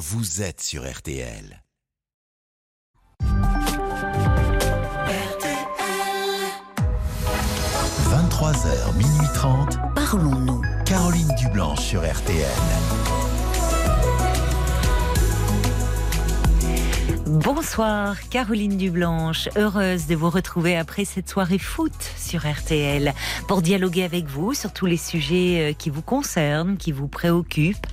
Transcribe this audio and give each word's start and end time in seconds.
vous 0.00 0.40
êtes 0.40 0.62
sur 0.62 0.90
RTL. 0.90 1.62
23h, 8.08 8.96
minuit 8.96 9.28
30. 9.34 9.76
Parlons-nous. 9.94 10.62
Caroline 10.86 11.28
Dublanche 11.38 11.80
sur 11.80 12.00
RTL. 12.00 12.48
Bonsoir, 17.26 18.16
Caroline 18.30 18.78
Dublanche. 18.78 19.50
Heureuse 19.54 20.06
de 20.06 20.14
vous 20.14 20.30
retrouver 20.30 20.78
après 20.78 21.04
cette 21.04 21.28
soirée 21.28 21.58
foot 21.58 21.92
sur 22.16 22.50
RTL 22.50 23.12
pour 23.48 23.60
dialoguer 23.60 24.04
avec 24.04 24.24
vous 24.24 24.54
sur 24.54 24.72
tous 24.72 24.86
les 24.86 24.96
sujets 24.96 25.70
euh, 25.70 25.72
qui 25.74 25.90
vous 25.90 26.02
concernent, 26.02 26.78
qui 26.78 26.90
vous 26.90 27.06
préoccupent, 27.06 27.86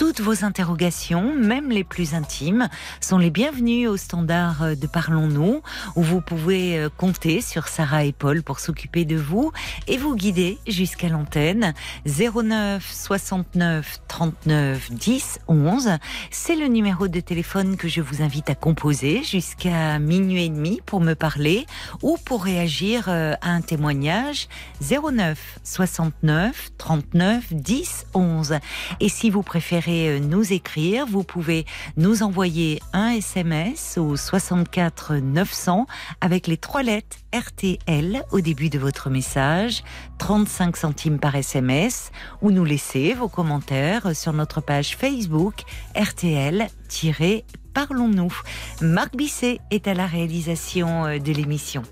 toutes 0.00 0.22
vos 0.22 0.46
interrogations, 0.46 1.34
même 1.34 1.68
les 1.68 1.84
plus 1.84 2.14
intimes, 2.14 2.70
sont 3.02 3.18
les 3.18 3.28
bienvenues 3.28 3.86
au 3.86 3.98
standard 3.98 4.74
de 4.74 4.86
Parlons-nous, 4.86 5.60
où 5.94 6.02
vous 6.02 6.22
pouvez 6.22 6.78
euh, 6.78 6.88
compter 6.88 7.42
sur 7.42 7.68
Sarah 7.68 8.04
et 8.04 8.12
Paul 8.12 8.42
pour 8.42 8.60
s'occuper 8.60 9.04
de 9.04 9.16
vous 9.16 9.52
et 9.88 9.98
vous 9.98 10.16
guider 10.16 10.56
jusqu'à 10.66 11.10
l'antenne. 11.10 11.74
09 12.06 12.82
69 12.90 14.00
39 14.08 14.90
10 14.90 15.40
11, 15.48 15.90
c'est 16.30 16.56
le 16.56 16.68
numéro 16.68 17.06
de 17.06 17.20
téléphone 17.20 17.76
que 17.76 17.86
je 17.86 18.00
vous 18.00 18.22
invite 18.22 18.48
à 18.48 18.54
composer 18.54 19.22
jusqu'à 19.22 19.98
minuit 19.98 20.46
et 20.46 20.48
demi 20.48 20.80
pour 20.86 21.02
me 21.02 21.12
parler 21.12 21.66
ou 22.00 22.16
pour 22.24 22.42
réagir 22.42 23.04
euh, 23.08 23.34
à 23.42 23.50
un 23.50 23.60
témoignage. 23.60 24.48
09 24.80 25.58
69 25.62 26.70
39 26.78 27.52
10 27.52 28.06
11. 28.14 28.54
Et 29.00 29.10
si 29.10 29.28
vous 29.28 29.42
préférez 29.42 29.89
euh, 29.90 30.20
nous 30.20 30.52
écrire, 30.52 31.06
vous 31.06 31.24
pouvez 31.24 31.64
nous 31.96 32.22
envoyer 32.22 32.80
un 32.92 33.10
SMS 33.10 33.98
au 33.98 34.16
64 34.16 35.16
900 35.16 35.86
avec 36.20 36.46
les 36.46 36.56
trois 36.56 36.82
lettres 36.82 37.18
RTL 37.34 38.22
au 38.30 38.40
début 38.40 38.70
de 38.70 38.78
votre 38.78 39.10
message, 39.10 39.82
35 40.18 40.76
centimes 40.76 41.18
par 41.18 41.34
SMS, 41.34 42.12
ou 42.42 42.50
nous 42.50 42.64
laisser 42.64 43.14
vos 43.14 43.28
commentaires 43.28 44.14
sur 44.16 44.32
notre 44.32 44.60
page 44.60 44.96
Facebook 44.96 45.62
RTL-Parlons-nous. 45.94 48.32
Marc 48.80 49.16
Bisset 49.16 49.60
est 49.70 49.88
à 49.88 49.94
la 49.94 50.06
réalisation 50.06 51.06
euh, 51.06 51.18
de 51.18 51.32
l'émission. 51.32 51.82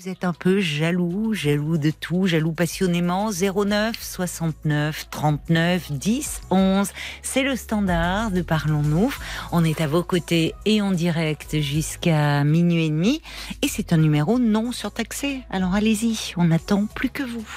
Vous 0.00 0.08
êtes 0.08 0.22
un 0.22 0.32
peu 0.32 0.60
jaloux, 0.60 1.34
jaloux 1.34 1.76
de 1.76 1.90
tout, 1.90 2.28
jaloux 2.28 2.52
passionnément. 2.52 3.30
09 3.32 4.00
69 4.00 5.10
39 5.10 5.90
10 5.90 6.42
11. 6.52 6.92
C'est 7.22 7.42
le 7.42 7.56
standard 7.56 8.30
de 8.30 8.42
Parlons-nous. 8.42 9.12
On 9.50 9.64
est 9.64 9.80
à 9.80 9.88
vos 9.88 10.04
côtés 10.04 10.54
et 10.66 10.80
en 10.80 10.92
direct 10.92 11.58
jusqu'à 11.58 12.44
minuit 12.44 12.86
et 12.86 12.90
demi. 12.90 13.22
Et 13.60 13.66
c'est 13.66 13.92
un 13.92 13.96
numéro 13.96 14.38
non 14.38 14.70
surtaxé. 14.70 15.40
Alors 15.50 15.74
allez-y, 15.74 16.32
on 16.36 16.44
n'attend 16.44 16.86
plus 16.86 17.10
que 17.10 17.24
vous. 17.24 17.48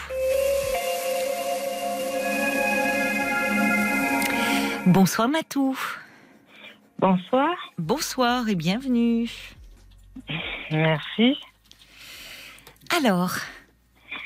Bonsoir 4.87 5.29
Matou. 5.29 5.77
Bonsoir. 6.97 7.55
Bonsoir 7.77 8.49
et 8.49 8.55
bienvenue. 8.55 9.29
Merci. 10.71 11.37
Alors, 12.97 13.31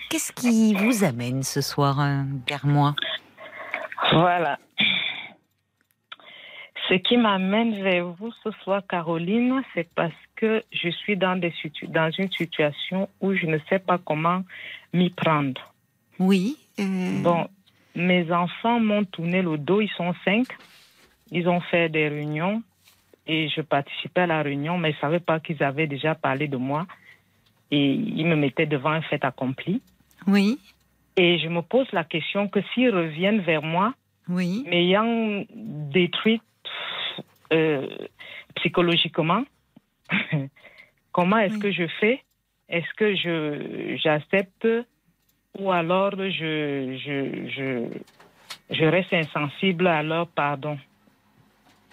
qu'est-ce 0.09 0.33
qui 0.33 0.73
vous 0.73 1.03
amène 1.03 1.43
ce 1.43 1.61
soir 1.61 1.99
euh, 1.99 2.23
vers 2.49 2.65
moi? 2.65 2.95
Voilà. 4.11 4.57
Ce 6.89 6.95
qui 6.95 7.17
m'amène 7.17 7.83
vers 7.83 8.07
vous 8.07 8.31
ce 8.43 8.49
soir, 8.63 8.81
Caroline, 8.89 9.61
c'est 9.73 9.87
parce 9.93 10.13
que 10.35 10.63
je 10.71 10.89
suis 10.89 11.15
dans, 11.15 11.35
des 11.35 11.53
dans 11.89 12.09
une 12.17 12.31
situation 12.31 13.07
où 13.21 13.35
je 13.35 13.45
ne 13.45 13.59
sais 13.69 13.79
pas 13.79 13.99
comment 13.99 14.43
m'y 14.93 15.11
prendre. 15.11 15.73
Oui. 16.17 16.57
Euh, 16.79 17.21
bon, 17.21 17.47
mes 17.95 18.31
enfants 18.31 18.79
m'ont 18.79 19.05
tourné 19.05 19.43
le 19.43 19.59
dos, 19.59 19.81
ils 19.81 19.91
sont 19.95 20.13
cinq. 20.25 20.47
Ils 21.31 21.47
ont 21.47 21.61
fait 21.61 21.89
des 21.89 22.07
réunions 22.07 22.63
et 23.27 23.47
je 23.49 23.61
participais 23.61 24.21
à 24.21 24.27
la 24.27 24.41
réunion, 24.41 24.77
mais 24.77 24.89
ils 24.89 24.95
ne 24.95 24.99
savaient 24.99 25.19
pas 25.19 25.39
qu'ils 25.39 25.61
avaient 25.61 25.87
déjà 25.87 26.15
parlé 26.15 26.47
de 26.47 26.57
moi 26.57 26.87
et 27.71 27.93
il 27.93 28.25
me 28.27 28.35
mettait 28.35 28.65
devant 28.65 28.91
un 28.91 29.01
fait 29.01 29.23
accompli. 29.23 29.81
Oui. 30.27 30.59
Et 31.17 31.39
je 31.39 31.47
me 31.47 31.61
pose 31.61 31.87
la 31.93 32.03
question 32.03 32.47
que 32.47 32.59
s'ils 32.73 32.93
reviennent 32.93 33.39
vers 33.39 33.61
moi, 33.61 33.93
oui. 34.27 34.63
m'ayant 34.67 35.45
détruite 35.53 36.41
euh, 37.53 37.87
psychologiquement, 38.55 39.43
comment 41.11 41.37
est-ce 41.37 41.57
que 41.57 41.71
je 41.71 41.87
fais? 41.99 42.21
Est-ce 42.67 42.93
que 42.97 43.15
je 43.15 43.95
j'accepte 44.01 44.67
ou 45.57 45.71
alors 45.71 46.11
je, 46.11 46.97
je, 46.97 47.47
je, 47.49 48.75
je 48.75 48.85
reste 48.85 49.13
insensible 49.13 49.87
à 49.87 50.03
leur 50.03 50.27
pardon? 50.27 50.77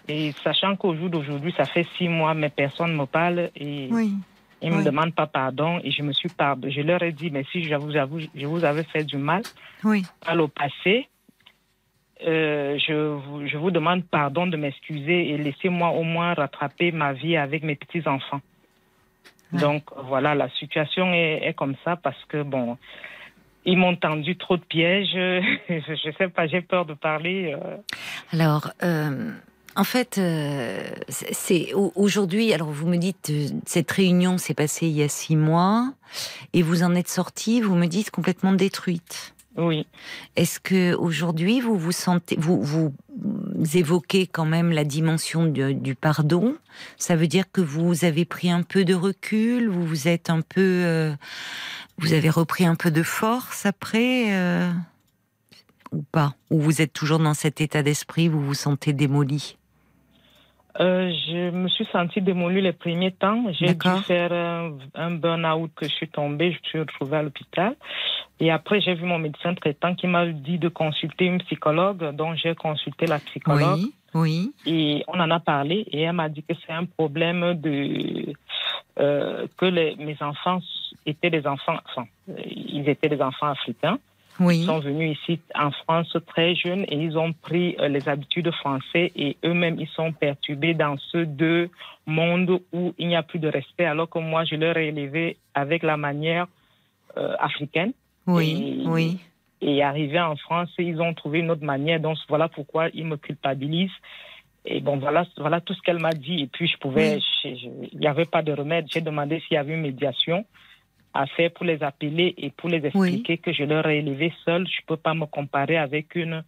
Et 0.09 0.33
sachant 0.43 0.75
qu'au 0.75 0.97
jour 0.97 1.11
d'aujourd'hui, 1.11 1.55
ça 1.57 1.65
fait 1.65 1.87
six 1.97 2.09
mois, 2.09 2.35
mes 2.35 2.49
personnes 2.49 2.97
me 2.97 3.07
parlent 3.07 3.51
et 3.55 3.89
oui. 3.91 4.15
Ils 4.63 4.71
ne 4.71 4.77
me 4.77 4.85
demandent 4.85 5.15
pas 5.15 5.27
pardon 5.27 5.81
et 5.83 5.91
je 5.91 6.03
me 6.03 6.13
suis 6.13 6.29
pardon. 6.29 6.71
Je 6.71 6.81
leur 6.81 7.03
ai 7.03 7.13
dit, 7.13 7.31
mais 7.31 7.45
si 7.51 7.65
je 7.65 7.75
vous 7.75 7.97
avoue, 7.97 8.21
je 8.21 8.47
vous 8.47 8.65
avais 8.65 8.85
fait 8.85 9.05
du 9.05 9.17
mal 9.17 9.43
oui. 9.85 10.05
à 10.25 10.35
le 10.35 10.47
passé, 10.47 11.09
euh, 12.27 12.79
je, 12.79 12.93
vous, 12.93 13.47
je 13.47 13.57
vous 13.57 13.71
demande 13.73 14.05
pardon 14.05 14.47
de 14.47 14.57
m'excuser 14.57 15.31
et 15.31 15.37
laissez-moi 15.37 15.91
au 15.91 16.05
moins 16.05 16.35
rattraper 16.35 16.93
ma 16.93 17.13
vie 17.13 17.37
avec 17.37 17.65
mes 17.65 17.75
petits-enfants. 17.75 18.41
Donc 19.53 19.83
voilà, 20.05 20.35
la 20.35 20.49
situation 20.51 21.13
est, 21.13 21.47
est, 21.47 21.55
comme 21.55 21.75
ça 21.85 21.97
parce 21.97 22.25
que, 22.27 22.43
bon, 22.43 22.79
ils 23.65 23.77
m'ont 23.77 23.97
tendu 23.97 24.37
trop 24.37 24.57
de 24.57 24.63
pièges. 24.63 25.13
je 25.69 26.09
ne 26.09 26.13
sais 26.13 26.29
pas, 26.29 26.47
j'ai 26.47 26.63
peur 26.63 26.87
de 26.87 26.95
parler. 26.95 27.55
Euh. 27.55 27.77
Alors, 28.33 28.71
euh, 28.83 29.33
en 29.77 29.85
fait, 29.85 30.19
euh, 30.19 30.83
c'est 31.09 31.73
aujourd'hui. 31.75 32.53
Alors, 32.53 32.71
vous 32.71 32.87
me 32.87 32.97
dites 32.97 33.31
euh, 33.31 33.49
cette 33.67 33.91
réunion 33.91 34.39
s'est 34.39 34.55
passée 34.55 34.87
il 34.87 34.97
y 34.97 35.03
a 35.03 35.09
six 35.09 35.37
mois 35.37 35.93
et 36.53 36.63
vous 36.63 36.83
en 36.83 36.95
êtes 36.95 37.09
sortie. 37.09 37.61
Vous 37.61 37.75
me 37.75 37.87
dites 37.87 38.11
complètement 38.11 38.53
détruite. 38.53 39.35
Oui. 39.57 39.87
Est-ce 40.37 40.61
que 40.61 40.95
aujourd'hui 40.95 41.61
vous 41.61 41.77
vous 41.77 41.93
sentez, 41.93 42.37
vous 42.39 42.63
vous 42.63 42.95
évoquez 43.75 44.27
quand 44.27 44.47
même 44.47 44.73
la 44.73 44.85
dimension 44.85 45.45
du, 45.45 45.75
du, 45.75 45.95
pardon? 45.95 46.57
Ça 46.97 47.17
veut 47.17 47.27
dire 47.27 47.45
que 47.53 47.61
vous 47.61 48.05
avez 48.05 48.25
pris 48.25 48.51
un 48.51 48.63
peu 48.63 48.85
de 48.85 48.95
recul, 48.95 49.69
vous 49.69 49.87
vous 49.87 50.09
êtes 50.09 50.31
un 50.31 50.41
peu, 50.41 50.61
euh, 50.61 51.15
vous 51.99 52.15
avez 52.15 52.31
repris 52.31 52.65
un 52.65 52.77
peu 52.77 52.91
de 52.91 53.03
force 53.03 53.67
après 53.67 54.29
euh, 54.33 54.73
ou 55.93 56.03
pas? 56.03 56.35
Ou 56.51 56.61
vous 56.61 56.81
êtes 56.81 56.95
toujours 56.95 57.19
dans 57.19 57.35
cet 57.35 57.61
état 57.61 57.83
d'esprit, 57.83 58.29
vous 58.29 58.41
vous 58.41 58.55
sentez 58.55 58.95
démoli? 58.95 59.59
Euh, 60.81 61.13
je 61.29 61.51
me 61.51 61.69
suis 61.69 61.85
sentie 61.93 62.21
démolie 62.21 62.63
les 62.63 62.73
premiers 62.73 63.13
temps. 63.13 63.45
J'ai 63.53 63.75
dû 63.75 63.89
faire 64.07 64.33
un, 64.33 64.73
un 64.95 65.11
burn-out 65.11 65.71
que 65.77 65.87
je 65.87 65.93
suis 65.93 66.09
tombée, 66.09 66.53
je 66.53 66.57
me 66.57 66.65
suis 66.65 66.79
retrouvée 66.81 67.19
à 67.19 67.23
l'hôpital. 67.23 67.77
Et 68.41 68.51
après, 68.51 68.81
j'ai 68.81 68.95
vu 68.95 69.05
mon 69.05 69.19
médecin 69.19 69.55
traitant 69.55 69.95
qui 69.95 70.07
m'a 70.07 70.27
dit 70.27 70.59
de 70.59 70.69
consulter 70.69 71.27
une 71.27 71.39
psychologue, 71.43 72.17
donc 72.17 72.37
j'ai 72.37 72.55
consulté 72.55 73.07
la 73.07 73.19
psychologue. 73.19 73.79
Oui, 73.79 73.93
oui. 74.15 74.53
Et 74.67 75.05
on 75.09 75.21
en 75.21 75.31
a 75.31 75.41
parlé 75.41 75.85
et 75.91 76.03
elle 76.03 76.15
m'a 76.15 76.29
dit 76.29 76.43
que 76.43 76.55
c'est 76.67 76.73
un 76.73 76.85
problème 76.85 77.55
de 77.55 78.33
euh, 78.99 79.47
que 79.57 79.67
les, 79.67 79.97
mes 79.97 80.17
enfants 80.21 80.61
étaient 81.07 81.31
des 81.31 81.47
enfants, 81.47 81.79
enfin, 81.89 82.07
ils 82.47 82.89
étaient 82.89 83.09
des 83.09 83.23
enfants 83.23 83.49
africains. 83.49 83.99
Oui. 84.41 84.61
Ils 84.61 84.67
sont 84.67 84.81
venus 84.81 85.19
ici 85.19 85.41
en 85.55 85.71
France 85.71 86.17
très 86.27 86.55
jeunes 86.55 86.85
et 86.89 86.97
ils 86.97 87.19
ont 87.19 87.33
pris 87.33 87.77
euh, 87.79 87.89
les 87.89 88.09
habitudes 88.09 88.51
françaises 88.53 89.11
et 89.15 89.37
eux-mêmes 89.45 89.77
ils 89.79 89.89
sont 89.89 90.13
perturbés 90.13 90.75
dans 90.75 90.97
ce 90.99 91.19
deux 91.19 91.69
mondes 92.07 92.61
où 92.73 92.95
il 92.99 93.09
n'y 93.09 93.17
a 93.17 93.23
plus 93.23 93.39
de 93.39 93.49
respect 93.49 93.85
alors 93.85 94.09
que 94.09 94.19
moi 94.19 94.45
je 94.45 94.57
leur 94.57 94.77
ai 94.77 94.89
élevé 94.89 95.37
avec 95.55 95.83
la 95.83 95.97
manière 95.97 96.47
euh, 97.17 97.35
africaine. 97.39 97.93
Oui, 98.27 98.83
et, 98.85 98.89
oui. 98.89 99.19
Et 99.61 99.83
arrivé 99.83 100.19
en 100.19 100.35
France, 100.37 100.71
ils 100.79 101.01
ont 101.01 101.15
trouvé 101.15 101.41
une 101.41 101.51
autre 101.51 101.65
manière. 101.65 102.01
Donc 102.01 102.17
voilà 102.29 102.49
pourquoi 102.49 102.89
ils 102.95 103.07
me 103.07 103.17
culpabilisent. 103.17 103.91
Et 104.65 104.81
bon, 104.81 104.97
voilà, 104.97 105.25
voilà 105.37 105.61
tout 105.61 105.75
ce 105.75 105.83
qu'elle 105.83 105.99
m'a 105.99 106.13
dit. 106.13 106.43
Et 106.43 106.47
puis 106.47 106.69
je 106.69 106.77
pouvais, 106.79 107.19
il 107.45 107.99
n'y 107.99 108.07
avait 108.07 108.25
pas 108.25 108.43
de 108.43 108.53
remède. 108.53 108.87
J'ai 108.93 109.01
demandé 109.01 109.41
s'il 109.41 109.55
y 109.55 109.59
avait 109.59 109.75
une 109.75 109.83
médiation 109.83 110.45
à 111.15 111.27
faire 111.27 111.51
pour 111.53 111.65
les 111.67 111.83
appeler 111.83 112.35
et 112.39 112.51
pour 112.51 112.69
les 112.69 112.85
expliquer 112.87 113.33
Oui. 113.35 113.39
que 113.39 113.53
je 113.53 113.65
leur 113.65 113.87
ai 113.87 113.99
élevé 113.99 114.33
seul. 114.45 114.67
Je 114.67 114.81
ne 114.83 114.87
peux 114.87 114.97
pas 114.97 115.15
me 115.15 115.27
comparer 115.27 115.77
avec 115.79 116.15
une 116.15 116.43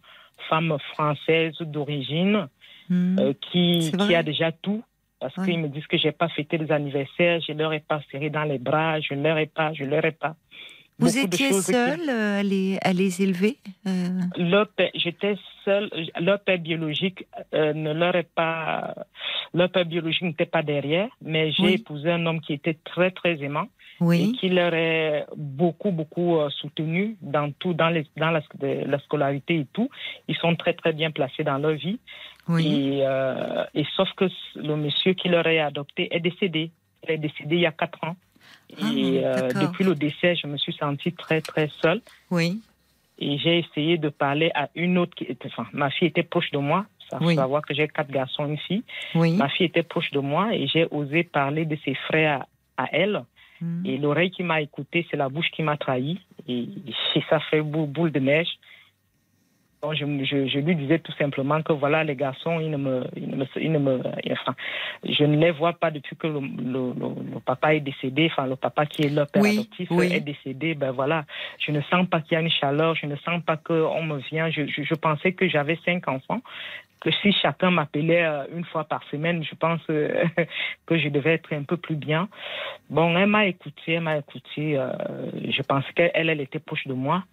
femme 0.49 0.75
française 0.93 1.55
d'origine 1.61 2.47
Hmm. 2.87 3.17
euh, 3.17 3.33
qui, 3.41 3.91
qui 3.97 4.13
a 4.13 4.21
déjà 4.21 4.51
tout. 4.51 4.83
Parce 5.19 5.33
qu'ils 5.43 5.57
me 5.59 5.69
disent 5.69 5.87
que 5.87 5.97
j'ai 5.97 6.11
pas 6.11 6.29
fêté 6.29 6.59
les 6.59 6.71
anniversaires, 6.71 7.39
je 7.41 7.51
leur 7.53 7.73
ai 7.73 7.79
pas 7.79 7.99
serré 8.11 8.29
dans 8.29 8.43
les 8.43 8.59
bras, 8.59 8.99
je 8.99 9.15
leur 9.15 9.39
ai 9.39 9.47
pas, 9.47 9.73
je 9.73 9.85
leur 9.85 10.05
ai 10.05 10.11
pas. 10.11 10.35
Vous 10.99 11.17
étiez 11.17 11.51
seule 11.51 12.07
à, 12.09 12.43
les, 12.43 12.77
à 12.83 12.93
les 12.93 13.23
élever 13.23 13.57
J'étais 14.93 15.35
seule. 15.63 15.89
Leur 16.19 16.39
père 16.41 16.59
biologique 16.59 17.25
ne 17.53 17.93
leur 17.93 18.15
est 18.15 18.29
pas. 18.35 18.93
Leur 19.53 19.69
père 19.69 19.85
biologique 19.85 20.21
n'était 20.23 20.45
pas 20.45 20.61
derrière, 20.63 21.09
mais 21.21 21.51
j'ai 21.51 21.73
épousé 21.73 22.11
un 22.11 22.25
homme 22.25 22.41
qui 22.41 22.53
était 22.53 22.77
très 22.83 23.11
très 23.11 23.41
aimant 23.41 23.67
et 24.01 24.31
qui 24.33 24.49
leur 24.49 24.73
est 24.73 25.25
beaucoup 25.35 25.91
beaucoup 25.91 26.37
soutenu 26.49 27.17
dans 27.21 27.51
tout, 27.51 27.73
dans, 27.73 27.89
les, 27.89 28.05
dans 28.17 28.31
la, 28.31 28.41
la, 28.61 28.99
scolarité 28.99 29.59
et 29.59 29.67
tout. 29.71 29.89
Ils 30.27 30.35
sont 30.35 30.55
très 30.55 30.73
très 30.73 30.93
bien 30.93 31.11
placés 31.11 31.43
dans 31.43 31.57
leur 31.57 31.73
vie. 31.73 31.99
Et, 32.59 33.03
et 33.73 33.85
sauf 33.95 34.09
que 34.17 34.25
le 34.55 34.75
monsieur 34.75 35.13
qui 35.13 35.29
leur 35.29 35.47
est 35.47 35.59
adopté 35.59 36.13
est 36.13 36.19
décédé. 36.19 36.71
Il 37.03 37.11
est 37.11 37.17
décédé 37.17 37.55
il 37.55 37.61
y 37.61 37.65
a 37.65 37.71
quatre 37.71 38.03
ans. 38.03 38.15
Ah, 38.81 38.91
et 38.93 39.21
euh, 39.23 39.49
depuis 39.49 39.83
le 39.83 39.95
décès, 39.95 40.35
je 40.35 40.47
me 40.47 40.57
suis 40.57 40.73
sentie 40.73 41.13
très, 41.13 41.41
très 41.41 41.69
seule. 41.81 42.01
Oui. 42.31 42.61
Et 43.17 43.37
j'ai 43.37 43.59
essayé 43.59 43.97
de 43.97 44.09
parler 44.09 44.51
à 44.55 44.69
une 44.75 44.97
autre 44.97 45.15
qui 45.15 45.23
était. 45.23 45.47
Enfin, 45.47 45.67
ma 45.71 45.89
fille 45.89 46.09
était 46.09 46.23
proche 46.23 46.51
de 46.51 46.57
moi. 46.57 46.85
Ça 47.09 47.19
faut 47.19 47.31
savoir 47.31 47.61
que 47.61 47.73
j'ai 47.73 47.87
quatre 47.87 48.09
garçons, 48.09 48.47
une 48.47 48.57
fille. 48.57 48.83
Oui. 49.13 49.33
Ma 49.33 49.47
fille 49.47 49.67
était 49.67 49.83
proche 49.83 50.09
de 50.11 50.19
moi 50.19 50.53
et 50.53 50.67
j'ai 50.67 50.87
osé 50.89 51.23
parler 51.23 51.65
de 51.65 51.77
ses 51.85 51.93
frères 51.93 52.45
à, 52.77 52.87
elle. 52.91 53.23
Hmm. 53.61 53.85
Et 53.85 53.97
l'oreille 53.97 54.31
qui 54.31 54.43
m'a 54.43 54.61
écouté, 54.61 55.07
c'est 55.09 55.17
la 55.17 55.29
bouche 55.29 55.49
qui 55.51 55.63
m'a 55.63 55.77
trahi. 55.77 56.19
Et, 56.47 56.67
et 57.15 57.23
ça 57.29 57.39
fait 57.39 57.61
boule 57.61 58.11
de 58.11 58.19
neige 58.19 58.57
je, 59.93 60.47
je, 60.47 60.59
lui 60.59 60.75
disais 60.75 60.99
tout 60.99 61.11
simplement 61.13 61.61
que 61.61 61.73
voilà, 61.73 62.03
les 62.03 62.15
garçons, 62.15 62.59
ils 62.59 62.71
ne 62.71 62.77
me, 62.77 63.03
ils 63.15 63.71
ne 63.71 63.79
me, 63.79 64.01
enfin, 64.31 64.55
je 65.03 65.23
ne 65.23 65.37
les 65.37 65.51
vois 65.51 65.73
pas 65.73 65.91
depuis 65.91 66.15
que 66.15 66.27
le, 66.27 66.39
le, 66.39 67.39
papa 67.45 67.75
est 67.75 67.81
décédé, 67.81 68.29
enfin, 68.31 68.47
le 68.47 68.55
papa 68.55 68.85
qui 68.85 69.03
est 69.03 69.09
leur 69.09 69.27
père 69.27 69.43
adoptif 69.43 69.89
est 69.91 70.19
décédé. 70.21 70.75
Ben 70.75 70.91
voilà, 70.91 71.25
je 71.59 71.71
ne 71.71 71.81
sens 71.81 72.07
pas 72.07 72.21
qu'il 72.21 72.33
y 72.33 72.37
a 72.37 72.41
une 72.41 72.49
chaleur, 72.49 72.95
je 72.95 73.05
ne 73.05 73.15
sens 73.17 73.41
pas 73.45 73.57
qu'on 73.57 74.03
me 74.03 74.17
vient. 74.17 74.49
Je, 74.49 74.63
je, 74.65 74.95
pensais 74.95 75.33
que 75.33 75.47
j'avais 75.47 75.77
cinq 75.85 76.07
enfants, 76.07 76.41
que 77.05 77.11
si 77.21 77.31
chacun 77.33 77.69
m'appelait 77.69 78.25
euh, 78.25 78.45
une 78.51 78.65
fois 78.65 78.83
par 78.83 79.03
semaine, 79.11 79.43
je 79.43 79.53
pense 79.53 79.81
euh, 79.91 80.25
que 80.87 80.97
je 80.97 81.09
devais 81.09 81.35
être 81.35 81.53
un 81.53 81.61
peu 81.61 81.77
plus 81.77 81.95
bien. 81.95 82.27
Bon, 82.89 83.15
elle 83.15 83.29
m'a 83.29 83.45
écouté, 83.45 83.93
elle 83.93 84.01
m'a 84.01 84.17
écouté. 84.17 84.75
Euh, 84.75 84.91
je 85.47 85.61
pensais 85.61 85.93
qu'elle, 85.93 86.29
elle 86.29 86.41
était 86.41 86.57
proche 86.57 86.87
de 86.87 86.93
moi. 86.93 87.23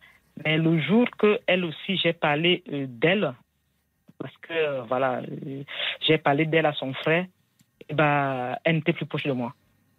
Mais 0.44 0.58
le 0.58 0.78
jour 0.78 1.06
que 1.18 1.40
elle 1.46 1.64
aussi, 1.64 1.96
j'ai 1.96 2.12
parlé 2.12 2.62
d'elle, 2.66 3.32
parce 4.18 4.36
que 4.38 4.80
voilà, 4.88 5.22
j'ai 6.06 6.18
parlé 6.18 6.44
d'elle 6.44 6.66
à 6.66 6.72
son 6.74 6.92
frère, 6.92 7.24
ben, 7.90 8.56
elle 8.64 8.76
n'était 8.76 8.92
plus 8.92 9.06
proche 9.06 9.24
de 9.24 9.32
moi. 9.32 9.54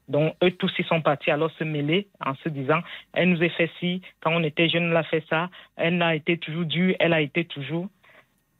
Donc, 0.07 0.35
eux 0.43 0.51
tous, 0.51 0.71
ils 0.77 0.85
sont 0.85 1.01
partis 1.01 1.31
alors 1.31 1.51
se 1.51 1.63
mêler 1.63 2.07
en 2.23 2.35
se 2.35 2.49
disant, 2.49 2.81
elle 3.13 3.29
nous 3.29 3.41
a 3.41 3.49
fait 3.49 3.71
ci, 3.79 4.01
quand 4.21 4.31
on 4.33 4.43
était 4.43 4.69
jeune, 4.69 4.89
elle 4.91 4.97
a 4.97 5.03
fait 5.03 5.23
ça, 5.29 5.49
elle 5.77 6.01
a 6.01 6.13
été 6.13 6.37
toujours 6.37 6.65
due, 6.65 6.95
elle 6.99 7.13
a 7.13 7.21
été 7.21 7.45
toujours. 7.45 7.87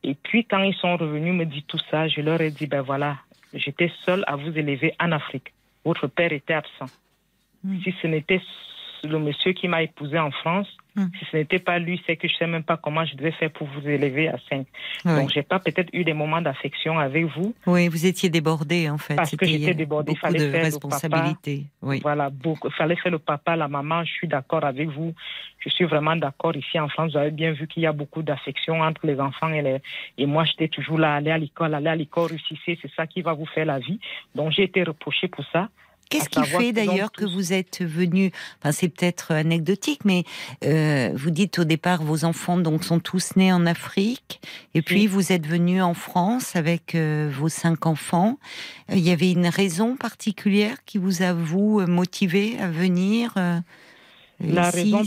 Et 0.04 0.16
puis, 0.16 0.46
quand 0.46 0.62
ils 0.62 0.76
sont 0.76 0.98
revenus 0.98 1.34
me 1.34 1.46
dire 1.46 1.64
tout 1.68 1.80
ça, 1.90 2.08
je 2.08 2.22
leur 2.22 2.42
ai 2.42 2.52
dit, 2.52 2.68
ben 2.68 2.82
voilà, 2.82 3.18
j'étais 3.54 3.92
seule 4.06 4.24
à 4.28 4.36
vous 4.36 4.58
élever 4.58 4.94
en 5.00 5.12
Afrique. 5.12 5.54
Votre 5.86 6.08
père 6.08 6.32
était 6.32 6.54
absent. 6.54 6.88
Hmm. 7.64 7.80
Si 7.84 7.94
ce 8.02 8.08
n'était 8.08 8.42
le 9.04 9.20
monsieur 9.20 9.54
qui 9.54 9.68
m'a 9.68 9.84
épousé 9.84 10.18
en 10.20 10.32
France, 10.32 10.68
Hmm. 10.96 11.08
Si 11.18 11.26
ce 11.32 11.38
n'était 11.38 11.60
pas 11.60 11.80
lui, 11.80 12.00
c'est 12.06 12.18
que 12.18 12.28
je 12.28 12.34
ne 12.34 12.38
sais 12.38 12.48
même 12.48 12.64
pas 12.64 12.78
comment 12.78 13.04
je 13.04 13.16
devais 13.16 13.32
faire 13.32 13.50
pour 13.52 13.68
vous 13.68 13.88
élever 13.88 14.28
à 14.28 14.38
5. 14.50 14.68
Donc, 15.06 15.24
Donc, 15.24 15.32
j'ai 15.34 15.42
pas 15.42 15.60
peut-être 15.60 15.90
eu 15.94 16.04
des 16.04 16.14
moments 16.14 16.42
d'affection 16.42 17.00
avec 17.00 17.26
vous. 17.26 17.56
Oui, 17.66 17.88
vous 17.88 18.06
étiez 18.06 18.30
débordée, 18.30 18.90
en 18.90 18.98
fait. 18.98 19.16
Parce 19.16 19.36
que 19.36 19.46
j'étais 19.46 19.74
débordée. 19.74 20.12
Beaucoup 20.12 20.20
fallait 20.20 20.46
de 20.46 20.52
faire 20.52 20.64
responsabilités. 20.64 21.64
Oui. 21.82 22.00
Voilà, 22.04 22.30
beaucoup. 22.30 22.68
Il 22.68 22.74
fallait 22.74 22.96
faire 22.96 23.12
le 23.12 23.20
papa, 23.20 23.56
la 23.56 23.68
maman. 23.68 24.04
Je 24.04 24.12
suis 24.12 24.28
d'accord 24.28 24.64
avec 24.66 24.90
vous. 24.90 25.14
Je 25.60 25.70
suis 25.70 25.86
vraiment 25.86 26.16
d'accord. 26.16 26.56
Ici, 26.56 26.80
en 26.80 26.90
France, 26.90 27.14
vous 27.14 27.18
avez 27.18 27.32
bien 27.32 27.54
vu 27.54 27.68
qu'il 27.68 27.84
y 27.84 27.88
a 27.88 27.94
beaucoup 27.94 28.22
d'affection 28.22 28.82
entre 28.82 29.08
les 29.08 29.20
enfants 29.20 29.50
et 29.50 29.62
les... 29.62 29.78
Et 30.18 30.26
moi, 30.26 30.44
j'étais 30.46 30.68
toujours 30.68 31.00
là, 31.00 31.16
aller 31.16 31.32
à 31.32 31.38
l'école, 31.38 31.74
aller 31.74 31.88
à 31.88 31.96
l'école, 31.96 32.28
réussir. 32.28 32.58
C'est 32.66 32.92
ça 32.96 33.08
qui 33.08 33.22
va 33.22 33.34
vous 33.34 33.46
faire 33.48 33.66
la 33.66 33.80
vie. 33.80 34.00
Donc, 34.36 34.52
j'ai 34.52 34.64
été 34.64 34.84
reprochée 34.84 35.28
pour 35.28 35.46
ça. 35.52 35.70
Qu'est-ce 36.14 36.30
qui 36.30 36.44
fait 36.44 36.74
d'ailleurs 36.74 37.12
que 37.12 37.26
vous 37.26 37.54
êtes 37.54 37.82
venu 37.82 38.32
Enfin, 38.60 38.72
c'est 38.72 38.88
peut-être 38.88 39.32
anecdotique, 39.32 40.06
mais 40.06 40.24
euh, 40.64 41.10
vous 41.16 41.32
dites 41.32 41.58
au 41.58 41.64
départ 41.64 42.04
vos 42.04 42.24
enfants 42.24 42.58
donc 42.58 42.84
sont 42.84 43.00
tous 43.00 43.36
nés 43.36 43.52
en 43.52 43.66
Afrique, 43.66 44.40
et 44.76 44.84
puis 44.84 45.08
vous 45.08 45.32
êtes 45.32 45.48
venu 45.48 45.82
en 45.82 45.96
France 45.96 46.56
avec 46.56 46.94
euh, 46.94 47.32
vos 47.34 47.50
cinq 47.50 47.88
enfants. 47.88 48.38
Euh, 48.92 48.96
il 48.96 49.00
y 49.00 49.10
avait 49.10 49.32
une 49.32 49.48
raison 49.48 49.96
particulière 49.96 50.86
qui 50.86 51.00
vous 51.00 51.24
a 51.24 51.34
vous 51.34 51.82
motivé 51.88 52.60
à 52.60 52.70
venir 52.70 53.34
La 54.40 54.70
raison 54.70 55.04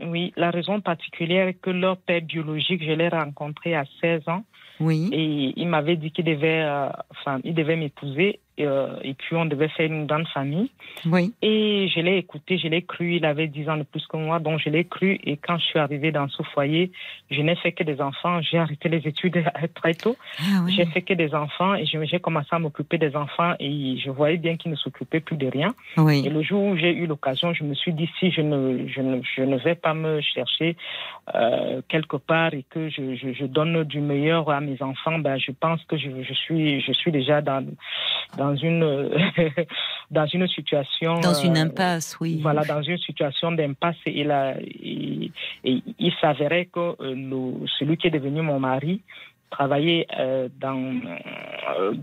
oui, 0.00 0.32
la 0.38 0.50
raison 0.50 0.80
particulière 0.80 1.48
est 1.48 1.54
que 1.54 1.68
leur 1.68 1.98
père 1.98 2.22
biologique, 2.22 2.82
je 2.82 2.92
l'ai 2.92 3.08
rencontré 3.08 3.74
à 3.74 3.84
16 4.00 4.26
ans. 4.26 4.42
Oui. 4.80 5.10
Et 5.12 5.52
il 5.54 5.68
m'avait 5.68 5.96
dit 5.96 6.10
qu'il 6.10 6.24
devait, 6.24 6.66
enfin, 7.10 7.40
il 7.44 7.54
devait 7.54 7.76
m'épouser 7.76 8.40
euh, 8.60 8.96
et 9.02 9.14
puis 9.14 9.34
on 9.34 9.46
devait 9.46 9.68
faire 9.68 9.86
une 9.86 10.06
grande 10.06 10.28
famille. 10.28 10.70
Oui. 11.06 11.32
Et 11.40 11.88
je 11.94 12.00
l'ai 12.00 12.18
écouté, 12.18 12.58
je 12.58 12.68
l'ai 12.68 12.82
cru. 12.82 13.16
Il 13.16 13.24
avait 13.24 13.46
10 13.46 13.68
ans 13.70 13.76
de 13.78 13.82
plus 13.82 14.06
que 14.06 14.16
moi, 14.16 14.40
donc 14.40 14.60
je 14.60 14.68
l'ai 14.68 14.84
cru. 14.84 15.18
Et 15.24 15.38
quand 15.38 15.56
je 15.58 15.64
suis 15.64 15.78
arrivée 15.78 16.12
dans 16.12 16.28
ce 16.28 16.42
foyer, 16.42 16.92
je 17.30 17.40
n'ai 17.40 17.56
fait 17.56 17.72
que 17.72 17.82
des 17.82 18.00
enfants. 18.00 18.42
J'ai 18.42 18.58
arrêté 18.58 18.88
les 18.90 19.06
études 19.08 19.42
très 19.74 19.94
tôt. 19.94 20.16
Ah 20.38 20.64
j'ai 20.68 20.84
fait 20.86 21.02
que 21.02 21.14
des 21.14 21.34
enfants 21.34 21.74
et 21.74 21.86
j'ai 21.86 22.20
commencé 22.20 22.48
à 22.52 22.58
m'occuper 22.58 22.98
des 22.98 23.16
enfants 23.16 23.54
et 23.58 23.96
je 23.98 24.10
voyais 24.10 24.36
bien 24.36 24.56
qu'ils 24.56 24.70
ne 24.70 24.76
s'occupaient 24.76 25.20
plus 25.20 25.36
de 25.36 25.46
rien. 25.46 25.74
Oui. 25.96 26.22
Et 26.26 26.28
le 26.28 26.42
jour 26.42 26.62
où 26.62 26.76
j'ai 26.76 26.92
eu 26.92 27.06
l'occasion, 27.06 27.54
je 27.54 27.64
me 27.64 27.74
suis 27.74 27.94
dit 27.94 28.08
si 28.18 28.30
je 28.30 28.42
ne, 28.42 28.86
je 28.86 29.00
ne, 29.00 29.20
je 29.22 29.42
ne 29.42 29.56
vais 29.56 29.74
pas 29.74 29.94
me 29.94 30.20
chercher 30.20 30.76
euh, 31.34 31.80
quelque 31.88 32.16
part 32.16 32.52
et 32.52 32.64
que 32.68 32.90
je, 32.90 33.14
je, 33.16 33.32
je, 33.32 33.46
donne 33.46 33.84
du 33.84 34.00
meilleur 34.00 34.50
à 34.50 34.60
mes 34.60 34.80
enfants, 34.82 35.18
ben 35.18 35.38
je 35.38 35.52
pense 35.52 35.82
que 35.84 35.96
je, 35.96 36.22
je 36.22 36.34
suis, 36.34 36.80
je 36.80 36.92
suis 36.92 37.12
déjà 37.12 37.40
dans 37.40 37.64
dans 38.36 38.41
une 38.54 39.10
dans 40.10 40.26
une 40.26 40.46
situation 40.48 41.20
dans 41.20 41.34
une 41.34 41.56
euh, 41.56 41.62
impasse, 41.62 42.16
oui. 42.20 42.38
Voilà, 42.42 42.62
dans 42.64 42.82
une 42.82 42.98
situation 42.98 43.52
d'impasse 43.52 43.96
et, 44.06 44.20
et, 44.20 45.32
et, 45.64 45.82
il 45.98 46.12
s'avérait 46.20 46.66
que 46.66 46.80
euh, 46.80 47.14
le, 47.14 47.66
celui 47.78 47.96
qui 47.96 48.08
est 48.08 48.10
devenu 48.10 48.42
mon 48.42 48.60
mari 48.60 49.00
travaillait 49.50 50.06
euh, 50.18 50.48
dans, 50.58 50.92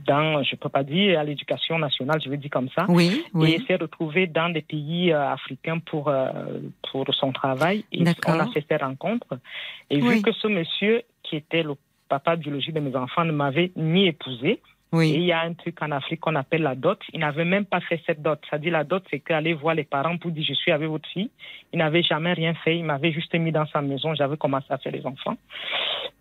dans, 0.06 0.44
je 0.44 0.56
peux 0.56 0.70
pas 0.70 0.84
dire, 0.84 1.20
à 1.20 1.24
l'éducation 1.24 1.80
nationale, 1.80 2.22
je 2.24 2.30
veux 2.30 2.38
dire 2.38 2.52
comme 2.52 2.70
ça. 2.76 2.86
Oui, 2.88 3.24
oui. 3.34 3.54
Et 3.54 3.66
s'est 3.66 3.76
retrouvé 3.76 4.28
dans 4.28 4.50
des 4.50 4.62
pays 4.62 5.12
africains 5.12 5.80
pour, 5.80 6.14
pour 6.92 7.06
son 7.16 7.32
travail. 7.32 7.86
Et 7.92 8.04
on 8.28 8.40
a 8.40 8.48
fait 8.52 8.64
cette 8.70 8.84
rencontre. 8.84 9.40
Et 9.90 10.00
vu 10.00 10.22
que 10.22 10.32
ce 10.32 10.48
monsieur, 10.48 11.02
qui 11.24 11.38
était 11.38 11.64
le 11.64 11.74
papa 12.08 12.36
biologique 12.36 12.76
de 12.76 12.82
mes 12.82 12.96
enfants, 12.96 13.24
ne 13.24 13.32
m'avait 13.32 13.72
ni 13.76 14.08
épousé, 14.08 14.60
oui. 14.92 15.12
Et 15.12 15.18
il 15.18 15.24
y 15.24 15.32
a 15.32 15.42
un 15.42 15.54
truc 15.54 15.80
en 15.84 15.92
Afrique 15.92 16.20
qu'on 16.20 16.36
appelle 16.36 16.64
la 16.64 16.74
dot. 16.74 17.00
Il 17.14 17.20
n'avait 17.20 17.46
même 17.46 17.66
pas 17.66 17.80
fait 17.80 18.02
cette 18.08 18.24
dot. 18.24 18.40
Ça 18.50 18.58
dit 18.58 18.72
la 18.72 18.84
dot, 18.84 19.04
c'est 19.12 19.20
qu'aller 19.20 19.54
voir 19.54 19.76
les 19.76 19.84
parents 19.84 20.18
pour 20.18 20.32
dire 20.32 20.44
je 20.48 20.54
suis 20.54 20.72
avec 20.72 20.90
votre 20.90 21.08
fille. 21.10 21.30
Il 21.72 21.78
n'avait 21.78 22.02
jamais 22.02 22.34
rien 22.34 22.56
fait. 22.56 22.78
Il 22.78 22.86
m'avait 22.86 23.12
juste 23.12 23.34
mis 23.36 23.52
dans 23.52 23.68
sa 23.68 23.82
maison. 23.82 24.16
J'avais 24.16 24.38
commencé 24.38 24.66
à 24.70 24.80
faire 24.80 24.92
les 24.92 25.06
enfants. 25.06 25.38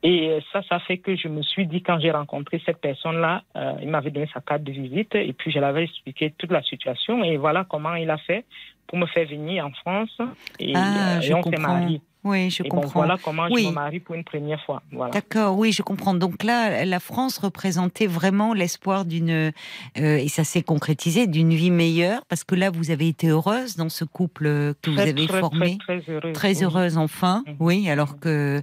Et 0.03 0.29
euh, 0.29 0.41
ça, 0.53 0.63
ça 0.69 0.79
fait 0.81 0.99
que 0.99 1.17
je 1.17 1.29
me 1.29 1.43
suis 1.43 1.67
dit 1.67 1.83
quand 1.83 1.99
j'ai 1.99 2.11
rencontré 2.11 2.63
cette 2.65 2.81
personne-là, 2.81 3.43
euh, 3.57 3.73
il 3.81 3.89
m'avait 3.89 4.11
donné 4.11 4.29
sa 4.33 4.41
carte 4.41 4.63
de 4.63 4.73
visite 4.73 5.15
et 5.15 5.33
puis 5.33 5.51
je 5.51 5.59
l'avais 5.59 5.85
expliqué 5.85 6.33
toute 6.37 6.53
la 6.53 6.63
situation 6.63 7.25
et 7.25 7.37
voilà 7.37 7.65
comment 7.69 7.95
il 7.95 8.11
a 8.11 8.19
fait 8.19 8.45
pour 8.87 8.99
me 8.99 9.07
faire 9.07 9.27
venir 9.27 9.67
en 9.67 9.73
France 9.73 10.17
et, 10.61 10.73
ah, 10.77 11.17
euh, 11.17 11.21
et 11.21 11.35
on 11.35 11.43
s'est 11.43 11.57
mariés. 11.57 12.01
Oui, 12.29 12.51
je 12.51 12.63
comprends. 12.63 12.91
voilà 12.93 13.17
comment 13.23 13.49
je 13.49 13.55
me 13.55 13.73
marie 13.73 14.01
pour 14.01 14.15
une 14.15 14.25
première 14.25 14.63
fois. 14.65 14.83
Voilà. 14.93 15.13
D'accord, 15.13 15.57
oui, 15.57 15.73
je 15.73 15.83
comprends. 15.83 16.15
Donc 16.15 16.43
là, 16.43 16.85
la 16.85 17.01
France 17.01 17.39
représentait 17.39 18.07
vraiment 18.07 18.53
l'espoir 18.53 19.07
d'une, 19.07 19.31
euh, 19.31 19.53
et 19.97 20.29
ça 20.29 20.45
s'est 20.45 20.63
concrétisé, 20.63 21.27
d'une 21.27 21.55
vie 21.55 21.71
meilleure, 21.71 22.25
parce 22.29 22.45
que 22.45 22.55
là, 22.55 22.71
vous 22.71 22.91
avez 22.91 23.09
été 23.09 23.29
heureuse 23.29 23.77
dans 23.77 23.89
ce 23.89 24.05
couple 24.05 24.75
que 24.83 24.91
vous 24.91 25.01
avez 25.01 25.27
formé. 25.27 25.79
Très, 25.79 26.01
très, 26.01 26.13
heureuse. 26.13 26.33
Très 26.35 26.63
heureuse, 26.63 26.99
enfin, 26.99 27.45
mhm. 27.47 27.57
oui, 27.61 27.89
alors 27.89 28.21
que 28.21 28.63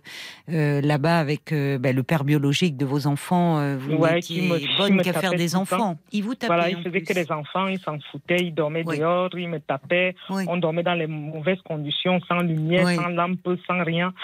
euh, 0.50 0.82
là-bas, 0.82 1.20
avec 1.20 1.52
euh, 1.52 1.80
ben, 1.80 1.96
le 1.96 2.04
père 2.04 2.24
biologique 2.24 2.78
de 2.78 2.86
vos 2.86 3.08
enfants, 3.08 3.76
vous 3.78 3.96
ouais, 3.96 4.16
n'étiez 4.16 4.50
bonne 4.78 5.02
qu'à 5.02 5.14
faire 5.14 5.34
des 5.34 5.56
enfants. 5.56 5.98
Il 6.12 6.24
vous 6.24 6.36
tapait. 6.36 6.54
Voilà, 6.54 6.70
il 6.70 6.82
faisait 6.84 7.02
que 7.02 7.14
des 7.14 7.32
enfants, 7.32 7.68
il 7.68 7.80
s'en 7.80 7.98
foutait, 8.12 8.42
il 8.42 8.54
dormait 8.54 8.84
dehors, 8.84 9.30
il 9.38 9.50
me 9.50 9.60
tapait. 9.60 10.16
On 10.30 10.58
dormait 10.58 10.84
dans 10.84 10.94
les 10.94 11.08
mauvaises 11.08 11.62
conditions, 11.62 12.20
sans 12.28 12.42
lumière, 12.42 12.88
sans 12.90 13.10
lampe 13.10 13.55
sans 13.68 13.84
rien. 13.84 14.14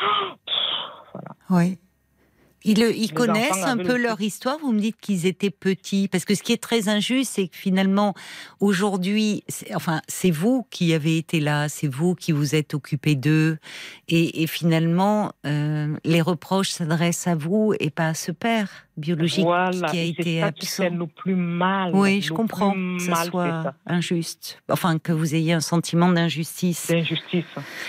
Oui. 1.50 1.78
Ils, 2.64 2.80
ils 2.80 3.14
connaissent 3.14 3.64
un 3.64 3.78
peu 3.78 3.98
leur 3.98 4.22
histoire. 4.22 4.58
Vous 4.60 4.72
me 4.72 4.80
dites 4.80 4.98
qu'ils 5.00 5.26
étaient 5.26 5.50
petits, 5.50 6.08
parce 6.08 6.26
que 6.26 6.36
ce 6.36 6.44
qui 6.44 6.54
est 6.54 6.62
très 6.62 6.90
injuste, 6.90 7.34
c'est 7.36 7.48
que 7.48 7.58
finalement, 7.58 8.14
aujourd'hui, 8.60 9.44
enfin, 9.74 10.02
c'est 10.08 10.32
vous 10.32 10.66
qui 10.70 10.94
avez 10.94 11.18
été 11.18 11.40
là, 11.40 11.70
c'est 11.70 11.88
vous 11.88 12.16
qui 12.16 12.32
vous 12.32 12.56
êtes 12.56 12.74
occupé 12.74 13.16
d'eux, 13.16 13.58
et, 14.08 14.46
finalement, 14.48 15.32
euh, 15.46 15.96
les 16.04 16.22
reproches 16.22 16.70
s'adressent 16.70 17.28
à 17.28 17.36
vous 17.36 17.74
et 17.80 17.90
pas 17.90 18.10
à 18.10 18.14
ce 18.14 18.32
père 18.32 18.70
biologique 18.98 19.46
qui 19.90 19.98
a 19.98 20.04
été 20.04 20.44
absent. 20.44 20.90
le 20.90 21.08
plus 21.08 21.36
mal. 21.36 21.92
Oui, 21.96 22.22
je 22.22 22.34
comprends 22.34 22.74
que 22.74 23.00
ce 23.00 23.30
soit 23.30 23.74
injuste. 23.86 24.62
Enfin, 24.70 25.00
que 25.00 25.12
vous 25.12 25.34
ayez 25.36 25.54
un 25.54 25.62
sentiment 25.62 26.12
d'injustice. 26.12 26.88
D'injustice. 26.88 27.46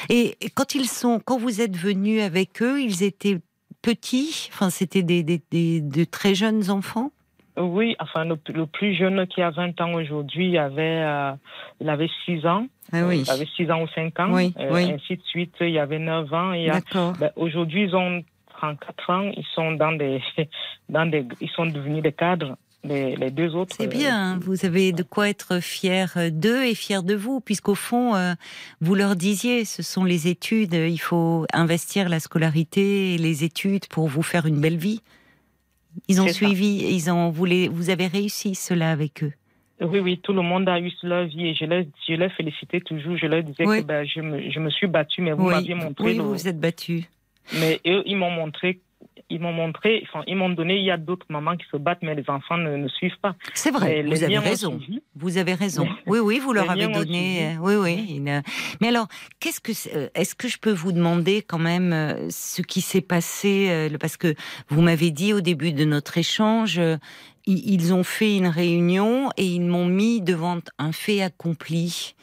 Et 0.08 0.36
quand 0.54 0.74
ils 0.74 0.88
sont, 0.88 1.20
quand 1.24 1.38
vous 1.38 1.60
êtes 1.60 1.76
venu 1.76 2.20
avec 2.20 2.62
eux, 2.62 2.80
ils 2.80 3.02
étaient 3.02 3.40
petits 3.82 4.48
Enfin, 4.52 4.70
c'était 4.70 5.02
des, 5.02 5.22
des, 5.22 5.80
de 5.80 6.04
très 6.04 6.34
jeunes 6.34 6.70
enfants? 6.70 7.10
Oui, 7.56 7.96
enfin, 8.00 8.24
le, 8.24 8.36
plus 8.66 8.94
jeune 8.94 9.26
qui 9.26 9.42
a 9.42 9.50
20 9.50 9.78
ans 9.82 9.92
aujourd'hui, 9.94 10.48
il 10.48 10.58
avait, 10.58 11.02
euh, 11.04 11.32
il 11.80 11.88
avait 11.90 12.08
6 12.24 12.46
ans. 12.46 12.66
Ah 12.92 13.06
oui. 13.06 13.24
Il 13.26 13.30
avait 13.30 13.48
6 13.56 13.70
ans 13.70 13.82
ou 13.82 13.88
5 13.88 14.20
ans. 14.20 14.32
Oui, 14.32 14.54
euh, 14.58 14.74
Ainsi 14.74 15.16
de 15.16 15.22
suite, 15.22 15.54
il 15.60 15.70
y 15.70 15.78
avait 15.78 15.98
9 15.98 16.32
ans. 16.32 16.54
D'accord. 16.66 17.12
Ben, 17.20 17.30
aujourd'hui, 17.36 17.84
ils 17.84 17.94
ont 17.94 18.24
34 18.56 19.10
ans. 19.10 19.30
Ils 19.36 19.44
sont, 19.54 19.72
dans 19.72 19.92
des, 19.92 20.22
dans 20.88 21.04
des, 21.04 21.26
ils 21.42 21.50
sont 21.50 21.66
devenus 21.66 22.02
des 22.02 22.12
cadres 22.12 22.56
les, 22.84 23.30
deux 23.30 23.54
autres. 23.54 23.76
C'est 23.78 23.86
bien, 23.86 24.34
hein. 24.34 24.38
vous 24.42 24.64
avez 24.64 24.92
de 24.92 25.02
quoi 25.02 25.28
être 25.28 25.60
fier 25.60 26.14
d'eux 26.32 26.64
et 26.64 26.74
fier 26.74 27.02
de 27.02 27.14
vous, 27.14 27.40
puisqu'au 27.40 27.74
fond, 27.74 28.14
euh, 28.14 28.34
vous 28.80 28.94
leur 28.94 29.16
disiez, 29.16 29.64
ce 29.64 29.82
sont 29.82 30.04
les 30.04 30.28
études, 30.28 30.74
il 30.74 31.00
faut 31.00 31.46
investir 31.52 32.08
la 32.08 32.20
scolarité 32.20 33.14
et 33.14 33.18
les 33.18 33.44
études 33.44 33.86
pour 33.86 34.08
vous 34.08 34.22
faire 34.22 34.46
une 34.46 34.60
belle 34.60 34.78
vie. 34.78 35.00
Ils 36.08 36.20
ont 36.20 36.28
suivi, 36.28 36.84
ils 36.88 37.10
ont 37.10 37.30
voulu, 37.30 37.68
vous 37.68 37.90
avez 37.90 38.06
réussi 38.06 38.54
cela 38.54 38.90
avec 38.90 39.22
eux. 39.22 39.32
Oui, 39.80 39.98
oui, 39.98 40.18
tout 40.18 40.32
le 40.32 40.42
monde 40.42 40.68
a 40.68 40.78
eu 40.78 40.92
leur 41.02 41.26
vie 41.26 41.48
et 41.48 41.54
je 41.54 41.64
les, 41.64 41.88
je 42.08 42.14
les 42.14 42.28
félicitais 42.30 42.80
toujours. 42.80 43.16
Je 43.16 43.26
leur 43.26 43.42
disais 43.42 43.64
que 43.64 43.82
ben, 43.82 44.06
je, 44.06 44.20
me, 44.20 44.50
je, 44.50 44.60
me, 44.60 44.70
suis 44.70 44.86
battue, 44.86 45.22
mais 45.22 45.32
vous 45.32 45.50
m'aviez 45.50 45.74
montré. 45.74 46.04
Oui, 46.04 46.18
vous 46.18 46.30
vous 46.30 46.48
êtes 46.48 46.60
battue. 46.60 47.04
Mais 47.58 47.80
eux, 47.86 48.02
ils 48.06 48.16
m'ont 48.16 48.30
montré 48.30 48.80
ils 49.32 49.40
m'ont 49.40 49.52
montré, 49.52 50.04
enfin, 50.06 50.22
ils 50.26 50.36
m'ont 50.36 50.50
donné, 50.50 50.76
il 50.76 50.84
y 50.84 50.90
a 50.90 50.98
d'autres 50.98 51.26
mamans 51.30 51.56
qui 51.56 51.64
se 51.72 51.76
battent, 51.78 52.02
mais 52.02 52.14
les 52.14 52.28
enfants 52.28 52.58
ne, 52.58 52.86
suivent 52.88 53.18
pas. 53.22 53.34
C'est 53.54 53.70
vrai, 53.70 54.02
vous 54.02 54.22
avez 54.22 54.38
raison. 54.38 54.78
Vous 55.16 55.38
avez 55.38 55.54
raison. 55.54 55.88
Oui, 56.06 56.18
oui, 56.18 56.38
vous 56.38 56.52
leur 56.52 56.70
avez 56.70 56.88
donné. 56.88 57.54
Euh, 57.54 57.60
oui, 57.60 57.74
oui. 57.76 58.20
Mais 58.20 58.88
alors, 58.88 59.08
qu'est-ce 59.40 59.60
que, 59.60 59.72
euh, 59.96 60.08
est-ce 60.14 60.34
que 60.34 60.48
je 60.48 60.58
peux 60.58 60.72
vous 60.72 60.92
demander 60.92 61.42
quand 61.42 61.58
même 61.58 61.92
euh, 61.92 62.28
ce 62.30 62.60
qui 62.60 62.82
s'est 62.82 63.00
passé, 63.00 63.88
parce 63.98 64.16
que 64.16 64.34
vous 64.68 64.82
m'avez 64.82 65.10
dit 65.10 65.32
au 65.32 65.40
début 65.40 65.72
de 65.72 65.84
notre 65.84 66.18
échange, 66.18 66.80
ils 67.46 67.94
ont 67.94 68.04
fait 68.04 68.36
une 68.36 68.48
réunion 68.48 69.30
et 69.36 69.46
ils 69.46 69.64
m'ont 69.64 69.86
mis 69.86 70.20
devant 70.20 70.58
un 70.78 70.92
fait 70.92 71.22
accompli. 71.22 72.14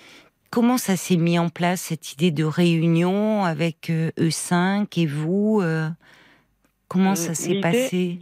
Comment 0.51 0.77
ça 0.77 0.95
s'est 0.95 1.17
mis 1.17 1.39
en 1.39 1.49
place 1.49 1.81
cette 1.81 2.13
idée 2.13 2.31
de 2.31 2.43
réunion 2.43 3.43
avec 3.43 3.91
E5 4.17 4.87
et 4.97 5.05
vous 5.05 5.61
Comment 6.89 7.15
ça 7.15 7.33
s'est 7.33 7.59
passé? 7.61 8.19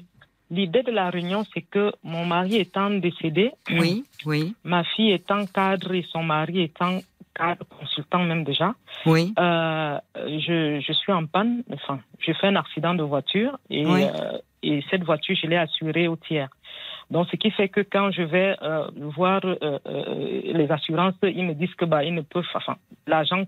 L'idée 0.50 0.84
de 0.84 0.92
la 0.92 1.10
réunion, 1.10 1.44
c'est 1.54 1.62
que 1.62 1.92
mon 2.04 2.26
mari 2.26 2.56
étant 2.56 2.90
décédé, 2.90 3.52
oui, 3.70 4.06
oui. 4.26 4.56
ma 4.64 4.84
fille 4.84 5.12
étant 5.12 5.46
cadre 5.46 5.94
et 5.94 6.06
son 6.10 6.24
mari 6.24 6.62
étant 6.62 7.00
cadre, 7.36 7.66
consultant 7.66 8.24
même 8.24 8.46
déjà, 8.46 8.74
oui. 9.06 9.34
Euh, 9.38 10.00
je, 10.16 10.80
je, 10.80 10.94
suis 10.94 11.12
en 11.12 11.26
panne, 11.26 11.64
enfin, 11.74 12.00
j'ai 12.20 12.34
fait 12.34 12.48
un 12.48 12.56
accident 12.56 12.96
de 12.96 13.04
voiture 13.04 13.60
et, 13.70 13.86
euh, 13.86 14.38
et 14.64 14.84
cette 14.90 15.04
voiture, 15.04 15.36
je 15.42 15.48
l'ai 15.48 15.58
assurée 15.58 16.08
au 16.08 16.16
tiers. 16.16 16.50
Donc, 17.10 17.28
ce 17.32 17.38
qui 17.38 17.52
fait 17.52 17.70
que 17.70 17.80
quand 17.80 18.12
je 18.12 18.22
vais 18.22 18.56
euh, 18.62 18.88
voir 18.96 19.40
euh, 19.46 19.56
euh, 19.62 20.42
les 20.44 20.70
assurances, 20.70 21.16
ils 21.24 21.46
me 21.46 21.54
disent 21.54 21.74
que 21.76 21.86
bah, 21.86 22.04
ils 22.04 22.14
ne 22.14 22.22
peuvent, 22.22 22.44
enfin, 22.54 22.76
l'argent, 23.06 23.46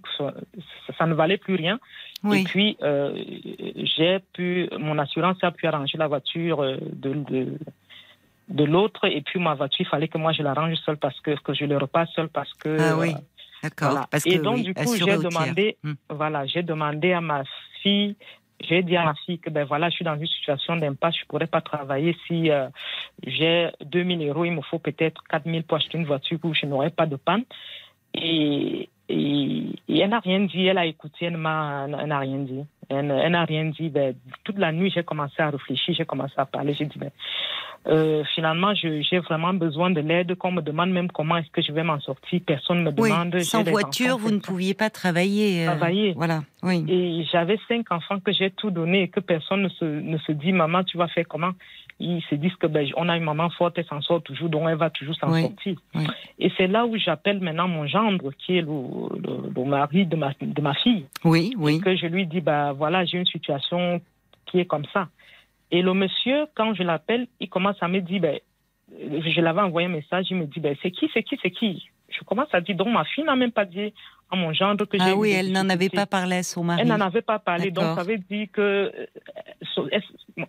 ça, 0.97 1.05
ne 1.05 1.13
valait 1.13 1.37
plus 1.37 1.55
rien. 1.55 1.77
Et 2.33 2.43
puis, 2.43 2.77
j'ai 3.97 4.19
pu, 4.33 4.69
mon 4.77 4.97
assurance 4.99 5.37
a 5.41 5.51
pu 5.51 5.67
arranger 5.67 5.97
la 5.97 6.07
voiture 6.07 6.61
de, 6.61 7.13
de, 7.13 7.57
de 8.49 8.63
l'autre. 8.63 9.05
Et 9.05 9.21
puis, 9.21 9.39
ma 9.39 9.55
voiture, 9.55 9.85
il 9.85 9.89
fallait 9.89 10.07
que 10.07 10.17
moi, 10.17 10.31
je 10.33 10.43
l'arrange 10.43 10.75
seule 10.85 10.97
parce 10.97 11.19
que, 11.21 11.39
que 11.41 11.53
je 11.53 11.65
le 11.65 11.77
repasse 11.77 12.09
seule 12.15 12.29
parce 12.29 12.53
que. 12.55 12.77
Ah 12.79 12.97
oui. 12.97 13.13
D'accord. 13.63 14.07
Et 14.25 14.39
donc, 14.39 14.63
du 14.63 14.73
coup, 14.73 14.95
j'ai 14.95 15.17
demandé, 15.17 15.77
hmm. 15.83 15.93
voilà, 16.09 16.45
j'ai 16.45 16.63
demandé 16.63 17.11
à 17.11 17.21
ma 17.21 17.43
fille 17.81 18.15
j'ai 18.61 18.83
dit 18.83 18.97
à 18.97 19.05
ma 19.05 19.13
fille 19.25 19.39
que 19.39 19.49
ben 19.49 19.65
voilà, 19.65 19.89
je 19.89 19.95
suis 19.95 20.05
dans 20.05 20.17
une 20.17 20.27
situation 20.27 20.75
d'impasse, 20.75 21.15
je 21.15 21.23
ne 21.23 21.27
pourrais 21.27 21.47
pas 21.47 21.61
travailler 21.61 22.15
si 22.27 22.51
euh, 22.51 22.67
j'ai 23.25 23.69
2000 23.85 24.27
euros, 24.27 24.45
il 24.45 24.51
me 24.51 24.61
faut 24.61 24.79
peut-être 24.79 25.23
4000 25.29 25.63
pour 25.63 25.77
acheter 25.77 25.97
une 25.97 26.05
voiture 26.05 26.39
où 26.43 26.53
je 26.53 26.65
n'aurai 26.65 26.89
pas 26.89 27.05
de 27.05 27.15
panne. 27.15 27.43
Et, 28.13 28.89
et, 29.09 29.65
elle 29.89 30.09
n'a 30.09 30.19
rien 30.19 30.41
dit, 30.41 30.65
elle 30.65 30.77
a 30.77 30.85
écouté, 30.85 31.25
elle 31.25 31.37
n'a 31.37 32.19
rien 32.19 32.37
dit. 32.37 32.63
Elle, 32.89 33.07
n'a 33.07 33.45
rien 33.45 33.65
dit. 33.65 33.89
Ben, 33.89 34.15
toute 34.43 34.57
la 34.57 34.71
nuit, 34.71 34.91
j'ai 34.93 35.03
commencé 35.03 35.35
à 35.39 35.49
réfléchir, 35.49 35.93
j'ai 35.95 36.05
commencé 36.05 36.33
à 36.37 36.45
parler. 36.45 36.73
J'ai 36.73 36.85
dit, 36.85 36.97
ben, 36.97 37.11
euh, 37.87 38.23
finalement, 38.35 38.73
j'ai 38.75 39.19
vraiment 39.19 39.53
besoin 39.53 39.89
de 39.89 40.01
l'aide, 40.01 40.35
qu'on 40.35 40.51
me 40.51 40.61
demande 40.61 40.91
même 40.91 41.11
comment 41.11 41.37
est-ce 41.37 41.49
que 41.49 41.61
je 41.61 41.71
vais 41.71 41.83
m'en 41.83 41.99
sortir. 41.99 42.39
Personne 42.45 42.83
ne 42.83 42.91
me 42.91 42.91
demande. 42.91 43.39
sans 43.41 43.63
voiture, 43.63 44.17
vous 44.17 44.31
ne 44.31 44.39
pouviez 44.39 44.73
pas 44.73 44.89
travailler. 44.89 45.63
Euh, 45.63 45.75
travailler. 45.75 46.13
Voilà, 46.15 46.41
oui. 46.63 46.85
Et 46.87 47.25
j'avais 47.31 47.59
cinq 47.67 47.91
enfants 47.91 48.19
que 48.19 48.31
j'ai 48.31 48.51
tout 48.51 48.71
donné 48.71 49.03
et 49.03 49.07
que 49.07 49.19
personne 49.19 49.63
ne 49.63 49.69
se, 49.69 49.85
ne 49.85 50.17
se 50.19 50.31
dit, 50.31 50.51
maman, 50.51 50.83
tu 50.83 50.97
vas 50.97 51.07
faire 51.07 51.27
comment? 51.27 51.51
Ils 52.01 52.21
se 52.29 52.35
disent 52.35 52.55
que 52.55 52.67
ben, 52.67 52.87
on 52.95 53.09
a 53.09 53.17
une 53.17 53.25
maman 53.25 53.49
forte, 53.49 53.77
elle 53.77 53.85
s'en 53.85 54.01
sort 54.01 54.21
toujours, 54.23 54.47
donc 54.47 54.63
elle 54.69 54.77
va 54.77 54.89
toujours 54.89 55.15
s'en 55.15 55.33
sortir. 55.33 55.77
Et 56.39 56.49
c'est 56.55 56.67
là 56.67 56.85
où 56.85 56.97
j'appelle 56.97 57.41
maintenant 57.41 57.67
mon 57.67 57.85
gendre, 57.87 58.31
qui 58.37 58.57
est 58.57 58.61
le, 58.61 59.51
le, 59.53 59.65
mari 59.65 60.05
de 60.05 60.15
ma, 60.15 60.31
de 60.39 60.61
ma 60.61 60.73
fille. 60.75 61.05
Oui, 61.25 61.53
oui. 61.57 61.75
Et 61.75 61.79
que 61.81 61.95
je 61.97 62.05
lui 62.05 62.25
dis, 62.25 62.39
bah, 62.39 62.71
voilà, 62.71 63.03
j'ai 63.03 63.17
une 63.17 63.25
situation 63.25 64.01
qui 64.45 64.59
est 64.59 64.65
comme 64.65 64.85
ça. 64.93 65.09
Et 65.71 65.81
le 65.81 65.93
monsieur, 65.93 66.45
quand 66.55 66.73
je 66.73 66.83
l'appelle, 66.83 67.27
il 67.39 67.49
commence 67.49 67.81
à 67.81 67.87
me 67.87 67.99
dire, 67.99 68.21
ben, 68.21 68.39
je 68.97 69.41
l'avais 69.41 69.61
envoyé 69.61 69.87
un 69.87 69.91
message, 69.91 70.27
il 70.29 70.37
me 70.37 70.45
dit, 70.45 70.59
ben, 70.59 70.75
c'est 70.81 70.91
qui, 70.91 71.09
c'est 71.13 71.23
qui, 71.23 71.37
c'est 71.41 71.51
qui? 71.51 71.85
Je 72.09 72.23
commence 72.23 72.47
à 72.53 72.61
dire, 72.61 72.75
donc 72.75 72.87
ma 72.87 73.03
fille 73.03 73.23
n'a 73.23 73.35
même 73.35 73.51
pas 73.51 73.65
dit 73.65 73.93
à 74.31 74.35
mon 74.35 74.53
gendre 74.53 74.85
que 74.85 74.97
j'ai... 74.97 75.11
Ah 75.11 75.15
oui, 75.15 75.31
elle 75.31 75.51
n'en 75.51 75.69
avait 75.69 75.89
pas 75.89 76.05
parlé 76.05 76.37
à 76.37 76.43
son 76.43 76.63
mari. 76.63 76.81
Elle 76.81 76.87
n'en 76.87 77.01
avait 77.01 77.21
pas 77.21 77.39
parlé, 77.39 77.71
donc 77.71 77.97
ça 77.97 78.03
veut 78.03 78.17
dire 78.17 78.47
que 78.53 78.61
euh, 78.61 79.99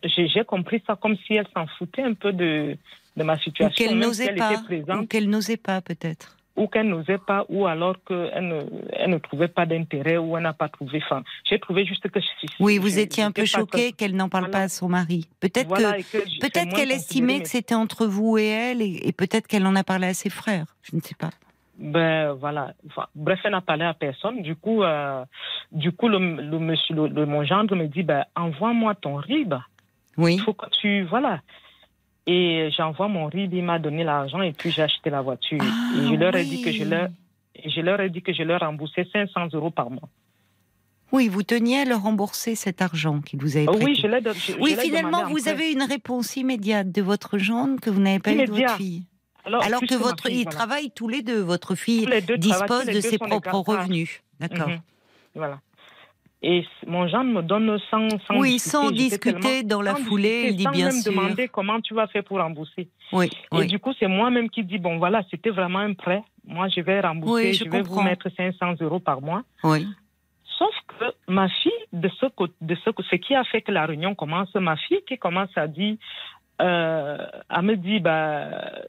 j'ai 0.04 0.44
compris 0.44 0.82
ça 0.86 0.96
comme 0.96 1.16
si 1.26 1.34
elle 1.34 1.46
s'en 1.54 1.66
foutait 1.78 2.02
un 2.02 2.14
peu 2.14 2.32
de, 2.32 2.76
de 3.16 3.22
ma 3.24 3.38
situation. 3.38 3.74
Qu'elle 3.74 3.98
n'osait 3.98 4.34
pas, 4.34 4.62
ou 4.98 5.06
qu'elle 5.06 5.28
n'osait 5.28 5.56
pas 5.56 5.80
peut-être 5.80 6.36
ou 6.60 6.66
qu'elle 6.66 6.88
n'osait 6.88 7.18
pas, 7.18 7.46
ou 7.48 7.66
alors 7.66 7.96
qu'elle 8.06 8.46
ne, 8.46 8.62
elle 8.92 9.10
ne 9.10 9.18
trouvait 9.18 9.48
pas 9.48 9.64
d'intérêt, 9.64 10.18
ou 10.18 10.36
elle 10.36 10.42
n'a 10.42 10.52
pas 10.52 10.68
trouvé. 10.68 11.00
Enfin, 11.04 11.22
j'ai 11.48 11.58
trouvé 11.58 11.86
juste 11.86 12.08
que. 12.10 12.20
Oui, 12.58 12.78
vous 12.78 12.98
étiez 12.98 13.22
un 13.22 13.32
peu 13.32 13.46
choqué 13.46 13.92
qu'elle 13.92 14.14
n'en 14.14 14.28
parle 14.28 14.50
pas 14.50 14.62
à 14.62 14.68
son 14.68 14.88
mari. 14.88 15.26
Peut-être 15.40 15.74
que, 15.74 16.40
peut-être 16.40 16.74
qu'elle 16.74 16.90
estimait 16.90 17.40
que 17.40 17.48
c'était 17.48 17.74
entre 17.74 18.06
vous 18.06 18.36
et 18.36 18.46
elle, 18.46 18.82
et, 18.82 19.12
peut-être 19.16 19.46
qu'elle 19.46 19.66
en 19.66 19.74
a 19.74 19.84
parlé 19.84 20.08
à 20.08 20.14
ses 20.14 20.30
frères. 20.30 20.66
Je 20.82 20.96
ne 20.96 21.00
sais 21.00 21.14
pas. 21.14 21.30
Ben 21.80 22.32
voilà. 22.34 22.74
bref, 23.14 23.40
elle 23.42 23.52
n'a 23.52 23.62
parlé 23.62 23.84
à 23.84 23.94
personne. 23.94 24.42
Du 24.42 24.54
coup, 24.54 24.82
euh, 24.82 25.24
du 25.72 25.92
coup, 25.92 26.08
le, 26.08 26.18
monsieur, 26.18 26.94
le, 26.94 27.24
mon 27.24 27.42
gendre 27.42 27.74
me 27.74 27.86
dit, 27.86 28.02
ben 28.02 28.24
envoie-moi 28.36 28.94
ton 28.96 29.16
RIB. 29.16 29.54
Oui. 30.18 30.34
Il 30.34 30.40
faut 30.42 30.52
que 30.52 30.68
tu, 30.78 31.04
voilà. 31.04 31.40
Et 32.26 32.68
j'envoie 32.76 33.08
mon 33.08 33.26
RIB, 33.26 33.54
il 33.54 33.64
m'a 33.64 33.78
donné 33.78 34.04
l'argent 34.04 34.42
et 34.42 34.52
puis 34.52 34.70
j'ai 34.70 34.82
acheté 34.82 35.08
la 35.08 35.22
voiture. 35.22 35.58
Ah, 35.62 35.98
et 35.98 36.06
je 36.06 36.14
leur 36.14 36.36
ai 36.36 36.44
dit 36.44 36.60
que 36.60 36.70
je 36.70 36.84
leur, 36.84 37.08
je 37.64 37.80
leur 37.80 37.98
ai 38.00 38.10
dit 38.10 38.20
que 38.20 38.34
je 38.34 38.42
leur 38.42 38.60
remboursais 38.60 39.06
500 39.10 39.48
euros 39.54 39.70
par 39.70 39.90
mois. 39.90 40.08
Oui, 41.12 41.28
vous 41.28 41.42
teniez 41.42 41.80
à 41.80 41.84
leur 41.86 42.02
rembourser 42.02 42.54
cet 42.54 42.82
argent 42.82 43.20
qu'ils 43.20 43.40
vous 43.40 43.56
avaient 43.56 43.66
prêté. 43.66 43.84
Oui, 43.84 43.94
je 44.00 44.06
l'ai 44.06 44.20
Oui, 44.60 44.76
finalement, 44.78 45.26
vous 45.28 45.48
avez 45.48 45.72
une 45.72 45.82
réponse 45.82 46.36
immédiate 46.36 46.92
de 46.92 47.02
votre 47.02 47.38
gendre 47.38 47.80
que 47.80 47.88
vous 47.88 48.00
n'avez 48.00 48.20
pas 48.20 48.32
eu 48.32 48.44
de 48.44 48.52
votre 48.52 48.76
fille. 48.76 49.06
Alors, 49.44 49.80
que 49.80 49.94
votre, 49.94 50.30
ils 50.30 50.46
travaillent 50.46 50.90
tous 50.90 51.08
les 51.08 51.22
deux. 51.22 51.40
Votre 51.40 51.74
fille 51.74 52.06
dispose 52.38 52.86
de 52.86 53.00
ses 53.00 53.18
propres 53.18 53.54
revenus. 53.54 54.22
D'accord. 54.38 54.68
Mhm. 54.68 54.80
Voilà. 55.34 55.60
Et 56.42 56.64
mon 56.86 57.06
gendre 57.06 57.30
me 57.30 57.42
donne 57.42 57.78
sans, 57.90 58.08
sans 58.26 58.38
oui, 58.38 58.52
discuter. 58.52 58.70
sans 58.70 58.90
discuter 58.90 59.62
dans 59.62 59.82
la 59.82 59.94
foulée, 59.94 60.46
il 60.48 60.56
dit 60.56 60.62
sans 60.62 60.70
bien 60.70 60.86
même 60.86 61.02
demander 61.04 61.48
comment 61.48 61.80
tu 61.82 61.92
vas 61.92 62.06
faire 62.06 62.24
pour 62.24 62.38
rembourser. 62.38 62.88
Oui, 63.12 63.30
et 63.58 63.66
du 63.66 63.78
coup, 63.78 63.92
c'est 63.98 64.06
moi-même 64.06 64.48
qui 64.48 64.64
dis 64.64 64.78
bon 64.78 64.96
voilà, 64.96 65.22
c'était 65.30 65.50
vraiment 65.50 65.80
un 65.80 65.92
prêt. 65.92 66.22
Moi, 66.46 66.68
je 66.68 66.80
vais 66.80 67.00
rembourser, 67.00 67.52
je, 67.52 67.68
vais 67.68 67.82
vous 67.82 68.00
mettre 68.00 68.30
500 68.34 68.76
euros 68.80 69.00
par 69.00 69.20
mois. 69.20 69.42
Oui. 69.64 69.86
Sauf 70.58 70.74
que 70.98 71.04
ma 71.28 71.48
fille, 71.48 71.72
de 71.92 72.08
ce, 72.08 72.26
de 72.62 72.74
ce, 72.74 72.90
ce 73.10 73.16
qui 73.16 73.34
a 73.34 73.44
fait 73.44 73.60
que 73.60 73.72
la 73.72 73.84
réunion 73.84 74.14
commence, 74.14 74.54
ma 74.54 74.76
fille 74.76 75.00
qui 75.06 75.18
commence 75.18 75.50
à 75.56 75.66
dire, 75.66 75.96
euh, 76.62 77.18
à 77.50 77.62
me 77.62 77.76
dire, 77.76 78.00
bah, 78.00 78.82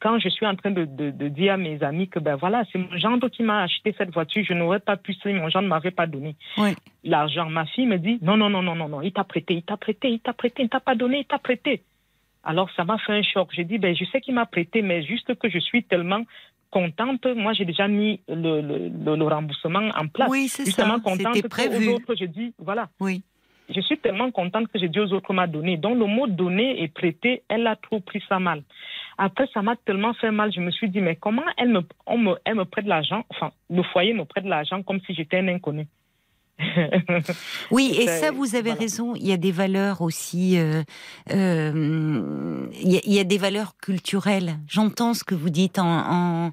quand 0.00 0.18
je 0.18 0.28
suis 0.28 0.46
en 0.46 0.54
train 0.54 0.70
de, 0.70 0.84
de, 0.84 1.28
dire 1.28 1.54
à 1.54 1.56
mes 1.56 1.82
amis 1.82 2.08
que 2.08 2.18
ben 2.18 2.36
voilà, 2.36 2.64
c'est 2.72 2.78
mon 2.78 2.96
gendre 2.98 3.28
qui 3.28 3.42
m'a 3.42 3.62
acheté 3.62 3.94
cette 3.96 4.12
voiture, 4.12 4.44
je 4.46 4.54
n'aurais 4.54 4.80
pas 4.80 4.96
pu 4.96 5.14
si 5.14 5.28
mon 5.28 5.48
gendre 5.48 5.64
ne 5.64 5.68
m'avait 5.68 5.90
pas 5.90 6.06
donné 6.06 6.36
l'argent. 7.04 7.48
Ma 7.48 7.66
fille 7.66 7.86
me 7.86 7.98
dit 7.98 8.18
non, 8.22 8.36
non, 8.36 8.50
non, 8.50 8.62
non, 8.62 8.74
non, 8.74 8.88
non, 8.88 9.02
il 9.02 9.12
t'a 9.12 9.24
prêté, 9.24 9.54
il 9.54 9.62
t'a 9.62 9.76
prêté, 9.76 10.08
il 10.08 10.20
t'a 10.20 10.32
prêté, 10.32 10.62
il 10.62 10.68
t'a 10.68 10.80
pas 10.80 10.94
donné, 10.94 11.20
il 11.20 11.24
t'a 11.24 11.38
prêté. 11.38 11.82
Alors 12.44 12.70
ça 12.76 12.84
m'a 12.84 12.98
fait 12.98 13.12
un 13.12 13.22
choc. 13.22 13.48
J'ai 13.52 13.64
dit 13.64 13.78
ben 13.78 13.94
je 13.96 14.04
sais 14.06 14.20
qu'il 14.20 14.34
m'a 14.34 14.46
prêté, 14.46 14.82
mais 14.82 15.02
juste 15.02 15.34
que 15.34 15.48
je 15.48 15.58
suis 15.58 15.84
tellement 15.84 16.22
contente. 16.70 17.26
Moi, 17.26 17.54
j'ai 17.54 17.64
déjà 17.64 17.88
mis 17.88 18.20
le, 18.28 18.60
le, 18.60 19.16
le, 19.16 19.24
remboursement 19.24 19.88
en 19.96 20.06
place. 20.06 20.28
Oui, 20.30 20.48
c'est 20.48 20.66
ça. 20.66 20.96
C'était 21.32 21.48
prévu. 21.48 21.88
autres, 21.88 22.14
je 22.14 22.26
dis, 22.26 22.52
voilà. 22.58 22.90
Oui 23.00 23.22
je 23.68 23.80
suis 23.80 23.98
tellement 23.98 24.30
contente 24.30 24.68
que 24.68 24.78
j'ai 24.78 24.88
dit 24.88 25.00
aux 25.00 25.12
autres 25.12 25.32
m'a 25.32 25.46
donné. 25.46 25.76
Donc 25.76 25.98
le 25.98 26.06
mot 26.06 26.26
donner 26.26 26.82
et 26.82 26.88
prêter, 26.88 27.42
elle 27.48 27.66
a 27.66 27.76
trop 27.76 28.00
pris 28.00 28.22
ça 28.28 28.38
mal. 28.38 28.62
Après, 29.18 29.48
ça 29.52 29.62
m'a 29.62 29.74
tellement 29.84 30.14
fait 30.14 30.30
mal, 30.30 30.52
je 30.54 30.60
me 30.60 30.70
suis 30.70 30.88
dit, 30.88 31.00
mais 31.00 31.16
comment 31.16 31.42
elle 31.56 31.70
me, 31.70 31.80
me, 32.16 32.36
elle 32.44 32.54
me 32.54 32.64
prête 32.64 32.84
de 32.84 32.90
l'argent, 32.90 33.24
enfin, 33.30 33.50
le 33.68 33.82
foyer 33.82 34.14
me 34.14 34.24
prête 34.24 34.44
de 34.44 34.48
l'argent 34.48 34.82
comme 34.84 35.00
si 35.00 35.14
j'étais 35.14 35.38
un 35.38 35.48
inconnu. 35.48 35.86
oui, 37.70 37.96
et 38.00 38.08
ça, 38.08 38.32
vous 38.32 38.56
avez 38.56 38.72
raison. 38.72 39.14
Il 39.14 39.26
y 39.26 39.32
a 39.32 39.36
des 39.36 39.52
valeurs 39.52 40.02
aussi. 40.02 40.58
Euh, 40.58 40.82
euh, 41.30 42.66
il, 42.82 43.12
y 43.12 43.20
a, 43.20 43.24
des 43.24 43.38
valeurs 43.38 43.76
culturelles. 43.76 44.56
J'entends 44.66 45.14
ce 45.14 45.22
que 45.22 45.36
vous 45.36 45.50
dites 45.50 45.78
en, 45.78 45.86
en 45.86 46.52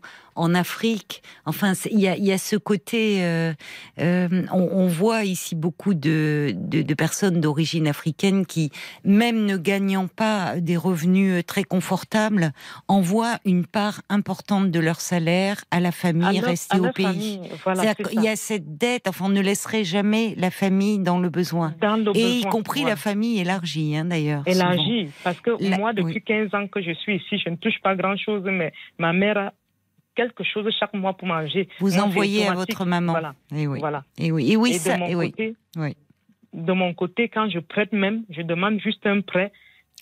Afrique. 0.53 1.21
Enfin, 1.45 1.73
il 1.89 1.99
y 1.99 2.31
a, 2.31 2.37
ce 2.37 2.55
côté. 2.55 3.23
Euh, 3.23 3.53
euh, 3.99 4.43
on, 4.51 4.87
voit 4.87 5.23
ici 5.23 5.55
beaucoup 5.55 5.93
de, 5.93 6.53
de, 6.55 6.93
personnes 6.93 7.41
d'origine 7.41 7.87
africaine 7.87 8.45
qui, 8.45 8.71
même 9.03 9.45
ne 9.45 9.57
gagnant 9.57 10.07
pas 10.07 10.59
des 10.59 10.77
revenus 10.77 11.45
très 11.45 11.63
confortables, 11.63 12.51
envoient 12.87 13.37
une 13.45 13.65
part 13.65 14.01
importante 14.09 14.71
de 14.71 14.79
leur 14.79 15.01
salaire 15.01 15.63
à 15.71 15.79
la 15.79 15.91
famille 15.91 16.39
restée 16.39 16.79
au 16.79 16.91
pays. 16.91 17.41
il 18.13 18.21
y 18.21 18.27
a 18.27 18.35
cette 18.35 18.77
dette. 18.77 19.07
Enfin, 19.07 19.25
on 19.25 19.29
ne 19.29 19.41
laisserait 19.41 19.83
jamais 19.83 20.35
la 20.37 20.51
famille 20.51 20.99
dans 20.99 21.19
le 21.19 21.29
besoin. 21.29 21.73
et 22.13 22.39
y 22.39 22.43
compris 22.43 22.83
la 22.83 22.95
famille 22.95 23.39
élargie, 23.39 23.95
hein, 23.95 24.05
d'ailleurs. 24.05 24.43
Élargie, 24.45 25.09
parce 25.23 25.39
que 25.39 25.51
moi, 25.77 25.93
depuis 25.93 26.21
15 26.21 26.53
ans 26.53 26.67
que 26.67 26.81
je 26.81 26.91
suis 26.91 27.17
ici, 27.17 27.41
je 27.43 27.49
ne 27.49 27.55
touche 27.55 27.79
pas 27.81 27.95
grand-chose, 27.95 28.43
mais 28.45 28.71
ma 28.97 29.13
mère 29.13 29.37
a 29.37 29.53
quelque 30.15 30.43
chose 30.43 30.73
chaque 30.79 30.93
mois 30.93 31.13
pour 31.13 31.27
manger. 31.27 31.67
Vous 31.79 31.99
envoyez 31.99 32.47
à 32.47 32.53
votre 32.53 32.85
maman. 32.85 33.11
Voilà. 33.11 33.35
Et 33.53 33.63
eh 33.63 33.67
oui. 33.67 33.79
Voilà. 33.79 34.03
Et 34.17 34.31
oui. 34.31 34.51
Et 34.51 34.55
oui, 34.57 34.73
ça, 34.73 34.95
de 34.95 34.99
mon 34.99 35.21
et 35.21 35.31
côté, 35.31 35.55
oui. 35.77 35.97
De 36.53 36.71
mon 36.71 36.93
côté, 36.93 37.29
quand 37.29 37.49
je 37.49 37.59
prête 37.59 37.91
même, 37.91 38.23
je 38.29 38.41
demande 38.41 38.79
juste 38.79 39.05
un 39.05 39.21
prêt. 39.21 39.51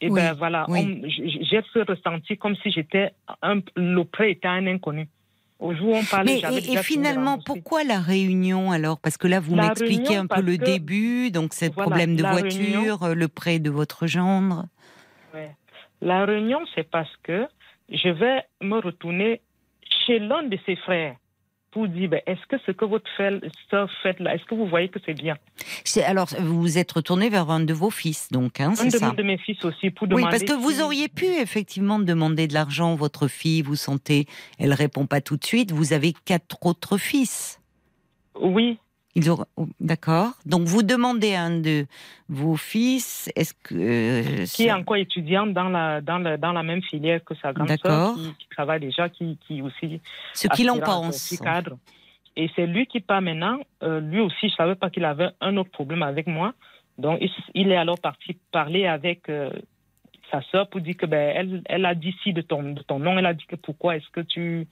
Et 0.01 0.09
ben 0.09 0.33
voilà, 0.33 0.65
j'ai 0.69 1.61
ce 1.73 1.79
ressenti 1.79 2.37
comme 2.37 2.55
si 2.57 2.71
j'étais 2.71 3.13
le 3.75 4.03
prêt 4.03 4.31
était 4.31 4.47
un 4.47 4.67
inconnu. 4.67 5.07
Au 5.59 5.73
jour 5.73 5.89
où 5.89 5.95
on 5.95 6.03
parlait, 6.03 6.41
et, 6.51 6.73
et 6.73 6.77
finalement, 6.83 7.37
pourquoi 7.37 7.85
la 7.85 7.99
réunion 7.99 8.71
alors? 8.71 8.99
Parce 8.99 9.17
que 9.17 9.27
là, 9.27 9.39
vous 9.39 9.55
m'expliquez 9.55 10.17
un 10.17 10.27
peu 10.27 10.41
le 10.41 10.57
début, 10.57 11.31
donc 11.31 11.53
c'est 11.53 11.67
le 11.67 11.71
problème 11.73 12.15
de 12.17 12.23
voiture, 12.23 13.15
le 13.15 13.27
prêt 13.29 13.59
de 13.59 13.69
votre 13.69 14.07
gendre. 14.07 14.65
Ouais. 15.33 15.51
La 16.01 16.25
réunion, 16.25 16.59
c'est 16.75 16.89
parce 16.89 17.15
que 17.23 17.47
je 17.89 18.09
vais 18.09 18.43
me 18.61 18.79
retourner 18.79 19.41
chez 20.05 20.19
l'un 20.19 20.43
de 20.43 20.57
ses 20.65 20.75
frères 20.75 21.15
pour 21.71 21.87
dire 21.87 22.09
ben, 22.09 22.21
est-ce 22.27 22.45
que 22.47 22.57
ce 22.65 22.71
que 22.71 22.85
votre 22.85 23.09
soeur 23.69 23.89
fait 24.03 24.19
là, 24.19 24.35
est-ce 24.35 24.45
que 24.45 24.53
vous 24.53 24.67
voyez 24.67 24.89
que 24.89 24.99
c'est 25.05 25.15
bien? 25.15 25.35
Alors, 26.05 26.27
vous 26.39 26.61
vous 26.61 26.77
êtes 26.77 26.91
retourné 26.91 27.29
vers 27.29 27.49
un 27.49 27.61
de 27.61 27.73
vos 27.73 27.89
fils, 27.89 28.29
donc, 28.31 28.59
hein, 28.59 28.73
c'est 28.75 28.91
ça? 28.91 29.07
Un 29.07 29.13
de 29.13 29.23
mes 29.23 29.37
fils 29.39 29.63
aussi, 29.65 29.89
pour 29.89 30.07
demander. 30.07 30.25
Oui, 30.25 30.29
parce 30.29 30.43
que 30.43 30.53
vous 30.53 30.81
auriez 30.81 31.07
pu 31.07 31.25
effectivement 31.25 31.97
demander 31.97 32.47
de 32.47 32.53
l'argent. 32.53 32.93
Votre 32.95 33.27
fille, 33.27 33.63
vous 33.63 33.75
sentez, 33.75 34.27
elle 34.59 34.73
répond 34.73 35.07
pas 35.07 35.19
tout 35.19 35.35
de 35.35 35.43
suite. 35.43 35.71
Vous 35.71 35.93
avez 35.93 36.13
quatre 36.25 36.63
autres 36.63 36.97
fils. 36.97 37.59
Oui, 38.39 38.77
ils 39.15 39.29
oh, 39.29 39.45
d'accord. 39.79 40.31
Donc 40.45 40.63
vous 40.63 40.81
demandez 40.81 41.35
à 41.35 41.43
un 41.43 41.59
de 41.59 41.85
vos 42.29 42.55
fils, 42.55 43.31
est-ce 43.35 43.53
que 43.53 43.75
euh, 43.75 44.45
qui 44.45 44.63
est 44.63 44.71
encore 44.71 44.95
étudiant 44.95 45.45
dans 45.45 45.69
la 45.69 46.01
dans 46.01 46.17
la 46.17 46.37
dans 46.37 46.51
la 46.51 46.63
même 46.63 46.81
filière 46.81 47.23
que 47.23 47.35
sa 47.35 47.53
grande 47.53 47.69
sœur, 47.77 48.15
qui, 48.15 48.47
travaille 48.49 48.79
déjà, 48.79 49.09
qui 49.09 49.37
qui 49.45 49.61
aussi 49.61 50.01
ce 50.33 50.47
qu'il 50.47 50.69
en 50.71 50.79
pense. 50.79 51.37
cadre. 51.43 51.77
Et 52.35 52.49
c'est 52.55 52.65
lui 52.65 52.87
qui 52.87 52.99
part 52.99 53.21
maintenant. 53.21 53.59
Euh, 53.83 53.99
lui 53.99 54.19
aussi, 54.19 54.49
je 54.49 54.55
savais 54.55 54.75
pas 54.75 54.89
qu'il 54.89 55.05
avait 55.05 55.29
un 55.39 55.55
autre 55.57 55.69
problème 55.69 56.01
avec 56.01 56.25
moi. 56.25 56.53
Donc 56.97 57.19
il, 57.53 57.71
est 57.71 57.77
alors 57.77 57.99
parti 57.99 58.37
parler 58.51 58.87
avec 58.87 59.29
euh, 59.29 59.51
sa 60.31 60.41
sœur 60.41 60.69
pour 60.69 60.81
dire 60.81 60.97
que 60.97 61.05
ben 61.05 61.33
elle 61.35 61.61
elle 61.65 61.85
a 61.85 61.93
dit 61.93 62.15
si 62.23 62.33
de 62.33 62.41
ton 62.41 62.63
de 62.73 62.81
ton 62.81 62.97
nom, 62.97 63.17
elle 63.17 63.27
a 63.27 63.33
dit 63.35 63.45
que 63.45 63.55
pourquoi 63.55 63.95
est-ce 63.95 64.09
que 64.09 64.21
tu 64.21 64.67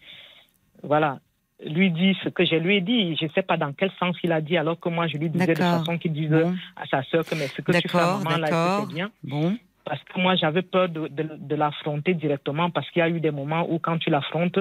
voilà 0.81 1.19
lui 1.65 1.91
dit 1.91 2.17
ce 2.23 2.29
que 2.29 2.45
je 2.45 2.55
lui 2.55 2.77
ai 2.77 2.81
dit. 2.81 3.15
Je 3.15 3.25
ne 3.25 3.29
sais 3.31 3.41
pas 3.41 3.57
dans 3.57 3.73
quel 3.73 3.91
sens 3.99 4.15
il 4.23 4.31
a 4.31 4.41
dit, 4.41 4.57
alors 4.57 4.79
que 4.79 4.89
moi, 4.89 5.07
je 5.07 5.17
lui 5.17 5.29
disais 5.29 5.53
de 5.53 5.55
façon 5.55 5.97
qu'il 5.97 6.13
disait 6.13 6.45
à 6.75 6.85
sa 6.87 7.03
sœur 7.03 7.25
que 7.25 7.35
mais 7.35 7.47
ce 7.47 7.61
que 7.61 7.71
tu 7.71 7.87
fais 7.87 7.97
à 7.97 8.17
maman, 8.17 8.37
là, 8.37 8.79
c'est 8.81 8.93
bien. 8.93 9.11
Bon. 9.23 9.57
Parce 9.83 10.01
que 10.03 10.19
moi, 10.19 10.35
j'avais 10.35 10.61
peur 10.61 10.89
de, 10.89 11.09
de, 11.09 11.55
l'affronter 11.55 12.13
directement 12.13 12.69
parce 12.69 12.89
qu'il 12.91 12.99
y 12.99 13.03
a 13.03 13.09
eu 13.09 13.19
des 13.19 13.31
moments 13.31 13.65
où, 13.67 13.79
quand 13.79 13.97
tu 13.97 14.09
l'affrontes, 14.11 14.59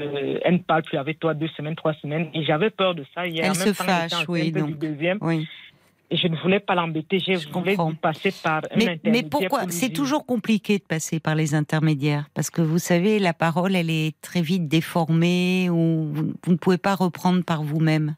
euh, 0.00 0.38
elle 0.42 0.54
ne 0.54 0.58
parle 0.58 0.82
plus 0.82 0.96
avec 0.96 1.20
toi 1.20 1.34
deux 1.34 1.48
semaines, 1.48 1.76
trois 1.76 1.94
semaines. 1.94 2.28
Et 2.34 2.44
j'avais 2.44 2.70
peur 2.70 2.94
de 2.94 3.04
ça. 3.14 3.26
Hier, 3.26 3.44
elle 3.44 3.54
se 3.54 3.72
fâche, 3.72 4.12
oui. 4.28 4.50
Donc, 4.50 4.78
deuxième. 4.78 5.18
Oui. 5.20 5.46
Et 6.10 6.16
je 6.16 6.28
ne 6.28 6.36
voulais 6.36 6.60
pas 6.60 6.74
l'embêter, 6.74 7.18
je, 7.18 7.48
voulais 7.48 7.76
passer 8.00 8.32
par 8.42 8.58
un 8.58 8.76
mais, 8.76 8.88
intermédiaire. 8.88 9.12
Mais 9.12 9.22
pourquoi 9.28 9.62
C'est 9.68 9.90
toujours 9.90 10.26
compliqué 10.26 10.78
de 10.78 10.84
passer 10.84 11.18
par 11.18 11.34
les 11.34 11.54
intermédiaires, 11.54 12.28
parce 12.34 12.50
que 12.50 12.60
vous 12.60 12.78
savez, 12.78 13.18
la 13.18 13.32
parole, 13.32 13.74
elle 13.74 13.90
est 13.90 14.20
très 14.20 14.42
vite 14.42 14.68
déformée, 14.68 15.70
ou 15.70 16.10
vous, 16.12 16.32
ne 16.46 16.56
pouvez 16.56 16.78
pas 16.78 16.94
reprendre 16.94 17.42
par 17.42 17.62
vous-même. 17.62 18.16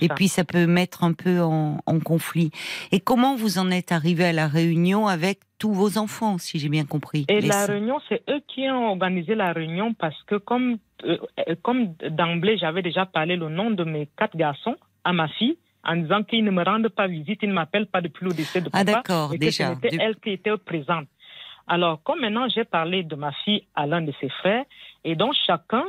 Et 0.00 0.08
puis 0.08 0.28
ça 0.28 0.44
peut 0.44 0.66
mettre 0.66 1.04
un 1.04 1.12
peu 1.12 1.40
en, 1.42 1.78
conflit. 2.02 2.50
Et 2.92 3.00
comment 3.00 3.36
vous 3.36 3.58
en 3.58 3.70
êtes 3.70 3.92
arrivé 3.92 4.24
à 4.24 4.32
la 4.32 4.48
réunion 4.48 5.06
avec 5.06 5.40
tous 5.58 5.72
vos 5.72 5.98
enfants, 5.98 6.38
si 6.38 6.58
j'ai 6.58 6.70
bien 6.70 6.84
compris 6.84 7.26
Et 7.28 7.40
la 7.40 7.66
réunion, 7.66 8.00
c'est 8.08 8.22
eux 8.28 8.40
qui 8.48 8.62
ont 8.70 8.88
organisé 8.88 9.34
la 9.34 9.52
réunion 9.52 9.94
parce 9.94 10.20
que 10.24 10.36
comme, 10.36 10.78
euh, 11.04 11.18
comme 11.62 11.94
d'emblée, 12.10 12.56
j'avais 12.56 12.82
déjà 12.82 13.06
parlé 13.06 13.36
le 13.36 13.48
nom 13.48 13.70
de 13.70 13.84
mes 13.84 14.08
quatre 14.16 14.36
garçons 14.36 14.76
à 15.04 15.12
ma 15.12 15.28
fille, 15.28 15.58
en 15.84 15.96
disant 15.96 16.22
qu'ils 16.22 16.44
ne 16.44 16.50
me 16.50 16.62
rendent 16.64 16.88
pas 16.88 17.06
visite, 17.06 17.40
ils 17.42 17.48
ne 17.48 17.54
m'appellent 17.54 17.86
pas 17.86 18.00
depuis 18.00 18.24
le 18.24 18.32
décès 18.32 18.60
de 18.60 18.68
ah, 18.72 18.78
papa. 18.78 18.90
Ah 18.90 18.94
d'accord, 18.94 19.30
déjà. 19.38 19.74
C'était 19.74 19.96
elle 20.00 20.16
qui 20.16 20.30
était 20.30 20.56
présente. 20.56 21.06
Alors, 21.66 22.02
comme 22.02 22.20
maintenant 22.20 22.48
j'ai 22.48 22.64
parlé 22.64 23.02
de 23.02 23.14
ma 23.14 23.32
fille 23.44 23.66
à 23.74 23.86
l'un 23.86 24.02
de 24.02 24.12
ses 24.20 24.28
frères, 24.28 24.64
et 25.04 25.16
donc 25.16 25.34
chacun, 25.46 25.84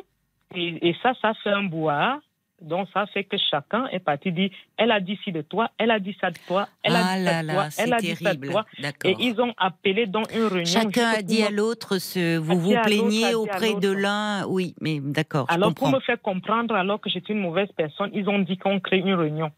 et, 0.55 0.95
ça, 1.01 1.13
ça 1.21 1.33
fait 1.43 1.49
un 1.49 1.63
bois, 1.63 2.19
donc 2.61 2.87
ça 2.93 3.05
fait 3.07 3.23
que 3.23 3.37
chacun 3.37 3.87
est 3.87 3.99
parti 3.99 4.31
dire, 4.31 4.51
elle 4.77 4.91
a 4.91 4.99
dit 4.99 5.19
ci 5.23 5.31
de 5.31 5.41
toi, 5.41 5.69
elle 5.77 5.91
a 5.91 5.99
dit 5.99 6.15
ça 6.21 6.29
de 6.29 6.37
toi, 6.47 6.67
elle 6.83 6.95
a 6.95 7.01
ah 7.03 7.17
dit 7.17 7.25
ça 7.25 7.41
de 7.41 7.47
toi, 7.51 7.67
elle 7.77 7.93
a 7.93 7.97
dit 7.99 8.15
ça 8.15 8.33
de 8.35 8.47
toi. 8.47 8.65
Et 9.03 9.15
ils 9.19 9.41
ont 9.41 9.53
appelé 9.57 10.05
dans 10.05 10.23
une 10.33 10.45
réunion. 10.45 10.65
Chacun 10.65 11.09
a 11.09 11.21
dit 11.21 11.43
à 11.43 11.49
l'autre, 11.49 11.97
ce, 11.97 12.37
vous 12.37 12.59
vous 12.59 12.75
plaignez 12.83 13.33
auprès 13.33 13.73
de 13.73 13.91
l'un, 13.91 14.45
oui, 14.47 14.75
mais 14.79 14.99
d'accord. 15.01 15.47
Alors 15.49 15.73
pour 15.73 15.89
me 15.89 15.99
faire 15.99 16.21
comprendre, 16.21 16.75
alors 16.75 17.01
que 17.01 17.09
j'étais 17.09 17.33
une 17.33 17.41
mauvaise 17.41 17.69
personne, 17.75 18.11
ils 18.13 18.29
ont 18.29 18.39
dit 18.39 18.57
qu'on 18.57 18.79
crée 18.79 18.99
une 18.99 19.15
réunion. 19.15 19.51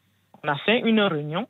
On 0.46 0.48
a 0.48 0.56
fait 0.58 0.80
une 0.80 1.02
réunion. 1.02 1.48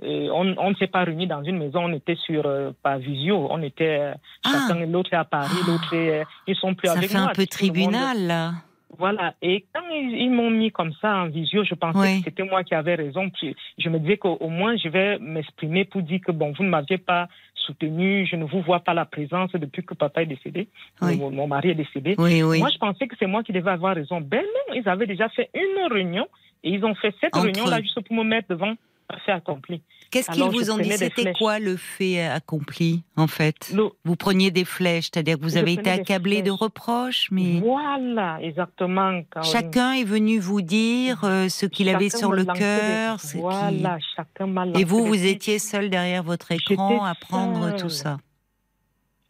on, 0.00 0.44
ne 0.44 0.74
s'est 0.76 0.86
pas 0.86 1.02
réunis 1.02 1.26
dans 1.26 1.42
une 1.42 1.58
maison, 1.58 1.86
on 1.86 1.92
était 1.92 2.14
sur 2.14 2.46
euh, 2.46 2.70
pas 2.82 2.98
visio, 2.98 3.48
on 3.50 3.62
était 3.62 3.98
euh, 4.00 4.14
ah. 4.44 4.66
chacun 4.68 4.86
l'autre 4.86 5.12
à 5.12 5.24
Paris, 5.24 5.58
ah. 5.60 5.66
l'autre 5.66 5.90
euh, 5.94 6.24
ils 6.46 6.54
sont 6.54 6.74
plus 6.74 6.88
avec 6.88 7.10
moi. 7.10 7.20
Ça 7.20 7.26
fait 7.26 7.30
un 7.30 7.34
peu 7.34 7.46
tribunal 7.46 8.26
là. 8.26 8.52
Voilà. 8.96 9.34
Et 9.42 9.66
quand 9.74 9.82
ils, 9.90 10.30
m'ont 10.30 10.50
mis 10.50 10.72
comme 10.72 10.92
ça 11.00 11.18
en 11.18 11.26
visio, 11.26 11.62
je 11.62 11.74
pensais 11.74 12.18
que 12.18 12.24
c'était 12.24 12.42
moi 12.42 12.64
qui 12.64 12.74
avais 12.74 12.94
raison. 12.94 13.28
Puis 13.28 13.54
je 13.76 13.88
me 13.90 13.98
disais 13.98 14.16
qu'au 14.16 14.48
moins 14.48 14.76
je 14.76 14.88
vais 14.88 15.18
m'exprimer 15.18 15.84
pour 15.84 16.02
dire 16.02 16.20
que 16.24 16.32
bon, 16.32 16.52
vous 16.56 16.64
ne 16.64 16.70
m'aviez 16.70 16.98
pas 16.98 17.28
soutenu, 17.54 18.26
je 18.26 18.36
ne 18.36 18.44
vous 18.44 18.62
vois 18.62 18.80
pas 18.80 18.94
la 18.94 19.04
présence 19.04 19.50
depuis 19.52 19.84
que 19.84 19.94
papa 19.94 20.22
est 20.22 20.26
décédé, 20.26 20.68
mon, 21.02 21.46
mari 21.46 21.70
est 21.70 21.74
décédé. 21.74 22.14
Moi, 22.16 22.70
je 22.70 22.78
pensais 22.78 23.06
que 23.08 23.16
c'est 23.18 23.26
moi 23.26 23.42
qui 23.42 23.52
devais 23.52 23.70
avoir 23.70 23.94
raison. 23.94 24.20
Ben 24.20 24.42
non, 24.42 24.74
ils 24.74 24.88
avaient 24.88 25.06
déjà 25.06 25.28
fait 25.28 25.50
une 25.54 25.92
réunion 25.92 26.26
et 26.64 26.70
ils 26.70 26.84
ont 26.84 26.94
fait 26.94 27.14
cette 27.20 27.34
réunion-là 27.34 27.80
juste 27.80 28.00
pour 28.00 28.16
me 28.16 28.24
mettre 28.24 28.48
devant 28.48 28.74
un 29.10 29.18
fait 29.18 29.32
accompli. 29.32 29.82
Qu'est-ce 30.10 30.30
qu'ils 30.30 30.42
vous 30.44 30.70
ont 30.70 30.78
dit? 30.78 30.90
C'était 30.92 31.32
quoi 31.34 31.58
le 31.58 31.76
fait 31.76 32.24
accompli, 32.26 33.02
en 33.16 33.26
fait? 33.26 33.74
Vous 34.04 34.16
preniez 34.16 34.50
des 34.50 34.64
flèches, 34.64 35.10
c'est-à-dire 35.12 35.36
que 35.36 35.42
vous 35.42 35.58
avez 35.58 35.74
été 35.74 35.90
accablé 35.90 36.40
de 36.40 36.50
reproches, 36.50 37.28
mais... 37.30 37.60
Voilà, 37.60 38.38
exactement. 38.40 39.20
Chacun 39.42 39.92
est 39.92 40.04
venu 40.04 40.38
vous 40.38 40.62
dire 40.62 41.24
euh, 41.24 41.48
ce 41.48 41.66
qu'il 41.66 41.88
avait 41.88 42.08
sur 42.08 42.32
le 42.32 42.44
cœur. 42.44 43.18
Voilà, 43.34 43.98
chacun 44.16 44.72
Et 44.74 44.84
vous, 44.84 45.04
vous 45.04 45.26
étiez 45.26 45.58
seul 45.58 45.90
derrière 45.90 46.22
votre 46.22 46.52
écran 46.52 47.04
à 47.04 47.14
prendre 47.14 47.76
tout 47.76 47.90
ça. 47.90 48.18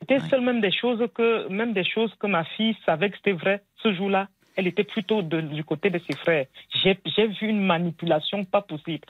C'était 0.01 0.21
seul 0.29 0.43
même 0.43 0.61
des 0.61 0.73
choses 0.73 1.05
que 1.15 1.49
même 1.49 1.73
des 1.73 1.85
choses 1.85 2.15
que 2.21 2.29
ma 2.29 2.45
fille 2.45 2.77
savait 2.87 3.11
que 3.11 3.17
c'était 3.17 3.33
vrai 3.33 3.63
ce 3.83 3.93
jour-là 3.93 4.29
elle 4.59 4.67
était 4.67 4.85
plutôt 4.85 5.23
du 5.23 5.63
côté 5.63 5.89
de 5.89 6.01
ses 6.01 6.17
frères. 6.17 6.47
J'ai 6.83 7.27
vu 7.29 7.47
une 7.47 7.65
manipulation 7.65 8.45
pas 8.45 8.61
possible. 8.61 9.07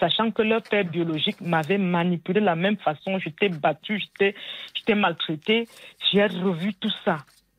Sachant 0.00 0.30
que 0.30 0.40
leur 0.40 0.62
père 0.62 0.84
biologique 0.84 1.40
m'avait 1.42 1.78
manipulé 1.78 2.40
de 2.40 2.46
la 2.46 2.56
même 2.56 2.78
façon, 2.78 3.18
j'étais 3.18 3.50
battue, 3.50 4.02
j'étais 4.18 4.94
maltraitée. 4.94 5.68
J'ai 6.10 6.24
revu 6.24 6.72
tout 6.74 6.92
ça. 7.04 7.18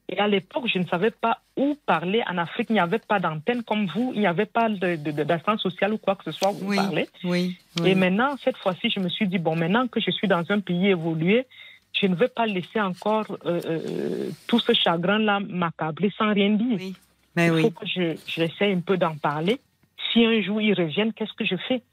Et 0.09 0.17
à 0.19 0.27
l'époque, 0.27 0.65
je 0.73 0.79
ne 0.79 0.85
savais 0.85 1.11
pas 1.11 1.41
où 1.55 1.77
parler. 1.85 2.23
En 2.27 2.39
Afrique, 2.39 2.69
il 2.71 2.73
n'y 2.73 2.79
avait 2.79 2.97
pas 2.99 3.19
d'antenne 3.19 3.61
comme 3.61 3.85
vous, 3.85 4.13
il 4.15 4.21
n'y 4.21 4.27
avait 4.27 4.45
pas 4.45 4.67
d'assistance 4.69 5.61
sociale 5.61 5.93
ou 5.93 5.97
quoi 5.99 6.15
que 6.15 6.23
ce 6.23 6.31
soit 6.31 6.51
où 6.51 6.59
oui, 6.69 6.77
parler. 6.77 7.07
Oui, 7.23 7.57
Et 7.85 7.93
maintenant, 7.93 8.35
cette 8.43 8.57
fois-ci, 8.57 8.89
je 8.89 8.99
me 8.99 9.09
suis 9.09 9.27
dit, 9.27 9.37
bon, 9.37 9.55
maintenant 9.55 9.87
que 9.87 9.99
je 9.99 10.09
suis 10.09 10.27
dans 10.27 10.43
un 10.49 10.59
pays 10.59 10.87
évolué, 10.87 11.45
je 11.93 12.07
ne 12.07 12.15
veux 12.15 12.29
pas 12.29 12.47
laisser 12.47 12.79
encore 12.79 13.37
euh, 13.45 13.59
euh, 13.65 14.29
tout 14.47 14.59
ce 14.59 14.73
chagrin-là 14.73 15.39
m'accabler 15.39 16.11
sans 16.17 16.33
rien 16.33 16.49
dire. 16.51 16.77
Oui. 16.79 16.95
Mais 17.37 17.47
il 17.47 17.61
faut 17.61 17.69
que 17.69 17.85
j'essaie 17.85 18.73
un 18.73 18.79
peu 18.79 18.97
d'en 18.97 19.15
parler. 19.15 19.61
Si 20.11 20.25
un 20.25 20.41
jour 20.41 20.59
ils 20.59 20.73
reviennent, 20.73 21.13
qu'est-ce 21.13 21.33
que 21.33 21.45
je 21.45 21.55
fais? 21.67 21.83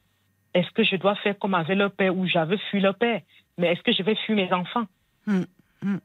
Est-ce 0.54 0.70
que 0.70 0.82
je 0.82 0.96
dois 0.96 1.16
faire 1.16 1.38
comme 1.38 1.54
avec 1.54 1.76
leur 1.76 1.90
père 1.90 2.16
ou 2.16 2.26
j'avais 2.26 2.56
fui 2.70 2.80
leur 2.80 2.94
père? 2.94 3.20
Mais 3.58 3.72
est-ce 3.72 3.82
que 3.82 3.92
je 3.92 4.02
vais 4.02 4.14
fuir 4.14 4.36
mes 4.36 4.52
enfants? 4.52 4.86
Hum, 5.26 5.44
hum. 5.84 6.00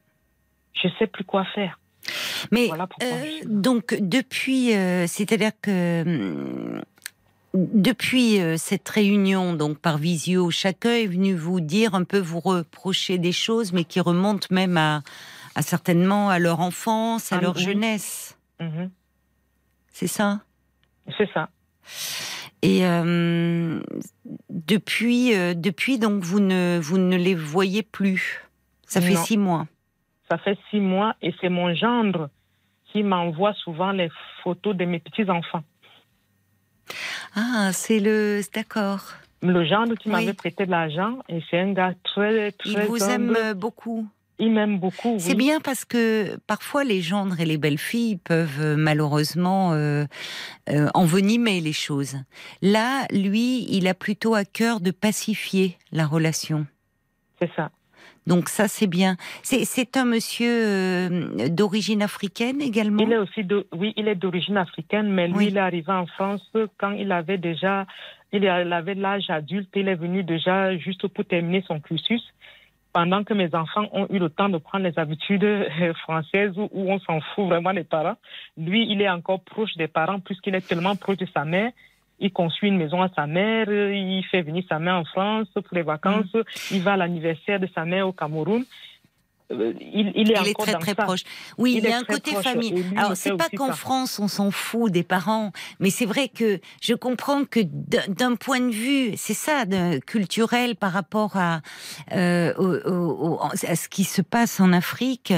Je 0.74 0.88
ne 0.88 0.94
sais 1.00 1.08
plus 1.08 1.24
quoi 1.24 1.46
faire. 1.46 1.80
Mais 2.52 2.70
euh, 3.02 3.42
donc 3.46 3.96
depuis, 4.00 4.74
euh, 4.74 5.08
c'est-à-dire 5.08 5.52
que 5.62 6.02
hum, 6.02 6.82
depuis 7.54 8.42
euh, 8.42 8.58
cette 8.58 8.88
réunion, 8.90 9.54
donc 9.54 9.80
par 9.80 9.98
visio, 9.98 10.52
chacun 10.52 10.92
est 10.92 11.08
venu 11.08 11.34
vous 11.34 11.62
dire 11.62 11.96
un 11.96 12.04
peu 12.04 12.20
vous 12.20 12.40
reprocher 12.42 13.18
des 13.18 13.32
choses, 13.32 13.72
mais 13.72 13.86
qui 13.86 14.02
remontent 14.02 14.48
même 14.52 14.78
à, 14.78 15.02
certainement 15.62 16.30
à 16.30 16.40
leur 16.40 16.60
enfance, 16.60 17.32
à 17.32 17.38
ah, 17.38 17.42
leur 17.42 17.58
jeunesse. 17.58 18.38
Mhm. 18.60 18.90
C'est 20.00 20.08
ça? 20.08 20.40
C'est 21.18 21.30
ça. 21.34 21.50
Et 22.62 22.84
depuis, 24.50 25.32
depuis 25.56 26.00
donc 26.00 26.24
vous 26.24 26.40
ne 26.40 26.80
vous 26.82 26.98
ne 26.98 27.18
les 27.18 27.36
voyez 27.36 27.84
plus? 27.84 28.48
Ça 28.88 29.02
fait 29.02 29.18
six 29.18 29.38
mois. 29.38 29.68
Ça 30.30 30.38
fait 30.38 30.58
six 30.70 30.80
mois 30.80 31.18
et 31.22 31.36
c'est 31.42 31.50
mon 31.50 31.74
gendre 31.76 32.30
qui 32.86 33.04
m'envoie 33.04 33.54
souvent 33.56 33.92
les 33.92 34.10
photos 34.42 34.74
de 34.74 34.86
mes 34.86 35.00
petits-enfants. 35.00 35.64
Ah, 37.36 37.72
c'est 37.74 38.00
le. 38.00 38.40
D'accord. 38.54 39.02
Le 39.42 39.66
gendre 39.66 39.96
qui 39.96 40.08
m'avait 40.08 40.32
prêté 40.34 40.66
de 40.66 40.72
l'argent 40.72 41.20
et 41.28 41.44
c'est 41.50 41.60
un 41.60 41.74
gars 41.74 41.94
très, 42.06 42.54
très. 42.54 42.70
Il 42.70 42.80
vous 42.84 43.04
aime 43.04 43.54
beaucoup. 43.54 44.08
Il 44.40 44.52
m'aime 44.54 44.80
beaucoup. 44.80 45.18
C'est 45.20 45.36
bien 45.36 45.60
parce 45.60 45.84
que 45.84 46.38
parfois 46.48 46.86
les 46.86 47.02
gendres 47.02 47.40
et 47.42 47.46
les 47.46 47.58
belles 47.58 47.78
filles 47.78 48.16
peuvent 48.16 48.62
euh, 48.62 48.76
malheureusement 48.78 49.74
euh, 49.74 50.06
euh, 50.70 50.88
envenimer 50.94 51.60
les 51.60 51.74
choses. 51.74 52.16
Là, 52.62 53.06
lui, 53.12 53.66
il 53.70 53.88
a 53.88 53.94
plutôt 53.94 54.36
à 54.36 54.46
cœur 54.46 54.80
de 54.80 54.92
pacifier 54.92 55.78
la 55.92 56.08
relation. 56.08 56.66
C'est 57.42 57.52
ça. 57.54 57.70
Donc 58.28 58.48
ça, 58.48 58.68
c'est 58.68 58.88
bien. 58.88 59.18
C'est 59.44 59.98
un 59.98 60.06
monsieur 60.06 60.52
euh, 60.52 61.50
d'origine 61.50 62.02
africaine 62.02 62.62
également? 62.62 63.02
Il 63.02 63.12
est 63.12 63.18
aussi, 63.18 63.44
de, 63.44 63.68
oui, 63.74 63.94
il 63.98 64.08
est 64.08 64.16
d'origine 64.16 64.58
africaine, 64.58 65.10
mais 65.10 65.28
lui, 65.28 65.48
il 65.48 65.58
est 65.58 65.60
arrivé 65.60 65.92
en 65.92 66.06
France 66.06 66.48
quand 66.78 66.92
il 66.92 67.12
avait 67.12 67.40
déjà, 67.40 67.88
il 68.32 68.48
avait 68.48 68.96
l'âge 68.96 69.30
adulte, 69.30 69.70
il 69.76 69.88
est 69.88 69.96
venu 69.96 70.24
déjà 70.24 70.78
juste 70.78 71.08
pour 71.08 71.26
terminer 71.26 71.64
son 71.68 71.80
cursus. 71.80 72.22
Pendant 73.00 73.24
que 73.24 73.34
mes 73.34 73.56
enfants 73.56 73.88
ont 73.94 74.08
eu 74.10 74.20
le 74.20 74.30
temps 74.30 74.50
de 74.50 74.58
prendre 74.58 74.84
les 74.84 75.00
habitudes 75.00 75.46
euh, 75.46 75.94
françaises 76.04 76.52
où, 76.58 76.68
où 76.74 76.92
on 76.92 77.00
s'en 77.00 77.22
fout 77.22 77.46
vraiment 77.46 77.74
des 77.74 77.86
parents, 77.86 78.18
lui, 78.58 78.92
il 78.92 79.02
est 79.02 79.10
encore 79.10 79.40
proche 79.40 79.74
des 79.78 79.88
parents 79.88 80.20
puisqu'il 80.20 80.54
est 80.54 80.68
tellement 80.68 80.98
proche 80.98 81.16
de 81.16 81.28
sa 81.34 81.46
mère 81.46 81.72
il 82.20 82.34
construit 82.34 82.68
une 82.68 82.78
maison 82.78 83.02
à 83.02 83.08
sa 83.16 83.28
mère, 83.28 83.72
il 83.72 84.22
fait 84.30 84.42
venir 84.42 84.66
sa 84.68 84.78
mère 84.78 84.96
en 84.96 85.06
France 85.06 85.48
pour 85.54 85.64
les 85.72 85.84
vacances, 85.84 86.34
mm. 86.34 86.42
il 86.72 86.82
va 86.82 86.94
à 86.94 86.98
l'anniversaire 86.98 87.62
de 87.62 87.70
sa 87.74 87.86
mère 87.86 88.06
au 88.06 88.12
Cameroun. 88.12 88.66
Euh, 89.52 89.74
il, 89.82 90.32
est, 90.32 90.54
très 90.54 90.74
très 90.74 90.94
proche. 90.94 91.24
Oui, 91.58 91.76
il, 91.78 91.84
y 91.84 91.92
a 91.92 91.98
un 91.98 92.04
côté 92.04 92.36
famille. 92.36 92.86
Alors 92.96 93.16
c'est 93.16 93.36
pas 93.36 93.50
qu'en 93.50 93.74
France 93.74 94.20
on 94.20 94.28
s'en 94.28 94.52
fout 94.52 94.92
des 94.92 95.02
parents, 95.02 95.52
mais 95.80 95.90
c'est 95.90 96.06
vrai 96.06 96.28
que 96.30 96.60
je 96.82 96.94
comprends 96.94 97.46
que 97.46 97.60
d'un 97.64 98.36
point 98.36 98.60
de 98.60 98.72
vue, 98.72 99.14
c'est 99.18 99.34
ça, 99.34 99.66
de, 99.66 99.98
culturel 100.00 100.76
par 100.76 100.92
rapport 100.92 101.36
à, 101.36 101.62
euh, 102.12 102.54
à 103.68 103.76
ce 103.76 103.90
qui 103.90 104.04
se 104.04 104.22
passe 104.22 104.60
en 104.60 104.72
Afrique, 104.72 105.34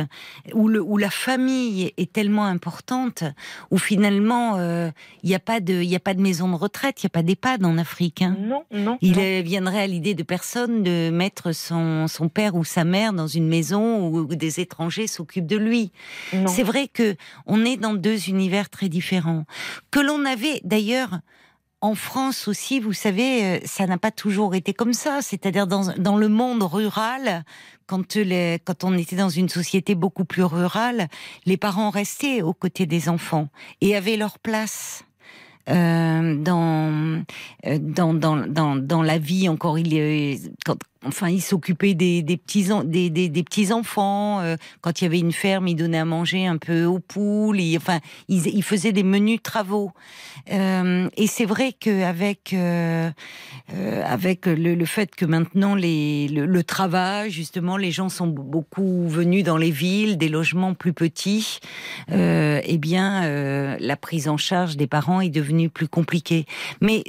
où, 0.53 0.67
le, 0.67 0.81
où 0.81 0.97
la 0.97 1.09
famille 1.09 1.93
est 1.95 2.11
tellement 2.11 2.45
importante, 2.45 3.23
où 3.71 3.77
finalement 3.77 4.57
euh, 4.57 4.89
il 5.23 5.29
n'y 5.29 5.35
a 5.35 5.39
pas 5.39 5.61
de, 5.61 5.73
il 5.73 5.95
a 5.95 5.99
pas 5.99 6.13
de 6.13 6.21
maison 6.21 6.49
de 6.49 6.55
retraite, 6.55 7.01
il 7.01 7.05
n'y 7.05 7.09
a 7.09 7.15
pas 7.15 7.23
d'EHPAD 7.23 7.65
en 7.65 7.77
Afrique. 7.77 8.23
Hein. 8.23 8.35
Non, 8.39 8.65
non. 8.71 8.97
Il 9.01 9.21
viendrait 9.43 9.83
à 9.83 9.87
l'idée 9.87 10.15
de 10.15 10.23
personne 10.23 10.83
de 10.83 11.09
mettre 11.11 11.53
son, 11.53 12.09
son 12.09 12.27
père 12.27 12.55
ou 12.55 12.65
sa 12.65 12.83
mère 12.83 13.13
dans 13.13 13.27
une 13.27 13.47
maison 13.47 14.00
ou 14.09 14.35
des 14.35 14.59
étrangers 14.59 15.07
s'occupent 15.07 15.47
de 15.47 15.57
lui. 15.57 15.91
C'est 16.47 16.63
vrai 16.63 16.87
que 16.87 17.15
on 17.45 17.65
est 17.65 17.77
dans 17.77 17.93
deux 17.93 18.29
univers 18.29 18.69
très 18.69 18.89
différents. 18.89 19.45
Que 19.91 19.99
l'on 19.99 20.25
avait 20.25 20.61
d'ailleurs 20.63 21.19
en 21.81 21.95
France 21.95 22.47
aussi, 22.47 22.79
vous 22.79 22.93
savez, 22.93 23.43
euh, 23.43 23.59
ça 23.65 23.87
n'a 23.87 23.97
pas 23.97 24.11
toujours 24.11 24.53
été 24.53 24.73
comme 24.73 24.93
ça. 24.93 25.21
C'est-à-dire 25.21 25.65
dans, 25.65 25.93
dans, 25.97 26.15
le 26.15 26.29
monde 26.29 26.61
rural, 26.61 27.43
quand, 27.87 28.15
les, 28.15 28.59
quand 28.63 28.83
on 28.83 28.95
était 28.97 29.15
dans 29.15 29.29
une 29.29 29.49
société 29.49 29.95
beaucoup 29.95 30.23
plus 30.23 30.43
rurale, 30.43 31.07
les 31.45 31.57
parents 31.57 31.89
restaient 31.89 32.43
aux 32.43 32.53
côtés 32.53 32.85
des 32.85 33.09
enfants 33.09 33.49
et 33.81 33.95
avaient 33.95 34.17
leur 34.17 34.39
place. 34.39 35.03
Euh, 35.69 36.35
dans, 36.37 37.23
euh, 37.67 37.77
dans, 37.79 38.15
dans, 38.15 38.35
dans, 38.35 38.75
dans 38.75 39.03
la 39.03 39.19
vie 39.19 39.47
encore 39.47 39.77
il 39.77 40.39
quand, 40.65 40.75
enfin, 41.05 41.29
il 41.29 41.41
s'occupait 41.41 41.93
des, 41.93 42.23
petits 42.23 42.69
des, 42.85 43.43
petits 43.43 43.71
enfants. 43.71 44.39
Euh, 44.39 44.55
quand 44.81 45.01
il 45.01 45.05
y 45.05 45.07
avait 45.07 45.19
une 45.19 45.31
ferme, 45.31 45.67
il 45.67 45.75
donnait 45.75 45.97
à 45.97 46.05
manger 46.05 46.45
un 46.45 46.57
peu 46.57 46.85
aux 46.85 46.99
poules. 46.99 47.59
Enfin, 47.75 47.99
il, 48.27 48.63
faisait 48.63 48.91
des 48.91 49.03
menus 49.03 49.41
travaux. 49.41 49.91
Euh, 50.51 51.09
et 51.17 51.27
c'est 51.27 51.45
vrai 51.45 51.73
qu'avec 51.73 52.53
euh, 52.53 53.09
avec 54.05 54.45
le, 54.45 54.85
fait 54.85 55.15
que 55.15 55.25
maintenant 55.25 55.75
les, 55.75 56.27
le, 56.27 56.63
travail, 56.63 57.31
justement, 57.31 57.77
les 57.77 57.91
gens 57.91 58.09
sont 58.09 58.27
beaucoup 58.27 59.07
venus 59.07 59.43
dans 59.43 59.57
les 59.57 59.71
villes, 59.71 60.17
des 60.17 60.29
logements 60.29 60.73
plus 60.73 60.93
petits. 60.93 61.59
eh 62.09 62.77
bien, 62.77 63.77
la 63.79 63.97
prise 63.97 64.27
en 64.27 64.37
charge 64.37 64.77
des 64.77 64.87
parents 64.87 65.21
est 65.21 65.29
devenue 65.29 65.69
plus 65.69 65.87
compliquée. 65.87 66.45
Mais 66.81 67.03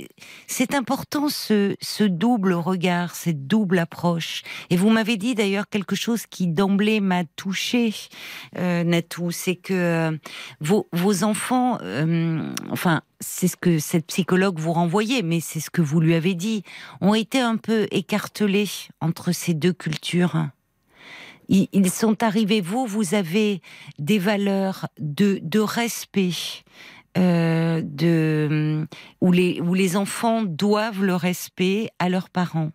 c'est 0.46 0.74
important 0.74 1.28
ce, 1.28 1.76
ce 1.80 2.04
double 2.04 2.54
regard, 2.54 3.14
cette 3.14 3.46
double 3.46 3.78
Et 4.70 4.76
vous 4.76 4.90
m'avez 4.90 5.16
dit 5.16 5.34
d'ailleurs 5.34 5.68
quelque 5.68 5.96
chose 5.96 6.26
qui 6.26 6.46
d'emblée 6.46 7.00
m'a 7.00 7.24
touché, 7.24 7.94
euh, 8.58 8.84
Natou, 8.84 9.30
c'est 9.30 9.56
que 9.56 9.74
euh, 9.74 10.16
vos, 10.60 11.24
enfants, 11.24 11.78
euh, 11.82 12.52
enfin, 12.70 13.02
c'est 13.20 13.48
ce 13.48 13.56
que 13.56 13.78
cette 13.78 14.06
psychologue 14.06 14.58
vous 14.58 14.72
renvoyait, 14.72 15.22
mais 15.22 15.40
c'est 15.40 15.60
ce 15.60 15.70
que 15.70 15.82
vous 15.82 16.00
lui 16.00 16.14
avez 16.14 16.34
dit, 16.34 16.62
ont 17.00 17.14
été 17.14 17.40
un 17.40 17.56
peu 17.56 17.86
écartelés 17.90 18.68
entre 19.00 19.32
ces 19.32 19.54
deux 19.54 19.72
cultures. 19.72 20.48
Ils, 21.48 21.90
sont 21.90 22.22
arrivés, 22.22 22.62
vous, 22.62 22.86
vous 22.86 23.14
avez 23.14 23.60
des 23.98 24.18
valeurs 24.18 24.86
de, 24.98 25.58
respect, 25.58 26.32
de, 27.14 28.86
où, 29.20 29.32
les, 29.32 29.60
où 29.60 29.74
les 29.74 29.96
enfants 29.98 30.44
doivent 30.44 31.04
le 31.04 31.14
respect 31.14 31.90
à 31.98 32.08
leurs 32.08 32.30
parents 32.30 32.70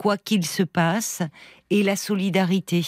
quoi 0.00 0.16
qu'il 0.16 0.46
se 0.46 0.62
passe, 0.62 1.20
et 1.68 1.82
la 1.82 1.94
solidarité. 1.94 2.86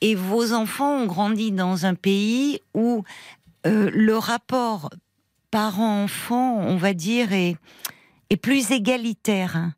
Et 0.00 0.16
vos 0.16 0.52
enfants 0.52 1.02
ont 1.02 1.06
grandi 1.06 1.52
dans 1.52 1.86
un 1.86 1.94
pays 1.94 2.58
où 2.74 3.04
euh, 3.64 3.88
le 3.94 4.18
rapport 4.18 4.90
parent-enfant, 5.52 6.58
on 6.58 6.76
va 6.76 6.94
dire, 6.94 7.32
est, 7.32 7.56
plus 8.42 8.72
égalitaire. 8.72 9.70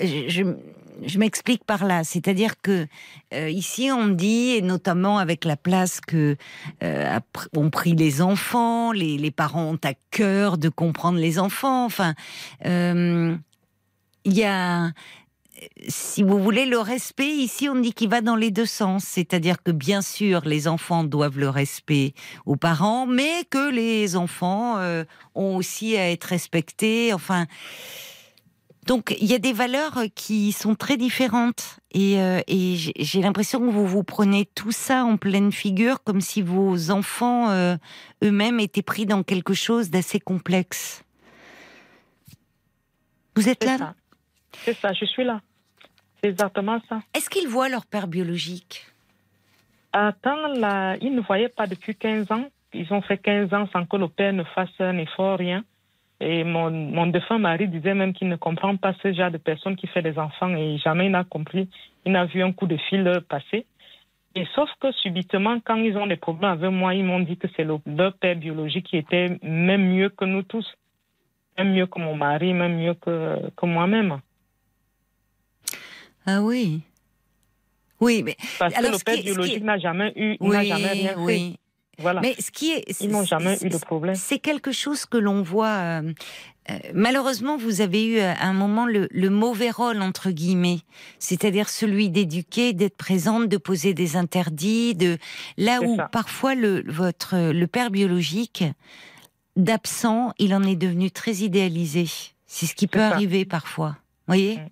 Je, 0.00 0.54
je, 1.04 1.18
m'explique 1.18 1.64
par 1.64 1.84
là, 1.84 2.02
c'est-à-dire 2.02 2.62
que 2.62 2.86
euh, 3.34 3.50
ici 3.50 3.90
on 3.92 4.08
dit, 4.08 4.52
et 4.52 4.62
notamment 4.62 5.18
avec 5.18 5.44
la 5.44 5.56
place 5.56 6.00
que 6.00 6.36
euh, 6.82 7.20
ont 7.54 7.68
pris 7.68 7.94
les 7.94 8.22
enfants, 8.22 8.90
les, 8.92 9.18
les, 9.18 9.30
parents 9.30 9.64
ont 9.64 9.80
à 9.84 9.92
cœur 10.10 10.56
de 10.56 10.70
comprendre 10.70 11.18
les 11.18 11.38
enfants. 11.38 11.84
Enfin, 11.84 12.14
il 12.64 14.32
y 14.32 14.44
a 14.44 14.92
si 15.88 16.22
vous 16.22 16.38
voulez, 16.38 16.66
le 16.66 16.78
respect, 16.78 17.28
ici, 17.28 17.68
on 17.68 17.76
dit 17.76 17.92
qu'il 17.92 18.08
va 18.08 18.20
dans 18.20 18.36
les 18.36 18.50
deux 18.50 18.66
sens. 18.66 19.04
C'est-à-dire 19.04 19.62
que, 19.62 19.70
bien 19.70 20.02
sûr, 20.02 20.42
les 20.44 20.68
enfants 20.68 21.04
doivent 21.04 21.38
le 21.38 21.48
respect 21.48 22.14
aux 22.44 22.56
parents, 22.56 23.06
mais 23.06 23.44
que 23.50 23.70
les 23.70 24.16
enfants 24.16 24.78
euh, 24.78 25.04
ont 25.34 25.56
aussi 25.56 25.96
à 25.96 26.10
être 26.10 26.24
respectés. 26.24 27.12
Enfin. 27.12 27.46
Donc, 28.86 29.16
il 29.20 29.26
y 29.26 29.34
a 29.34 29.38
des 29.38 29.52
valeurs 29.52 30.04
qui 30.14 30.52
sont 30.52 30.76
très 30.76 30.96
différentes. 30.96 31.80
Et, 31.90 32.20
euh, 32.20 32.40
j'ai 32.46 33.20
l'impression 33.20 33.58
que 33.58 33.70
vous 33.70 33.86
vous 33.86 34.04
prenez 34.04 34.46
tout 34.54 34.70
ça 34.70 35.04
en 35.04 35.16
pleine 35.16 35.50
figure, 35.50 36.04
comme 36.04 36.20
si 36.20 36.40
vos 36.40 36.90
enfants 36.90 37.50
euh, 37.50 37.76
eux-mêmes 38.22 38.60
étaient 38.60 38.82
pris 38.82 39.04
dans 39.04 39.24
quelque 39.24 39.54
chose 39.54 39.90
d'assez 39.90 40.20
complexe. 40.20 41.02
Vous 43.34 43.48
êtes 43.48 43.64
là 43.64 43.94
c'est 44.64 44.74
ça, 44.74 44.92
je 44.92 45.04
suis 45.04 45.24
là. 45.24 45.40
C'est 46.20 46.30
exactement 46.30 46.78
ça. 46.88 47.00
Est-ce 47.14 47.28
qu'ils 47.30 47.48
voient 47.48 47.68
leur 47.68 47.86
père 47.86 48.06
biologique? 48.06 48.86
Attends, 49.92 50.48
là, 50.48 50.96
ils 51.00 51.14
ne 51.14 51.20
voyaient 51.20 51.48
pas 51.48 51.66
depuis 51.66 51.94
15 51.94 52.30
ans. 52.32 52.46
Ils 52.74 52.92
ont 52.92 53.00
fait 53.02 53.18
15 53.18 53.54
ans 53.54 53.68
sans 53.72 53.86
que 53.86 53.96
le 53.96 54.08
père 54.08 54.32
ne 54.32 54.44
fasse 54.44 54.68
un 54.78 54.98
effort, 54.98 55.38
rien. 55.38 55.64
Et 56.20 56.44
mon, 56.44 56.70
mon 56.70 57.06
défunt 57.06 57.38
mari 57.38 57.68
disait 57.68 57.94
même 57.94 58.12
qu'il 58.12 58.28
ne 58.28 58.36
comprend 58.36 58.76
pas 58.76 58.94
ce 59.02 59.12
genre 59.12 59.30
de 59.30 59.38
personne 59.38 59.76
qui 59.76 59.86
fait 59.86 60.02
des 60.02 60.18
enfants 60.18 60.54
et 60.54 60.78
jamais 60.78 61.06
il 61.06 61.12
n'a 61.12 61.24
compris. 61.24 61.68
Il 62.04 62.12
n'a 62.12 62.24
vu 62.24 62.42
un 62.42 62.52
coup 62.52 62.66
de 62.66 62.76
fil 62.76 63.20
passer. 63.28 63.66
Et 64.34 64.46
sauf 64.54 64.68
que 64.80 64.92
subitement, 64.92 65.60
quand 65.64 65.76
ils 65.76 65.96
ont 65.96 66.06
des 66.06 66.16
problèmes 66.16 66.52
avec 66.52 66.70
moi, 66.70 66.94
ils 66.94 67.04
m'ont 67.04 67.20
dit 67.20 67.38
que 67.38 67.48
c'est 67.56 67.64
le, 67.64 67.78
leur 67.86 68.12
père 68.14 68.36
biologique 68.36 68.86
qui 68.86 68.98
était 68.98 69.38
même 69.42 69.94
mieux 69.94 70.10
que 70.10 70.26
nous 70.26 70.42
tous. 70.42 70.66
Même 71.56 71.72
mieux 71.72 71.86
que 71.86 71.98
mon 71.98 72.14
mari, 72.14 72.52
même 72.52 72.76
mieux 72.76 72.94
que, 72.94 73.50
que 73.56 73.66
moi-même. 73.66 74.20
Ah 76.26 76.42
oui. 76.42 76.82
Oui, 78.00 78.22
mais. 78.22 78.36
Parce 78.58 78.74
que 78.74 78.82
le 78.82 78.98
père 78.98 79.22
biologique 79.22 79.62
n'a 79.62 79.78
jamais 79.78 80.12
eu, 80.16 80.36
n'a 80.40 80.64
jamais 80.64 80.88
rien 80.88 81.14
oui. 81.18 81.52
fait. 81.52 81.58
Voilà. 82.02 82.20
Mais 82.20 82.34
ce 82.38 82.50
qui 82.50 82.72
est, 82.72 82.84
ils 83.00 83.08
n'ont 83.08 83.24
jamais 83.24 83.56
eu 83.62 83.70
de 83.70 83.78
problème. 83.78 84.16
C'est 84.16 84.38
quelque 84.38 84.70
chose 84.70 85.06
que 85.06 85.16
l'on 85.16 85.42
voit. 85.42 85.68
Euh, 85.68 86.12
euh, 86.68 86.78
malheureusement, 86.92 87.56
vous 87.56 87.80
avez 87.80 88.04
eu 88.06 88.18
à 88.18 88.44
un 88.44 88.52
moment 88.52 88.86
le, 88.86 89.08
le 89.10 89.30
mauvais 89.30 89.70
rôle 89.70 90.02
entre 90.02 90.30
guillemets, 90.30 90.80
c'est-à-dire 91.18 91.70
celui 91.70 92.10
d'éduquer, 92.10 92.74
d'être 92.74 92.96
présente, 92.96 93.48
de 93.48 93.56
poser 93.56 93.94
des 93.94 94.16
interdits, 94.16 94.94
de 94.94 95.16
là 95.56 95.80
où 95.80 95.96
ça. 95.96 96.08
parfois 96.08 96.54
le 96.54 96.84
votre 96.86 97.52
le 97.52 97.66
père 97.66 97.90
biologique 97.90 98.64
d'absent, 99.56 100.32
il 100.38 100.54
en 100.54 100.62
est 100.64 100.76
devenu 100.76 101.10
très 101.10 101.36
idéalisé. 101.36 102.06
C'est 102.46 102.66
ce 102.66 102.74
qui 102.74 102.88
peut 102.88 102.98
ça. 102.98 103.08
arriver 103.08 103.44
parfois. 103.44 103.96
Voyez? 104.26 104.58
Mm. 104.58 104.68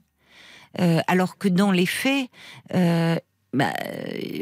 Euh, 0.80 1.00
alors 1.06 1.38
que 1.38 1.48
dans 1.48 1.70
les 1.70 1.87
faits, 1.87 2.28
euh, 2.74 3.16
bah, 3.52 3.72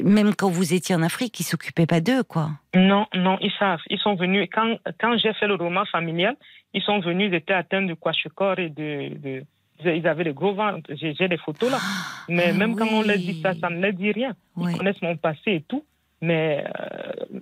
même 0.02 0.34
quand 0.34 0.48
vous 0.48 0.72
étiez 0.72 0.94
en 0.94 1.02
Afrique, 1.02 1.38
ils 1.40 1.44
s'occupaient 1.44 1.86
pas 1.86 2.00
d'eux, 2.00 2.22
quoi. 2.22 2.50
Non, 2.74 3.06
non, 3.14 3.38
ils 3.40 3.52
savent. 3.58 3.80
Ils 3.90 3.98
sont 3.98 4.14
venus. 4.14 4.48
Quand, 4.52 4.76
quand 4.98 5.16
j'ai 5.18 5.34
fait 5.34 5.46
le 5.46 5.54
roman 5.54 5.84
familial, 5.84 6.36
ils 6.72 6.82
sont 6.82 7.00
venus, 7.00 7.30
ils 7.30 7.34
étaient 7.34 7.52
atteints 7.52 7.82
de 7.82 7.94
kwashiorkor 7.94 8.58
et 8.58 8.70
de, 8.70 9.14
de, 9.18 9.44
ils 9.84 10.06
avaient 10.06 10.24
des 10.24 10.32
gros 10.32 10.54
ventres. 10.54 10.90
J'ai 10.94 11.28
des 11.28 11.36
photos 11.36 11.70
là. 11.70 11.78
Mais 12.28 12.50
ah, 12.50 12.52
même 12.54 12.72
oui. 12.72 12.76
quand 12.78 12.88
on 12.90 13.02
leur 13.02 13.16
dit 13.16 13.40
ça, 13.42 13.52
ça 13.54 13.68
ne 13.68 13.80
leur 13.80 13.92
dit 13.92 14.12
rien. 14.12 14.34
Ils 14.56 14.64
oui. 14.64 14.76
connaissent 14.76 15.02
mon 15.02 15.16
passé 15.16 15.52
et 15.52 15.60
tout. 15.62 15.84
Mais 16.22 16.64
euh, 16.80 17.40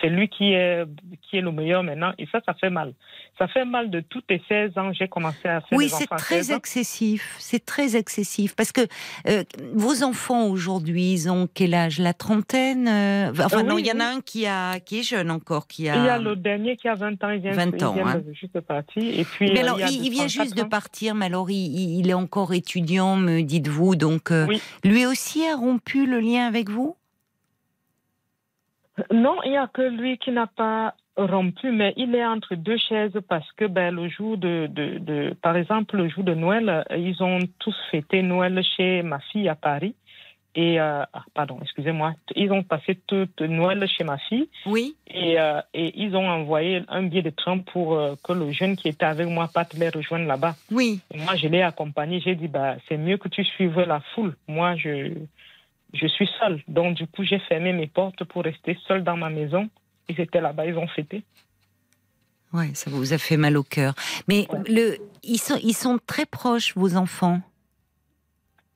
c'est 0.00 0.08
lui 0.08 0.28
qui 0.28 0.52
est, 0.52 0.84
qui 1.22 1.38
est 1.38 1.40
le 1.40 1.50
meilleur 1.50 1.82
maintenant. 1.82 2.12
Et 2.18 2.26
ça, 2.30 2.40
ça 2.46 2.54
fait 2.54 2.70
mal. 2.70 2.94
Ça 3.38 3.48
fait 3.48 3.64
mal 3.64 3.90
de 3.90 4.00
toutes 4.00 4.26
les 4.30 4.40
16 4.48 4.78
ans, 4.78 4.92
j'ai 4.92 5.08
commencé 5.08 5.48
à 5.48 5.60
faire 5.60 5.78
Oui, 5.78 5.88
c'est 5.88 6.06
très 6.06 6.52
excessif. 6.52 7.34
C'est 7.38 7.64
très 7.64 7.96
excessif. 7.96 8.54
Parce 8.54 8.70
que 8.70 8.82
euh, 9.26 9.42
vos 9.74 10.04
enfants 10.04 10.46
aujourd'hui, 10.46 11.12
ils 11.12 11.30
ont 11.30 11.48
quel 11.52 11.74
âge? 11.74 11.98
La 11.98 12.14
trentaine 12.14 12.86
euh, 12.88 13.32
Enfin, 13.32 13.62
oui, 13.62 13.64
non, 13.64 13.78
il 13.78 13.86
y 13.86 13.92
en 13.92 14.00
a 14.00 14.04
un 14.04 14.20
qui, 14.20 14.46
a, 14.46 14.78
qui 14.78 15.00
est 15.00 15.02
jeune 15.02 15.30
encore. 15.30 15.66
Qui 15.66 15.88
a... 15.88 15.96
Il 15.96 16.04
y 16.04 16.08
a 16.08 16.18
le 16.18 16.36
dernier 16.36 16.76
qui 16.76 16.88
a 16.88 16.94
20 16.94 17.24
ans. 17.24 17.30
Il 17.30 17.40
vient, 17.40 17.52
20 17.52 17.82
ans, 17.82 17.94
il 17.96 18.02
vient 18.02 18.12
hein. 18.12 18.22
juste 18.32 18.54
de 18.54 18.60
partir. 18.60 19.02
Et 19.02 19.24
puis, 19.24 19.52
mais 19.52 19.60
alors, 19.60 19.80
il, 19.80 20.04
il 20.04 20.10
vient 20.10 20.28
juste 20.28 20.52
ans. 20.52 20.62
de 20.62 20.68
partir, 20.68 21.16
mais 21.16 21.26
alors 21.26 21.50
il, 21.50 21.98
il, 21.98 22.08
est 22.08 22.14
encore 22.14 22.52
étudiant, 22.52 23.16
me 23.16 23.40
dites-vous. 23.40 23.96
Donc, 23.96 24.30
oui. 24.30 24.60
lui 24.84 25.06
aussi 25.06 25.44
a 25.44 25.56
rompu 25.56 26.06
le 26.06 26.20
lien 26.20 26.46
avec 26.46 26.70
vous? 26.70 26.96
Non, 29.12 29.36
il 29.44 29.50
n'y 29.50 29.56
a 29.56 29.68
que 29.68 29.82
lui 29.82 30.18
qui 30.18 30.30
n'a 30.30 30.46
pas 30.46 30.94
rompu, 31.16 31.70
mais 31.70 31.92
il 31.96 32.14
est 32.14 32.24
entre 32.24 32.54
deux 32.54 32.78
chaises 32.78 33.18
parce 33.28 33.50
que 33.52 33.66
ben, 33.66 33.94
le 33.94 34.08
jour 34.08 34.36
de, 34.38 34.66
de, 34.70 34.98
de, 34.98 35.34
par 35.42 35.56
exemple, 35.56 35.96
le 35.96 36.08
jour 36.08 36.24
de 36.24 36.34
Noël, 36.34 36.84
ils 36.90 37.22
ont 37.22 37.38
tous 37.58 37.76
fêté 37.90 38.22
Noël 38.22 38.62
chez 38.76 39.02
ma 39.02 39.18
fille 39.20 39.48
à 39.48 39.54
Paris. 39.54 39.94
Et, 40.54 40.78
euh, 40.78 41.02
ah, 41.12 41.24
pardon, 41.32 41.58
excusez-moi, 41.62 42.12
ils 42.36 42.52
ont 42.52 42.62
passé 42.62 42.98
tout 43.06 43.26
Noël 43.40 43.86
chez 43.88 44.04
ma 44.04 44.18
fille. 44.18 44.48
Oui. 44.66 44.94
Et, 45.06 45.40
euh, 45.40 45.60
et 45.72 45.92
ils 45.96 46.14
ont 46.14 46.28
envoyé 46.28 46.82
un 46.88 47.04
billet 47.04 47.22
de 47.22 47.30
train 47.30 47.58
pour 47.58 47.94
euh, 47.94 48.16
que 48.22 48.34
le 48.34 48.52
jeune 48.52 48.76
qui 48.76 48.88
était 48.88 49.06
avec 49.06 49.26
moi 49.28 49.48
parte 49.52 49.72
les 49.74 49.88
rejoindre 49.88 50.26
là-bas. 50.26 50.54
Oui. 50.70 51.00
Et 51.10 51.18
moi, 51.18 51.36
je 51.36 51.48
l'ai 51.48 51.62
accompagné. 51.62 52.20
J'ai 52.20 52.34
dit, 52.34 52.48
bah, 52.48 52.76
c'est 52.86 52.98
mieux 52.98 53.16
que 53.16 53.28
tu 53.28 53.44
suives 53.44 53.80
la 53.80 54.00
foule. 54.14 54.36
Moi, 54.46 54.76
je, 54.76 55.14
je 55.92 56.06
suis 56.06 56.28
seule. 56.38 56.62
Donc, 56.68 56.96
du 56.96 57.06
coup, 57.06 57.24
j'ai 57.24 57.38
fermé 57.40 57.72
mes 57.72 57.86
portes 57.86 58.24
pour 58.24 58.44
rester 58.44 58.78
seule 58.86 59.04
dans 59.04 59.16
ma 59.16 59.30
maison. 59.30 59.68
Ils 60.08 60.20
étaient 60.20 60.40
là-bas, 60.40 60.66
ils 60.66 60.76
ont 60.76 60.88
fêté. 60.88 61.22
Ouais, 62.52 62.70
ça 62.74 62.90
vous 62.90 63.12
a 63.12 63.18
fait 63.18 63.36
mal 63.36 63.56
au 63.56 63.62
cœur. 63.62 63.94
Mais 64.28 64.46
ouais. 64.50 64.62
le, 64.68 64.96
ils, 65.22 65.38
sont, 65.38 65.58
ils 65.62 65.74
sont 65.74 65.98
très 66.06 66.26
proches, 66.26 66.76
vos 66.76 66.96
enfants? 66.96 67.40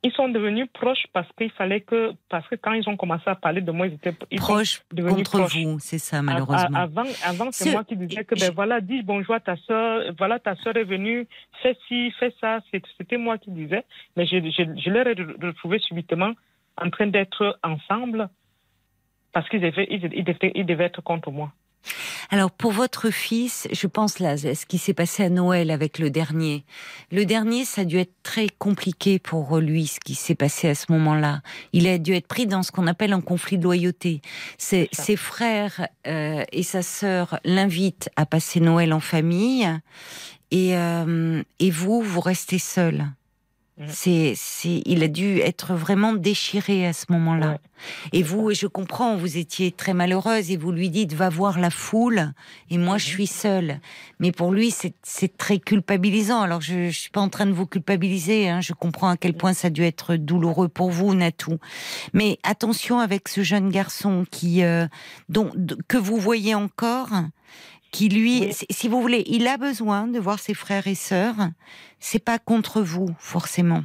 Ils 0.03 0.11
sont 0.13 0.29
devenus 0.29 0.67
proches 0.73 1.05
parce 1.11 1.27
qu'il 1.37 1.51
fallait 1.51 1.81
que, 1.81 2.13
parce 2.29 2.47
que 2.47 2.55
quand 2.55 2.73
ils 2.73 2.87
ont 2.87 2.95
commencé 2.95 3.23
à 3.25 3.35
parler 3.35 3.61
de 3.61 3.71
moi, 3.71 3.87
ils 3.87 3.95
étaient 3.95 4.13
ils 4.31 4.39
proches 4.39 4.83
contre 4.95 5.23
proches. 5.23 5.55
vous, 5.57 5.79
c'est 5.79 5.97
ça 5.97 6.21
malheureusement. 6.21 6.77
avant, 6.77 7.03
avant 7.25 7.51
c'est 7.51 7.71
moi 7.71 7.83
qui 7.83 7.95
disais 7.97 8.23
que 8.23 8.35
ben 8.35 8.51
voilà, 8.53 8.79
dis 8.79 9.01
bonjour 9.01 9.35
à 9.35 9.39
ta 9.39 9.57
soeur, 9.57 10.13
voilà 10.17 10.39
ta 10.39 10.55
soeur 10.55 10.77
est 10.77 10.83
venue, 10.83 11.27
fais 11.61 11.75
ci, 11.87 12.11
fais 12.19 12.33
ça, 12.39 12.59
c'était 12.97 13.17
moi 13.17 13.39
qui 13.39 13.49
disais, 13.49 13.83
mais 14.15 14.27
je, 14.27 14.37
je, 14.37 14.79
je 14.79 14.89
leur 14.89 15.07
ai 15.07 15.13
retrouvé 15.13 15.79
subitement 15.79 16.33
en 16.77 16.89
train 16.89 17.07
d'être 17.07 17.59
ensemble 17.63 18.29
parce 19.33 19.47
qu'ils 19.49 19.61
devaient, 19.61 19.87
ils, 19.89 19.99
devaient, 19.99 20.51
ils 20.55 20.65
devaient 20.65 20.85
être 20.85 21.01
contre 21.01 21.31
moi. 21.31 21.51
Alors 22.29 22.51
pour 22.51 22.71
votre 22.71 23.09
fils, 23.11 23.67
je 23.71 23.87
pense 23.87 24.19
là, 24.19 24.35
ce 24.37 24.65
qui 24.65 24.77
s'est 24.77 24.93
passé 24.93 25.23
à 25.23 25.29
Noël 25.29 25.71
avec 25.71 25.99
le 25.99 26.09
dernier. 26.09 26.65
Le 27.11 27.23
dernier, 27.23 27.63
ça 27.63 27.81
a 27.81 27.85
dû 27.85 27.97
être 27.97 28.13
très 28.23 28.49
compliqué 28.49 29.19
pour 29.19 29.57
lui, 29.59 29.87
ce 29.87 29.99
qui 29.99 30.15
s'est 30.15 30.35
passé 30.35 30.67
à 30.67 30.75
ce 30.75 30.91
moment-là. 30.91 31.41
Il 31.71 31.87
a 31.87 31.97
dû 31.97 32.13
être 32.13 32.27
pris 32.27 32.45
dans 32.45 32.63
ce 32.63 32.71
qu'on 32.71 32.87
appelle 32.87 33.13
un 33.13 33.21
conflit 33.21 33.57
de 33.57 33.63
loyauté. 33.63 34.21
Ses, 34.57 34.89
ses 34.91 35.15
frères 35.15 35.87
euh, 36.05 36.43
et 36.51 36.63
sa 36.63 36.81
sœur 36.81 37.39
l'invitent 37.45 38.09
à 38.15 38.25
passer 38.25 38.59
Noël 38.59 38.91
en 38.91 38.99
famille, 38.99 39.67
et, 40.51 40.75
euh, 40.77 41.43
et 41.59 41.71
vous, 41.71 42.01
vous 42.01 42.21
restez 42.21 42.59
seul. 42.59 43.05
C'est, 43.87 44.33
c'est, 44.35 44.81
il 44.85 45.03
a 45.03 45.07
dû 45.07 45.37
être 45.37 45.75
vraiment 45.75 46.13
déchiré 46.13 46.87
à 46.87 46.93
ce 46.93 47.05
moment-là. 47.09 47.51
Ouais. 47.51 47.59
Et 48.11 48.23
vous, 48.23 48.51
je 48.51 48.65
comprends, 48.65 49.15
vous 49.15 49.37
étiez 49.37 49.71
très 49.71 49.93
malheureuse 49.93 50.49
et 50.49 50.57
vous 50.57 50.71
lui 50.71 50.89
dites 50.89 51.13
va 51.13 51.29
voir 51.29 51.59
la 51.59 51.69
foule 51.69 52.33
et 52.71 52.79
moi 52.79 52.97
je 52.97 53.05
suis 53.05 53.27
seule. 53.27 53.79
Mais 54.19 54.31
pour 54.31 54.51
lui, 54.51 54.71
c'est, 54.71 54.95
c'est 55.03 55.37
très 55.37 55.59
culpabilisant. 55.59 56.41
Alors 56.41 56.61
je, 56.61 56.89
je 56.89 56.99
suis 56.99 57.11
pas 57.11 57.21
en 57.21 57.29
train 57.29 57.45
de 57.45 57.51
vous 57.51 57.67
culpabiliser. 57.67 58.49
Hein. 58.49 58.61
Je 58.61 58.73
comprends 58.73 59.09
à 59.09 59.17
quel 59.17 59.35
point 59.35 59.53
ça 59.53 59.67
a 59.67 59.69
dû 59.69 59.83
être 59.83 60.15
douloureux 60.15 60.69
pour 60.69 60.89
vous, 60.89 61.13
Natou. 61.13 61.59
Mais 62.13 62.39
attention 62.41 62.99
avec 62.99 63.27
ce 63.27 63.43
jeune 63.43 63.69
garçon 63.69 64.25
qui, 64.31 64.63
euh, 64.63 64.87
dont, 65.29 65.51
que 65.87 65.97
vous 65.97 66.17
voyez 66.17 66.55
encore 66.55 67.09
qui 67.91 68.09
lui, 68.09 68.41
oui. 68.41 68.53
si 68.69 68.87
vous 68.87 69.01
voulez, 69.01 69.23
il 69.27 69.47
a 69.47 69.57
besoin 69.57 70.07
de 70.07 70.19
voir 70.19 70.39
ses 70.39 70.53
frères 70.53 70.87
et 70.87 70.95
sœurs. 70.95 71.35
C'est 71.99 72.23
pas 72.23 72.39
contre 72.39 72.81
vous 72.81 73.09
forcément. 73.19 73.83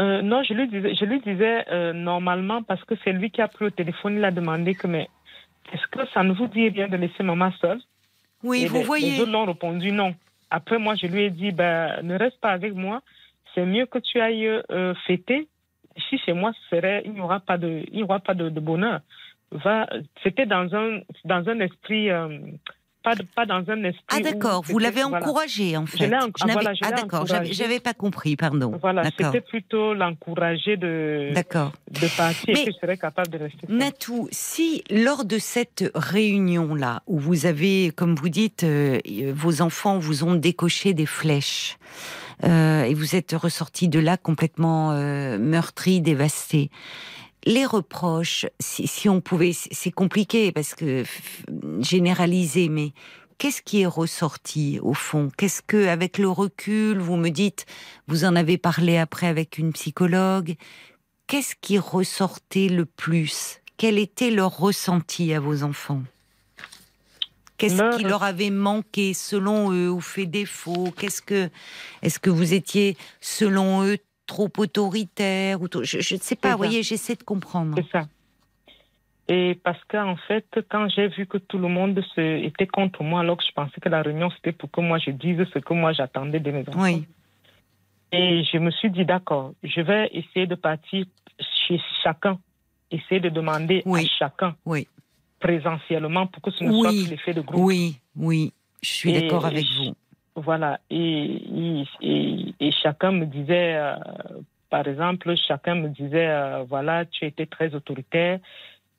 Euh, 0.00 0.22
non, 0.22 0.42
je 0.42 0.54
lui 0.54 0.68
disais, 0.68 0.94
je 0.94 1.04
lui 1.04 1.20
disais 1.20 1.64
euh, 1.70 1.92
normalement 1.92 2.62
parce 2.62 2.82
que 2.84 2.94
c'est 3.04 3.12
lui 3.12 3.30
qui 3.30 3.42
a 3.42 3.48
pris 3.48 3.66
le 3.66 3.70
téléphone, 3.70 4.16
il 4.16 4.24
a 4.24 4.30
demandé 4.30 4.74
que 4.74 4.86
mais 4.86 5.08
est-ce 5.72 5.86
que 5.88 6.06
ça 6.14 6.22
ne 6.22 6.32
vous 6.32 6.46
dit 6.46 6.68
rien 6.68 6.88
de 6.88 6.96
laisser 6.96 7.22
maman 7.22 7.52
seule? 7.60 7.80
Oui, 8.42 8.62
et 8.64 8.66
vous 8.66 8.78
les, 8.78 8.84
voyez. 8.84 9.10
Les 9.12 9.20
autres 9.20 9.32
l'ont 9.32 9.44
répondu 9.44 9.92
non. 9.92 10.14
Après 10.50 10.78
moi, 10.78 10.94
je 10.94 11.06
lui 11.06 11.24
ai 11.24 11.30
dit 11.30 11.52
ben 11.52 12.00
ne 12.02 12.16
reste 12.16 12.40
pas 12.40 12.50
avec 12.50 12.74
moi. 12.74 13.02
C'est 13.54 13.66
mieux 13.66 13.86
que 13.86 13.98
tu 13.98 14.20
ailles 14.20 14.46
euh, 14.46 14.94
fêter. 15.06 15.48
Si 16.08 16.18
chez 16.18 16.32
moi, 16.32 16.52
serait, 16.70 17.02
il 17.04 17.12
n'y 17.12 17.20
aura 17.20 17.40
pas 17.40 17.58
de, 17.58 17.82
il 17.90 17.96
n'y 17.96 18.02
aura 18.02 18.20
pas 18.20 18.34
de, 18.34 18.48
de 18.48 18.60
bonheur. 18.60 19.00
Va, 19.50 19.88
c'était 20.22 20.46
dans 20.46 20.74
un, 20.74 21.00
dans 21.24 21.46
un 21.48 21.60
esprit 21.60 22.08
pas, 23.02 23.14
pas 23.34 23.46
dans 23.46 23.64
un 23.68 23.84
esprit. 23.84 24.04
Ah 24.08 24.20
d'accord, 24.20 24.62
vous 24.64 24.78
l'avez 24.78 25.02
voilà. 25.02 25.18
encouragé 25.18 25.76
en 25.76 25.86
fait. 25.86 26.04
Je 26.04 26.52
voilà, 26.52 26.72
ah 26.82 26.92
d'accord, 26.92 27.26
j'avais 27.26 27.80
pas 27.80 27.94
compris, 27.94 28.36
pardon. 28.36 28.78
Voilà, 28.80 29.04
c'était 29.16 29.40
plutôt 29.40 29.94
l'encourager 29.94 30.76
de, 30.76 31.32
de 31.32 32.16
partir 32.16 32.54
Mais, 32.54 32.62
et 32.62 32.64
que 32.66 32.72
je 32.72 32.78
serais 32.78 32.96
capable 32.96 33.30
de 33.30 33.38
rester. 33.38 33.66
Natou, 33.68 34.28
si 34.30 34.82
lors 34.90 35.24
de 35.24 35.38
cette 35.38 35.90
réunion-là, 35.94 37.02
où 37.06 37.18
vous 37.18 37.46
avez, 37.46 37.92
comme 37.94 38.14
vous 38.14 38.28
dites, 38.28 38.64
euh, 38.64 38.98
vos 39.34 39.62
enfants 39.62 39.98
vous 39.98 40.24
ont 40.24 40.34
décoché 40.34 40.94
des 40.94 41.06
flèches, 41.06 41.78
euh, 42.44 42.84
et 42.84 42.94
vous 42.94 43.16
êtes 43.16 43.32
ressorti 43.32 43.88
de 43.88 43.98
là 43.98 44.16
complètement 44.16 44.92
euh, 44.92 45.38
meurtri, 45.38 46.00
dévasté 46.00 46.70
les 47.44 47.64
reproches, 47.64 48.46
si, 48.58 48.86
si 48.86 49.08
on 49.08 49.20
pouvait, 49.20 49.52
c'est 49.52 49.90
compliqué 49.90 50.52
parce 50.52 50.74
que 50.74 51.04
généraliser, 51.80 52.68
mais 52.68 52.92
qu'est-ce 53.38 53.62
qui 53.62 53.80
est 53.80 53.86
ressorti 53.86 54.78
au 54.82 54.94
fond? 54.94 55.30
Qu'est-ce 55.36 55.62
que, 55.62 55.88
avec 55.88 56.18
le 56.18 56.28
recul, 56.28 56.98
vous 56.98 57.16
me 57.16 57.30
dites, 57.30 57.66
vous 58.06 58.24
en 58.24 58.36
avez 58.36 58.58
parlé 58.58 58.98
après 58.98 59.26
avec 59.26 59.58
une 59.58 59.72
psychologue, 59.72 60.56
qu'est-ce 61.26 61.54
qui 61.60 61.78
ressortait 61.78 62.68
le 62.68 62.84
plus? 62.84 63.60
Quel 63.76 63.98
était 63.98 64.30
leur 64.30 64.58
ressenti 64.58 65.32
à 65.32 65.40
vos 65.40 65.62
enfants? 65.62 66.02
Qu'est-ce 67.56 67.96
qui 67.98 68.04
leur 68.04 68.22
avait 68.22 68.50
manqué 68.50 69.12
selon 69.12 69.70
eux 69.70 69.90
ou 69.90 70.00
fait 70.00 70.24
défaut? 70.24 70.92
Qu'est-ce 70.98 71.20
que, 71.20 71.50
est-ce 72.02 72.18
que 72.18 72.30
vous 72.30 72.54
étiez 72.54 72.96
selon 73.20 73.84
eux 73.84 73.98
trop 74.30 74.48
autoritaire 74.58 75.60
ou. 75.60 75.66
Je 75.82 76.14
ne 76.14 76.20
sais 76.20 76.36
pas, 76.36 76.52
vous 76.52 76.58
voyez, 76.58 76.82
j'essaie 76.82 77.16
de 77.16 77.24
comprendre. 77.24 77.74
C'est 77.76 77.90
ça. 77.90 78.06
Et 79.28 79.54
parce 79.62 79.82
qu'en 79.84 80.16
fait, 80.28 80.46
quand 80.70 80.88
j'ai 80.88 81.08
vu 81.08 81.26
que 81.26 81.38
tout 81.38 81.58
le 81.58 81.68
monde 81.68 82.00
se, 82.14 82.20
était 82.44 82.66
contre 82.66 83.02
moi, 83.04 83.20
alors 83.20 83.36
que 83.36 83.44
je 83.44 83.52
pensais 83.52 83.80
que 83.80 83.88
la 83.88 84.02
réunion 84.02 84.28
c'était 84.34 84.52
pour 84.52 84.70
que 84.70 84.80
moi 84.80 84.98
je 84.98 85.10
dise 85.10 85.40
ce 85.52 85.58
que 85.60 85.74
moi 85.74 85.92
j'attendais 85.92 86.40
de 86.40 86.50
mes 86.50 86.64
enfants. 86.68 86.82
Oui. 86.82 87.06
Et 88.12 88.42
je 88.50 88.58
me 88.58 88.70
suis 88.72 88.90
dit, 88.90 89.04
d'accord, 89.04 89.52
je 89.62 89.80
vais 89.82 90.10
essayer 90.12 90.46
de 90.48 90.56
partir 90.56 91.06
chez 91.38 91.80
chacun, 92.02 92.38
essayer 92.90 93.20
de 93.20 93.28
demander 93.28 93.82
Oui. 93.86 94.00
à 94.04 94.08
chacun 94.18 94.56
Oui. 94.64 94.88
présentiellement 95.38 96.26
pour 96.26 96.42
que 96.42 96.50
ce 96.50 96.64
ne 96.64 96.72
soit 96.72 96.90
Oui. 96.90 97.02
plus 97.04 97.10
l'effet 97.10 97.34
de 97.34 97.40
groupe. 97.40 97.64
Oui, 97.64 97.96
oui, 98.16 98.52
je 98.82 98.88
suis 98.88 99.12
d'accord 99.12 99.46
avec 99.46 99.66
vous. 99.76 99.94
Voilà. 100.36 100.80
Et, 100.90 101.24
et, 101.24 101.84
et- 102.00 102.54
et 102.60 102.70
chacun 102.72 103.12
me 103.12 103.26
disait, 103.26 103.74
euh, 103.76 103.94
par 104.70 104.86
exemple, 104.86 105.34
chacun 105.36 105.74
me 105.74 105.88
disait, 105.88 106.28
euh, 106.28 106.62
voilà, 106.68 107.04
tu 107.04 107.24
étais 107.26 107.46
très 107.46 107.74
autoritaire. 107.74 108.38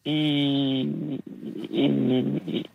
Et, 0.04 0.82
et, 0.82 1.86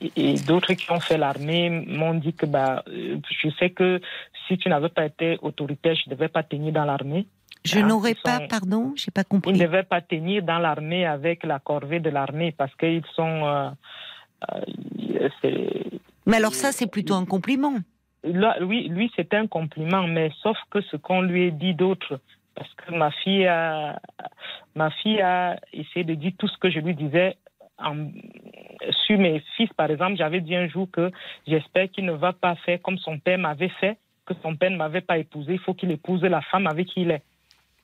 et- 0.01 0.13
et 0.17 0.35
d'autres 0.47 0.75
qui 0.75 0.91
ont 0.93 1.01
fait 1.01 1.19
l'armée 1.19 1.69
m'ont 1.71 2.15
dit 2.15 2.33
que 2.33 2.47
bah, 2.47 2.85
euh, 2.89 3.19
je 3.43 3.49
sais 3.59 3.71
que 3.71 4.01
si 4.47 4.57
tu 4.59 4.69
n'avais 4.69 4.89
pas 4.91 5.07
été 5.07 5.37
autoritaire, 5.43 5.97
je 5.97 6.09
ne 6.09 6.15
devais 6.15 6.29
pas 6.29 6.45
tenir 6.45 6.73
dans 6.73 6.85
l'armée. 6.85 7.27
Je 7.65 7.81
Ah, 7.81 7.83
n'aurais 7.83 8.13
ils 8.13 8.23
pas, 8.23 8.39
sont- 8.39 8.47
pardon, 8.49 8.93
j'ai 8.95 9.11
pas 9.11 9.23
Ils 9.23 9.29
compris. 9.29 9.53
ne 9.55 9.59
devaient 9.59 9.83
pas 9.83 10.01
tenir 10.01 10.45
dans 10.45 10.59
l'armée 10.61 11.05
avec 11.05 11.43
la 11.45 11.59
corvée 11.59 11.99
de 11.99 12.11
l'armée 12.11 12.53
parce 12.53 12.75
qu'ils 12.77 13.03
sont. 13.17 13.45
euh, 13.45 13.71
euh, 14.53 15.81
Mais 16.27 16.37
alors 16.37 16.55
ça, 16.55 16.71
c'est 16.73 16.87
plutôt 16.87 17.15
un 17.15 17.25
compliment. 17.25 17.75
Là, 18.27 18.57
oui, 18.61 18.89
lui, 18.89 19.11
c'était 19.15 19.37
un 19.37 19.47
compliment, 19.47 20.07
mais 20.07 20.31
sauf 20.43 20.59
que 20.71 20.81
ce 20.81 20.97
qu'on 20.97 21.23
lui 21.23 21.49
a 21.49 21.51
dit 21.51 21.75
d'autre, 21.75 22.21
parce 22.57 22.73
que 22.75 22.93
ma 22.93 23.11
fille 23.11 23.47
a, 23.47 24.01
ma 24.75 24.91
fille 24.91 25.21
a 25.21 25.61
essayé 25.73 26.05
de 26.05 26.15
dire 26.15 26.33
tout 26.39 26.49
ce 26.49 26.59
que 26.59 26.71
je 26.71 26.81
lui 26.81 26.95
disais. 26.95 27.37
Sur 29.07 29.19
mes 29.19 29.41
fils, 29.57 29.71
par 29.75 29.91
exemple, 29.91 30.17
j'avais 30.17 30.41
dit 30.41 30.57
un 30.57 30.67
jour 30.67 30.89
que 30.91 31.11
j'espère 31.47 31.91
qu'il 31.91 32.07
ne 32.07 32.13
va 32.13 32.33
pas 32.33 32.57
faire 32.57 32.81
comme 32.83 32.99
son 32.99 33.19
père 33.19 33.39
m'avait 33.39 33.69
fait, 33.81 33.99
que 34.25 34.35
son 34.43 34.57
père 34.57 34.71
ne 34.71 34.77
m'avait 34.77 35.03
pas 35.03 35.19
épousé. 35.19 35.53
Il 35.53 35.59
faut 35.61 35.75
qu'il 35.75 35.91
épouse 35.91 36.23
la 36.23 36.41
femme 36.41 36.67
avec 36.67 36.89
qui 36.89 37.03
il 37.03 37.11
est. 37.11 37.23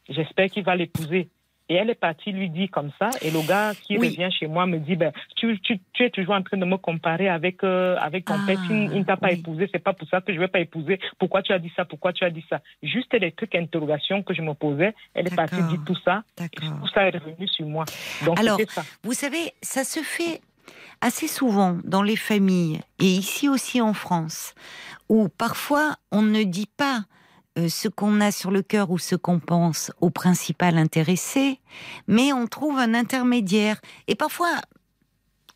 J'espère 0.09 0.49
qu'il 0.49 0.65
va 0.65 0.75
l'épouser. 0.75 1.29
Et 1.73 1.77
elle 1.77 1.89
est 1.89 1.95
partie 1.95 2.33
lui 2.33 2.51
dire 2.51 2.69
comme 2.71 2.91
ça. 2.99 3.09
Et 3.23 3.31
le 3.31 3.41
gars 3.41 3.73
qui 3.83 3.97
Oui. 3.97 4.09
revient 4.11 4.31
chez 4.39 4.47
moi 4.47 4.67
me 4.67 4.79
dit 4.79 4.95
ben, 4.95 5.11
tu, 5.37 5.59
tu, 5.61 5.81
tu 5.95 6.05
es 6.05 6.11
toujours 6.11 6.35
en 6.35 6.43
train 6.43 6.59
de 6.59 6.67
me 6.67 6.77
comparer 6.77 7.31
avec, 7.31 7.65
euh, 7.65 7.97
avec 7.99 8.27
ton 8.27 8.35
Ah, 8.35 8.47
père. 8.47 8.59
Il 8.69 8.99
ne 8.99 9.05
t'a 9.05 9.17
pas 9.17 9.29
oui. 9.29 9.39
épousé, 9.39 9.71
c'est 9.73 9.79
pas 9.83 9.95
pour 9.95 10.07
ça 10.07 10.21
que 10.21 10.33
je 10.35 10.39
ne 10.39 10.43
vais 10.45 10.49
pas 10.49 10.61
épouser. 10.61 11.01
Pourquoi 11.19 11.41
tu 11.41 11.51
as 11.55 11.59
dit 11.59 11.73
ça? 11.75 11.87
Pourquoi 11.87 12.13
tu 12.13 12.25
as 12.25 12.31
dit 12.31 12.45
ça? 12.51 12.61
Juste 12.83 13.15
les 13.15 13.33
trucs 13.33 13.55
interrogations 13.55 14.23
que 14.23 14.35
je 14.35 14.43
me 14.43 14.53
posais. 14.53 14.95
Elle 15.15 15.29
est 15.29 15.35
partie 15.35 15.63
dire 15.63 15.81
tout 15.87 15.97
ça. 16.05 16.25
Tout 16.37 16.89
ça 16.93 17.09
est 17.09 17.17
revenu 17.17 17.49
sur 17.49 17.67
moi. 17.67 17.87
Donc 18.27 18.39
Alors, 18.39 18.59
ça. 18.69 18.83
Vous 19.03 19.15
savez, 19.15 19.53
ça 19.63 19.83
se 19.85 20.01
fait 20.01 20.43
assez 21.01 21.27
souvent 21.27 21.79
dans 21.85 22.03
les 22.03 22.17
familles, 22.17 22.81
et 23.01 23.07
ici 23.07 23.49
aussi 23.49 23.81
en 23.81 23.95
France, 23.95 24.55
où 25.09 25.29
parfois 25.31 25.97
on 26.13 26.21
ne 26.23 26.43
dit 26.43 26.69
pas 26.77 27.01
euh, 27.59 27.69
ce 27.69 27.89
qu'on 27.89 28.21
a 28.21 28.31
sur 28.33 28.51
le 28.51 28.63
cœur 28.63 28.91
ou 28.91 28.99
ce 28.99 29.15
qu'on 29.15 29.39
pense 29.39 29.91
au 30.01 30.11
principal 30.11 30.79
intéressé, 30.79 31.61
mais 32.09 32.33
on 32.33 32.47
trouve 32.47 32.79
un 32.79 32.95
intermédiaire. 32.95 33.81
Et 34.09 34.15
parfois, 34.15 34.53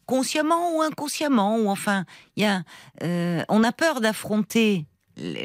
consciemment 0.06 0.76
ou 0.76 0.82
inconsciemment, 0.82 1.56
ou 1.58 1.68
enfin, 1.68 2.04
y 2.36 2.44
a, 2.44 2.62
euh, 3.02 3.42
on 3.48 3.64
a 3.64 3.72
peur 3.72 4.00
d'affronter 4.00 4.86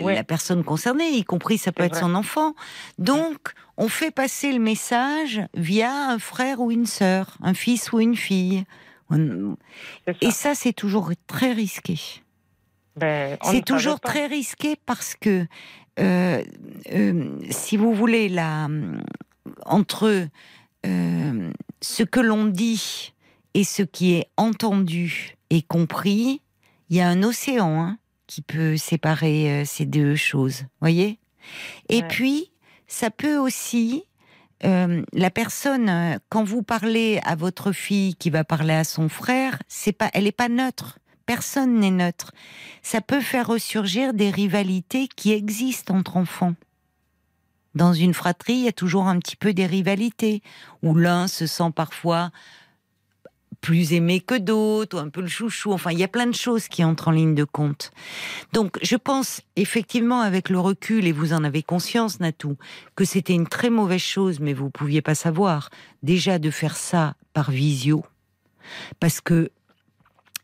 Ouais. 0.02 0.16
la 0.16 0.26
personne 0.26 0.66
concernée, 0.66 1.12
y 1.12 1.24
compris 1.24 1.58
ça 1.58 1.72
peut 1.72 1.84
être 1.84 1.92
vrai. 1.94 2.02
son 2.02 2.14
enfant. 2.14 2.56
Donc, 2.98 3.54
on 3.78 3.88
fait 3.88 4.12
passer 4.12 4.52
le 4.52 4.60
message 4.60 5.42
via 5.54 6.10
un 6.10 6.20
frère 6.20 6.60
ou 6.60 6.72
une 6.72 6.86
sœur, 6.86 7.38
un 7.42 7.54
fils 7.54 7.94
ou 7.94 8.02
une 8.02 8.18
fille. 8.18 8.66
Ça. 9.10 9.16
Et 10.20 10.32
ça, 10.32 10.56
c'est 10.56 10.74
toujours 10.74 11.12
très 11.26 11.54
risqué. 11.54 11.98
Ben, 12.98 13.38
C'est 13.44 13.64
toujours 13.64 14.02
très 14.02 14.28
risqué 14.28 14.76
parce 14.86 15.16
que, 15.16 15.48
euh, 16.02 16.44
euh, 16.92 17.38
si 17.50 17.78
vous 17.78 17.94
voulez, 17.94 18.30
la, 18.30 18.68
entre 19.66 20.28
euh, 20.86 21.52
ce 21.82 22.04
que 22.04 22.20
l'on 22.20 22.46
dit 22.46 23.14
et 23.54 23.64
ce 23.64 23.84
qui 23.84 24.14
est 24.14 24.28
entendu 24.38 25.38
et 25.50 25.62
compris, 25.62 26.42
il 26.90 26.98
y 26.98 27.02
a 27.02 27.08
un 27.08 27.24
océan 27.24 27.82
hein, 27.82 27.98
qui 28.28 28.42
peut 28.42 28.78
séparer 28.78 29.64
ces 29.66 29.86
deux 29.86 30.16
choses. 30.16 30.64
Voyez? 30.80 31.20
Et 31.90 32.02
Ouais. 32.02 32.08
puis, 32.08 32.52
ça 32.88 33.10
peut 33.12 33.38
aussi 33.38 34.04
euh, 34.64 35.04
la 35.14 35.32
personne, 35.32 36.20
quand 36.30 36.44
vous 36.44 36.62
parlez 36.62 37.20
à 37.24 37.36
votre 37.36 37.72
fille 37.72 38.16
qui 38.16 38.30
va 38.30 38.44
parler 38.44 38.74
à 38.74 38.84
son 38.84 39.10
frère, 39.10 39.62
c'est 39.68 39.92
pas, 39.92 40.10
elle 40.14 40.26
n'est 40.26 40.32
pas 40.32 40.50
neutre. 40.50 41.00
Personne 41.32 41.80
n'est 41.80 41.92
neutre. 41.92 42.34
Ça 42.82 43.00
peut 43.00 43.22
faire 43.22 43.48
ressurgir 43.48 44.14
des 44.14 44.30
rivalités 44.30 45.08
qui 45.08 45.32
existent 45.32 45.96
entre 45.96 46.18
enfants. 46.18 46.56
Dans 47.74 47.94
une 47.94 48.14
fratrie, 48.14 48.56
il 48.56 48.66
y 48.66 48.68
a 48.68 48.74
toujours 48.74 49.08
un 49.08 49.18
petit 49.18 49.38
peu 49.38 49.54
des 49.54 49.66
rivalités, 49.66 50.42
où 50.84 50.94
l'un 50.94 51.30
se 51.30 51.46
sent 51.48 51.72
parfois 51.74 52.32
plus 53.62 53.94
aimé 53.94 54.20
que 54.20 54.38
d'autres, 54.38 54.98
ou 54.98 55.00
un 55.00 55.08
peu 55.08 55.22
le 55.22 55.30
chouchou. 55.30 55.72
Enfin, 55.72 55.92
il 55.94 56.00
y 56.00 56.04
a 56.04 56.10
plein 56.10 56.28
de 56.28 56.36
choses 56.36 56.68
qui 56.68 56.84
entrent 56.84 57.08
en 57.08 57.12
ligne 57.12 57.34
de 57.34 57.46
compte. 57.46 57.92
Donc, 58.52 58.78
je 58.82 58.98
pense 58.98 59.40
effectivement, 59.56 60.20
avec 60.20 60.50
le 60.50 60.60
recul, 60.60 61.08
et 61.08 61.14
vous 61.14 61.32
en 61.32 61.46
avez 61.46 61.64
conscience, 61.64 62.20
Natou, 62.20 62.58
que 62.98 63.06
c'était 63.06 63.36
une 63.36 63.48
très 63.48 63.70
mauvaise 63.70 64.02
chose, 64.02 64.42
mais 64.42 64.52
vous 64.52 64.70
pouviez 64.70 65.02
pas 65.02 65.16
savoir. 65.16 65.70
Déjà 66.04 66.40
de 66.40 66.52
faire 66.52 66.76
ça 66.76 67.16
par 67.32 67.52
visio, 67.52 68.04
parce 69.00 69.22
que 69.22 69.50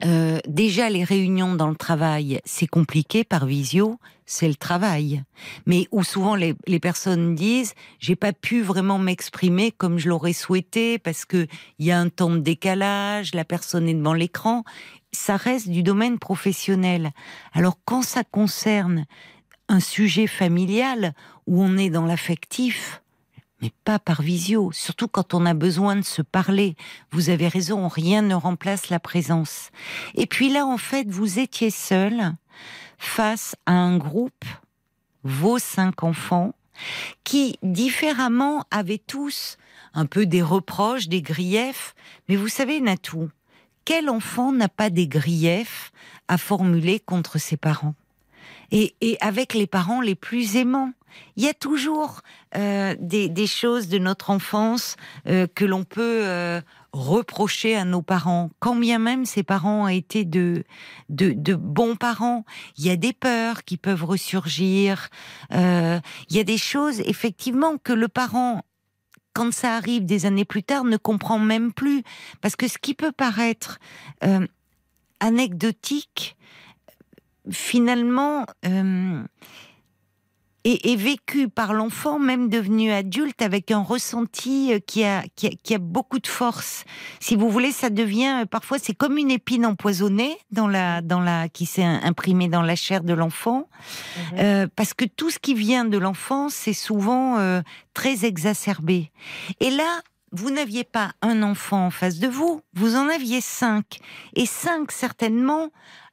euh, 0.05 0.39
déjà 0.47 0.89
les 0.89 1.03
réunions 1.03 1.55
dans 1.55 1.69
le 1.69 1.75
travail, 1.75 2.39
c'est 2.45 2.67
compliqué 2.67 3.23
par 3.23 3.45
visio, 3.45 3.99
c'est 4.25 4.47
le 4.47 4.55
travail. 4.55 5.23
Mais 5.65 5.87
où 5.91 6.03
souvent 6.03 6.35
les, 6.35 6.55
les 6.67 6.79
personnes 6.79 7.33
disent, 7.33 7.73
j'ai 7.99 8.15
pas 8.15 8.33
pu 8.33 8.61
vraiment 8.61 8.99
m'exprimer 8.99 9.71
comme 9.71 9.97
je 9.97 10.09
l'aurais 10.09 10.33
souhaité 10.33 10.99
parce 10.99 11.25
que 11.25 11.47
il 11.79 11.85
y 11.85 11.91
a 11.91 11.99
un 11.99 12.09
temps 12.09 12.29
de 12.29 12.39
décalage, 12.39 13.33
la 13.33 13.45
personne 13.45 13.89
est 13.89 13.93
devant 13.93 14.13
l'écran. 14.13 14.63
Ça 15.11 15.35
reste 15.35 15.69
du 15.69 15.81
domaine 15.81 16.19
professionnel. 16.19 17.11
Alors 17.53 17.79
quand 17.85 18.03
ça 18.03 18.23
concerne 18.23 19.05
un 19.69 19.79
sujet 19.79 20.27
familial 20.27 21.13
où 21.47 21.61
on 21.63 21.77
est 21.77 21.89
dans 21.89 22.05
l'affectif, 22.05 23.01
mais 23.61 23.71
pas 23.83 23.99
par 23.99 24.21
visio, 24.21 24.71
surtout 24.71 25.07
quand 25.07 25.33
on 25.33 25.45
a 25.45 25.53
besoin 25.53 25.95
de 25.95 26.03
se 26.03 26.21
parler. 26.21 26.75
Vous 27.11 27.29
avez 27.29 27.47
raison, 27.47 27.87
rien 27.87 28.21
ne 28.21 28.35
remplace 28.35 28.89
la 28.89 28.99
présence. 28.99 29.69
Et 30.15 30.27
puis 30.27 30.49
là, 30.49 30.65
en 30.65 30.77
fait, 30.77 31.07
vous 31.09 31.39
étiez 31.39 31.71
seul 31.71 32.33
face 32.97 33.55
à 33.65 33.73
un 33.73 33.97
groupe, 33.97 34.45
vos 35.23 35.59
cinq 35.59 36.03
enfants, 36.03 36.53
qui 37.23 37.57
différemment 37.63 38.65
avaient 38.69 39.01
tous 39.05 39.57
un 39.93 40.05
peu 40.05 40.25
des 40.25 40.43
reproches, 40.43 41.07
des 41.07 41.21
griefs. 41.21 41.95
Mais 42.29 42.35
vous 42.35 42.49
savez, 42.49 42.79
Natou, 42.81 43.29
quel 43.85 44.09
enfant 44.09 44.51
n'a 44.51 44.69
pas 44.69 44.89
des 44.89 45.07
griefs 45.07 45.91
à 46.27 46.37
formuler 46.37 46.99
contre 46.99 47.39
ses 47.39 47.57
parents? 47.57 47.95
Et, 48.71 48.95
et 49.01 49.17
avec 49.21 49.53
les 49.53 49.65
parents 49.65 50.01
les 50.01 50.15
plus 50.15 50.57
aimants. 50.57 50.91
Il 51.35 51.43
y 51.43 51.47
a 51.47 51.53
toujours 51.53 52.21
euh, 52.55 52.95
des, 52.99 53.47
choses 53.47 53.87
de 53.87 53.97
notre 53.97 54.29
enfance 54.29 54.95
euh, 55.27 55.47
que 55.53 55.65
l'on 55.65 55.83
peut 55.83 56.21
euh, 56.23 56.61
reprocher 56.93 57.75
à 57.75 57.85
nos 57.85 58.01
parents, 58.01 58.49
quand 58.59 58.75
bien 58.75 58.99
même 58.99 59.25
ces 59.25 59.43
parents 59.43 59.83
ont 59.83 59.87
été 59.87 60.25
de, 60.25 60.63
bons 61.09 61.95
parents. 61.95 62.45
Il 62.77 62.85
y 62.85 62.89
a 62.89 62.95
des 62.95 63.13
peurs 63.13 63.63
qui 63.63 63.77
peuvent 63.77 64.03
ressurgir. 64.03 65.09
Il 65.51 66.01
y 66.29 66.39
a 66.39 66.43
des 66.43 66.57
choses, 66.57 67.01
effectivement, 67.01 67.77
que 67.77 67.93
le 67.93 68.07
parent 68.07 68.63
quand 69.33 69.53
ça 69.53 69.75
arrive 69.75 70.03
des 70.03 70.25
années 70.25 70.45
plus 70.45 70.63
tard, 70.63 70.83
ne 70.83 70.97
comprend 70.97 71.37
même 71.37 71.71
plus. 71.71 72.01
Parce 72.41 72.55
que 72.55 72.67
ce 72.67 72.79
qui 72.79 72.95
peut 72.95 73.11
paraître 73.11 73.77
anecdotique, 75.19 76.35
finalement, 77.51 78.47
est 80.73 80.95
vécu 80.95 81.49
par 81.49 81.73
l'enfant, 81.73 82.19
même 82.19 82.49
devenu 82.49 82.91
adulte, 82.91 83.41
avec 83.41 83.71
un 83.71 83.81
ressenti 83.81 84.73
euh, 84.73 84.79
qui 84.79 85.03
a, 85.03 85.23
qui 85.35 85.47
a, 85.47 85.49
qui 85.63 85.73
a 85.73 85.77
beaucoup 85.77 86.19
de 86.19 86.27
force. 86.27 86.83
Si 87.19 87.35
vous 87.35 87.49
voulez, 87.49 87.71
ça 87.71 87.89
devient, 87.89 88.41
euh, 88.41 88.45
parfois, 88.45 88.79
c'est 88.79 88.93
comme 88.93 89.17
une 89.17 89.31
épine 89.31 89.65
empoisonnée 89.65 90.37
dans 90.51 90.67
la, 90.67 91.01
dans 91.01 91.21
la, 91.21 91.49
qui 91.49 91.65
s'est 91.65 91.83
imprimée 91.83 92.47
dans 92.47 92.61
la 92.61 92.75
chair 92.75 93.03
de 93.03 93.13
l'enfant. 93.13 93.69
Mhm. 94.33 94.39
Euh, 94.39 94.67
parce 94.75 94.93
que 94.93 95.05
tout 95.05 95.29
ce 95.29 95.39
qui 95.39 95.53
vient 95.53 95.85
de 95.85 95.97
l'enfance, 95.97 96.53
c'est 96.53 96.73
souvent 96.73 97.37
euh, 97.37 97.61
très 97.93 98.25
exacerbé. 98.25 99.11
Et 99.59 99.69
là, 99.69 100.01
vous 100.31 100.49
n'aviez 100.49 100.83
pas 100.83 101.13
un 101.21 101.41
enfant 101.43 101.85
en 101.85 101.91
face 101.91 102.19
de 102.19 102.27
vous, 102.27 102.61
vous 102.73 102.95
en 102.95 103.07
aviez 103.07 103.41
cinq. 103.41 103.99
Et 104.35 104.45
cinq, 104.45 104.91
certainement, 104.91 105.69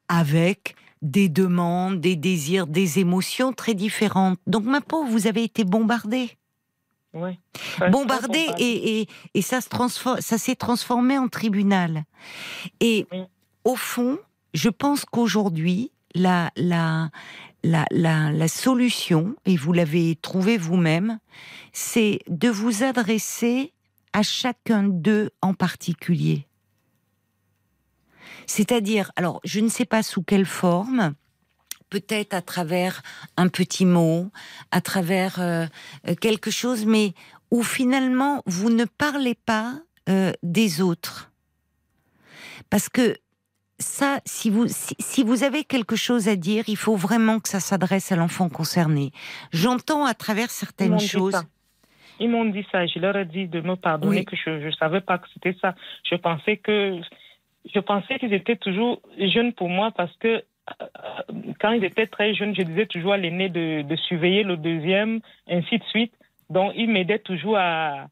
avec 0.08 0.76
des 1.04 1.28
demandes, 1.28 2.00
des 2.00 2.16
désirs, 2.16 2.66
des 2.66 2.98
émotions 2.98 3.52
très 3.52 3.74
différentes. 3.74 4.38
Donc, 4.48 4.64
ma 4.64 4.80
pauvre, 4.80 5.08
vous 5.08 5.26
avez 5.28 5.44
été 5.44 5.62
bombardée. 5.62 6.30
Ouais. 7.12 7.38
Bombardé 7.92 8.44
et, 8.58 9.00
et, 9.02 9.08
et, 9.34 9.42
ça 9.42 9.60
se 9.60 9.68
transforme, 9.68 10.20
ça 10.20 10.36
s'est 10.36 10.56
transformé 10.56 11.16
en 11.16 11.28
tribunal. 11.28 12.04
Et 12.80 13.06
Oui. 13.12 13.20
au 13.64 13.76
fond, 13.76 14.18
je 14.52 14.68
pense 14.68 15.04
qu'aujourd'hui, 15.04 15.92
la, 16.16 16.50
la, 16.56 17.10
la, 17.62 17.84
la, 17.92 18.32
la 18.32 18.48
solution, 18.48 19.36
et 19.44 19.56
vous 19.56 19.72
l'avez 19.72 20.16
trouvé 20.16 20.58
vous-même, 20.58 21.20
c'est 21.72 22.18
de 22.28 22.48
vous 22.48 22.82
adresser 22.82 23.72
à 24.12 24.22
chacun 24.22 24.82
d'eux 24.84 25.30
en 25.42 25.54
particulier. 25.54 26.46
C'est-à-dire, 28.46 29.10
alors, 29.16 29.40
je 29.44 29.60
ne 29.60 29.68
sais 29.68 29.84
pas 29.84 30.02
sous 30.02 30.22
quelle 30.22 30.46
forme, 30.46 31.14
peut-être 31.90 32.34
à 32.34 32.42
travers 32.42 33.02
un 33.36 33.48
petit 33.48 33.86
mot, 33.86 34.30
à 34.70 34.80
travers 34.80 35.40
euh, 35.40 35.66
quelque 36.20 36.50
chose, 36.50 36.86
mais 36.86 37.12
où 37.50 37.62
finalement 37.62 38.42
vous 38.46 38.70
ne 38.70 38.84
parlez 38.84 39.34
pas 39.34 39.74
euh, 40.08 40.32
des 40.42 40.80
autres. 40.80 41.30
Parce 42.70 42.88
que 42.88 43.16
ça, 43.78 44.20
si 44.24 44.50
vous, 44.50 44.66
si, 44.68 44.94
si 44.98 45.22
vous 45.22 45.44
avez 45.44 45.64
quelque 45.64 45.96
chose 45.96 46.28
à 46.28 46.36
dire, 46.36 46.64
il 46.68 46.76
faut 46.76 46.96
vraiment 46.96 47.40
que 47.40 47.48
ça 47.48 47.60
s'adresse 47.60 48.12
à 48.12 48.16
l'enfant 48.16 48.48
concerné. 48.48 49.12
J'entends 49.52 50.04
à 50.04 50.14
travers 50.14 50.50
certaines 50.50 50.98
choses. 51.00 51.42
Ils 52.20 52.30
m'ont 52.30 52.44
dit 52.44 52.64
ça. 52.70 52.86
Je 52.86 52.98
leur 53.00 53.16
ai 53.16 53.24
dit 53.24 53.48
de 53.48 53.60
me 53.60 53.74
pardonner, 53.74 54.18
Oui. 54.18 54.24
que 54.24 54.36
je 54.36 54.50
ne 54.66 54.70
savais 54.72 55.00
pas 55.00 55.18
que 55.18 55.26
c'était 55.34 55.56
ça. 55.60 55.74
Je 56.08 56.14
pensais 56.16 56.56
que 56.58 57.00
je 57.72 57.80
pensais 57.80 58.18
qu'ils 58.18 58.32
étaient 58.34 58.56
toujours 58.56 59.00
jeunes 59.18 59.52
pour 59.52 59.68
moi 59.68 59.90
parce 59.96 60.14
que 60.18 60.28
euh, 60.80 60.86
quand 61.60 61.72
ils 61.72 61.84
étaient 61.84 62.06
très 62.06 62.34
jeunes, 62.34 62.54
je 62.54 62.62
disais 62.62 62.86
toujours 62.86 63.12
à 63.12 63.16
l'aîné 63.16 63.48
de, 63.48 63.82
de 63.82 63.96
surveiller 63.96 64.42
le 64.42 64.56
deuxième, 64.56 65.20
ainsi 65.48 65.78
de 65.78 65.84
suite. 65.84 66.12
Donc, 66.50 66.72
ils 66.76 66.88
m'aidaient 66.90 67.18
toujours 67.18 67.56
à, 67.58 68.06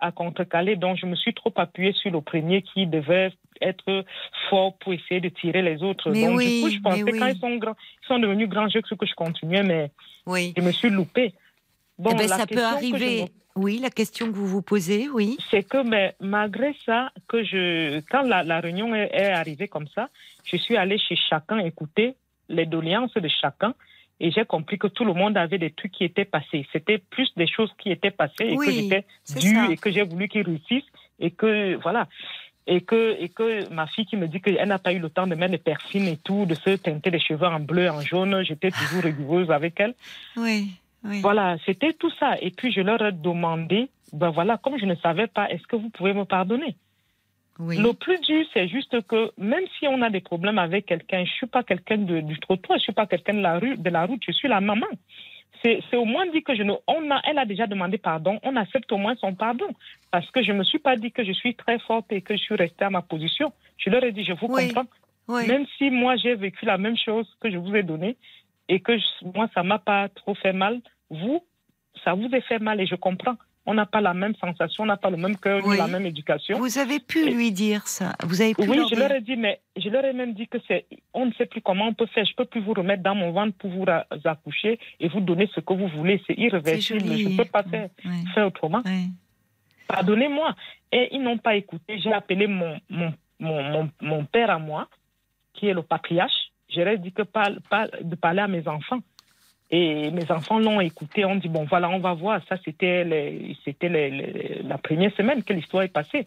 à 0.00 0.12
contrecaler. 0.12 0.76
Donc, 0.76 0.96
je 0.98 1.06
me 1.06 1.14
suis 1.16 1.34
trop 1.34 1.52
appuyée 1.56 1.92
sur 1.92 2.10
le 2.10 2.20
premier 2.20 2.62
qui 2.62 2.86
devait 2.86 3.32
être 3.60 4.04
fort 4.50 4.76
pour 4.78 4.92
essayer 4.92 5.20
de 5.20 5.28
tirer 5.28 5.62
les 5.62 5.82
autres. 5.82 6.10
Mais 6.10 6.26
Donc, 6.26 6.38
oui, 6.38 6.56
du 6.56 6.62
coup, 6.62 6.70
je 6.70 6.80
pensais 6.80 7.02
oui. 7.04 7.18
quand 7.18 7.26
ils 7.26 7.38
sont 7.38 7.56
grands, 7.56 7.76
ils 8.02 8.06
sont 8.06 8.18
devenus 8.18 8.48
grands, 8.48 8.68
je 8.68 8.78
cru 8.80 8.96
que 8.96 9.06
je 9.06 9.14
continuais, 9.14 9.62
mais 9.62 9.90
Oui. 10.26 10.52
je 10.56 10.62
me 10.62 10.72
suis 10.72 10.90
loupée. 10.90 11.34
Bon, 11.98 12.10
Eh 12.14 12.16
ben, 12.16 12.28
ça 12.28 12.46
peut 12.46 12.62
arriver. 12.64 13.26
Oui, 13.56 13.78
la 13.78 13.90
question 13.90 14.28
que 14.28 14.36
vous 14.36 14.46
vous 14.46 14.62
posez, 14.62 15.08
oui. 15.10 15.36
c'est 15.50 15.62
que 15.62 15.82
mais, 15.82 16.14
malgré 16.20 16.74
ça, 16.86 17.12
que 17.28 17.44
je, 17.44 18.00
quand 18.10 18.22
la, 18.22 18.42
la 18.42 18.60
réunion 18.60 18.94
est, 18.94 19.10
est 19.12 19.30
arrivée 19.30 19.68
comme 19.68 19.88
ça, 19.88 20.08
je 20.44 20.56
suis 20.56 20.76
allée 20.76 20.98
chez 20.98 21.16
chacun 21.16 21.58
écouter 21.58 22.16
les 22.48 22.66
doléances 22.66 23.14
de 23.14 23.28
chacun 23.28 23.74
et 24.20 24.30
j'ai 24.30 24.44
compris 24.44 24.78
que 24.78 24.86
tout 24.86 25.04
le 25.04 25.14
monde 25.14 25.36
avait 25.36 25.58
des 25.58 25.70
trucs 25.70 25.92
qui 25.92 26.04
étaient 26.04 26.24
passés. 26.24 26.66
C'était 26.72 26.98
plus 26.98 27.28
des 27.36 27.48
choses 27.48 27.72
qui 27.78 27.90
étaient 27.90 28.10
passées 28.10 28.44
et 28.44 28.56
Oui, 28.56 28.66
que 28.66 28.72
j'étais 28.72 29.04
due 29.40 29.72
et 29.72 29.76
que 29.76 29.90
j'ai 29.90 30.02
voulu 30.02 30.28
qu'ils 30.28 30.46
réussissent 30.46 30.90
et 31.18 31.32
que 31.32 31.74
voilà. 31.82 32.08
Et 32.68 32.82
que, 32.82 33.16
et 33.18 33.28
que 33.28 33.68
ma 33.70 33.88
fille 33.88 34.06
qui 34.06 34.16
me 34.16 34.28
dit 34.28 34.40
qu'elle 34.40 34.68
n'a 34.68 34.78
pas 34.78 34.92
eu 34.92 35.00
le 35.00 35.10
temps 35.10 35.26
de 35.26 35.34
mettre 35.34 35.50
des 35.50 35.58
perfines 35.58 36.06
et 36.06 36.16
tout, 36.16 36.46
de 36.46 36.54
se 36.54 36.70
teinter 36.76 37.10
les 37.10 37.18
cheveux 37.18 37.48
en 37.48 37.58
bleu, 37.58 37.90
en 37.90 38.00
jaune, 38.00 38.44
j'étais 38.44 38.70
toujours 38.70 39.02
rigoureuse 39.02 39.50
avec 39.50 39.80
elle. 39.80 39.94
Oui, 40.36 40.70
oui. 41.04 41.20
Voilà, 41.20 41.56
c'était 41.66 41.92
tout 41.92 42.10
ça. 42.20 42.36
Et 42.40 42.50
puis 42.50 42.70
je 42.72 42.80
leur 42.80 43.00
ai 43.04 43.12
demandé, 43.12 43.88
ben 44.12 44.30
voilà, 44.30 44.56
comme 44.58 44.78
je 44.78 44.86
ne 44.86 44.94
savais 44.96 45.26
pas, 45.26 45.50
est-ce 45.50 45.66
que 45.66 45.76
vous 45.76 45.90
pouvez 45.90 46.12
me 46.12 46.24
pardonner? 46.24 46.76
Oui. 47.58 47.76
Le 47.76 47.92
plus 47.92 48.18
dur, 48.20 48.44
c'est 48.54 48.66
juste 48.68 49.00
que 49.06 49.30
même 49.36 49.64
si 49.78 49.86
on 49.86 50.00
a 50.02 50.10
des 50.10 50.20
problèmes 50.20 50.58
avec 50.58 50.86
quelqu'un, 50.86 51.24
je 51.24 51.30
suis 51.32 51.46
pas 51.46 51.62
quelqu'un 51.62 51.98
de- 51.98 52.20
du 52.20 52.38
trottoir, 52.40 52.78
je 52.78 52.84
suis 52.84 52.92
pas 52.92 53.06
quelqu'un 53.06 53.34
de 53.34 53.40
la 53.42 53.58
rue, 53.58 53.76
de 53.76 53.90
la 53.90 54.06
route, 54.06 54.22
je 54.26 54.32
suis 54.32 54.48
la 54.48 54.60
maman. 54.60 54.86
C'est 55.62 55.80
au 55.96 56.04
moins 56.04 56.26
dit 56.26 56.42
que 56.42 56.56
je 56.56 56.64
ne, 56.64 56.72
on 56.88 57.10
a, 57.12 57.20
elle 57.24 57.38
a 57.38 57.44
déjà 57.44 57.68
demandé 57.68 57.96
pardon, 57.96 58.40
on 58.42 58.56
accepte 58.56 58.90
au 58.90 58.96
moins 58.96 59.14
son 59.16 59.32
pardon, 59.34 59.68
parce 60.10 60.28
que 60.32 60.42
je 60.42 60.50
me 60.50 60.64
suis 60.64 60.80
pas 60.80 60.96
dit 60.96 61.12
que 61.12 61.22
je 61.24 61.30
suis 61.32 61.54
très 61.54 61.78
forte 61.78 62.10
et 62.10 62.20
que 62.20 62.34
je 62.36 62.42
suis 62.42 62.56
restée 62.56 62.84
à 62.84 62.90
ma 62.90 63.02
position. 63.02 63.52
Je 63.76 63.88
leur 63.90 64.02
ai 64.02 64.10
dit, 64.10 64.24
je 64.24 64.32
vous 64.32 64.48
Oui. 64.48 64.68
comprends, 64.72 64.88
oui. 65.28 65.46
même 65.46 65.64
si 65.78 65.90
moi 65.90 66.16
j'ai 66.16 66.34
vécu 66.34 66.64
la 66.64 66.78
même 66.78 66.96
chose 66.96 67.28
que 67.40 67.48
je 67.48 67.58
vous 67.58 67.76
ai 67.76 67.84
donné 67.84 68.16
et 68.72 68.80
que 68.80 68.94
je- 68.98 69.24
moi 69.34 69.46
ça 69.54 69.62
m'a 69.62 69.78
pas 69.78 70.08
trop 70.20 70.34
fait 70.34 70.52
mal, 70.64 70.74
vous, 71.10 71.38
ça 72.04 72.14
vous 72.14 72.28
a 72.32 72.40
fait 72.40 72.58
mal 72.68 72.80
et 72.80 72.86
je 72.86 72.94
comprends. 73.06 73.36
On 73.64 73.74
n'a 73.74 73.86
pas 73.86 74.00
la 74.00 74.12
même 74.12 74.34
sensation, 74.44 74.82
on 74.82 74.86
n'a 74.86 74.96
pas 74.96 75.10
le 75.16 75.16
même 75.16 75.36
cœur, 75.36 75.60
Oui. 75.64 75.76
la 75.78 75.86
même 75.86 76.04
éducation. 76.04 76.58
Vous 76.58 76.78
avez 76.78 76.98
pu 76.98 77.20
lui 77.30 77.52
dire 77.52 77.86
ça. 77.86 78.08
Vous 78.24 78.42
avez 78.42 78.54
pu 78.56 78.68
Oui, 78.68 78.76
leur 78.76 78.88
je 78.88 78.94
dire. 78.96 79.08
leur 79.08 79.16
ai 79.16 79.20
dit, 79.20 79.36
mais 79.36 79.60
je 79.76 79.88
leur 79.88 80.04
ai 80.04 80.12
même 80.12 80.32
dit 80.34 80.48
que 80.48 80.58
c'est, 80.66 80.84
on 81.14 81.26
ne 81.26 81.32
sait 81.34 81.46
plus 81.46 81.60
comment 81.60 81.86
on 81.86 81.94
peut 81.94 82.06
faire. 82.06 82.24
Je 82.24 82.34
peux 82.34 82.44
plus 82.44 82.60
vous 82.60 82.72
remettre 82.72 83.04
dans 83.04 83.14
mon 83.14 83.30
ventre 83.30 83.56
pour 83.58 83.70
vous 83.70 83.84
accoucher 84.24 84.80
et 84.98 85.06
vous 85.08 85.20
donner 85.20 85.48
ce 85.54 85.60
que 85.60 85.74
vous 85.74 85.86
voulez. 85.96 86.20
C'est 86.26 86.34
irréversible. 86.36 87.00
Je 87.06 87.28
ne 87.28 87.36
peux 87.36 87.44
pas 87.44 87.62
faire, 87.62 87.88
Oui, 88.04 88.24
faire 88.34 88.46
autrement. 88.48 88.82
oui. 88.84 89.10
Pardonnez-moi. 89.88 90.54
Et 90.90 91.08
ils 91.14 91.22
n'ont 91.22 91.38
pas 91.38 91.54
écouté. 91.56 91.98
J'ai 91.98 92.12
appelé 92.12 92.46
mon, 92.48 92.78
mon, 92.90 93.12
mon, 93.38 93.62
mon, 93.70 93.90
mon 94.00 94.24
père 94.24 94.50
à 94.50 94.58
moi, 94.58 94.88
qui 95.54 95.68
est 95.68 95.74
le 95.74 95.82
patriarche. 95.82 96.41
Ai 96.80 96.98
dit 96.98 97.12
que 97.12 97.22
pas, 97.22 97.50
pas 97.70 97.86
de 98.02 98.14
parler 98.14 98.40
à 98.40 98.48
mes 98.48 98.66
enfants. 98.68 99.00
Et 99.70 100.10
mes 100.10 100.30
enfants 100.30 100.58
l'ont 100.58 100.80
écouté. 100.80 101.24
On 101.24 101.36
dit, 101.36 101.48
bon, 101.48 101.64
voilà, 101.64 101.88
on 101.88 101.98
va 101.98 102.12
voir. 102.12 102.40
Ça, 102.48 102.56
c'était, 102.62 103.04
la 103.04 104.78
première 104.78 105.14
semaine 105.16 105.42
que 105.42 105.52
l'histoire 105.52 105.82
est 105.84 105.88
passée. 105.88 106.26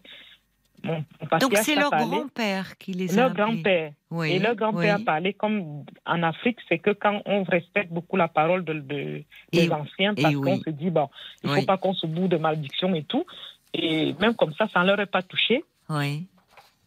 Mon, 0.84 1.04
mon 1.22 1.38
Donc 1.40 1.56
c'est 1.58 1.76
leur 1.76 1.90
grand-père 1.90 2.78
qui 2.78 2.94
les 2.94 3.18
a 3.18 3.22
Leur 3.24 3.34
grand-père. 3.34 3.92
Oui, 4.12 4.34
Et 4.34 4.40
leur 4.40 4.56
grand-père 4.56 4.98
oui. 4.98 5.02
a 5.02 5.06
parlé 5.06 5.34
comme 5.34 5.84
en 6.06 6.22
Afrique, 6.24 6.58
c'est 6.70 6.78
que 6.80 6.92
quand 6.92 7.22
on 7.26 7.44
respecte 7.44 7.92
beaucoup 7.92 8.18
la 8.18 8.28
parole 8.28 8.64
de, 8.64 8.74
de- 8.74 9.24
des 9.52 9.72
anciens, 9.72 10.14
parce 10.14 10.36
oui. 10.36 10.42
qu'on 10.42 10.58
se 10.60 10.70
dit, 10.70 10.90
bon, 10.92 11.10
il 11.44 11.50
ne 11.50 11.56
faut 11.56 11.66
pas 11.66 11.78
qu'on 11.78 11.94
se 11.94 12.06
boue 12.06 12.28
de 12.28 12.38
malédiction 12.38 12.94
et 12.94 13.04
tout. 13.04 13.26
Et 13.74 14.14
même 14.20 14.36
comme 14.36 14.54
ça, 14.54 14.68
ça 14.74 14.82
ne 14.82 14.88
leur 14.88 15.00
est 15.00 15.06
pas 15.08 15.22
touché. 15.24 15.64
Oui. 15.90 16.28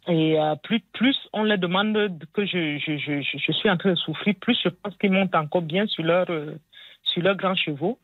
Et 0.08 0.40
euh, 0.40 0.54
plus, 0.62 0.80
plus 0.94 1.16
on 1.32 1.42
leur 1.42 1.58
demande 1.58 1.92
de- 1.94 2.26
que 2.32 2.46
je, 2.46 2.78
je, 2.78 2.96
je, 2.98 3.20
je- 3.20 3.38
je 3.38 3.52
suis 3.52 3.68
en 3.70 3.76
train 3.76 3.90
de 3.90 3.94
souffrir, 3.96 4.34
plus 4.40 4.56
je 4.64 4.70
pense 4.70 4.96
qu'ils 4.96 5.12
montent 5.12 5.34
encore 5.34 5.62
bien 5.62 5.86
sur 5.86 6.02
leur, 6.02 6.26
euh, 6.30 6.54
sur 7.02 7.22
leurs 7.22 7.36
grands 7.36 7.54
chevaux. 7.54 7.98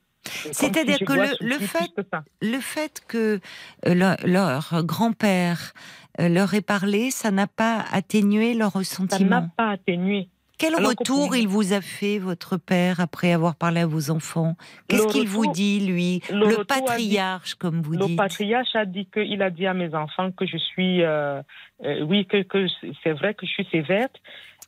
C'est-à-dire 0.52 0.96
si 0.98 1.04
que 1.04 1.12
le- 1.12 1.58
fait- 1.58 1.94
que 1.96 2.02
ça. 2.10 2.24
Le 2.40 2.58
fait 2.60 3.02
que 3.08 3.40
euh, 3.86 3.94
leur, 3.94 4.16
leur 4.24 4.82
grand-père 4.84 5.72
euh, 6.20 6.28
leur 6.28 6.54
ait 6.54 6.60
parlé, 6.62 7.10
ça 7.10 7.30
n'a 7.30 7.46
pas 7.46 7.84
atténué 7.92 8.54
leur 8.54 8.72
Ça 8.72 8.78
n'a 8.78 8.78
ressentiment. 8.80 9.48
pas 9.56 9.70
atténué. 9.70 10.28
Quel 10.64 10.74
alors 10.76 10.90
retour 10.90 11.36
il 11.36 11.46
vous 11.48 11.72
a 11.72 11.80
fait, 11.80 12.18
votre 12.18 12.56
père, 12.56 13.00
après 13.00 13.32
avoir 13.32 13.54
parlé 13.56 13.80
à 13.80 13.86
vos 13.86 14.10
enfants? 14.10 14.56
Qu'est-ce 14.88 15.04
Le 15.06 15.12
qu'il 15.12 15.28
vous 15.28 15.52
dit, 15.52 15.80
lui? 15.86 16.20
le 16.30 16.38
Le, 16.40 16.56
dit- 16.56 16.64
patriarche, 16.66 17.54
comme 17.54 17.82
vous 17.82 17.92
Le 17.92 18.06
dites. 18.06 18.16
patriarche 18.16 18.74
a 18.74 18.84
dit 18.86 19.06
qu'il 19.12 19.42
a 19.42 19.50
dit 19.50 19.66
à 19.66 19.74
mes 19.74 19.94
enfants 19.94 20.30
que 20.32 20.46
je 20.46 20.56
suis, 20.56 21.02
euh, 21.02 21.42
euh, 21.84 22.00
oui, 22.04 22.24
que, 22.26 22.42
que 22.42 22.66
c'est 23.02 23.12
vrai 23.12 23.34
que 23.34 23.46
je 23.46 23.52
suis 23.52 23.66
sévère, 23.70 24.08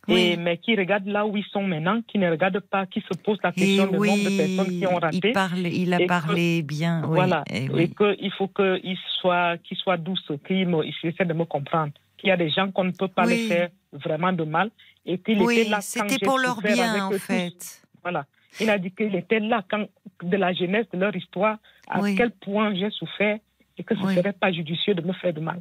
Oui. 0.08 0.32
et, 0.32 0.36
mais 0.36 0.58
qui 0.58 0.76
regardent 0.76 1.08
là 1.08 1.26
où 1.26 1.36
ils 1.36 1.44
sont 1.50 1.62
maintenant, 1.62 2.00
qui 2.06 2.18
ne 2.18 2.30
regardent 2.30 2.60
pas, 2.60 2.86
qui 2.86 3.00
se 3.00 3.16
posent 3.18 3.38
la 3.42 3.52
question 3.52 3.86
du 3.86 3.96
oui, 3.96 4.08
nombre 4.10 4.30
de 4.30 4.36
personnes 4.36 4.78
qui 4.78 4.86
ont 4.86 4.96
raté. 4.96 5.20
il, 5.28 5.32
parle, 5.32 5.66
il 5.66 5.94
a 5.94 5.98
que- 5.98 6.06
parlé 6.06 6.62
bien. 6.62 7.02
oui, 7.04 7.14
Voilà. 7.16 7.42
et 7.50 7.64
Et 7.64 7.88
qu'il 7.88 8.30
faut 8.36 8.48
qu'ils 8.48 8.98
soient 9.20 9.96
douces, 9.96 10.30
qu'ils 10.46 10.68
me- 10.68 10.84
ils 10.84 10.94
essaient 11.04 11.24
de 11.24 11.32
me 11.34 11.44
comprendre. 11.44 11.92
Qu'il 12.18 12.28
y 12.28 12.32
a 12.32 12.36
des 12.36 12.50
gens 12.50 12.70
qu'on 12.70 12.84
ne 12.84 12.92
peut 12.92 13.08
pas 13.08 13.26
les 13.26 13.46
faire 13.48 13.68
vraiment 13.92 14.32
de 14.32 14.44
mal. 14.44 14.70
Et 15.06 15.18
qu'il 15.18 15.40
Oui, 15.40 15.58
était 15.60 15.70
là 15.70 15.80
c'était 15.80 16.18
pour 16.18 16.38
leur 16.38 16.60
bien, 16.60 17.06
en 17.06 17.10
tous. 17.10 17.18
fait. 17.18 17.82
Voilà. 18.02 18.26
Il 18.60 18.68
a 18.70 18.78
dit 18.78 18.90
qu'il 18.90 19.14
était 19.14 19.38
là 19.40 19.62
quand, 19.70 19.86
de 20.22 20.36
la 20.36 20.52
jeunesse 20.52 20.86
de 20.92 20.98
leur 20.98 21.14
histoire, 21.14 21.58
à 21.88 22.00
Oui. 22.00 22.14
quel 22.16 22.32
point 22.32 22.74
j'ai 22.74 22.90
souffert 22.90 23.38
et 23.78 23.84
que 23.84 23.94
ce 23.94 24.00
ne 24.00 24.06
Oui. 24.06 24.14
serait 24.16 24.32
pas 24.32 24.50
judicieux 24.52 24.94
de 24.94 25.02
me 25.02 25.12
faire 25.12 25.32
de 25.32 25.40
mal. 25.40 25.60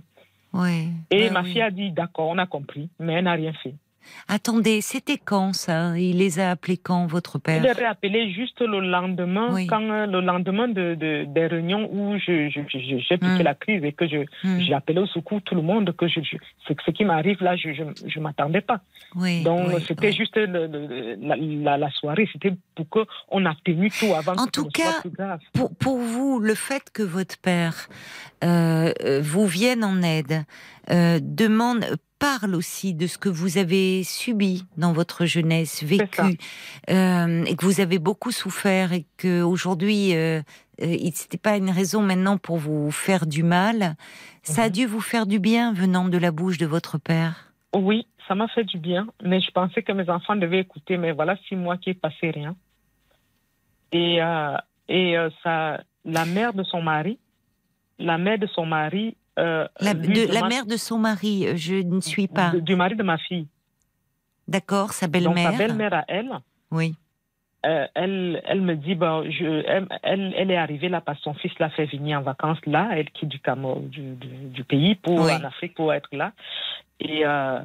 Oui. 0.54 0.88
Et 1.12 1.28
bah 1.28 1.42
ma 1.42 1.44
fille 1.44 1.62
a 1.62 1.70
dit, 1.70 1.92
d'accord, 1.92 2.30
on 2.30 2.38
a 2.38 2.46
compris, 2.48 2.90
mais 3.00 3.14
elle 3.14 3.26
n'a 3.26 3.34
rien 3.34 3.54
fait. 3.62 3.76
Attendez, 4.28 4.82
c'était 4.82 5.18
quand 5.18 5.54
ça? 5.54 5.98
Il 5.98 6.18
les 6.18 6.40
a 6.40 6.52
appelés 6.52 6.78
quand, 6.78 7.06
votre 7.08 7.38
Il 7.38 7.42
père? 7.42 7.62
Les 7.62 7.84
a 7.84 7.90
appelé 7.92 8.32
juste 8.32 8.62
le 8.62 8.80
lendemain, 8.80 9.50
Oui. 9.54 9.68
quand, 9.68 9.82
euh, 9.90 10.06
le 10.06 10.22
lendemain 10.22 10.68
de, 10.68 10.96
de- 10.96 11.26
des 11.28 11.48
réunions 11.48 11.88
où 11.92 12.18
je- 12.18 12.50
je- 12.50 12.62
je- 12.72 12.80
je- 12.80 12.98
j'ai 13.08 13.18
piqué 13.18 13.40
Hmm. 13.42 13.44
la 13.44 13.54
crise 13.56 13.84
et 13.84 13.92
que 13.94 14.06
Hmm. 14.06 14.60
j'ai 14.60 14.74
appelé 14.74 15.00
au 15.00 15.06
secours 15.08 15.42
tout 15.44 15.56
le 15.56 15.62
monde, 15.62 15.96
que 15.96 16.08
je, 16.08 16.20
que 16.20 16.84
ce 16.86 16.92
qui 16.92 17.06
m'arrive 17.06 17.42
là, 17.44 17.56
je 17.56 17.70
ne 17.70 18.22
m'attendais 18.24 18.62
pas. 18.62 18.82
Oui, 19.16 19.44
Donc 19.44 19.70
oui, 19.74 19.84
c'était 19.88 20.12
juste 20.12 20.36
le- 20.38 20.68
le- 20.68 21.16
la, 21.22 21.36
la- 21.38 21.78
la 21.78 21.90
soirée, 21.92 22.28
c'était 22.34 22.54
pour 22.76 22.88
qu'on 22.90 23.46
atténue 23.46 23.90
tout 24.00 24.14
avant 24.14 24.34
En 24.34 24.46
que 24.46 24.52
tout 24.52 24.62
ce 24.76 24.80
ne 24.80 24.84
soit 24.84 24.94
cas, 24.94 25.02
plus 25.02 25.10
grave. 25.12 25.40
Pour, 25.54 25.76
pour 25.76 25.98
vous, 26.00 26.40
le 26.40 26.56
fait 26.56 26.84
que 26.94 27.04
votre 27.04 27.38
père 27.38 27.88
euh, 28.44 28.92
vous 29.22 29.46
vienne 29.48 29.84
en 29.84 30.02
aide, 30.02 30.44
euh, 30.92 31.20
demande, 31.22 31.86
parle 32.26 32.56
aussi 32.56 32.96
de 32.96 33.06
ce 33.06 33.18
que 33.20 33.30
vous 33.30 33.60
avez 33.60 34.04
subi 34.04 34.66
dans 34.78 34.94
votre 34.94 35.26
jeunesse, 35.26 35.84
vécu, 35.84 36.40
euh, 36.90 37.46
et 37.46 37.56
que 37.56 37.66
vous 37.66 37.80
avez 37.82 38.00
beaucoup 38.00 38.32
souffert, 38.32 38.94
et 38.94 39.06
que 39.18 39.44
aujourd'hui, 39.44 40.16
euh, 40.16 40.42
euh, 40.82 41.10
c'était 41.14 41.38
pas 41.38 41.56
une 41.56 41.70
raison 41.70 42.02
maintenant 42.02 42.38
pour 42.38 42.58
vous 42.58 42.90
faire 42.90 43.28
du 43.28 43.44
mal. 43.44 43.96
Ça 44.42 44.64
a 44.64 44.70
Mhm. 44.70 44.72
dû 44.72 44.86
vous 44.88 45.02
faire 45.02 45.26
du 45.28 45.40
bien 45.40 45.72
venant 45.74 46.06
de 46.16 46.18
la 46.18 46.32
bouche 46.32 46.58
de 46.58 46.66
votre 46.66 46.98
père? 46.98 47.54
Oui, 47.76 48.08
ça 48.28 48.34
m'a 48.34 48.48
fait 48.48 48.64
du 48.64 48.80
bien, 48.80 49.04
mais 49.24 49.40
je 49.40 49.52
pensais 49.52 49.84
que 49.84 49.92
mes 49.92 50.10
enfants 50.10 50.36
devaient 50.36 50.62
écouter, 50.68 50.98
mais 50.98 51.12
voilà 51.12 51.38
six 51.48 51.56
mois 51.56 51.78
qui 51.78 51.92
est 51.92 52.02
passé 52.08 52.32
rien. 52.32 52.56
Et, 53.92 54.22
euh, 54.22 54.58
et 54.90 55.16
euh, 55.16 55.30
ça, 55.44 55.84
la 56.04 56.26
mère 56.26 56.54
de 56.54 56.64
son 56.64 56.82
mari, 56.82 57.20
la 58.00 58.18
mère 58.18 58.40
de 58.40 58.48
son 58.48 58.66
mari. 58.66 59.16
Euh, 59.38 59.68
La, 59.82 59.94
lui 59.94 60.08
de- 60.14 60.28
la 60.28 60.36
demande- 60.36 60.50
mère 60.50 60.66
de 60.66 60.78
son 60.78 60.98
mari, 60.98 61.46
euh, 61.48 61.54
je 61.56 61.76
ne 61.76 62.00
suis 62.02 62.28
pas. 62.28 62.52
de- 62.52 62.60
du 62.60 62.76
mari 62.76 62.96
de 62.96 63.04
ma 63.04 63.18
fille. 63.18 63.48
D'accord, 64.48 64.94
sa 64.94 65.08
Donc 65.08 65.14
belle-mère. 65.14 65.52
sa 65.52 65.58
belle-mère 65.58 65.94
à 65.94 66.06
elle, 66.08 66.30
Oui. 66.72 66.96
euh, 67.66 67.86
elle, 67.96 68.42
elle 68.46 68.62
me 68.62 68.76
dit, 68.76 68.94
je, 68.96 69.64
elle, 70.04 70.34
elle, 70.38 70.52
est 70.52 70.56
arrivée 70.58 70.88
là 70.88 71.02
parce 71.02 71.18
que 71.18 71.24
son 71.24 71.34
fils 71.34 71.52
l'a 71.60 71.70
fait 71.72 71.86
venir 71.88 72.20
en 72.20 72.22
vacances 72.22 72.64
là, 72.68 72.90
elle 72.94 73.10
quitte 73.10 73.30
du, 73.30 73.40
du, 73.90 74.02
du- 74.16 74.28
du 74.50 74.64
pays 74.64 74.96
pour 74.96 75.20
Oui. 75.20 75.32
en 75.34 75.44
Afrique 75.44 75.74
pour 75.74 75.92
être 75.94 76.10
là. 76.16 76.32
Et 77.02 77.26
euh, 77.26 77.60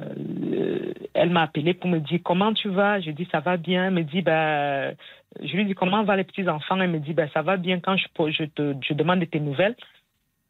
euh, 0.53 0.93
elle 1.13 1.29
m'a 1.29 1.43
appelé 1.43 1.73
pour 1.73 1.89
me 1.89 1.99
dire 1.99 2.19
comment 2.23 2.51
tu 2.53 2.67
vas? 2.67 2.99
Je 2.99 3.11
dis 3.11 3.27
ça 3.31 3.39
va 3.39 3.55
bien. 3.55 3.85
Elle 3.87 3.93
me 3.93 4.03
dit 4.03 4.21
ben, 4.21 4.93
je 5.41 5.55
lui 5.55 5.63
dis 5.65 5.73
comment 5.73 6.03
vont 6.03 6.13
les 6.15 6.25
petits 6.25 6.49
enfants. 6.49 6.81
Elle 6.81 6.89
me 6.89 6.99
dit 6.99 7.13
ben 7.13 7.29
ça 7.33 7.41
va 7.41 7.55
bien. 7.55 7.79
Quand 7.79 7.95
je, 7.95 8.07
je 8.31 8.43
te 8.43 8.73
je 8.81 8.93
demande 8.93 9.19
de 9.21 9.25
tes 9.25 9.39
nouvelles, 9.39 9.75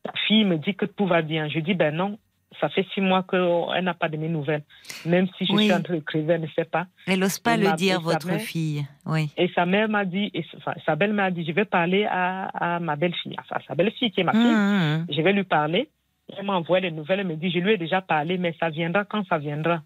ta 0.04 0.14
fille 0.28 0.46
me 0.46 0.58
dit 0.58 0.76
que 0.76 0.86
tout 0.86 1.06
va 1.08 1.22
bien. 1.22 1.48
Je 1.50 1.60
dis 1.60 1.74
ben 1.74 1.96
non, 1.96 2.18
ça 2.60 2.70
fait 2.70 2.86
six 2.94 3.02
mois 3.02 3.24
qu'elle 3.24 3.84
n'a 3.84 3.94
pas 3.94 4.10
de 4.10 4.18
mes 4.18 4.28
nouvelles. 4.28 4.64
Même 5.06 5.28
si 5.38 5.46
je 5.46 5.54
Oui. 5.54 5.64
suis 5.66 5.74
en 5.74 5.82
train 5.82 5.94
d'écrire, 5.96 6.30
elle 6.30 6.42
ne 6.42 6.48
sait 6.48 6.66
pas. 6.66 6.86
Elle 7.08 7.20
n'ose 7.20 7.40
pas 7.40 7.54
Elle 7.56 7.62
le 7.64 7.74
dire, 7.76 8.02
votre 8.02 8.28
mère. 8.28 8.40
fille. 8.42 8.86
Oui. 9.06 9.32
Et 9.38 9.50
sa 9.56 9.66
mère 9.66 9.88
m'a 9.90 10.06
dit, 10.06 10.30
et, 10.34 10.46
enfin, 10.58 10.74
sa 10.86 10.96
belle 10.96 11.14
m'a 11.14 11.32
dit, 11.32 11.46
je 11.46 11.52
vais 11.52 11.66
parler 11.66 12.06
à, 12.10 12.76
à 12.76 12.80
ma 12.80 12.96
belle-fille, 12.96 13.36
enfin, 13.40 13.60
sa 13.68 13.74
belle-fille 13.76 14.12
qui 14.12 14.22
est 14.22 14.24
ma 14.26 14.34
fille. 14.34 14.42
Mmh, 14.42 14.98
mmh. 15.02 15.06
Je 15.16 15.22
vais 15.22 15.34
lui 15.34 15.44
parler. 15.44 15.90
Elle 16.38 16.46
m'envoie 16.46 16.80
les 16.80 16.92
nouvelles. 16.92 17.20
Elle 17.22 17.28
me 17.28 17.36
dit, 17.36 17.52
je 17.52 17.60
lui 17.60 17.74
ai 17.74 17.78
déjà 17.78 18.02
parlé, 18.02 18.38
mais 18.38 18.56
ça 18.60 18.70
viendra 18.70 19.06
quand 19.06 19.26
ça 19.28 19.38
viendra. 19.38 19.82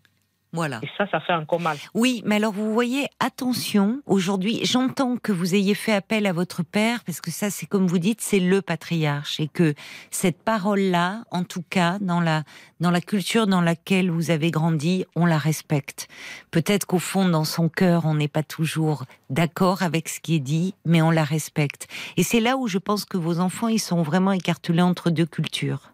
Voilà. 0.55 0.79
Et 0.81 0.89
ça, 0.97 1.05
ça 1.11 1.19
fait 1.19 1.33
encore 1.33 1.59
mal. 1.59 1.77
Oui, 1.93 2.23
mais 2.25 2.35
alors 2.35 2.53
vous 2.53 2.73
voyez, 2.73 3.07
attention, 3.19 4.01
aujourd'hui, 4.05 4.61
j'entends 4.63 5.17
que 5.17 5.31
vous 5.31 5.53
ayez 5.53 5.75
fait 5.75 5.93
appel 5.93 6.25
à 6.25 6.33
votre 6.33 6.63
père, 6.63 7.03
parce 7.03 7.21
que 7.21 7.29
ça, 7.29 7.49
c'est 7.49 7.65
comme 7.65 7.87
vous 7.87 7.99
dites, 7.99 8.21
c'est 8.21 8.39
le 8.39 8.61
patriarche, 8.61 9.39
et 9.39 9.47
que 9.47 9.73
cette 10.11 10.41
parole-là, 10.41 11.23
en 11.31 11.43
tout 11.43 11.63
cas, 11.69 11.97
dans 11.99 12.21
la, 12.21 12.43
dans 12.79 12.91
la 12.91 13.01
culture 13.01 13.47
dans 13.47 13.61
laquelle 13.61 14.09
vous 14.09 14.31
avez 14.31 14.51
grandi, 14.51 15.05
on 15.15 15.25
la 15.25 15.37
respecte. 15.37 16.07
Peut-être 16.51 16.85
qu'au 16.85 16.99
fond, 16.99 17.27
dans 17.27 17.43
son 17.43 17.69
cœur, 17.69 18.05
on 18.05 18.15
n'est 18.15 18.27
pas 18.27 18.43
toujours 18.43 19.05
d'accord 19.29 19.83
avec 19.83 20.07
ce 20.09 20.19
qui 20.19 20.35
est 20.35 20.39
dit, 20.39 20.73
mais 20.85 21.01
on 21.01 21.11
la 21.11 21.23
respecte. 21.23 21.87
Et 22.17 22.23
c'est 22.23 22.39
là 22.39 22.57
où 22.57 22.67
je 22.67 22.77
pense 22.77 23.05
que 23.05 23.17
vos 23.17 23.39
enfants, 23.39 23.67
ils 23.67 23.79
sont 23.79 24.01
vraiment 24.03 24.31
écartelés 24.31 24.81
entre 24.81 25.09
deux 25.09 25.25
cultures. 25.25 25.91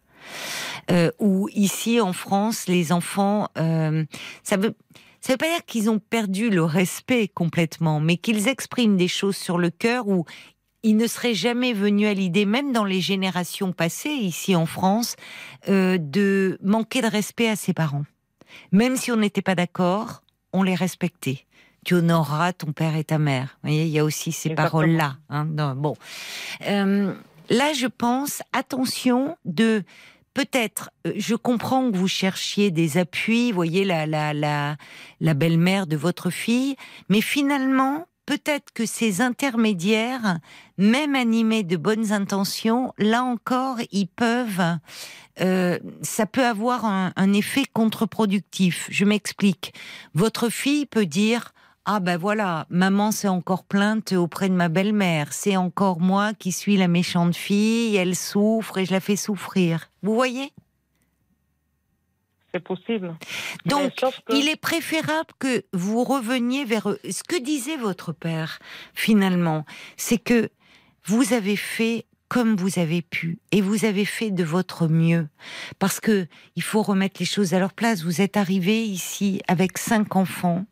Euh, 0.90 1.12
où 1.20 1.48
ici 1.54 2.02
en 2.02 2.14
France, 2.14 2.68
les 2.68 2.92
enfants, 2.92 3.48
euh, 3.58 4.04
ça 4.44 4.58
veut, 4.58 4.76
ça 5.22 5.34
veut 5.34 5.38
pas 5.38 5.48
dire 5.48 5.66
qu'ils 5.66 5.90
ont 5.90 6.00
perdu 6.00 6.50
le 6.50 6.64
respect 6.64 7.28
complètement, 7.28 8.00
mais 8.00 8.18
qu'ils 8.18 8.48
expriment 8.48 8.98
des 8.98 9.08
choses 9.08 9.38
sur 9.38 9.58
le 9.58 9.70
cœur 9.70 10.08
où 10.08 10.26
il 10.84 10.98
ne 10.98 11.06
serait 11.06 11.36
jamais 11.36 11.74
venu 11.74 12.08
à 12.08 12.14
l'idée, 12.14 12.46
même 12.46 12.72
dans 12.72 12.86
les 12.86 13.02
générations 13.02 13.72
passées 13.72 14.10
ici 14.10 14.56
en 14.56 14.66
France, 14.66 15.16
euh, 15.70 15.98
de 16.00 16.58
manquer 16.64 17.02
de 17.02 17.08
respect 17.08 17.48
à 17.50 17.56
ses 17.56 17.74
parents. 17.74 18.06
Même 18.72 18.98
si 18.98 19.12
on 19.12 19.18
n'était 19.18 19.44
pas 19.44 19.56
d'accord, 19.56 20.24
on 20.54 20.64
les 20.64 20.76
respectait. 20.76 21.46
Tu 21.86 21.96
honoreras 21.96 22.54
ton 22.54 22.74
père 22.74 22.96
et 22.96 23.04
ta 23.04 23.18
mère. 23.18 23.58
Vous 23.64 23.70
voyez, 23.70 23.86
il 23.86 23.90
y 23.92 24.00
a 24.00 24.04
aussi 24.04 24.32
ces 24.32 24.52
paroles-là. 24.52 25.18
hein, 25.30 25.46
bon, 25.46 25.96
Euh, 26.68 27.14
là, 27.52 27.74
je 27.74 27.88
pense, 27.88 28.42
attention 28.54 29.38
de 29.46 29.84
peut-être, 30.34 30.90
euh, 31.06 31.14
je 31.18 31.36
comprends 31.36 31.92
que 31.92 31.98
vous 31.98 32.08
cherchiez 32.08 32.72
des 32.72 32.98
appuis, 32.98 33.52
voyez 33.52 33.84
la 33.84 34.06
la 34.06 34.34
la 34.34 34.78
la 35.20 35.34
belle-mère 35.34 35.86
de 35.86 35.98
votre 35.98 36.30
fille, 36.30 36.76
mais 37.10 37.22
finalement, 37.22 38.08
peut-être 38.26 38.72
que 38.74 38.86
ces 38.86 39.20
intermédiaires, 39.20 40.40
même 40.78 41.16
animés 41.16 41.64
de 41.64 41.76
bonnes 41.76 42.14
intentions, 42.14 42.94
là 42.98 43.24
encore, 43.24 43.78
ils 43.92 44.08
peuvent, 44.08 44.78
euh, 45.42 45.78
ça 46.02 46.26
peut 46.26 46.46
avoir 46.46 46.86
un, 46.86 47.12
un 47.18 47.34
effet 47.34 47.66
contre-productif. 47.74 48.88
Je 48.90 49.04
m'explique. 49.04 49.74
Votre 50.14 50.50
fille 50.50 50.86
peut 50.86 51.06
dire. 51.06 51.54
Ah 51.86 52.00
ben 52.00 52.16
voilà, 52.18 52.68
maman 52.70 53.12
s'est 53.12 53.28
encore 53.28 53.64
plainte 53.64 54.12
auprès 54.12 54.50
de 54.50 54.54
ma 54.54 54.70
belle-mère. 54.70 55.34
C'est 55.34 55.58
encore 55.58 56.00
moi 56.00 56.34
qui 56.36 56.52
suis 56.52 56.78
la 56.78 56.88
méchante 56.88 57.36
fille. 57.36 57.96
Elle 57.96 58.16
souffre 58.16 58.78
et 58.78 58.86
je 58.86 58.92
la 58.92 59.00
fais 59.00 59.16
souffrir. 59.16 59.90
Vous 60.04 60.14
voyez? 60.14 60.54
C'est 62.54 62.60
possible. 62.60 63.16
Donc, 63.66 63.94
que- 63.96 64.36
il 64.36 64.48
est 64.50 64.60
préférable 64.60 65.30
que 65.40 65.64
vous 65.74 66.04
reveniez 66.04 66.66
vers 66.66 66.90
eux. 66.90 67.00
Ce 67.10 67.24
que 67.24 67.42
disait 67.42 67.78
votre 67.78 68.12
père, 68.12 68.60
finalement, 68.94 69.66
c'est 69.98 70.18
que 70.18 70.50
vous 71.06 71.34
avez 71.34 71.56
fait 71.56 72.06
comme 72.32 72.56
vous 72.56 72.80
avez 72.80 73.02
pu 73.02 73.40
et 73.52 73.60
vous 73.60 73.84
avez 73.84 74.06
fait 74.06 74.32
de 74.32 74.46
votre 74.46 74.88
mieux 74.88 75.28
parce 75.80 76.00
que 76.00 76.28
il 76.56 76.64
faut 76.64 76.82
remettre 76.82 77.18
les 77.20 77.26
choses 77.26 77.54
à 77.54 77.60
leur 77.60 77.74
place. 77.74 78.04
Vous 78.06 78.22
êtes 78.22 78.38
arrivé 78.38 78.86
ici 78.86 79.42
avec 79.50 79.78
cinq 79.78 80.16
enfants. 80.16 80.64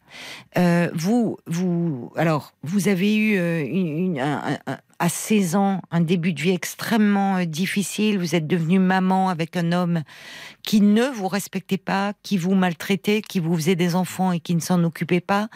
Euh, 0.57 0.89
vous, 0.93 1.37
vous, 1.47 2.13
alors, 2.15 2.53
vous 2.63 2.87
avez 2.87 3.13
eu 3.13 3.37
euh, 3.37 3.59
une, 3.59 3.87
une- 3.87 4.19
un- 4.21 4.57
un- 4.67 4.77
à 4.99 5.09
16 5.09 5.55
ans 5.57 5.81
un 5.91 5.99
début 5.99 6.31
de 6.31 6.41
vie 6.41 6.51
extrêmement 6.51 7.35
euh, 7.35 7.45
difficile. 7.45 8.19
Vous 8.19 8.35
êtes 8.35 8.47
devenue 8.47 8.79
maman 8.79 9.27
avec 9.27 9.57
un 9.57 9.73
homme 9.73 10.03
qui 10.63 10.79
ne 10.79 11.09
vous 11.09 11.27
respectait 11.27 11.77
pas, 11.77 12.13
qui 12.23 12.37
vous 12.37 12.55
maltraitait, 12.55 13.21
qui 13.21 13.41
vous 13.41 13.55
faisait 13.57 13.75
des 13.75 13.95
enfants 13.95 14.31
et 14.31 14.39
qui 14.39 14.55
ne 14.55 14.61
s'en 14.61 14.81
occupait 14.85 15.19
pas. 15.19 15.49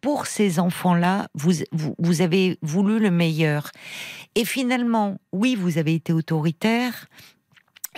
Pour 0.00 0.26
ces 0.26 0.58
enfants-là, 0.58 1.28
vous, 1.34 1.52
vous, 1.72 2.20
avez 2.20 2.58
voulu 2.62 2.98
le 2.98 3.10
meilleur. 3.10 3.70
Et 4.34 4.44
finalement, 4.44 5.18
oui, 5.32 5.54
vous 5.54 5.78
avez 5.78 5.94
été 5.94 6.12
autoritaire. 6.12 7.06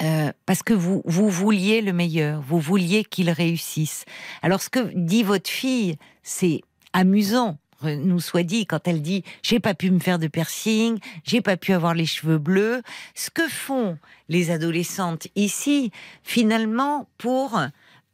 euh, 0.03 0.33
parce 0.47 0.63
que 0.63 0.73
vous, 0.73 1.03
vous 1.05 1.29
vouliez 1.29 1.83
le 1.83 1.93
meilleur, 1.93 2.41
vous 2.41 2.59
vouliez 2.59 3.05
qu'il 3.05 3.29
réussisse. 3.31 4.05
Alors 4.41 4.63
ce 4.63 4.71
que 4.71 4.93
dit 4.95 5.23
votre 5.23 5.51
fille, 5.51 5.97
c'est 6.23 6.63
amusant, 6.93 7.59
nous 7.83 8.21
soit 8.21 8.43
dit, 8.43 8.67
quand 8.67 8.87
elle 8.87 9.03
dit 9.03 9.25
j'ai 9.43 9.61
pas 9.61 9.75
pu 9.75 9.91
me 9.91 9.99
faire 9.99 10.19
de 10.19 10.27
piercing, 10.27 10.99
j'ai 11.25 11.41
pas 11.41 11.57
pu 11.57 11.73
avoir 11.73 11.95
les 11.95 12.07
cheveux 12.07 12.39
bleus. 12.39 12.83
Ce 13.15 13.31
que 13.31 13.47
font 13.49 13.99
les 14.29 14.51
adolescentes 14.51 15.29
ici, 15.35 15.91
finalement, 16.23 17.09
pour, 17.19 17.61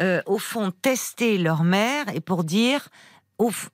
euh, 0.03 0.23
au 0.27 0.39
fond, 0.39 0.73
tester 0.83 1.39
leur 1.39 1.65
mère 1.65 2.07
et 2.15 2.21
pour 2.21 2.45
dire 2.45 2.89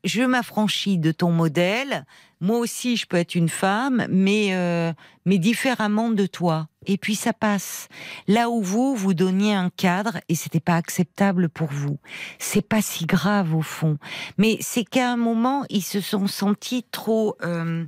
je 0.04 0.22
m'affranchis 0.22 0.98
de 0.98 1.12
ton 1.12 1.30
modèle. 1.30 2.04
Moi 2.40 2.58
aussi, 2.58 2.96
je 2.96 3.06
peux 3.06 3.16
être 3.16 3.36
une 3.36 3.48
femme, 3.48 4.06
mais 4.10 4.48
euh, 4.50 4.92
mais 5.24 5.38
différemment 5.38 6.10
de 6.10 6.26
toi. 6.26 6.68
Et 6.86 6.98
puis 6.98 7.14
ça 7.14 7.32
passe. 7.32 7.88
Là 8.26 8.50
où 8.50 8.60
vous 8.60 8.96
vous 8.96 9.14
donniez 9.14 9.54
un 9.54 9.70
cadre 9.70 10.18
et 10.28 10.34
c'était 10.34 10.60
pas 10.60 10.74
acceptable 10.74 11.48
pour 11.48 11.68
vous, 11.68 11.98
c'est 12.38 12.66
pas 12.66 12.82
si 12.82 13.06
grave 13.06 13.54
au 13.54 13.62
fond. 13.62 13.98
Mais 14.38 14.56
c'est 14.60 14.84
qu'à 14.84 15.12
un 15.12 15.16
moment 15.16 15.64
ils 15.70 15.84
se 15.84 16.00
sont 16.00 16.26
sentis 16.26 16.84
trop 16.90 17.36
euh, 17.42 17.84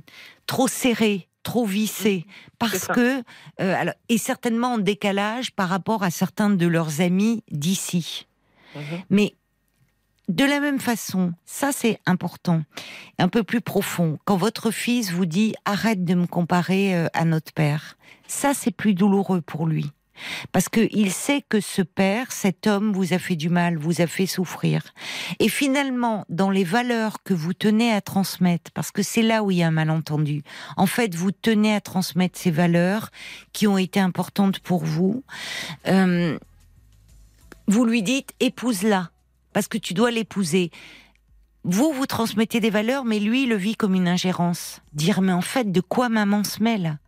trop 0.47 0.69
serrés, 0.69 1.27
trop 1.43 1.65
vissés, 1.65 2.25
parce 2.57 2.77
ça. 2.77 2.93
que 2.93 3.19
euh, 3.19 3.75
alors, 3.75 3.95
et 4.07 4.17
certainement 4.17 4.73
en 4.73 4.77
décalage 4.77 5.51
par 5.51 5.67
rapport 5.67 6.03
à 6.03 6.11
certains 6.11 6.49
de 6.49 6.65
leurs 6.65 7.01
amis 7.01 7.43
d'ici. 7.51 8.27
Mhm. 8.75 9.03
Mais 9.09 9.35
de 10.27 10.43
la 10.43 10.59
même 10.59 10.79
façon, 10.79 11.33
ça 11.45 11.71
c'est 11.71 11.99
important, 12.05 12.63
un 13.19 13.27
peu 13.27 13.43
plus 13.43 13.61
profond. 13.61 14.17
Quand 14.25 14.37
votre 14.37 14.71
fils 14.71 15.11
vous 15.11 15.25
dit 15.25 15.53
arrête 15.65 16.03
de 16.03 16.15
me 16.15 16.25
comparer 16.25 16.95
euh, 16.95 17.07
à 17.13 17.25
notre 17.25 17.53
père, 17.53 17.97
ça 18.27 18.53
c'est 18.53 18.71
plus 18.71 18.93
douloureux 18.93 19.41
pour 19.41 19.67
lui. 19.67 19.91
Parce 20.51 20.69
que 20.69 20.87
il 20.91 21.11
sait 21.11 21.43
que 21.47 21.59
ce 21.59 21.81
père, 21.81 22.31
cet 22.31 22.67
homme, 22.67 22.93
vous 22.93 23.13
a 23.13 23.19
fait 23.19 23.35
du 23.35 23.49
mal, 23.49 23.77
vous 23.77 24.01
a 24.01 24.07
fait 24.07 24.25
souffrir. 24.25 24.81
Et 25.39 25.49
finalement, 25.49 26.25
dans 26.29 26.49
les 26.49 26.63
valeurs 26.63 27.21
que 27.23 27.33
vous 27.33 27.53
tenez 27.53 27.91
à 27.91 28.01
transmettre, 28.01 28.71
parce 28.71 28.91
que 28.91 29.03
c'est 29.03 29.21
là 29.21 29.43
où 29.43 29.51
il 29.51 29.57
y 29.57 29.63
a 29.63 29.67
un 29.67 29.71
malentendu. 29.71 30.43
En 30.77 30.85
fait, 30.85 31.13
vous 31.15 31.31
tenez 31.31 31.75
à 31.75 31.81
transmettre 31.81 32.39
ces 32.39 32.51
valeurs 32.51 33.11
qui 33.51 33.67
ont 33.67 33.77
été 33.77 33.99
importantes 33.99 34.59
pour 34.59 34.85
vous. 34.85 35.23
Euh, 35.87 36.37
vous 37.67 37.85
lui 37.85 38.01
dites 38.01 38.31
épouse-la 38.39 39.09
parce 39.55 39.69
que 39.69 39.77
tu 39.77 39.93
dois 39.93 40.11
l'épouser. 40.11 40.69
Vous, 41.63 41.93
vous 41.93 42.05
transmettez 42.05 42.59
des 42.59 42.69
valeurs, 42.69 43.05
mais 43.05 43.19
lui, 43.19 43.43
il 43.43 43.49
le 43.49 43.55
vit 43.55 43.77
comme 43.77 43.95
une 43.95 44.09
ingérence. 44.09 44.81
Dire, 44.91 45.21
mais 45.21 45.31
en 45.31 45.39
fait, 45.39 45.71
de 45.71 45.79
quoi 45.79 46.09
maman 46.09 46.43
se 46.43 46.61
mêle? 46.61 46.99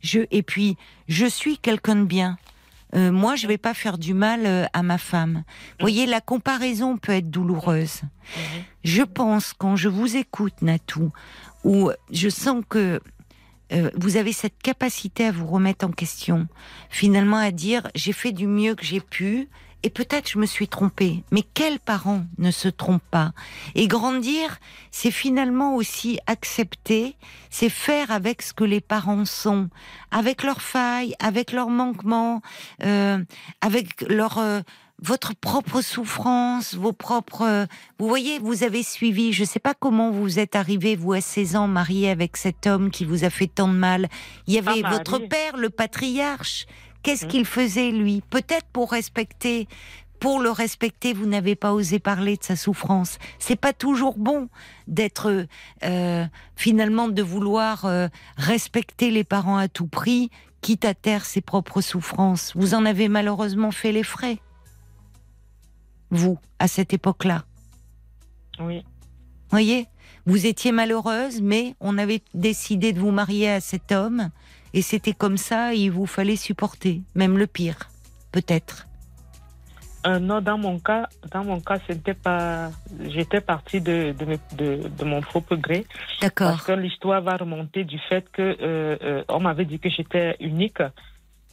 Je, 0.00 0.20
Et 0.30 0.42
puis, 0.42 0.76
je 1.08 1.24
suis 1.24 1.56
quelqu'un 1.56 1.96
de 1.96 2.04
bien. 2.04 2.36
Euh, 2.94 3.10
moi, 3.10 3.34
je 3.34 3.46
vais 3.46 3.56
pas 3.56 3.72
faire 3.72 3.96
du 3.96 4.12
mal 4.12 4.44
euh, 4.44 4.66
à 4.74 4.82
ma 4.82 4.98
femme. 4.98 5.42
Vous 5.80 5.84
voyez, 5.84 6.04
la 6.04 6.20
comparaison 6.20 6.98
peut 6.98 7.12
être 7.12 7.30
douloureuse. 7.30 8.02
Je 8.84 9.02
pense, 9.02 9.54
quand 9.54 9.76
je 9.76 9.88
vous 9.88 10.16
écoute, 10.16 10.60
Natou, 10.60 11.12
où 11.64 11.90
je 12.12 12.28
sens 12.28 12.62
que 12.68 13.00
euh, 13.72 13.90
vous 13.94 14.18
avez 14.18 14.34
cette 14.34 14.58
capacité 14.62 15.24
à 15.24 15.32
vous 15.32 15.46
remettre 15.46 15.86
en 15.86 15.92
question, 15.92 16.46
finalement 16.90 17.38
à 17.38 17.52
dire 17.52 17.88
j'ai 17.94 18.12
fait 18.12 18.32
du 18.32 18.46
mieux 18.46 18.74
que 18.74 18.84
j'ai 18.84 19.00
pu 19.00 19.48
et 19.82 19.90
peut-être 19.90 20.30
je 20.30 20.38
me 20.38 20.46
suis 20.46 20.68
trompée, 20.68 21.22
mais 21.30 21.42
quels 21.42 21.78
parents 21.78 22.24
ne 22.38 22.50
se 22.50 22.68
trompent 22.68 23.02
pas? 23.10 23.32
Et 23.74 23.88
grandir, 23.88 24.58
c'est 24.90 25.10
finalement 25.10 25.74
aussi 25.74 26.18
accepter, 26.26 27.16
c'est 27.50 27.68
faire 27.68 28.10
avec 28.10 28.42
ce 28.42 28.52
que 28.52 28.64
les 28.64 28.80
parents 28.80 29.24
sont, 29.24 29.68
avec 30.10 30.42
leurs 30.42 30.62
failles, 30.62 31.14
avec 31.18 31.52
leurs 31.52 31.70
manquements, 31.70 32.42
euh, 32.82 33.22
avec 33.60 34.02
leur 34.08 34.38
euh, 34.38 34.60
votre 35.02 35.34
propre 35.34 35.82
souffrance, 35.82 36.74
vos 36.74 36.92
propres. 36.92 37.42
Euh, 37.42 37.66
vous 37.98 38.08
voyez, 38.08 38.38
vous 38.38 38.64
avez 38.64 38.82
suivi. 38.82 39.32
Je 39.32 39.42
ne 39.42 39.46
sais 39.46 39.60
pas 39.60 39.74
comment 39.74 40.10
vous 40.10 40.38
êtes 40.38 40.56
arrivé, 40.56 40.96
vous 40.96 41.12
à 41.12 41.20
16 41.20 41.56
ans, 41.56 41.68
marié 41.68 42.10
avec 42.10 42.36
cet 42.36 42.66
homme 42.66 42.90
qui 42.90 43.04
vous 43.04 43.24
a 43.24 43.30
fait 43.30 43.46
tant 43.46 43.68
de 43.68 43.74
mal. 43.74 44.08
Il 44.46 44.54
y 44.54 44.58
avait 44.58 44.82
votre 44.82 45.18
père, 45.18 45.56
le 45.56 45.70
patriarche. 45.70 46.66
Qu'est-ce 47.06 47.26
mmh. 47.26 47.28
qu'il 47.28 47.44
faisait, 47.44 47.92
lui? 47.92 48.20
Peut-être 48.30 48.66
pour 48.72 48.90
respecter. 48.90 49.68
Pour 50.18 50.40
le 50.40 50.50
respecter, 50.50 51.12
vous 51.12 51.26
n'avez 51.26 51.54
pas 51.54 51.72
osé 51.72 52.00
parler 52.00 52.36
de 52.36 52.42
sa 52.42 52.56
souffrance. 52.56 53.18
C'est 53.38 53.54
pas 53.54 53.72
toujours 53.72 54.18
bon 54.18 54.48
d'être 54.88 55.46
euh, 55.84 56.26
finalement 56.56 57.06
de 57.06 57.22
vouloir 57.22 57.84
euh, 57.84 58.08
respecter 58.36 59.12
les 59.12 59.22
parents 59.22 59.56
à 59.56 59.68
tout 59.68 59.86
prix, 59.86 60.30
quitte 60.62 60.84
à 60.84 60.94
taire 60.94 61.24
ses 61.24 61.42
propres 61.42 61.80
souffrances. 61.80 62.52
Vous 62.56 62.74
en 62.74 62.84
avez 62.84 63.06
malheureusement 63.06 63.70
fait 63.70 63.92
les 63.92 64.02
frais, 64.02 64.38
vous, 66.10 66.40
à 66.58 66.66
cette 66.66 66.92
époque-là. 66.92 67.44
Oui. 68.58 68.82
Voyez, 69.50 69.86
vous 70.24 70.46
étiez 70.46 70.72
malheureuse, 70.72 71.40
mais 71.40 71.76
on 71.78 71.98
avait 71.98 72.22
décidé 72.34 72.92
de 72.92 72.98
vous 72.98 73.12
marier 73.12 73.48
à 73.48 73.60
cet 73.60 73.92
homme 73.92 74.30
et 74.76 74.82
c'était 74.82 75.14
comme 75.14 75.38
ça, 75.38 75.72
il 75.72 75.90
vous 75.90 76.04
fallait 76.04 76.36
supporter, 76.36 77.00
même 77.14 77.38
le 77.38 77.46
pire, 77.46 77.78
peut-être. 78.30 78.86
Euh, 80.06 80.18
non, 80.18 80.42
dans 80.42 80.58
mon 80.58 80.78
cas, 80.78 81.08
dans 81.32 81.44
mon 81.44 81.60
cas, 81.60 81.78
c'était 81.88 82.12
pas. 82.12 82.70
J'étais 83.08 83.40
partie 83.40 83.80
de, 83.80 84.14
de, 84.52 85.04
mon 85.04 85.22
propre 85.22 85.56
gré. 85.56 85.86
D'accord. 86.20 86.50
Parce 86.50 86.64
que 86.64 86.72
l'histoire 86.72 87.22
va 87.22 87.38
remonter 87.38 87.84
du 87.84 87.98
fait 87.98 88.30
que 88.30 88.42
euh, 88.42 88.96
euh, 89.02 89.24
on 89.30 89.40
m'avait 89.40 89.64
dit 89.64 89.78
que 89.78 89.88
j'étais 89.88 90.36
unique. 90.40 90.82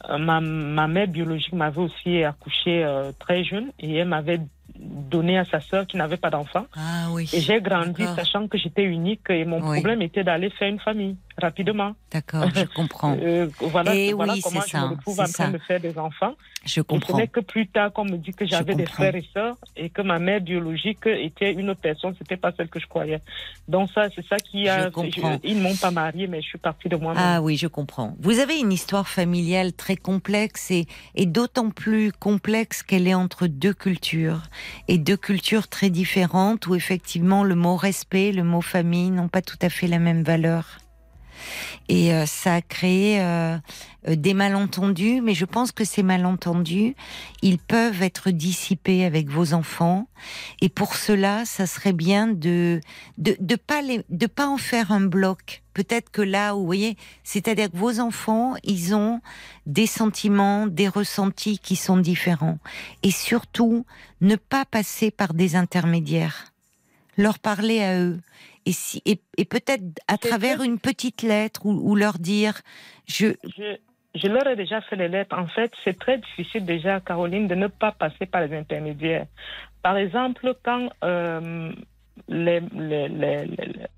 Ma, 0.06 0.42
ma, 0.42 0.86
mère 0.86 1.08
biologique 1.08 1.54
m'avait 1.54 1.80
aussi 1.80 2.22
accouché 2.24 2.86
très 3.18 3.42
jeune 3.42 3.72
et 3.78 3.96
elle 3.96 4.08
m'avait 4.08 4.40
donné 4.78 5.38
à 5.38 5.46
sa 5.46 5.60
sœur 5.60 5.86
qui 5.86 5.96
n'avait 5.96 6.18
pas 6.18 6.28
d'enfant. 6.28 6.66
Ah 6.76 7.06
oui. 7.10 7.30
Et 7.32 7.40
j'ai 7.40 7.62
grandi 7.62 8.04
sachant 8.14 8.46
que 8.46 8.58
j'étais 8.58 8.84
unique 8.84 9.30
et 9.30 9.46
mon 9.46 9.60
problème 9.62 10.02
était 10.02 10.22
d'aller 10.22 10.50
faire 10.50 10.68
une 10.68 10.80
famille 10.80 11.16
rapidement. 11.40 11.94
D'accord, 12.10 12.48
je 12.54 12.64
comprends. 12.74 13.16
Euh, 13.20 13.48
voilà, 13.60 13.94
et 13.94 14.12
voilà 14.12 14.34
comment 14.42 14.60
je 14.66 14.76
me 14.76 14.84
retrouve 14.90 15.20
en 15.20 15.24
train 15.24 15.50
de 15.50 15.58
faire 15.58 15.80
des 15.80 15.98
enfants. 15.98 16.34
Je 16.64 16.80
comprends. 16.80 17.18
Et 17.18 17.26
ce 17.26 17.30
que 17.30 17.40
plus 17.40 17.66
tard 17.66 17.92
qu'on 17.92 18.04
me 18.04 18.16
dit 18.16 18.32
que 18.32 18.46
j'avais 18.46 18.74
des 18.74 18.86
frères 18.86 19.14
et 19.14 19.26
sœurs 19.32 19.56
et 19.76 19.90
que 19.90 20.02
ma 20.02 20.18
mère 20.18 20.40
biologique 20.40 21.06
était 21.06 21.52
une 21.52 21.70
autre 21.70 21.80
personne, 21.80 22.14
c'était 22.18 22.36
pas 22.36 22.52
celle 22.56 22.68
que 22.68 22.80
je 22.80 22.86
croyais. 22.86 23.20
Donc 23.68 23.90
ça, 23.94 24.08
c'est 24.14 24.26
ça 24.26 24.36
qui 24.36 24.68
a. 24.68 24.90
Je 24.90 25.38
ils 25.42 25.58
ne 25.58 25.62
m'ont 25.62 25.76
pas 25.76 25.90
mariée, 25.90 26.26
mais 26.26 26.40
je 26.40 26.46
suis 26.46 26.58
partie 26.58 26.88
de 26.88 26.96
moi-même. 26.96 27.22
Ah 27.22 27.42
oui, 27.42 27.56
je 27.56 27.66
comprends. 27.66 28.14
Vous 28.20 28.38
avez 28.38 28.58
une 28.58 28.72
histoire 28.72 29.08
familiale 29.08 29.72
très 29.72 29.96
complexe 29.96 30.70
et, 30.70 30.86
et 31.14 31.26
d'autant 31.26 31.70
plus 31.70 32.12
complexe 32.12 32.82
qu'elle 32.82 33.06
est 33.08 33.14
entre 33.14 33.46
deux 33.46 33.74
cultures 33.74 34.42
et 34.88 34.98
deux 34.98 35.16
cultures 35.16 35.68
très 35.68 35.90
différentes 35.90 36.66
où 36.66 36.74
effectivement 36.74 37.44
le 37.44 37.54
mot 37.54 37.76
respect, 37.76 38.32
le 38.32 38.44
mot 38.44 38.60
famille 38.60 39.10
n'ont 39.10 39.28
pas 39.28 39.42
tout 39.42 39.58
à 39.62 39.68
fait 39.68 39.86
la 39.86 39.98
même 39.98 40.22
valeur. 40.22 40.78
Et 41.88 42.12
euh, 42.12 42.26
ça 42.26 42.54
a 42.54 42.62
créé 42.62 43.20
euh, 43.20 43.56
euh, 44.08 44.16
des 44.16 44.34
malentendus, 44.34 45.20
mais 45.20 45.34
je 45.34 45.44
pense 45.44 45.72
que 45.72 45.84
ces 45.84 46.02
malentendus, 46.02 46.94
ils 47.42 47.58
peuvent 47.58 48.02
être 48.02 48.30
dissipés 48.30 49.04
avec 49.04 49.28
vos 49.28 49.54
enfants. 49.54 50.08
Et 50.60 50.68
pour 50.68 50.94
cela, 50.94 51.44
ça 51.44 51.66
serait 51.66 51.92
bien 51.92 52.26
de 52.26 52.80
de, 53.18 53.56
pas 53.56 53.82
les, 53.82 54.04
de 54.08 54.26
pas 54.26 54.48
en 54.48 54.58
faire 54.58 54.92
un 54.92 55.00
bloc. 55.00 55.62
Peut-être 55.74 56.10
que 56.10 56.22
là, 56.22 56.52
vous 56.52 56.64
voyez, 56.64 56.96
c'est-à-dire 57.24 57.70
que 57.70 57.76
vos 57.76 58.00
enfants, 58.00 58.54
ils 58.62 58.94
ont 58.94 59.20
des 59.66 59.86
sentiments, 59.86 60.66
des 60.66 60.88
ressentis 60.88 61.58
qui 61.58 61.76
sont 61.76 61.96
différents. 61.96 62.58
Et 63.02 63.10
surtout, 63.10 63.84
ne 64.20 64.36
pas 64.36 64.64
passer 64.64 65.10
par 65.10 65.34
des 65.34 65.56
intermédiaires. 65.56 66.52
Leur 67.16 67.38
parler 67.38 67.82
à 67.82 68.00
eux 68.00 68.20
et, 68.66 68.72
si, 68.72 69.02
et, 69.04 69.44
peut-être 69.44 69.82
à 70.08 70.18
travers 70.18 70.62
une 70.62 70.78
petite 70.78 71.22
lettre 71.22 71.66
ou, 71.66 71.94
leur 71.94 72.18
dire 72.18 72.60
je... 73.06 73.34
je... 74.14 74.28
leur 74.28 74.46
ai 74.46 74.56
déjà 74.56 74.80
fait 74.82 74.96
les 74.96 75.08
lettres. 75.08 75.36
En 75.38 75.46
fait, 75.46 75.72
c'est 75.84 75.98
très 75.98 76.18
difficile 76.18 76.64
déjà, 76.64 77.00
Caroline, 77.00 77.46
de 77.46 77.54
ne 77.54 77.66
pas 77.66 77.92
passer 77.92 78.26
par 78.26 78.40
les 78.40 78.56
intermédiaires. 78.56 79.26
Par 79.82 79.96
exemple, 79.96 80.54
quand 80.62 80.88
euh, 81.04 81.72
les, 82.28 82.60
les, 82.74 83.08
les, 83.08 83.46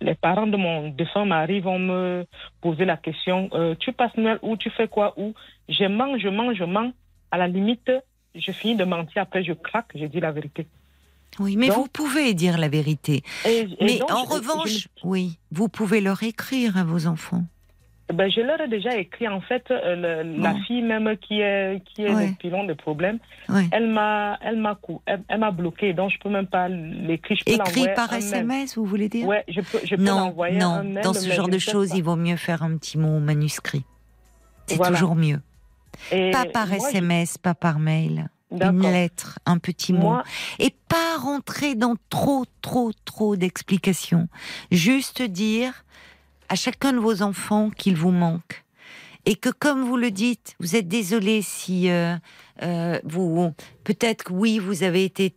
les, 0.01 0.15
parents 0.15 0.47
de 0.47 0.57
mon 0.57 0.89
défunt 0.89 1.27
mari 1.27 1.61
vont 1.61 1.79
me 1.79 2.27
poser 2.61 2.85
la 2.85 2.97
question 2.97 3.49
euh, 3.53 3.75
Tu 3.79 3.93
passes 3.93 4.17
Noël 4.17 4.39
où 4.43 4.57
Tu 4.57 4.71
fais 4.71 4.89
quoi 4.89 5.15
où? 5.17 5.35
Je 5.69 5.85
mens, 5.85 6.19
je 6.19 6.29
mens, 6.29 6.53
je 6.55 6.65
mens. 6.65 6.93
À 7.31 7.39
la 7.39 7.47
limite, 7.47 7.93
je 8.35 8.53
finis 8.53 8.77
de 8.77 8.85
mentir, 8.85 9.23
après 9.23 9.45
je 9.45 9.53
craque, 9.53 9.93
je 9.95 10.07
dis 10.07 10.21
la 10.21 10.33
vérité. 10.33 10.67
Oui, 11.39 11.57
mais 11.57 11.69
vous 11.69 11.87
pouvez 11.93 12.35
dire 12.35 12.59
la 12.59 12.69
vérité. 12.69 13.23
mais 13.45 14.01
en 14.11 14.25
revanche, 14.25 14.89
oui, 15.05 15.39
vous 15.51 15.69
pouvez 15.69 16.01
leur 16.01 16.23
écrire 16.23 16.77
à 16.77 16.85
vos 16.85 17.07
enfants. 17.07 17.45
Ben, 18.13 18.31
je 18.31 18.41
leur 18.41 18.61
ai 18.61 18.69
déjà 18.69 18.97
écrit. 18.97 19.27
En 19.27 19.41
fait, 19.41 19.65
euh, 19.71 20.23
la 20.23 20.55
fille 20.67 20.83
même 20.83 21.17
qui 21.17 21.41
est 21.41 21.83
qui 21.85 22.03
est 22.03 22.09
le 22.09 22.37
pilon 22.39 22.63
de 22.65 22.73
problème, 22.73 23.19
elle 23.73 23.89
m'a 23.89 24.39
elle 24.43 24.59
m'a 24.59 24.79
elle, 25.07 25.41
m'a 25.41 25.51
bloqué. 25.51 25.93
Donc 25.93 26.13
je 26.13 26.19
peux 26.19 26.29
même 26.29 26.47
pas 26.47 26.69
l'écrire. 26.69 27.39
Écrit 27.47 27.89
par 27.97 28.13
SMS, 28.13 28.77
vous 28.77 28.85
voulez 28.85 29.09
dire? 29.09 29.27
Ouais, 29.27 29.45
je 29.49 29.61
peux 29.61 29.81
je 29.85 29.97
peux. 29.97 30.03
Non, 30.03 30.33
non. 30.53 30.85
Dans 31.03 31.15
ce 31.15 31.29
genre 31.31 31.49
de 31.49 31.59
choses, 31.59 31.93
il 31.97 32.05
vaut 32.05 32.17
mieux 32.17 32.37
faire 32.37 32.63
un 32.63 32.77
petit 32.77 32.97
mot 32.97 33.19
manuscrit. 33.19 33.85
C'est 34.67 34.79
toujours 34.79 35.17
mieux. 35.17 35.41
pas 36.11 36.45
par 36.45 36.73
SMS, 36.73 37.39
pas 37.39 37.55
par 37.55 37.81
mail 37.81 38.29
une 38.63 38.83
lettre, 38.83 39.39
un 39.47 39.59
petit 39.59 39.93
mot, 39.93 40.17
et 40.59 40.75
pas 40.89 41.17
rentrer 41.19 41.75
dans 41.75 41.97
trop, 42.11 42.45
trop, 42.63 42.93
trop 43.05 43.37
d'explications. 43.37 44.29
Juste 44.71 45.23
dire 45.23 45.85
à 46.49 46.55
chacun 46.55 46.93
de 46.93 46.99
vos 46.99 47.23
enfants 47.23 47.71
qu'il 47.71 47.97
vous 47.97 48.11
manque. 48.11 48.65
Et 49.25 49.35
que 49.35 49.49
comme 49.49 49.83
vous 49.83 49.97
le 49.97 50.13
dites, 50.13 50.55
vous 50.61 50.77
êtes 50.77 50.87
désolé 50.87 51.43
si 51.43 51.91
euh, 51.91 52.17
euh, 52.63 53.01
vous, 53.05 53.53
peut-être 53.83 54.25
que 54.25 54.33
oui, 54.33 54.59
vous 54.61 54.85
avez 54.85 55.05
été. 55.05 55.35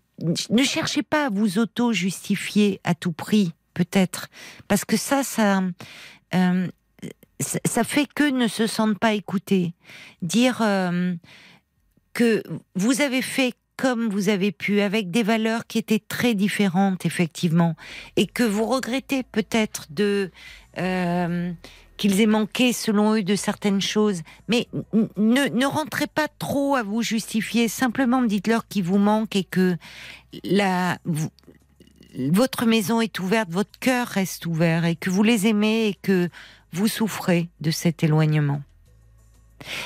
Ne 0.51 0.63
cherchez 0.63 1.01
pas 1.01 1.25
à 1.25 1.29
vous 1.29 1.57
auto-justifier 1.57 2.79
à 2.83 2.93
tout 2.93 3.13
prix, 3.13 3.53
peut-être, 3.73 4.27
parce 4.67 4.85
que 4.85 4.95
ça, 4.95 5.23
ça, 5.23 5.63
euh, 6.35 6.67
ça 7.39 7.83
fait 7.83 8.07
que 8.13 8.29
ne 8.29 8.47
se 8.47 8.67
sentent 8.67 8.99
pas 8.99 9.13
écoutés. 9.13 9.73
Dire 10.21 10.61
que 12.13 12.43
vous 12.75 13.01
avez 13.01 13.21
fait 13.21 13.53
comme 13.77 14.09
vous 14.09 14.27
avez 14.27 14.51
pu, 14.51 14.81
avec 14.81 15.09
des 15.09 15.23
valeurs 15.23 15.65
qui 15.65 15.77
étaient 15.77 16.03
très 16.05 16.35
différentes, 16.35 17.05
effectivement, 17.05 17.75
et 18.17 18.27
que 18.27 18.43
vous 18.43 18.65
regrettez 18.65 19.23
peut-être 19.23 19.87
de 19.89 20.31
euh, 20.77 21.53
qu'ils 21.95 22.19
aient 22.19 22.25
manqué, 22.25 22.73
selon 22.73 23.15
eux, 23.15 23.23
de 23.23 23.35
certaines 23.35 23.79
choses. 23.79 24.21
Mais 24.49 24.67
ne, 24.93 25.47
ne 25.47 25.65
rentrez 25.65 26.07
pas 26.07 26.27
trop 26.27 26.75
à 26.75 26.83
vous 26.83 27.01
justifier. 27.01 27.69
Simplement, 27.69 28.21
dites-leur 28.21 28.67
qu'il 28.67 28.83
vous 28.83 28.97
manque 28.97 29.37
et 29.37 29.45
que 29.45 29.77
la, 30.43 30.97
votre 32.31 32.65
maison 32.65 33.01
est 33.01 33.19
ouverte, 33.19 33.49
votre 33.49 33.79
cœur 33.79 34.07
reste 34.07 34.45
ouvert 34.45 34.85
et 34.85 34.95
que 34.95 35.09
vous 35.09 35.23
les 35.23 35.47
aimez 35.47 35.87
et 35.87 35.93
que 35.93 36.29
vous 36.71 36.87
souffrez 36.87 37.49
de 37.61 37.71
cet 37.71 38.03
éloignement. 38.03 38.61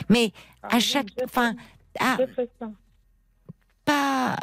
Mais 0.10 0.32
à 0.64 0.80
chaque, 0.80 1.08
fin, 1.32 1.56
ah, 2.00 2.18
pas 3.86 4.36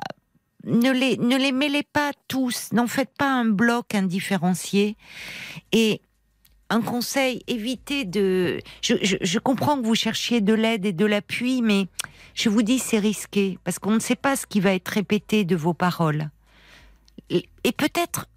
ne 0.65 0.91
les 0.91 1.17
ne 1.17 1.37
les 1.37 1.53
mêlez 1.53 1.83
pas 1.83 2.13
tous, 2.29 2.73
n'en 2.73 2.87
faites 2.87 3.13
pas 3.17 3.31
un 3.31 3.47
bloc 3.47 3.95
indifférencié 3.95 4.97
et 5.73 6.01
un 6.71 6.83
conseil, 6.83 7.43
évitez 7.49 8.05
de. 8.05 8.61
Je, 8.81 8.95
je, 9.03 9.39
comprends 9.41 9.77
que 9.81 9.85
vous 9.85 9.97
cherchiez 9.97 10.41
de 10.41 10.55
l'aide 10.55 10.87
et 10.87 10.93
de 10.93 11.05
l'appui, 11.05 11.63
mais 11.63 11.89
je 12.35 12.49
vous 12.49 12.63
dis 12.63 12.79
c'est 12.79 13.01
risqué 13.01 13.59
parce 13.65 13.79
qu'on 13.79 13.91
ne 13.91 13.99
sait 13.99 14.17
pas 14.17 14.37
ce 14.37 14.47
qui 14.47 14.61
va 14.61 14.73
être 14.73 14.89
répété 14.89 15.45
de 15.45 15.57
vos 15.57 15.75
paroles. 15.75 16.31
Et, 17.29 17.73
peut-être 17.77 18.29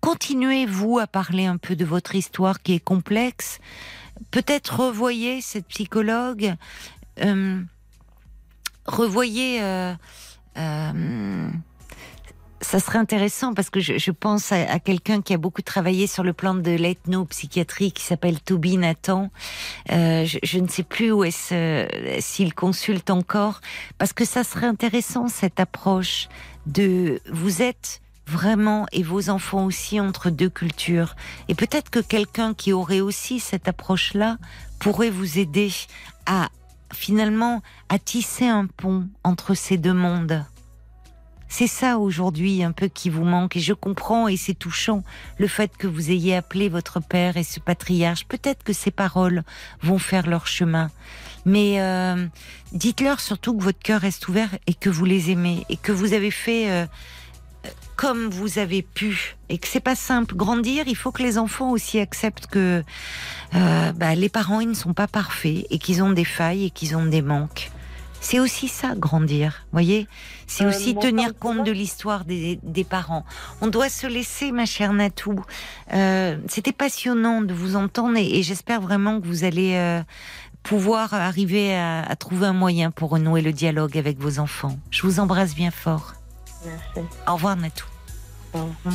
continuez 0.00 0.66
vous 0.66 0.98
à 0.98 1.06
parler 1.06 1.46
un 1.46 1.56
peu 1.56 1.76
de 1.76 1.84
votre 1.84 2.14
histoire 2.14 2.62
qui 2.62 2.74
est 2.74 2.84
complexe. 2.84 3.58
Peut-être 4.30 4.80
revoyez 4.80 5.40
cette 5.40 5.66
psychologue. 5.66 6.54
Euh, 7.20 7.62
revoyez 8.86 9.62
euh, 9.62 9.94
euh, 10.56 11.48
ça 12.60 12.80
serait 12.80 12.98
intéressant 12.98 13.52
parce 13.52 13.68
que 13.68 13.80
je, 13.80 14.10
pense 14.10 14.50
à, 14.50 14.78
quelqu'un 14.78 15.20
qui 15.20 15.34
a 15.34 15.36
beaucoup 15.36 15.60
travaillé 15.60 16.06
sur 16.06 16.22
le 16.22 16.32
plan 16.32 16.54
de 16.54 16.70
l'ethno-psychiatrie 16.70 17.92
qui 17.92 18.02
s'appelle 18.02 18.40
Toby 18.40 18.78
Nathan. 18.78 19.30
Euh, 19.92 20.24
je, 20.24 20.58
ne 20.58 20.68
sais 20.68 20.82
plus 20.82 21.12
où 21.12 21.24
est-ce 21.24 21.86
s'il 22.20 22.54
consulte 22.54 23.10
encore 23.10 23.60
parce 23.98 24.14
que 24.14 24.24
ça 24.24 24.44
serait 24.44 24.66
intéressant 24.66 25.28
cette 25.28 25.60
approche 25.60 26.28
de 26.66 27.20
vous 27.30 27.60
êtes 27.60 28.00
vraiment 28.26 28.86
et 28.92 29.02
vos 29.02 29.28
enfants 29.28 29.66
aussi 29.66 30.00
entre 30.00 30.30
deux 30.30 30.48
cultures 30.48 31.14
et 31.48 31.54
peut-être 31.54 31.90
que 31.90 32.00
quelqu'un 32.00 32.54
qui 32.54 32.72
aurait 32.72 33.02
aussi 33.02 33.38
cette 33.38 33.68
approche-là 33.68 34.38
pourrait 34.78 35.10
vous 35.10 35.38
aider 35.38 35.70
à 36.24 36.48
finalement 36.94 37.62
à 37.88 37.98
tisser 37.98 38.46
un 38.46 38.66
pont 38.66 39.08
entre 39.22 39.54
ces 39.54 39.76
deux 39.76 39.92
mondes. 39.92 40.44
C'est 41.56 41.68
ça 41.68 41.98
aujourd'hui 41.98 42.64
un 42.64 42.72
peu 42.72 42.88
qui 42.88 43.10
vous 43.10 43.22
manque 43.22 43.56
et 43.56 43.60
je 43.60 43.74
comprends 43.74 44.26
et 44.26 44.36
c'est 44.36 44.54
touchant 44.54 45.04
le 45.38 45.46
fait 45.46 45.76
que 45.76 45.86
vous 45.86 46.10
ayez 46.10 46.34
appelé 46.34 46.68
votre 46.68 47.00
père 47.00 47.36
et 47.36 47.44
ce 47.44 47.60
patriarche. 47.60 48.26
Peut-être 48.26 48.64
que 48.64 48.72
ces 48.72 48.90
paroles 48.90 49.44
vont 49.80 49.98
faire 49.98 50.26
leur 50.26 50.48
chemin. 50.48 50.90
Mais 51.44 51.80
euh, 51.80 52.26
dites-leur 52.72 53.20
surtout 53.20 53.56
que 53.56 53.62
votre 53.62 53.78
cœur 53.78 54.00
reste 54.00 54.26
ouvert 54.26 54.50
et 54.66 54.74
que 54.74 54.90
vous 54.90 55.04
les 55.04 55.30
aimez 55.30 55.64
et 55.68 55.76
que 55.76 55.92
vous 55.92 56.12
avez 56.12 56.32
fait 56.32 56.72
euh, 56.72 56.86
comme 57.96 58.28
vous 58.28 58.58
avez 58.58 58.82
pu 58.82 59.36
et 59.48 59.58
que 59.58 59.68
c'est 59.68 59.80
pas 59.80 59.94
simple. 59.94 60.34
Grandir, 60.34 60.84
il 60.86 60.96
faut 60.96 61.12
que 61.12 61.22
les 61.22 61.38
enfants 61.38 61.70
aussi 61.70 61.98
acceptent 62.00 62.46
que 62.46 62.82
euh, 63.54 63.92
bah, 63.92 64.14
les 64.14 64.28
parents 64.28 64.60
ils 64.60 64.68
ne 64.68 64.74
sont 64.74 64.94
pas 64.94 65.06
parfaits 65.06 65.66
et 65.70 65.78
qu'ils 65.78 66.02
ont 66.02 66.12
des 66.12 66.24
failles 66.24 66.66
et 66.66 66.70
qu'ils 66.70 66.96
ont 66.96 67.06
des 67.06 67.22
manques. 67.22 67.70
C'est 68.20 68.40
aussi 68.40 68.68
ça, 68.68 68.94
grandir. 68.96 69.66
Voyez, 69.72 70.08
c'est 70.46 70.64
euh, 70.64 70.70
aussi 70.70 70.94
tenir 70.94 71.38
compte 71.38 71.64
de 71.64 71.72
l'histoire 71.72 72.24
des, 72.24 72.58
parents. 72.88 73.26
On 73.60 73.66
doit 73.66 73.90
se 73.90 74.06
laisser, 74.06 74.50
ma 74.50 74.64
chère 74.64 74.94
Natou. 74.94 75.44
Euh, 75.92 76.38
C'était 76.48 76.72
passionnant 76.72 77.42
de 77.42 77.52
vous 77.52 77.76
entendre 77.76 78.16
et, 78.16 78.42
j'espère 78.42 78.80
vraiment 78.80 79.20
que 79.20 79.26
vous 79.26 79.44
allez 79.44 80.02
pouvoir 80.62 81.12
arriver 81.12 81.76
à, 81.76 82.00
à, 82.00 82.16
trouver 82.16 82.46
un 82.46 82.54
moyen 82.54 82.90
pour 82.90 83.10
renouer 83.10 83.42
le 83.42 83.52
dialogue 83.52 83.98
avec 83.98 84.18
vos 84.18 84.38
enfants. 84.38 84.78
Je 84.90 85.02
vous 85.02 85.20
embrasse 85.20 85.54
bien 85.54 85.70
fort. 85.70 86.14
Merci. 86.64 87.08
Au 87.26 87.34
revoir, 87.34 87.56
Natou. 87.56 87.84
Au 88.52 88.58
revoir. 88.58 88.94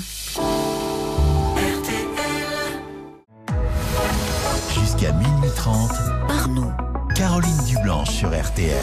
Jusqu'à 4.73 5.11
minuit 5.13 5.51
30, 5.55 5.91
par 6.27 6.47
nous. 6.47 6.71
Caroline 7.15 7.63
Dublanche 7.65 8.09
sur 8.09 8.29
RTL. 8.29 8.75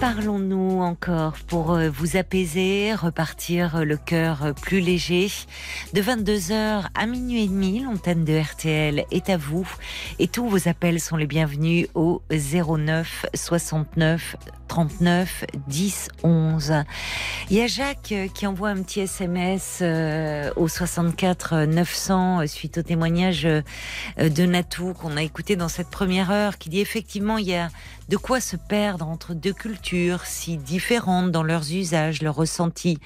Parlons-nous 0.00 0.80
encore 0.80 1.34
pour 1.46 1.72
euh, 1.72 1.90
vous 1.90 2.16
apaiser, 2.16 2.94
repartir 2.94 3.76
euh, 3.76 3.84
le 3.84 3.98
cœur 3.98 4.46
euh, 4.46 4.52
plus 4.54 4.80
léger. 4.80 5.30
De 5.92 6.00
22h 6.00 6.86
à 6.94 7.06
minuit 7.06 7.44
et 7.44 7.48
demi, 7.48 7.80
l'antenne 7.80 8.24
de 8.24 8.38
RTL 8.38 9.04
est 9.10 9.28
à 9.28 9.36
vous 9.36 9.68
et 10.18 10.26
tous 10.26 10.48
vos 10.48 10.68
appels 10.68 11.00
sont 11.00 11.18
les 11.18 11.26
bienvenus 11.26 11.86
au 11.94 12.22
09 12.30 13.26
69 13.34 14.36
39 14.68 15.44
10 15.66 16.08
11. 16.22 16.74
Il 17.50 17.56
y 17.56 17.60
a 17.60 17.66
Jacques 17.66 18.14
qui 18.32 18.46
envoie 18.46 18.70
un 18.70 18.82
petit 18.82 19.00
SMS 19.00 19.82
au 20.56 20.68
64 20.68 21.64
900 21.64 22.46
suite 22.46 22.78
au 22.78 22.82
témoignage 22.82 23.42
de 23.42 24.46
Natou 24.46 24.94
qu'on 24.94 25.16
a 25.16 25.22
écouté 25.22 25.56
dans 25.56 25.68
cette 25.68 25.90
première 25.90 26.30
heure 26.30 26.56
qui 26.56 26.68
dit 26.68 26.80
effectivement 26.80 27.36
il 27.36 27.48
y 27.48 27.56
a 27.56 27.68
de 28.10 28.16
quoi 28.16 28.40
se 28.40 28.56
perdre 28.56 29.06
entre 29.06 29.34
deux 29.34 29.52
cultures 29.52 30.26
si 30.26 30.56
différentes 30.56 31.30
dans 31.30 31.44
leurs 31.44 31.72
usages, 31.72 32.22
leurs 32.22 32.34
ressentis. 32.34 32.98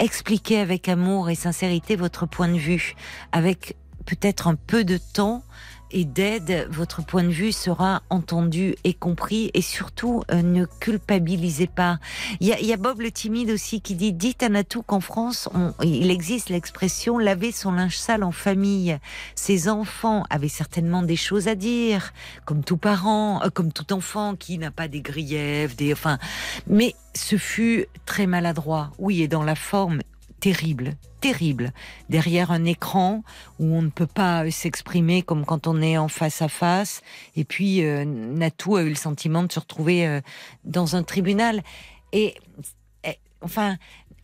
Expliquez 0.00 0.58
avec 0.58 0.88
amour 0.88 1.30
et 1.30 1.36
sincérité 1.36 1.94
votre 1.94 2.26
point 2.26 2.48
de 2.48 2.58
vue, 2.58 2.96
avec 3.30 3.76
peut-être 4.06 4.48
un 4.48 4.56
peu 4.56 4.82
de 4.82 4.98
temps 4.98 5.44
et 5.92 6.04
d'aide, 6.04 6.68
votre 6.70 7.04
point 7.04 7.22
de 7.22 7.30
vue 7.30 7.52
sera 7.52 8.02
entendu 8.10 8.74
et 8.84 8.94
compris 8.94 9.50
et 9.54 9.62
surtout 9.62 10.22
euh, 10.30 10.42
ne 10.42 10.64
culpabilisez 10.80 11.66
pas. 11.66 11.98
Il 12.40 12.46
y, 12.46 12.52
a, 12.52 12.60
y 12.60 12.72
a, 12.72 12.76
Bob 12.76 13.00
le 13.00 13.10
timide 13.10 13.50
aussi 13.50 13.80
qui 13.80 13.94
dit 13.94 14.12
dites 14.12 14.42
à 14.42 14.48
Natou 14.48 14.82
qu'en 14.82 15.00
France 15.00 15.48
il 15.82 16.10
existe 16.10 16.48
l'expression 16.48 17.18
laver 17.18 17.52
son 17.52 17.72
linge 17.72 17.98
sale 17.98 18.22
en 18.22 18.32
famille. 18.32 18.98
Ses 19.34 19.68
enfants 19.68 20.24
avaient 20.30 20.48
certainement 20.48 21.02
des 21.02 21.16
choses 21.16 21.48
à 21.48 21.54
dire, 21.54 22.12
comme 22.44 22.64
tout 22.64 22.76
parent, 22.76 23.42
euh, 23.42 23.50
comme 23.50 23.72
tout 23.72 23.92
enfant 23.92 24.34
qui 24.36 24.58
n'a 24.58 24.70
pas 24.70 24.88
des 24.88 25.00
griefs, 25.00 25.76
des 25.76 25.92
enfin, 25.92 26.18
mais 26.66 26.94
ce 27.14 27.36
fut 27.36 27.86
très 28.06 28.26
maladroit. 28.26 28.90
Oui, 28.98 29.22
et 29.22 29.28
dans 29.28 29.42
la 29.42 29.54
forme 29.54 30.00
terrible, 30.40 30.94
terrible, 31.20 31.72
derrière 32.08 32.50
un 32.50 32.64
écran 32.64 33.22
où 33.58 33.74
on 33.74 33.82
ne 33.82 33.90
peut 33.90 34.06
pas 34.06 34.50
s'exprimer 34.50 35.22
comme 35.22 35.44
quand 35.44 35.66
on 35.66 35.80
est 35.82 35.98
en 35.98 36.08
face 36.08 36.42
à 36.42 36.48
face. 36.48 37.02
Et 37.36 37.44
puis 37.44 37.84
euh, 37.84 38.04
Natou 38.04 38.76
a 38.76 38.82
eu 38.82 38.88
le 38.88 38.94
sentiment 38.94 39.42
de 39.42 39.52
se 39.52 39.60
retrouver 39.60 40.06
euh, 40.06 40.20
dans 40.64 40.96
un 40.96 41.02
tribunal. 41.02 41.62
Et, 42.12 42.34
enfin, 43.42 43.76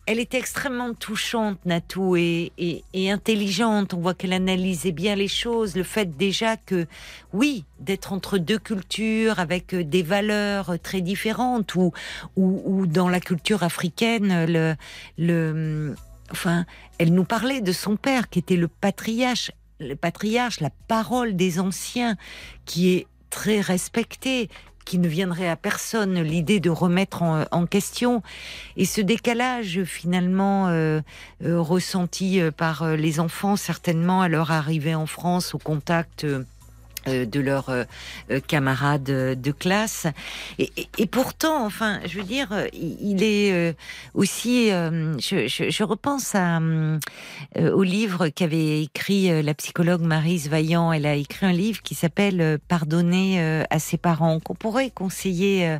elle 0.07 0.19
était 0.19 0.37
extrêmement 0.37 0.93
touchante, 0.93 1.59
Natou, 1.65 2.15
et, 2.15 2.53
et, 2.57 3.11
intelligente. 3.11 3.93
On 3.93 3.99
voit 3.99 4.13
qu'elle 4.13 4.31
analysait 4.31 4.93
bien 4.93 5.15
les 5.15 5.27
choses. 5.27 5.75
Le 5.75 5.83
fait 5.83 6.17
déjà 6.17 6.55
que, 6.55 6.87
oui, 7.33 7.65
d'être 7.79 8.13
entre 8.13 8.37
deux 8.37 8.57
cultures 8.57 9.39
avec 9.39 9.73
euh, 9.73 9.83
des 9.83 10.03
valeurs 10.03 10.79
très 10.81 11.01
différentes, 11.01 11.75
ou, 11.75 11.91
ou, 12.37 12.61
ou 12.65 12.87
dans 12.87 13.09
la 13.09 13.19
culture 13.19 13.63
africaine, 13.63 14.45
le, 14.45 14.75
le 15.17 15.95
enfin, 16.31 16.65
elle 16.97 17.13
nous 17.13 17.23
parlait 17.23 17.61
de 17.61 17.71
son 17.71 17.95
père 17.95 18.29
qui 18.29 18.39
était 18.39 18.55
le 18.55 18.67
patriarche, 18.67 19.51
le 19.79 19.95
patriarche, 19.95 20.59
la 20.59 20.71
parole 20.87 21.35
des 21.35 21.59
anciens, 21.59 22.15
qui 22.65 22.89
est 22.93 23.07
très 23.29 23.61
respectée, 23.61 24.49
qui 24.87 24.99
ne 24.99 25.07
viendrait 25.07 25.49
à 25.49 25.57
personne 25.57 26.21
l'idée 26.21 26.61
de 26.61 26.69
remettre 26.69 27.21
en, 27.21 27.65
question. 27.65 28.23
Et 28.77 28.85
ce 28.85 29.01
décalage 29.01 29.83
finalement 29.83 30.69
euh, 30.69 31.01
euh, 31.43 31.59
ressenti 31.59 32.39
euh, 32.39 32.51
par 32.51 32.95
les 32.95 33.19
enfants, 33.19 33.57
certainement 33.57 34.21
à 34.21 34.29
leur 34.29 34.51
arrivée 34.51 34.95
en 34.95 35.05
France 35.05 35.53
au 35.53 35.57
contact 35.57 36.25
de 37.07 37.39
leurs 37.39 37.69
euh, 37.69 37.83
euh, 38.31 38.39
camarades 38.39 39.03
de 39.03 39.51
classe. 39.51 40.07
Et, 40.59 41.05
pourtant, 41.07 41.65
enfin, 41.65 41.99
je 42.05 42.17
veux 42.17 42.25
dire, 42.25 42.49
il 42.73 43.23
est 43.23 43.75
aussi. 44.13 44.69
Je, 44.69 45.83
repense 45.83 46.35
au 47.55 47.83
livre 47.83 48.27
qu'avait 48.29 48.83
écrit 48.83 49.43
la 49.43 49.53
psychologue 49.53 50.01
Marise 50.01 50.49
Vaillant. 50.49 50.91
Elle 50.91 51.05
a 51.05 51.15
écrit 51.15 51.45
un 51.45 51.51
livre 51.51 51.81
qui 51.81 51.95
s'appelle 51.95 52.59
Pardonner 52.67 53.63
à 53.69 53.79
ses 53.79 53.97
parents, 53.97 54.39
qu'on 54.39 54.55
pourrait 54.55 54.89
conseiller 54.89 55.77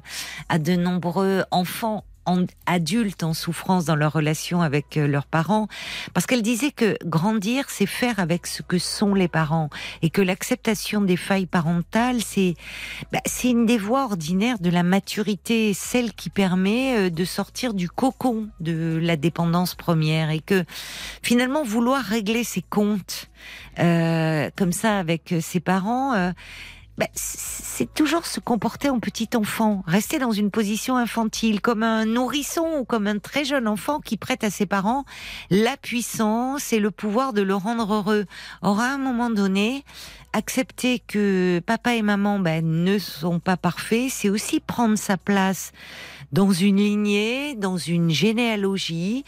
à 0.49 0.59
de 0.59 0.75
nombreux 0.75 1.43
enfants 1.51 2.03
adultes 2.65 3.23
en 3.23 3.33
souffrance 3.33 3.85
dans 3.85 3.95
leur 3.95 4.13
relation 4.13 4.61
avec 4.61 4.97
euh, 4.97 5.07
leurs 5.07 5.25
parents, 5.25 5.67
parce 6.13 6.25
qu'elle 6.25 6.41
disait 6.41 6.71
que 6.71 6.97
grandir, 7.05 7.69
c'est 7.69 7.85
faire 7.85 8.19
avec 8.19 8.47
ce 8.47 8.61
que 8.61 8.77
sont 8.77 9.13
les 9.13 9.27
parents, 9.27 9.69
et 10.01 10.09
que 10.09 10.21
l'acceptation 10.21 11.01
des 11.01 11.17
failles 11.17 11.45
parentales, 11.45 12.21
c'est 12.21 12.55
bah, 13.11 13.19
une 13.43 13.65
des 13.65 13.77
voies 13.77 14.03
ordinaires 14.03 14.59
de 14.59 14.69
la 14.69 14.83
maturité, 14.83 15.73
celle 15.73 16.13
qui 16.13 16.29
permet 16.29 16.97
euh, 16.97 17.09
de 17.09 17.25
sortir 17.25 17.73
du 17.73 17.89
cocon 17.89 18.47
de 18.59 18.99
la 19.01 19.15
dépendance 19.15 19.75
première, 19.75 20.29
et 20.29 20.39
que 20.39 20.65
finalement 21.21 21.63
vouloir 21.63 22.03
régler 22.03 22.43
ses 22.43 22.61
comptes 22.61 23.29
euh, 23.79 24.49
comme 24.55 24.71
ça 24.71 24.99
avec 24.99 25.35
ses 25.41 25.59
parents. 25.59 26.33
Bah, 26.97 27.07
c'est 27.13 27.93
toujours 27.93 28.25
se 28.25 28.39
comporter 28.39 28.89
en 28.89 28.99
petit 28.99 29.29
enfant, 29.35 29.83
rester 29.85 30.17
dans 30.17 30.31
une 30.31 30.49
position 30.49 30.97
infantile, 30.97 31.61
comme 31.61 31.83
un 31.83 32.05
nourrisson 32.05 32.79
ou 32.79 32.85
comme 32.85 33.05
un 33.05 33.19
très 33.19 33.45
jeune 33.45 33.67
enfant 33.67 33.99
qui 33.99 34.17
prête 34.17 34.43
à 34.43 34.49
ses 34.49 34.65
parents 34.65 35.05
la 35.51 35.77
puissance 35.77 36.73
et 36.73 36.79
le 36.79 36.89
pouvoir 36.89 37.33
de 37.33 37.43
le 37.43 37.53
rendre 37.53 37.93
heureux. 37.93 38.25
Or, 38.63 38.79
à 38.79 38.87
un 38.87 38.97
moment 38.97 39.29
donné, 39.29 39.85
accepter 40.33 40.97
que 40.99 41.61
papa 41.65 41.93
et 41.93 42.01
maman 42.01 42.39
ben, 42.39 42.65
ne 42.65 42.97
sont 42.97 43.39
pas 43.39 43.57
parfaits, 43.57 44.09
c'est 44.09 44.29
aussi 44.29 44.59
prendre 44.59 44.97
sa 44.97 45.17
place 45.17 45.71
dans 46.31 46.51
une 46.51 46.77
lignée, 46.77 47.53
dans 47.55 47.77
une 47.77 48.09
généalogie 48.09 49.23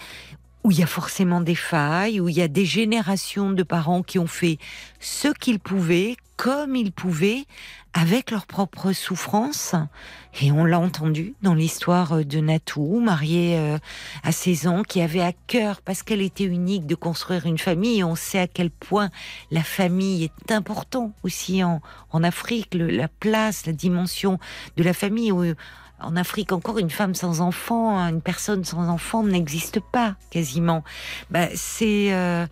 où 0.64 0.72
il 0.72 0.80
y 0.80 0.84
a 0.84 0.88
forcément 0.88 1.42
des 1.42 1.56
failles, 1.56 2.20
où 2.20 2.30
il 2.30 2.36
y 2.36 2.42
a 2.42 2.48
des 2.48 2.66
générations 2.66 3.52
de 3.52 3.64
parents 3.64 4.02
qui 4.02 4.20
ont 4.20 4.28
fait 4.28 4.58
ce 5.00 5.28
qu'ils 5.30 5.60
pouvaient, 5.60 6.18
comme 6.40 6.78
ils 6.78 6.94
pouvaient, 6.94 7.44
avec 7.94 8.32
leurs 8.32 8.46
propres 8.46 8.94
souffrances. 8.94 9.76
Et 10.42 10.54
on 10.54 10.64
l'a 10.64 10.80
entendu 10.80 11.34
dans 11.42 11.54
l'histoire 11.54 12.24
de 12.24 12.40
Natou, 12.40 13.02
mariée 13.02 13.58
euh, 13.58 13.78
à 14.24 14.32
16 14.32 14.68
ans, 14.68 14.84
qui 14.84 15.02
avait 15.02 15.20
à 15.20 15.34
cœur, 15.34 15.82
parce 15.82 16.02
qu'elle 16.02 16.22
était 16.22 16.46
unique, 16.46 16.88
de 16.88 16.96
construire 16.96 17.46
une 17.46 17.58
famille. 17.58 18.06
On 18.06 18.16
sait 18.16 18.40
à 18.40 18.48
quel 18.48 18.72
point 18.72 19.10
la 19.52 19.64
famille 19.64 20.24
est 20.24 20.52
important 20.54 21.12
aussi 21.24 21.62
en, 21.62 21.82
en 22.12 22.24
Afrique, 22.24 22.70
la 22.74 23.10
place, 23.10 23.66
la 23.66 23.74
dimension 23.74 24.40
de 24.78 24.84
la 24.84 24.94
famille. 24.94 25.34
Où, 25.34 25.44
en 26.02 26.16
Afrique 26.16 26.54
encore 26.54 26.78
une 26.78 26.90
femme 26.90 27.16
sans 27.16 27.42
enfant, 27.42 27.98
une 28.08 28.22
personne 28.22 28.64
sans 28.64 28.88
enfant 28.88 29.24
n'existe 29.24 29.82
pas 29.82 30.16
quasiment. 30.30 30.86
Bah, 31.30 31.48
c'est 31.56 32.14
euh, 32.14 32.48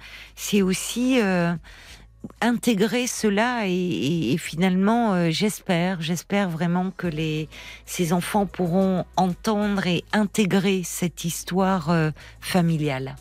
aussi 0.61 1.21
euh, 1.21 1.53
intégrer 2.41 3.07
cela 3.07 3.67
et, 3.67 4.35
finalement 4.37 5.13
euh, 5.13 5.29
j'espère 5.31 6.01
j'espère 6.01 6.49
vraiment 6.49 6.91
que 6.91 7.07
les 7.07 7.49
ces 7.85 8.13
enfants 8.13 8.45
pourront 8.45 9.05
entendre 9.15 9.87
et 9.87 10.03
intégrer 10.13 10.81
cette 10.83 11.25
histoire 11.25 11.91
familiale. 12.41 13.15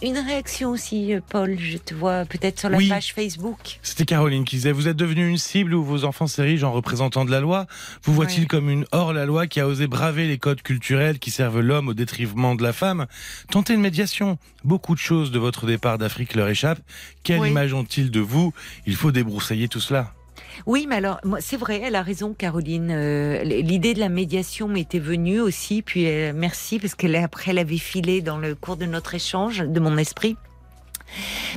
Une 0.00 0.16
réaction 0.16 0.70
aussi, 0.70 1.12
Paul, 1.28 1.58
je 1.58 1.76
te 1.76 1.92
vois 1.92 2.24
peut-être 2.24 2.60
sur 2.60 2.68
la 2.68 2.78
page 2.88 3.12
Facebook. 3.12 3.80
C'était 3.82 4.04
Caroline 4.04 4.44
qui 4.44 4.54
disait, 4.56 4.70
vous 4.70 4.86
êtes 4.86 4.96
devenu 4.96 5.28
une 5.28 5.38
cible 5.38 5.74
où 5.74 5.82
vos 5.82 6.04
enfants 6.04 6.28
s'érigent 6.28 6.68
en 6.68 6.72
représentants 6.72 7.24
de 7.24 7.32
la 7.32 7.40
loi. 7.40 7.66
Vous 8.04 8.14
voit-il 8.14 8.46
comme 8.46 8.70
une 8.70 8.84
hors-la-loi 8.92 9.48
qui 9.48 9.58
a 9.58 9.66
osé 9.66 9.88
braver 9.88 10.28
les 10.28 10.38
codes 10.38 10.62
culturels 10.62 11.18
qui 11.18 11.32
servent 11.32 11.60
l'homme 11.60 11.88
au 11.88 11.94
détriment 11.94 12.56
de 12.56 12.62
la 12.62 12.72
femme? 12.72 13.06
Tentez 13.50 13.74
une 13.74 13.80
médiation. 13.80 14.38
Beaucoup 14.62 14.94
de 14.94 15.00
choses 15.00 15.32
de 15.32 15.40
votre 15.40 15.66
départ 15.66 15.98
d'Afrique 15.98 16.34
leur 16.34 16.48
échappent. 16.48 16.82
Quelle 17.24 17.44
image 17.44 17.74
ont-ils 17.74 18.12
de 18.12 18.20
vous? 18.20 18.52
Il 18.86 18.94
faut 18.94 19.10
débroussailler 19.10 19.66
tout 19.66 19.80
cela. 19.80 20.14
Oui, 20.66 20.86
mais 20.88 20.96
alors, 20.96 21.20
c'est 21.40 21.56
vrai, 21.56 21.80
elle 21.82 21.94
a 21.94 22.02
raison, 22.02 22.34
Caroline. 22.34 22.90
Euh, 22.90 23.42
l'idée 23.44 23.94
de 23.94 24.00
la 24.00 24.08
médiation 24.08 24.68
m'était 24.68 24.98
venue 24.98 25.40
aussi, 25.40 25.82
puis 25.82 26.06
euh, 26.06 26.32
merci, 26.34 26.78
parce 26.78 26.94
qu'elle 26.94 27.16
après, 27.16 27.50
elle 27.50 27.58
avait 27.58 27.78
filé 27.78 28.20
dans 28.20 28.38
le 28.38 28.54
cours 28.54 28.76
de 28.76 28.86
notre 28.86 29.14
échange, 29.14 29.60
de 29.60 29.80
mon 29.80 29.96
esprit. 29.96 30.36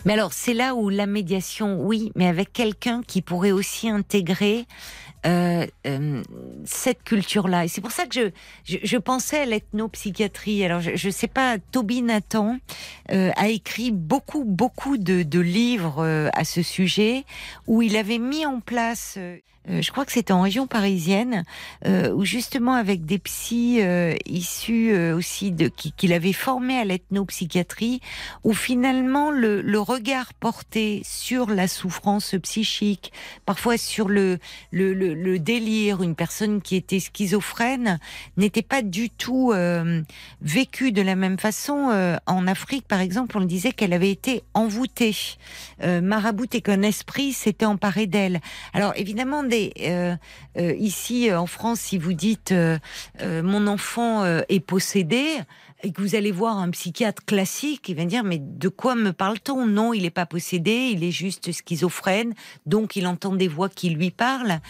Mais 0.05 0.13
alors, 0.13 0.33
c'est 0.33 0.53
là 0.53 0.75
où 0.75 0.89
la 0.89 1.05
médiation, 1.05 1.81
oui, 1.81 2.11
mais 2.15 2.27
avec 2.27 2.51
quelqu'un 2.51 3.01
qui 3.05 3.21
pourrait 3.21 3.51
aussi 3.51 3.89
intégrer 3.89 4.65
euh, 5.25 5.65
euh, 5.87 6.23
cette 6.65 7.03
culture-là. 7.03 7.65
Et 7.65 7.67
c'est 7.67 7.81
pour 7.81 7.91
ça 7.91 8.05
que 8.05 8.31
je, 8.63 8.77
je, 8.83 8.97
pensais 8.97 9.39
à 9.39 9.45
l'ethnopsychiatrie. 9.45 10.63
Alors, 10.63 10.81
je 10.81 11.07
ne 11.07 11.11
sais 11.11 11.27
pas, 11.27 11.57
Toby 11.71 12.01
Nathan 12.01 12.57
euh, 13.11 13.31
a 13.35 13.47
écrit 13.49 13.91
beaucoup, 13.91 14.43
beaucoup 14.43 14.97
de, 14.97 15.23
de 15.23 15.39
livres 15.39 16.29
à 16.33 16.43
ce 16.43 16.61
sujet 16.61 17.25
où 17.67 17.81
il 17.81 17.97
avait 17.97 18.19
mis 18.19 18.45
en 18.45 18.59
place 18.59 19.17
euh, 19.69 19.81
je 19.81 19.91
crois 19.91 20.05
que 20.05 20.11
c'était 20.11 20.33
en 20.33 20.41
région 20.41 20.67
parisienne, 20.67 21.43
euh, 21.85 22.11
où 22.11 22.25
justement 22.25 22.73
avec 22.73 23.05
des 23.05 23.19
psys 23.19 23.81
euh, 23.81 24.15
issus 24.25 24.91
euh, 24.93 25.15
aussi 25.15 25.51
de 25.51 25.67
qu'il 25.67 26.13
avait 26.13 26.33
formé 26.33 26.77
à 26.77 26.85
l'ethnopsychiatrie, 26.85 28.01
où 28.43 28.53
finalement 28.53 29.31
le, 29.31 29.61
le, 29.61 29.79
regard 29.79 30.33
porté 30.33 31.01
sur 31.03 31.49
la 31.49 31.67
souffrance 31.67 32.35
psychique, 32.43 33.11
parfois 33.45 33.77
sur 33.77 34.07
le, 34.07 34.39
le, 34.71 34.93
le, 34.93 35.39
délire, 35.39 36.01
une 36.01 36.15
personne 36.15 36.61
qui 36.61 36.75
était 36.75 36.99
schizophrène, 36.99 37.99
n'était 38.37 38.61
pas 38.61 38.81
du 38.81 39.09
tout 39.09 39.51
euh, 39.53 40.01
vécu 40.41 40.91
de 40.91 41.01
la 41.01 41.15
même 41.15 41.39
façon. 41.39 41.75
en 42.25 42.47
Afrique, 42.47 42.87
par 42.87 42.99
exemple, 42.99 43.37
on 43.37 43.41
disait 43.41 43.71
qu'elle 43.71 43.93
avait 43.93 44.11
été 44.11 44.43
envoûtée, 44.53 45.15
maraboutée, 45.81 46.61
qu'un 46.61 46.81
esprit 46.81 47.33
s'était 47.33 47.65
emparé 47.65 48.07
d'elle. 48.07 48.39
Alors 48.73 48.93
évidemment, 48.95 49.43
euh, 49.81 50.15
euh, 50.57 50.73
ici 50.73 51.31
en 51.33 51.45
France, 51.45 51.79
si 51.79 51.97
vous 51.97 52.13
dites 52.13 52.51
euh, 52.51 52.77
mon 53.21 53.67
enfant 53.67 54.25
est 54.49 54.59
possédé 54.59 55.23
et 55.83 55.91
que 55.91 56.01
vous 56.01 56.15
allez 56.15 56.31
voir 56.31 56.57
un 56.57 56.69
psychiatre 56.71 57.23
classique, 57.25 57.89
il 57.89 57.95
va 57.95 58.05
dire 58.05 58.23
mais 58.23 58.39
de 58.39 58.69
quoi 58.69 58.95
me 58.95 59.11
parle-t-on? 59.11 59.65
Non, 59.65 59.93
il 59.93 60.03
n'est 60.03 60.09
pas 60.09 60.25
possédé, 60.25 60.89
il 60.93 61.03
est 61.03 61.11
juste 61.11 61.51
schizophrène, 61.51 62.33
donc 62.65 62.95
il 62.95 63.07
entend 63.07 63.35
des 63.35 63.47
voix 63.47 63.69
qui 63.69 63.89
lui 63.89 64.11
parlent. 64.11 64.61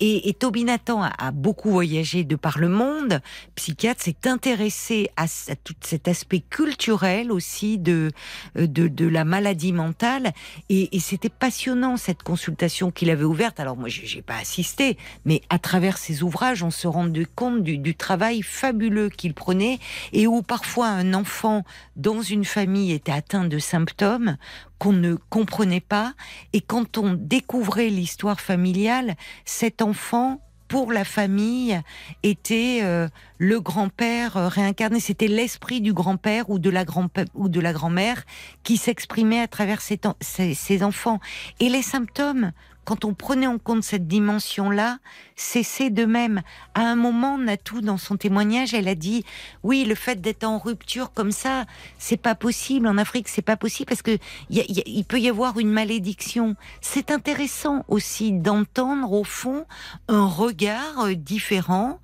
Et, 0.00 0.28
et 0.28 0.34
Toby 0.34 0.64
Nathan 0.64 1.02
a, 1.02 1.30
beaucoup 1.30 1.70
voyagé 1.70 2.24
de 2.24 2.36
par 2.36 2.58
le 2.58 2.68
monde. 2.68 3.20
Psychiatre 3.54 4.02
s'est 4.02 4.26
intéressé 4.26 5.10
à, 5.16 5.26
tout 5.62 5.74
cet 5.80 6.08
aspect 6.08 6.40
culturel 6.40 7.30
aussi 7.30 7.78
de, 7.78 8.10
euh, 8.56 8.66
de, 8.66 8.88
de 8.88 9.06
la 9.06 9.24
maladie 9.24 9.72
mentale. 9.72 10.32
Et, 10.68 10.96
et 10.96 11.00
c'était 11.00 11.28
passionnant 11.28 11.96
cette 11.96 12.22
consultation 12.22 12.90
qu'il 12.90 13.10
avait 13.10 13.24
ouverte. 13.24 13.60
Alors 13.60 13.76
moi, 13.76 13.88
j'ai 13.88 14.22
pas 14.22 14.36
assisté, 14.36 14.96
mais 15.24 15.42
à 15.50 15.58
travers 15.58 15.98
ses 15.98 16.22
ouvrages, 16.22 16.62
on 16.62 16.70
se 16.70 16.88
rend 16.88 17.10
compte 17.34 17.62
du, 17.62 17.78
du 17.78 17.94
travail 17.94 18.42
fabuleux 18.42 19.08
qu'il 19.08 19.34
prenait 19.34 19.78
et 20.12 20.26
où 20.26 20.42
parfois 20.42 20.88
un 20.88 21.14
enfant 21.14 21.64
dans 21.96 22.22
une 22.22 22.44
famille 22.44 22.92
était 22.92 23.12
atteint 23.12 23.44
de 23.44 23.58
symptômes 23.58 24.36
qu'on 24.80 24.92
ne 24.92 25.14
comprenait 25.28 25.80
pas. 25.80 26.14
Et 26.54 26.62
quand 26.62 26.98
on 26.98 27.12
découvrait 27.14 27.90
l'histoire 27.90 28.40
familiale, 28.40 29.14
cet 29.44 29.82
enfant 29.82 30.40
pour 30.68 30.92
la 30.92 31.04
famille 31.04 31.80
était 32.22 32.78
euh, 32.82 33.08
le 33.38 33.60
grand-père 33.60 34.36
euh, 34.36 34.48
réincarné. 34.48 35.00
C'était 35.00 35.26
l'esprit 35.26 35.80
du 35.80 35.92
grand-père 35.92 36.48
ou 36.48 36.58
de 36.60 36.70
la 36.70 36.84
grand-mère 36.84 38.24
qui 38.62 38.76
s'exprimait 38.76 39.40
à 39.40 39.48
travers 39.48 39.80
ses, 39.82 40.82
enfants. 40.82 41.18
Et 41.58 41.68
les 41.68 41.82
symptômes 41.82 42.52
quand 42.84 43.04
on 43.04 43.14
prenait 43.14 43.46
en 43.46 43.58
compte 43.58 43.82
cette 43.82 44.06
dimension-là, 44.08 44.98
cessait 45.36 45.90
de 45.90 46.04
même. 46.04 46.42
À 46.74 46.82
un 46.82 46.96
moment, 46.96 47.38
Natou, 47.38 47.80
dans 47.80 47.98
son 47.98 48.16
témoignage, 48.16 48.74
elle 48.74 48.88
a 48.88 48.94
dit 48.94 49.24
oui, 49.62 49.84
le 49.84 49.94
fait 49.94 50.20
d'être 50.20 50.44
en 50.44 50.58
rupture 50.58 51.12
comme 51.12 51.32
ça, 51.32 51.66
c'est 51.98 52.16
pas 52.16 52.34
possible. 52.34 52.86
En 52.86 52.98
Afrique, 52.98 53.28
c'est 53.28 53.42
pas 53.42 53.56
possible 53.56 53.88
parce 53.88 54.02
que 54.02 54.18
il 54.48 55.04
peut 55.04 55.20
y 55.20 55.28
avoir 55.28 55.58
une 55.58 55.70
malédiction. 55.70 56.56
C'est 56.80 57.10
intéressant 57.10 57.84
aussi 57.88 58.32
d'entendre 58.32 59.12
au 59.12 59.24
fond 59.24 59.66
un 60.08 60.26
regard 60.26 61.00
euh, 61.00 61.14
différent 61.14 62.00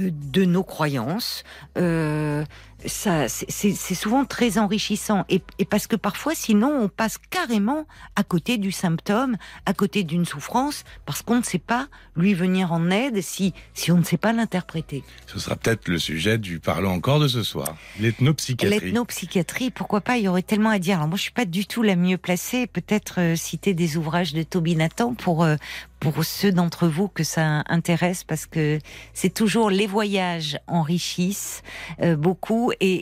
euh, 0.00 0.10
de 0.12 0.44
nos 0.44 0.62
croyances. 0.62 1.44
Euh, 1.78 2.44
ça, 2.86 3.28
c'est 3.28 3.94
souvent 3.94 4.24
très 4.24 4.58
enrichissant. 4.58 5.24
Et, 5.28 5.40
parce 5.68 5.86
que 5.86 5.96
parfois, 5.96 6.34
sinon, 6.34 6.68
on 6.80 6.88
passe 6.88 7.18
carrément 7.30 7.86
à 8.14 8.22
côté 8.22 8.58
du 8.58 8.72
symptôme, 8.72 9.36
à 9.66 9.74
côté 9.74 10.04
d'une 10.04 10.24
souffrance, 10.24 10.84
parce 11.04 11.22
qu'on 11.22 11.38
ne 11.38 11.42
sait 11.42 11.58
pas 11.58 11.88
lui 12.16 12.34
venir 12.34 12.72
en 12.72 12.90
aide 12.90 13.22
si, 13.22 13.54
si 13.74 13.92
on 13.92 13.98
ne 13.98 14.04
sait 14.04 14.16
pas 14.16 14.32
l'interpréter. 14.32 15.04
Ce 15.26 15.38
sera 15.38 15.56
peut-être 15.56 15.88
le 15.88 15.98
sujet 15.98 16.38
du 16.38 16.60
parlant 16.60 16.92
encore 16.92 17.20
de 17.20 17.28
ce 17.28 17.42
soir. 17.42 17.76
L'ethnopsychiatrie. 18.00 18.80
L'ethnopsychiatrie, 18.80 19.70
pourquoi 19.70 20.00
pas 20.00 20.16
Il 20.16 20.24
y 20.24 20.28
aurait 20.28 20.42
tellement 20.42 20.70
à 20.70 20.78
dire. 20.78 20.96
Alors 20.96 21.08
moi, 21.08 21.16
je 21.16 21.22
suis 21.22 21.32
pas 21.32 21.44
du 21.44 21.66
tout 21.66 21.82
la 21.82 21.96
mieux 21.96 22.18
placée. 22.18 22.66
Peut-être 22.66 23.20
euh, 23.20 23.36
citer 23.36 23.74
des 23.74 23.96
ouvrages 23.96 24.32
de 24.32 24.42
Toby 24.42 24.76
Nathan 24.76 25.14
pour 25.14 25.44
euh, 25.44 25.56
pour 26.00 26.24
ceux 26.24 26.52
d'entre 26.52 26.88
vous 26.88 27.08
que 27.08 27.24
ça 27.24 27.62
intéresse, 27.68 28.24
parce 28.24 28.46
que 28.46 28.78
c'est 29.12 29.32
toujours 29.32 29.70
les 29.70 29.86
voyages 29.86 30.58
enrichissent 30.66 31.62
euh, 32.02 32.16
beaucoup 32.16 32.72
et, 32.80 32.92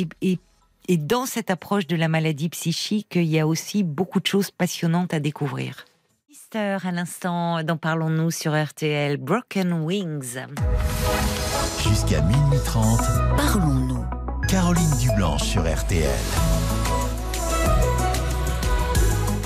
et, 0.00 0.08
et, 0.22 0.38
et 0.88 0.96
dans 0.96 1.26
cette 1.26 1.50
approche 1.50 1.86
de 1.86 1.96
la 1.96 2.08
maladie 2.08 2.48
psychique, 2.48 3.16
il 3.16 3.24
y 3.24 3.38
a 3.38 3.46
aussi 3.46 3.82
beaucoup 3.82 4.20
de 4.20 4.26
choses 4.26 4.50
passionnantes 4.50 5.12
à 5.12 5.20
découvrir. 5.20 5.84
Mister, 6.28 6.78
à 6.82 6.90
l'instant, 6.92 7.62
d'en 7.62 7.76
parlons-nous 7.76 8.30
sur 8.30 8.54
RTL, 8.54 9.18
Broken 9.18 9.72
Wings. 9.72 10.38
Jusqu'à 11.82 12.22
minuit 12.22 12.58
30, 12.64 13.00
parlons-nous. 13.36 14.04
Caroline 14.48 14.96
Dublanche 14.98 15.42
sur 15.42 15.62
RTL. 15.62 16.57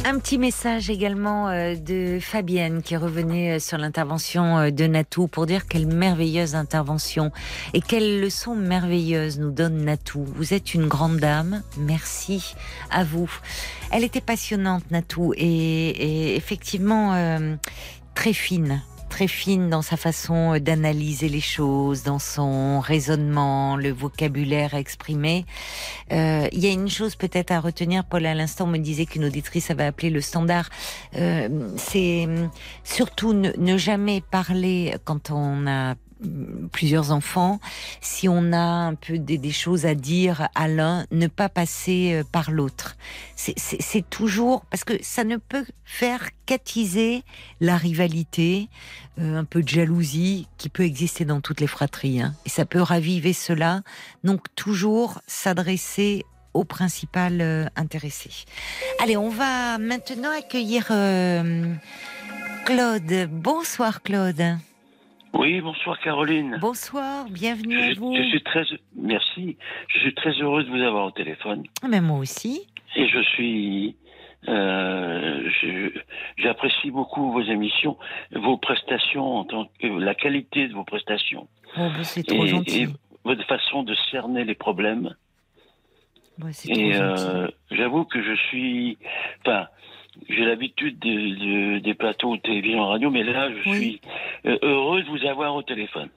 Un 0.05 0.18
petit 0.18 0.36
message 0.36 0.90
également 0.90 1.48
euh, 1.48 1.76
de 1.76 2.18
Fabienne 2.20 2.82
qui 2.82 2.96
revenait 2.96 3.57
euh, 3.57 3.59
sur 3.61 3.78
l'intervention 3.78 4.59
euh, 4.59 4.70
de 4.70 4.84
Natou 4.88 5.28
pour 5.28 5.46
dire 5.46 5.68
quelle 5.68 5.86
merveilleuse 5.86 6.57
intervention 6.57 7.30
et 7.72 7.80
quelle 7.80 8.20
leçon 8.20 8.57
merveilleuse 8.57 9.38
nous 9.38 9.53
donne 9.53 9.84
Natou. 9.84 10.24
Vous 10.34 10.55
êtes 10.55 10.74
une 10.74 10.88
grande 10.88 11.18
dame, 11.18 11.62
merci 11.78 12.57
à 12.90 13.05
vous. 13.05 13.30
Elle 13.92 14.03
était 14.03 14.20
passionnante 14.20 14.90
Natou 14.90 15.34
et, 15.36 16.34
effectivement 16.34 17.12
très 18.14 18.32
fine 18.32 18.82
très 19.13 19.29
fine 19.29 19.69
dans 19.69 19.83
sa 19.83 19.99
façon 19.99 20.59
d'analyser 20.59 21.29
les 21.29 21.43
choses, 21.43 22.03
dans 22.03 22.19
son 22.19 22.81
raisonnement, 22.81 23.77
le 23.77 23.91
vocabulaire 23.91 24.73
exprimé. 24.73 25.45
Euh, 26.13 26.49
il 26.51 26.61
y 26.61 26.67
a 26.67 26.71
une 26.71 26.89
chose 26.89 27.15
peut-être 27.15 27.51
à 27.51 27.61
retenir. 27.61 28.07
Paul, 28.07 28.25
à 28.25 28.35
l'instant, 28.35 28.67
me 28.67 28.79
disait 28.79 29.05
qu'une 29.05 29.27
auditrice 29.27 29.71
avait 29.71 29.85
appelé 29.85 30.09
le 30.09 30.23
standard. 30.23 30.71
Euh, 31.17 31.69
c'est 31.77 32.27
surtout 32.85 33.35
ne, 33.35 33.77
jamais 33.77 34.23
parler 34.23 34.95
quand 35.05 35.31
on 35.31 35.67
a 35.67 35.95
plusieurs 36.70 37.12
enfants, 37.12 37.61
si 38.01 38.29
on 38.29 38.53
a 38.53 38.59
un 38.59 38.95
peu 38.95 39.18
des, 39.18 39.51
choses 39.51 39.87
à 39.87 39.95
dire 39.95 40.49
à 40.55 40.68
l'un, 40.68 41.07
ne 41.11 41.27
pas 41.27 41.49
passer 41.49 42.14
euh, 42.14 42.25
par 42.31 42.51
l'autre. 42.51 42.97
C'est 43.37 44.09
toujours 44.09 44.64
parce 44.66 44.85
que 44.85 44.95
ça 45.03 45.25
ne 45.25 45.37
peut 45.37 45.64
faire 45.85 46.29
qu'attiser 46.47 47.25
la 47.61 47.77
rivalité, 47.77 48.68
euh, 49.18 49.37
un 49.37 49.45
peu 49.45 49.62
de 49.62 49.68
jalousie 49.68 50.47
qui 50.59 50.68
peut 50.68 50.85
exister 50.85 51.25
dans 51.25 51.41
toutes 51.41 51.61
les 51.61 51.66
fratries, 51.66 52.20
hein. 52.20 52.35
et 52.47 52.49
ça 52.49 52.64
peut 52.64 52.81
raviver 52.81 53.33
cela. 53.33 53.83
Donc 54.23 54.47
toujours 54.55 55.20
s'adresser 55.27 56.25
au 56.55 56.64
principal 56.64 57.41
euh, 57.41 57.66
intéressé. 57.77 58.31
Allez, 59.03 59.16
on 59.16 59.31
va 59.31 59.79
maintenant 59.79 60.31
accueillir 60.39 60.87
Claude. 62.64 63.29
Bonsoir 63.31 64.03
Claude. 64.03 64.59
Oui, 65.33 65.61
bonsoir 65.61 65.99
Caroline. 66.01 66.59
Bonsoir, 66.61 67.26
bienvenue 67.30 67.78
à 67.80 67.93
Je, 67.95 67.99
vous. 67.99 68.14
je 68.14 68.22
suis 68.24 68.43
très, 68.43 68.64
merci. 68.97 69.57
Je 69.89 69.99
suis 70.01 70.14
très 70.14 70.33
heureux 70.33 70.62
de 70.62 70.68
vous 70.70 70.83
avoir 70.83 71.07
au 71.07 71.11
téléphone. 71.11 71.64
Mais 71.89 72.01
moi 72.01 72.18
aussi. 72.18 72.68
Et 72.97 73.09
je 73.09 73.20
suis, 73.22 73.97
euh, 74.49 75.49
j'apprécie 76.37 76.91
beaucoup 76.91 77.33
vos 77.33 77.43
émissions, 77.43 77.97
vos 78.35 78.59
prestations 78.59 79.37
en 79.39 79.45
tant 79.45 79.70
que 79.80 79.87
la 79.87 80.14
qualité 80.14 80.68
de 80.68 80.74
vos 80.74 80.85
prestations 80.85 81.49
Oh, 81.78 81.89
bah, 81.97 82.05
c'est 82.05 82.24
trop 82.26 82.45
et, 82.45 82.49
gentil. 82.49 82.83
et 82.83 82.89
votre 83.24 83.45
façon 83.47 83.83
de 83.83 83.95
cerner 84.11 84.45
les 84.45 84.55
problèmes. 84.55 85.14
Ouais, 86.43 86.53
c'est 86.53 86.68
trop 86.70 86.78
Et 86.78 86.93
gentil. 86.93 87.24
euh, 87.26 87.49
j'avoue 87.70 88.05
que 88.05 88.22
je 88.22 88.35
suis, 88.49 88.99
enfin, 89.41 89.66
j'ai 90.29 90.45
l'habitude 90.45 90.99
de- 90.99 91.09
de- 91.77 91.79
des 91.79 91.95
plateaux 91.95 92.37
télévision 92.37 92.87
radio, 92.87 93.11
mais 93.11 93.23
là, 93.25 93.49
je 93.65 93.71
Oui. 93.71 93.77
suis 93.77 94.01
euh, 94.47 94.59
heureux 94.63 95.03
de 95.03 95.09
vous 95.09 95.27
avoir 95.27 95.55
au 95.55 95.63
téléphone. 95.63 96.09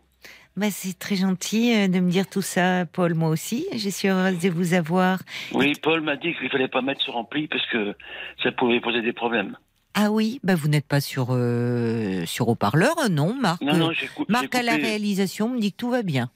Bah, 0.57 0.71
c'est 0.71 0.97
très 0.97 1.15
gentil 1.17 1.73
euh, 1.75 1.87
de 1.89 1.99
me 1.99 2.09
dire 2.09 2.29
tout 2.29 2.41
ça, 2.41 2.85
Paul. 2.85 3.13
Moi 3.13 3.27
aussi, 3.29 3.65
je 3.75 3.89
suis 3.89 4.07
heureuse 4.07 4.39
de 4.39 4.49
vous 4.49 4.73
avoir. 4.73 5.19
Oui, 5.53 5.73
Paul 5.81 5.99
m'a 6.01 6.15
dit 6.15 6.33
qu'il 6.35 6.49
fallait 6.49 6.69
pas 6.69 6.81
mettre 6.81 7.01
sur 7.01 7.17
ampli 7.17 7.47
parce 7.47 7.65
que 7.67 7.93
ça 8.41 8.51
pouvait 8.53 8.79
poser 8.79 9.01
des 9.01 9.11
problèmes. 9.13 9.57
Ah 9.97 10.11
oui, 10.11 10.39
bah 10.43 10.55
vous 10.55 10.67
n'êtes 10.67 10.87
pas 10.87 10.99
sur 11.01 11.27
euh, 11.31 12.25
sur 12.25 12.47
haut-parleur, 12.49 12.95
non, 13.09 13.33
Marc 13.33 13.61
Non, 13.61 13.75
non, 13.77 13.91
j'ai 13.93 14.07
cou- 14.07 14.25
j'ai 14.27 14.31
Marc 14.33 14.53
à 14.55 14.61
la 14.63 14.73
coupé. 14.75 14.83
réalisation 14.87 15.49
me 15.49 15.59
dit 15.59 15.71
que 15.71 15.77
tout 15.77 15.89
va 15.89 16.03
bien. 16.03 16.29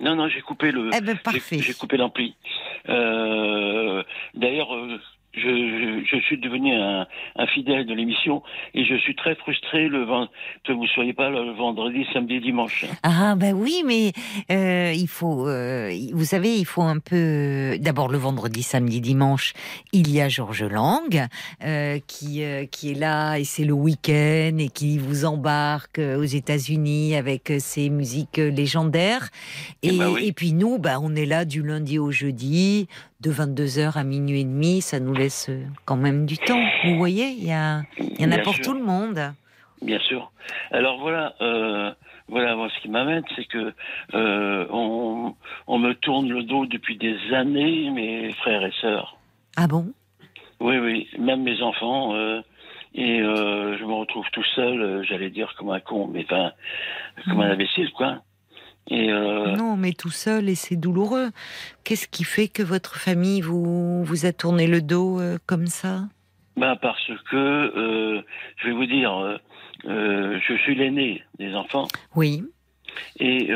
Non, 0.00 0.14
non, 0.16 0.28
j'ai 0.28 0.40
coupé 0.40 0.70
le. 0.72 0.90
Eh 0.94 1.00
ben 1.02 1.16
parfait. 1.18 1.58
J'ai 1.60 1.74
coupé 1.74 1.96
l'ampli. 1.98 2.34
Euh, 2.88 4.02
D'ailleurs, 4.34 4.74
euh, 4.74 4.98
je, 5.32 5.40
je, 5.40 6.04
je 6.04 6.20
suis 6.22 6.38
devenu 6.38 6.74
un, 6.74 7.06
un 7.36 7.46
fidèle 7.46 7.86
de 7.86 7.94
l'émission 7.94 8.42
et 8.74 8.84
je 8.84 8.96
suis 8.96 9.14
très 9.14 9.34
frustré 9.36 9.88
le 9.88 10.06
que 10.64 10.72
vous 10.72 10.86
soyez 10.88 11.12
pas 11.12 11.30
là 11.30 11.42
le 11.44 11.52
vendredi, 11.52 12.04
samedi, 12.12 12.40
dimanche. 12.40 12.84
Ah 13.02 13.36
bah 13.36 13.52
oui, 13.54 13.82
mais 13.86 14.12
euh, 14.50 14.92
il 14.94 15.06
faut, 15.08 15.48
euh, 15.48 15.90
vous 16.12 16.24
savez, 16.24 16.56
il 16.56 16.64
faut 16.64 16.82
un 16.82 16.98
peu. 16.98 17.78
D'abord 17.78 18.08
le 18.08 18.18
vendredi, 18.18 18.62
samedi, 18.62 19.00
dimanche, 19.00 19.52
il 19.92 20.10
y 20.12 20.20
a 20.20 20.28
Georges 20.28 20.64
Lang 20.64 21.26
euh, 21.64 21.98
qui 22.06 22.42
euh, 22.42 22.66
qui 22.66 22.90
est 22.90 22.98
là 22.98 23.36
et 23.36 23.44
c'est 23.44 23.64
le 23.64 23.72
week-end 23.72 24.56
et 24.58 24.68
qui 24.68 24.98
vous 24.98 25.24
embarque 25.24 25.98
euh, 26.00 26.18
aux 26.18 26.24
États-Unis 26.24 27.14
avec 27.14 27.50
euh, 27.50 27.58
ses 27.60 27.88
musiques 27.90 28.38
légendaires. 28.38 29.28
Et, 29.82 29.90
Eh 29.94 29.98
ben 29.98 30.08
oui. 30.10 30.26
et 30.26 30.32
puis 30.32 30.52
nous, 30.52 30.78
bah 30.78 30.98
on 31.00 31.14
est 31.14 31.26
là 31.26 31.44
du 31.44 31.62
lundi 31.62 31.98
au 31.98 32.10
jeudi 32.10 32.88
de 33.20 33.30
22h 33.30 33.98
à 33.98 34.04
minuit 34.04 34.40
et 34.40 34.44
demi, 34.44 34.80
ça 34.80 34.98
nous 35.00 35.12
laisse 35.12 35.48
euh, 35.50 35.64
quand 35.84 35.96
même 35.96 36.26
du 36.26 36.38
temps. 36.38 36.60
Vous 36.84 36.96
voyez, 36.96 37.28
il 37.28 37.44
y, 37.44 37.52
a, 37.52 37.82
il 37.98 38.20
y 38.22 38.24
en 38.24 38.30
a 38.32 38.36
Bien 38.36 38.42
pour 38.44 38.54
sûr. 38.54 38.64
tout 38.64 38.74
le 38.74 38.82
monde. 38.82 39.18
Bien 39.82 39.98
sûr. 40.00 40.32
Alors 40.70 40.98
voilà, 41.00 41.34
euh, 41.40 41.92
voilà 42.28 42.56
moi, 42.56 42.68
ce 42.74 42.80
qui 42.82 42.88
m'amène, 42.88 43.22
c'est 43.36 43.44
que 43.46 43.72
euh, 44.14 44.66
on, 44.70 45.34
on 45.66 45.78
me 45.78 45.92
tourne 45.94 46.28
le 46.30 46.42
dos 46.44 46.66
depuis 46.66 46.96
des 46.96 47.16
années, 47.34 47.90
mes 47.90 48.32
frères 48.34 48.64
et 48.64 48.72
sœurs. 48.80 49.18
Ah 49.56 49.66
bon? 49.66 49.92
Oui, 50.60 50.78
oui, 50.78 51.08
même 51.18 51.42
mes 51.42 51.60
enfants. 51.62 52.14
euh, 52.14 52.40
et 52.92 53.18
je 53.18 53.84
me 53.84 53.92
retrouve 53.92 54.26
tout 54.32 54.42
seul, 54.56 55.04
j'allais 55.08 55.30
dire 55.30 55.54
comme 55.56 55.70
un 55.70 55.78
con, 55.78 56.08
mais 56.08 56.24
enfin, 56.24 56.50
comme 57.28 57.40
un 57.40 57.46
Mhm. 57.46 57.52
imbécile, 57.52 57.92
quoi. 57.92 58.18
Et 58.88 59.10
euh, 59.12 59.54
Non, 59.56 59.76
mais 59.76 59.92
tout 59.92 60.10
seul 60.10 60.48
et 60.48 60.54
c'est 60.54 60.76
douloureux. 60.76 61.30
Qu'est-ce 61.84 62.08
qui 62.08 62.24
fait 62.24 62.48
que 62.48 62.62
votre 62.62 62.96
famille 62.96 63.40
vous, 63.40 64.02
vous 64.04 64.26
a 64.26 64.32
tourné 64.32 64.66
le 64.66 64.82
dos 64.82 65.20
euh, 65.20 65.38
comme 65.46 65.66
ça? 65.66 66.02
Ben, 66.56 66.76
parce 66.76 67.06
que, 67.30 67.36
euh, 67.36 68.22
je 68.56 68.66
vais 68.66 68.72
vous 68.72 68.86
dire, 68.86 69.38
je 69.84 70.56
suis 70.64 70.74
l'aîné 70.74 71.22
des 71.38 71.54
enfants. 71.54 71.86
Oui. 72.16 72.42
Et 73.18 73.50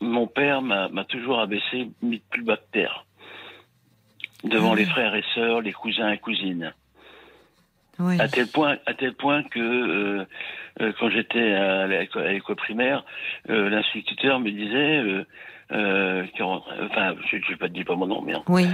mon 0.00 0.26
père 0.26 0.60
m'a 0.62 1.04
toujours 1.08 1.40
abaissé, 1.40 1.88
mis 2.02 2.18
plus 2.30 2.42
bas 2.42 2.56
que 2.56 2.70
terre, 2.72 3.06
devant 4.44 4.72
Ah. 4.72 4.76
les 4.76 4.84
frères 4.84 5.14
et 5.14 5.24
sœurs, 5.34 5.60
les 5.62 5.72
cousins 5.72 6.10
et 6.10 6.18
cousines. 6.18 6.74
Oui. 7.98 8.20
À 8.20 8.28
tel 8.28 8.46
point, 8.48 8.76
à 8.84 8.92
tel 8.92 9.14
point 9.14 9.42
que 9.44 9.58
euh, 9.58 10.24
quand 10.98 11.10
j'étais 11.10 11.52
à 11.54 11.86
l'école 11.86 12.56
primaire, 12.56 13.04
euh, 13.48 13.68
l'instituteur 13.70 14.40
me 14.40 14.50
disait, 14.50 14.98
euh, 14.98 15.24
euh, 15.72 16.26
enfin, 16.40 17.14
je 17.30 17.36
ne 17.36 17.48
vais 17.48 17.56
pas 17.56 17.68
te 17.68 17.72
dire 17.74 17.84
pas 17.84 17.96
mon 17.96 18.06
nom, 18.06 18.22
mais 18.22 18.34
Oui. 18.48 18.66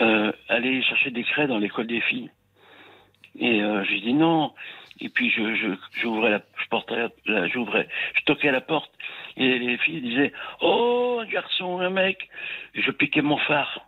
euh, 0.00 0.32
aller 0.48 0.82
chercher 0.82 1.10
des 1.10 1.24
craies 1.24 1.46
dans 1.48 1.58
l'école 1.58 1.86
des 1.86 2.00
filles. 2.02 2.30
Et 3.38 3.62
euh, 3.62 3.84
j'ai 3.84 4.00
dit 4.00 4.14
non. 4.14 4.52
Et 5.02 5.08
puis 5.08 5.30
je 5.30 5.54
je 5.54 5.68
j'ouvrais 6.02 6.30
la 6.30 6.42
je 6.62 6.68
portais 6.68 7.08
la, 7.26 7.48
j'ouvrais 7.48 7.88
je 8.18 8.24
toquais 8.24 8.48
à 8.48 8.52
la 8.52 8.60
porte 8.60 8.92
et 9.36 9.58
les 9.58 9.78
filles 9.78 10.02
disaient 10.02 10.32
oh 10.60 11.20
un 11.22 11.26
garçon 11.26 11.78
un 11.80 11.88
mec 11.90 12.28
et 12.74 12.82
je 12.82 12.90
piquais 12.90 13.22
mon 13.22 13.38
phare. 13.38 13.86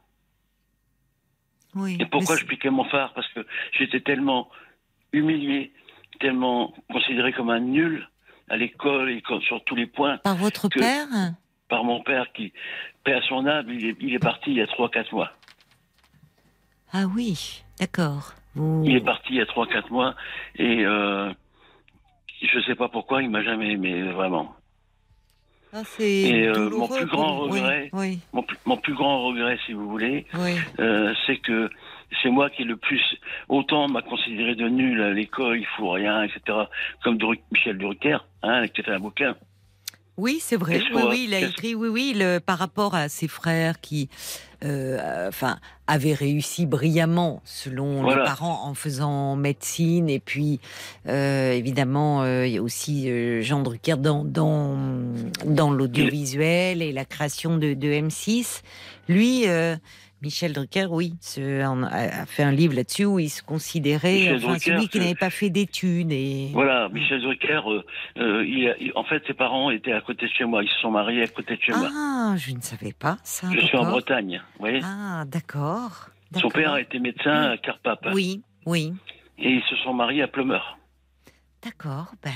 oui. 1.74 1.98
Et 2.00 2.06
pourquoi 2.06 2.36
je 2.36 2.44
piquais 2.46 2.70
mon 2.70 2.84
phare? 2.84 3.12
Parce 3.14 3.28
que 3.34 3.44
j'étais 3.72 4.00
tellement 4.00 4.48
humilié, 5.12 5.72
tellement 6.22 6.72
considéré 6.90 7.32
comme 7.32 7.50
un 7.50 7.60
nul 7.60 8.08
à 8.48 8.56
l'école 8.56 9.10
et 9.10 9.22
sur 9.46 9.62
tous 9.64 9.74
les 9.74 9.86
points 9.86 10.18
Par 10.18 10.36
votre 10.36 10.68
père 10.68 11.06
par 11.68 11.84
mon 11.84 12.02
père 12.02 12.30
qui 12.32 12.52
paix 13.02 13.14
à 13.14 13.22
son 13.22 13.46
âme, 13.46 13.66
il 13.70 13.86
est, 13.86 13.96
il 14.00 14.14
est 14.14 14.18
parti 14.18 14.50
il 14.50 14.56
y 14.58 14.60
a 14.62 14.66
trois 14.66 14.88
quatre 14.90 15.12
mois. 15.12 15.32
Ah 16.92 17.04
oui, 17.06 17.62
d'accord. 17.80 18.34
Vous... 18.54 18.82
Il 18.84 18.94
est 18.96 19.00
parti 19.04 19.28
il 19.30 19.36
y 19.36 19.40
a 19.40 19.46
3-4 19.46 19.90
mois 19.90 20.14
et 20.56 20.84
euh, 20.84 21.32
je 22.42 22.60
sais 22.66 22.74
pas 22.74 22.88
pourquoi 22.88 23.22
il 23.22 23.30
m'a 23.30 23.42
jamais 23.42 23.72
aimé 23.72 24.02
vraiment. 24.12 24.54
Ah, 25.72 25.80
Et, 26.00 26.46
euh, 26.48 26.68
mon 26.68 26.86
plus 26.86 27.06
grand. 27.06 27.46
Oui, 27.48 27.60
regret- 27.60 27.90
Oui, 27.94 28.20
Mon, 28.34 28.42
plus- 28.42 28.58
mon 28.66 28.76
plus 28.76 28.92
grand 28.94 29.24
regret, 29.26 29.58
si 29.64 29.72
vous 29.72 29.88
voulez, 29.88 30.26
oui. 30.34 30.58
euh, 30.80 31.14
c'est 31.26 31.38
que 31.38 31.70
c'est 32.22 32.30
moi 32.30 32.50
qui 32.50 32.64
le 32.64 32.76
plus 32.76 33.02
autant 33.48 33.88
m'a 33.88 34.02
considéré 34.02 34.54
de 34.54 34.68
nul 34.68 35.00
à 35.02 35.12
l'école, 35.12 35.58
il 35.58 35.66
faut 35.76 35.90
rien, 35.90 36.22
etc. 36.24 36.40
Comme 37.04 37.18
Dru- 37.18 37.40
Michel 37.52 37.78
Drucker, 37.78 38.18
hein, 38.42 38.66
qui 38.68 38.80
a 38.80 38.84
fait 38.84 38.92
un 38.92 39.00
bouquin. 39.00 39.34
Oui, 40.18 40.38
c'est 40.40 40.56
vrai. 40.56 40.82
Oui, 40.94 41.02
oui, 41.08 41.24
il 41.26 41.34
a 41.34 41.40
écrit, 41.40 41.74
oui, 41.74 41.88
oui, 41.88 42.12
le- 42.14 42.38
par 42.38 42.58
rapport 42.58 42.94
à 42.94 43.08
ses 43.08 43.28
frères 43.28 43.80
qui, 43.80 44.10
euh, 44.62 45.26
enfin, 45.28 45.58
avaient 45.86 46.12
réussi 46.12 46.66
brillamment, 46.66 47.40
selon 47.46 48.02
Voilà. 48.02 48.18
les 48.20 48.24
parents, 48.28 48.66
en 48.66 48.74
faisant 48.74 49.36
médecine. 49.36 50.10
Et 50.10 50.20
puis, 50.20 50.60
euh, 51.08 51.52
évidemment, 51.52 52.22
euh, 52.24 52.46
il 52.46 52.52
y 52.52 52.58
a 52.58 52.62
aussi 52.62 53.08
Jean 53.42 53.62
Drucker 53.62 53.96
dans, 53.96 54.22
dans, 54.22 54.76
dans 55.46 55.70
l'audiovisuel 55.70 56.82
et 56.82 56.92
la 56.92 57.06
création 57.06 57.56
de, 57.56 57.72
de 57.72 57.88
M6. 57.88 58.62
Lui, 59.08 59.44
Michel 60.22 60.52
Drucker, 60.52 60.86
oui, 60.90 61.14
a 61.90 62.26
fait 62.26 62.42
un 62.44 62.52
livre 62.52 62.74
là-dessus 62.74 63.04
où 63.04 63.18
il 63.18 63.28
se 63.28 63.42
considérait 63.42 64.30
enfin, 64.36 64.46
Drucker, 64.52 64.60
celui 64.60 64.88
qui 64.88 64.98
n'avait 65.00 65.14
pas 65.16 65.30
fait 65.30 65.50
d'études. 65.50 66.12
Et... 66.12 66.50
Voilà, 66.52 66.88
Michel 66.90 67.20
Drucker, 67.22 67.60
euh, 67.66 67.82
euh, 68.18 68.46
il 68.46 68.68
a- 68.68 68.76
il- 68.78 68.92
en 68.94 69.04
fait, 69.04 69.22
ses 69.26 69.34
parents 69.34 69.70
étaient 69.70 69.92
à 69.92 70.00
côté 70.00 70.26
de 70.26 70.30
chez 70.32 70.44
moi, 70.44 70.62
ils 70.62 70.68
se 70.68 70.78
sont 70.80 70.90
mariés 70.92 71.22
à 71.24 71.26
côté 71.26 71.56
de 71.56 71.60
chez 71.62 71.72
moi. 71.72 71.88
Ah, 71.92 72.34
je 72.36 72.52
ne 72.52 72.60
savais 72.60 72.92
pas 72.92 73.16
ça. 73.24 73.48
Je 73.52 73.60
suis 73.66 73.76
en. 73.76 73.84
Bretagne, 73.90 74.40
vous 74.54 74.60
voyez. 74.60 74.80
Ah, 74.84 75.24
d'accord. 75.26 76.08
Son 76.40 76.48
père 76.48 76.72
a 76.72 76.80
été 76.80 76.98
médecin 76.98 77.50
à 77.50 77.56
Carpape 77.58 78.08
Oui, 78.14 78.42
oui. 78.64 78.94
et 79.38 79.50
ils 79.50 79.62
se 79.68 79.76
sont 79.76 79.92
mariés 79.92 80.22
à 80.22 80.28
Plumeur. 80.28 80.78
D'accord. 81.64 82.12
Ben, 82.24 82.30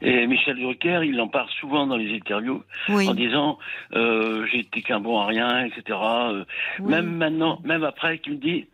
Et 0.00 0.26
Michel 0.26 0.58
Drucker, 0.58 1.00
il 1.04 1.20
en 1.20 1.28
parle 1.28 1.50
souvent 1.60 1.86
dans 1.86 1.96
les 1.96 2.14
interviews 2.16 2.62
oui. 2.88 3.08
en 3.08 3.14
disant 3.14 3.58
euh, 3.94 4.46
j'ai 4.50 4.60
été 4.60 4.80
qu'un 4.80 5.00
bon 5.00 5.18
à 5.18 5.26
rien, 5.26 5.66
etc. 5.66 5.82
Euh, 5.90 6.44
oui. 6.80 6.90
Même 6.90 7.16
maintenant, 7.16 7.60
même 7.64 7.84
après, 7.84 8.18
qu'il 8.18 8.34
me 8.34 8.38
dit 8.38 8.66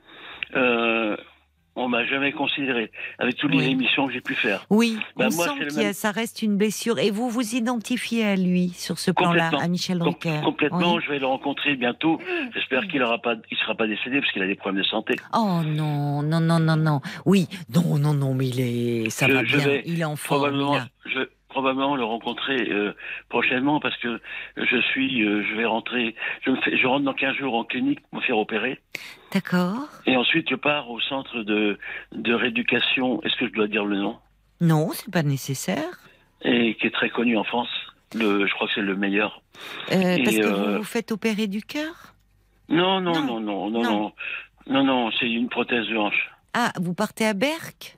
euh, 0.55 1.16
on 1.77 1.89
m'a 1.89 2.05
jamais 2.05 2.33
considéré 2.33 2.91
avec 3.18 3.37
toutes 3.37 3.55
les 3.55 3.64
émissions 3.68 4.07
que 4.07 4.12
j'ai 4.12 4.21
pu 4.21 4.35
faire. 4.35 4.66
Oui, 4.71 4.99
Ben, 5.16 5.29
on 5.33 5.37
moi, 5.37 5.45
sent 5.47 5.51
que 5.68 5.75
même- 5.77 5.93
ça 5.93 6.11
reste 6.11 6.43
une 6.43 6.57
blessure. 6.57 6.99
Et 6.99 7.11
vous 7.11 7.31
vous 7.31 7.55
identifiez 7.55 8.25
à 8.27 8.37
lui 8.37 8.71
sur 8.71 8.99
ce 8.99 9.11
plan-là, 9.11 9.51
à 9.61 9.68
Michel 9.68 9.99
Com- 9.99 10.09
Drucker? 10.09 10.41
Complètement, 10.45 10.95
Oui. 10.95 11.03
je 11.05 11.11
vais 11.12 11.18
le 11.18 11.27
rencontrer 11.27 11.77
bientôt. 11.77 12.21
J'espère 12.55 12.87
qu'il 12.89 13.03
aura 13.03 13.18
pas, 13.18 13.35
il 13.51 13.57
sera 13.59 13.75
pas 13.75 13.87
décédé 13.87 14.21
parce 14.21 14.33
qu'il 14.33 14.43
a 14.43 14.47
des 14.47 14.55
problèmes 14.57 14.83
de 14.83 14.87
santé. 14.87 15.16
Oh 15.35 15.61
non, 15.64 16.23
non, 16.23 16.41
non, 16.41 16.59
non, 16.59 16.77
non. 16.77 17.01
Oui, 17.25 17.47
non, 17.75 17.99
non, 17.99 18.14
non, 18.14 18.35
mais 18.35 18.49
il 18.49 18.61
est, 18.61 19.11
ça 19.11 19.27
Je- 19.29 19.33
va 19.33 19.45
je 19.45 19.57
bien. 19.57 19.66
vais 19.66 19.83
Il 19.87 20.01
est 20.01 20.05
en 20.05 20.16
forme. 20.16 20.41
Probablement, 20.41 20.79
probablement 21.61 21.94
le 21.96 22.04
rencontrer 22.04 22.70
euh, 22.70 22.94
prochainement 23.28 23.80
parce 23.80 23.96
que 23.98 24.18
je 24.56 24.80
suis, 24.80 25.22
euh, 25.22 25.44
je 25.48 25.54
vais 25.56 25.66
rentrer, 25.66 26.14
je 26.42 26.50
me 26.50 26.56
fais, 26.62 26.76
je 26.76 26.86
rentre 26.86 27.04
dans 27.04 27.12
15 27.12 27.36
jours 27.36 27.54
en 27.54 27.64
clinique 27.64 28.00
pour 28.08 28.20
me 28.20 28.24
faire 28.24 28.38
opérer. 28.38 28.80
D'accord. 29.32 29.88
Et 30.06 30.16
ensuite, 30.16 30.48
je 30.48 30.54
pars 30.54 30.90
au 30.90 31.00
centre 31.00 31.42
de, 31.42 31.78
de 32.12 32.32
rééducation, 32.34 33.22
est-ce 33.22 33.36
que 33.36 33.46
je 33.46 33.52
dois 33.52 33.66
dire 33.68 33.84
le 33.84 33.96
nom? 33.98 34.16
Non, 34.62 34.88
c'est 34.92 35.11
pas 35.11 35.22
nécessaire. 35.22 36.00
Et 36.42 36.74
qui 36.76 36.86
est 36.86 36.90
très 36.94 37.11
connu 37.11 37.36
en 37.36 37.44
France. 37.44 37.68
Le, 38.14 38.46
je 38.46 38.52
crois 38.54 38.66
que 38.66 38.72
c'est 38.74 38.80
le 38.80 38.96
meilleur. 38.96 39.42
Euh, 39.92 40.16
parce 40.24 40.36
que 40.36 40.42
euh, 40.42 40.72
vous 40.72 40.76
vous 40.78 40.82
faites 40.84 41.12
opérer 41.12 41.46
du 41.46 41.62
cœur? 41.62 42.14
Non, 42.70 43.00
non, 43.00 43.12
Non. 43.20 43.40
non, 43.40 43.40
non, 43.40 43.70
non, 43.70 43.82
Non. 43.82 43.90
non. 44.00 44.12
Non, 44.66 44.84
non, 44.84 45.11
c'est 45.18 45.30
une 45.30 45.48
prothèse 45.48 45.86
de 45.88 45.96
hanche. 45.96 46.30
Ah, 46.54 46.72
vous 46.80 46.94
partez 46.94 47.26
à 47.26 47.34
Berck? 47.34 47.96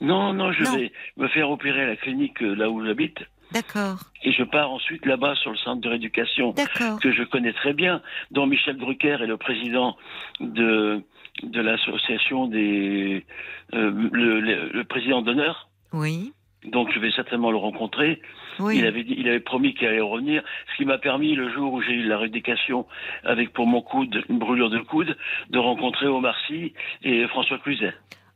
Non, 0.00 0.32
non, 0.34 0.52
je 0.52 0.62
Non. 0.64 0.76
vais 0.76 0.92
me 1.16 1.28
faire 1.28 1.50
opérer 1.50 1.82
à 1.82 1.86
la 1.86 1.96
clinique 1.96 2.42
euh, 2.42 2.54
là 2.54 2.68
où 2.70 2.84
j'habite. 2.84 3.18
D'accord, 3.52 3.98
Et 4.24 4.32
je 4.32 4.42
pars 4.42 4.70
ensuite 4.72 5.06
là-bas 5.06 5.36
sur 5.36 5.52
le 5.52 5.56
centre 5.58 5.80
de 5.80 5.88
rééducation 5.88 6.52
que 7.00 7.12
je 7.12 7.22
connais 7.22 7.52
très 7.52 7.72
bien, 7.74 8.02
dont 8.32 8.44
Michel 8.46 8.76
Drucker 8.76 9.18
est 9.22 9.26
le 9.26 9.36
président 9.36 9.96
de, 10.40 11.00
de 11.44 11.60
l'association 11.60 12.48
des. 12.48 13.24
euh, 13.72 13.90
le, 14.12 14.40
le- 14.40 14.68
le 14.72 14.84
président 14.84 15.22
d'honneur. 15.22 15.68
Oui, 15.92 16.32
Donc 16.64 16.90
je 16.92 16.98
vais 16.98 17.12
certainement 17.12 17.52
le 17.52 17.56
rencontrer. 17.56 18.20
oui. 18.58 18.78
Il, 18.78 18.86
avait 18.86 19.04
dit, 19.04 19.14
il 19.16 19.28
avait 19.28 19.38
promis 19.40 19.74
qu'il 19.74 19.86
allait 19.86 20.00
revenir, 20.00 20.42
ce 20.72 20.76
qui 20.76 20.84
m'a 20.84 20.98
permis, 20.98 21.36
le 21.36 21.48
jour 21.54 21.72
où 21.72 21.80
j'ai 21.80 21.92
eu 21.92 22.02
la 22.02 22.18
rééducation 22.18 22.84
avec 23.22 23.52
pour 23.52 23.66
mon 23.68 23.80
coude, 23.80 24.24
une 24.28 24.40
brûlure 24.40 24.70
de 24.70 24.80
coude, 24.80 25.16
de 25.50 25.58
rencontrer 25.58 26.08
Omar 26.08 26.34
Sy 26.48 26.74
et 27.04 27.26
François 27.28 27.58
Cluzet. 27.58 27.94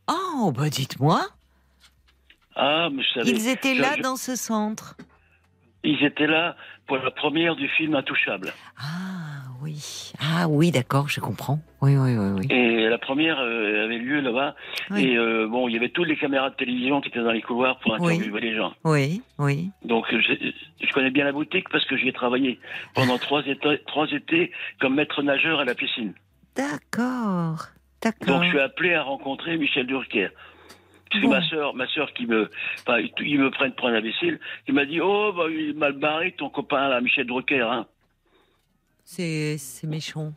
Oh, 0.08 0.52
bah 0.56 0.68
dites-moi, 0.70 1.20
Ah, 2.62 2.88
mais 2.92 3.02
je 3.02 3.08
savais. 3.14 3.30
ils 3.30 3.48
étaient 3.48 3.74
je- 3.74 3.80
là 3.82 3.94
je- 3.96 4.02
dans 4.02 4.16
ce 4.16 4.36
centre. 4.36 4.96
Ils 5.82 6.04
étaient 6.04 6.26
là 6.26 6.56
pour 6.86 6.98
la 6.98 7.10
première 7.10 7.56
du 7.56 7.66
film 7.68 7.94
Intouchable. 7.94 8.52
Ah 8.78 8.84
oui, 9.62 10.12
ah 10.20 10.46
oui, 10.46 10.70
d'accord, 10.70 11.08
je 11.08 11.20
comprends. 11.20 11.58
Oui, 11.80 11.96
oui, 11.96 12.16
oui, 12.18 12.32
oui. 12.38 12.46
Et 12.50 12.86
la 12.88 12.98
première 12.98 13.38
euh, 13.40 13.84
avait 13.86 13.96
lieu 13.98 14.20
là-bas. 14.20 14.54
Oui. 14.90 15.04
Et 15.04 15.16
euh, 15.16 15.46
bon, 15.48 15.68
il 15.68 15.74
y 15.74 15.78
avait 15.78 15.88
toutes 15.88 16.06
les 16.08 16.16
caméras 16.18 16.50
de 16.50 16.56
télévision 16.56 17.00
qui 17.00 17.08
étaient 17.08 17.22
dans 17.22 17.30
les 17.32 17.40
couloirs 17.40 17.78
pour 17.78 17.92
Oui. 18.00 18.14
interviewer 18.16 18.40
les 18.42 18.56
gens. 18.56 18.74
Oui, 18.84 19.22
oui. 19.38 19.70
Donc 19.84 20.04
euh, 20.12 20.20
je, 20.20 20.34
je 20.86 20.92
connais 20.92 21.10
bien 21.10 21.24
la 21.24 21.32
boutique 21.32 21.68
parce 21.70 21.86
que 21.86 21.96
j'y 21.96 22.08
ai 22.08 22.12
travaillé 22.12 22.58
pendant 22.94 23.16
trois 23.16 23.42
étés, 23.46 23.80
trois 23.86 24.06
étés 24.12 24.52
comme 24.82 24.96
maître 24.96 25.22
nageur 25.22 25.60
à 25.60 25.64
la 25.64 25.74
piscine. 25.74 26.12
D'accord, 26.56 27.66
d'accord. 28.02 28.26
Donc 28.28 28.44
je 28.44 28.48
suis 28.50 28.60
appelé 28.60 28.92
à 28.94 29.02
rencontrer 29.02 29.56
Michel 29.56 29.86
Durker. 29.86 30.28
C'est 31.12 31.20
Bon. 31.20 31.30
ma 31.30 31.42
sœur, 31.48 31.74
ma 31.74 31.88
sœur 31.88 32.12
qui 32.14 32.26
me, 32.26 32.50
enfin, 32.86 32.98
ils 33.20 33.38
me 33.38 33.50
prennent 33.50 33.74
pour 33.74 33.88
un 33.88 33.94
imbécile, 33.94 34.38
qui 34.64 34.72
m'a 34.72 34.84
dit, 34.86 35.00
oh, 35.00 35.32
bah, 35.36 35.44
il 35.50 35.74
mal 35.76 35.94
barré, 35.94 36.32
ton 36.38 36.50
copain, 36.50 36.88
là, 36.88 37.00
Michel 37.00 37.26
Drucker, 37.26 37.62
hein. 37.62 37.86
C'est 39.04 39.56
c'est 39.58 39.86
méchant. 39.88 40.32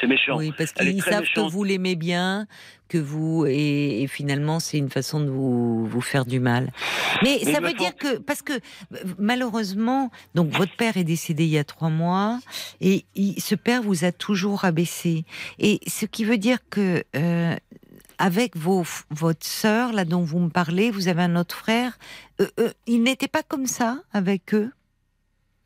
C'est 0.00 0.06
méchant. 0.06 0.38
Oui, 0.38 0.52
parce 0.56 0.72
qu'ils 0.72 1.00
savent 1.02 1.20
méchante. 1.20 1.46
que 1.46 1.52
vous 1.52 1.62
l'aimez 1.62 1.94
bien, 1.94 2.46
que 2.88 2.98
vous 2.98 3.44
et, 3.46 4.02
et 4.02 4.06
finalement 4.08 4.58
c'est 4.58 4.78
une 4.78 4.88
façon 4.90 5.20
de 5.20 5.28
vous, 5.30 5.86
vous 5.86 6.00
faire 6.00 6.24
du 6.24 6.40
mal. 6.40 6.72
Mais, 7.22 7.38
Mais 7.44 7.52
ça 7.52 7.60
ma 7.60 7.68
veut 7.68 7.74
dire 7.74 7.94
que 7.94 8.18
parce 8.18 8.42
que 8.42 8.54
malheureusement, 9.18 10.10
donc 10.34 10.48
votre 10.50 10.74
père 10.74 10.96
est 10.96 11.04
décédé 11.04 11.44
il 11.44 11.50
y 11.50 11.58
a 11.58 11.64
trois 11.64 11.90
mois 11.90 12.40
et 12.80 13.04
il- 13.14 13.40
ce 13.40 13.54
père 13.54 13.82
vous 13.82 14.04
a 14.04 14.10
toujours 14.10 14.64
abaissé. 14.64 15.24
Et 15.58 15.78
ce 15.86 16.06
qui 16.06 16.24
veut 16.24 16.38
dire 16.38 16.58
que 16.70 17.04
euh, 17.14 17.54
avec 18.18 18.56
vos, 18.56 18.82
votre 19.10 19.44
sœur 19.46 19.92
là 19.92 20.04
dont 20.04 20.22
vous 20.22 20.38
me 20.40 20.50
parlez, 20.50 20.90
vous 20.90 21.08
avez 21.08 21.22
un 21.22 21.36
autre 21.36 21.56
frère. 21.56 21.96
euh, 22.40 22.46
euh, 22.60 22.70
il 22.86 23.02
n'était 23.02 23.28
pas 23.28 23.42
comme 23.42 23.66
ça 23.66 23.98
avec 24.12 24.54
eux? 24.54 24.70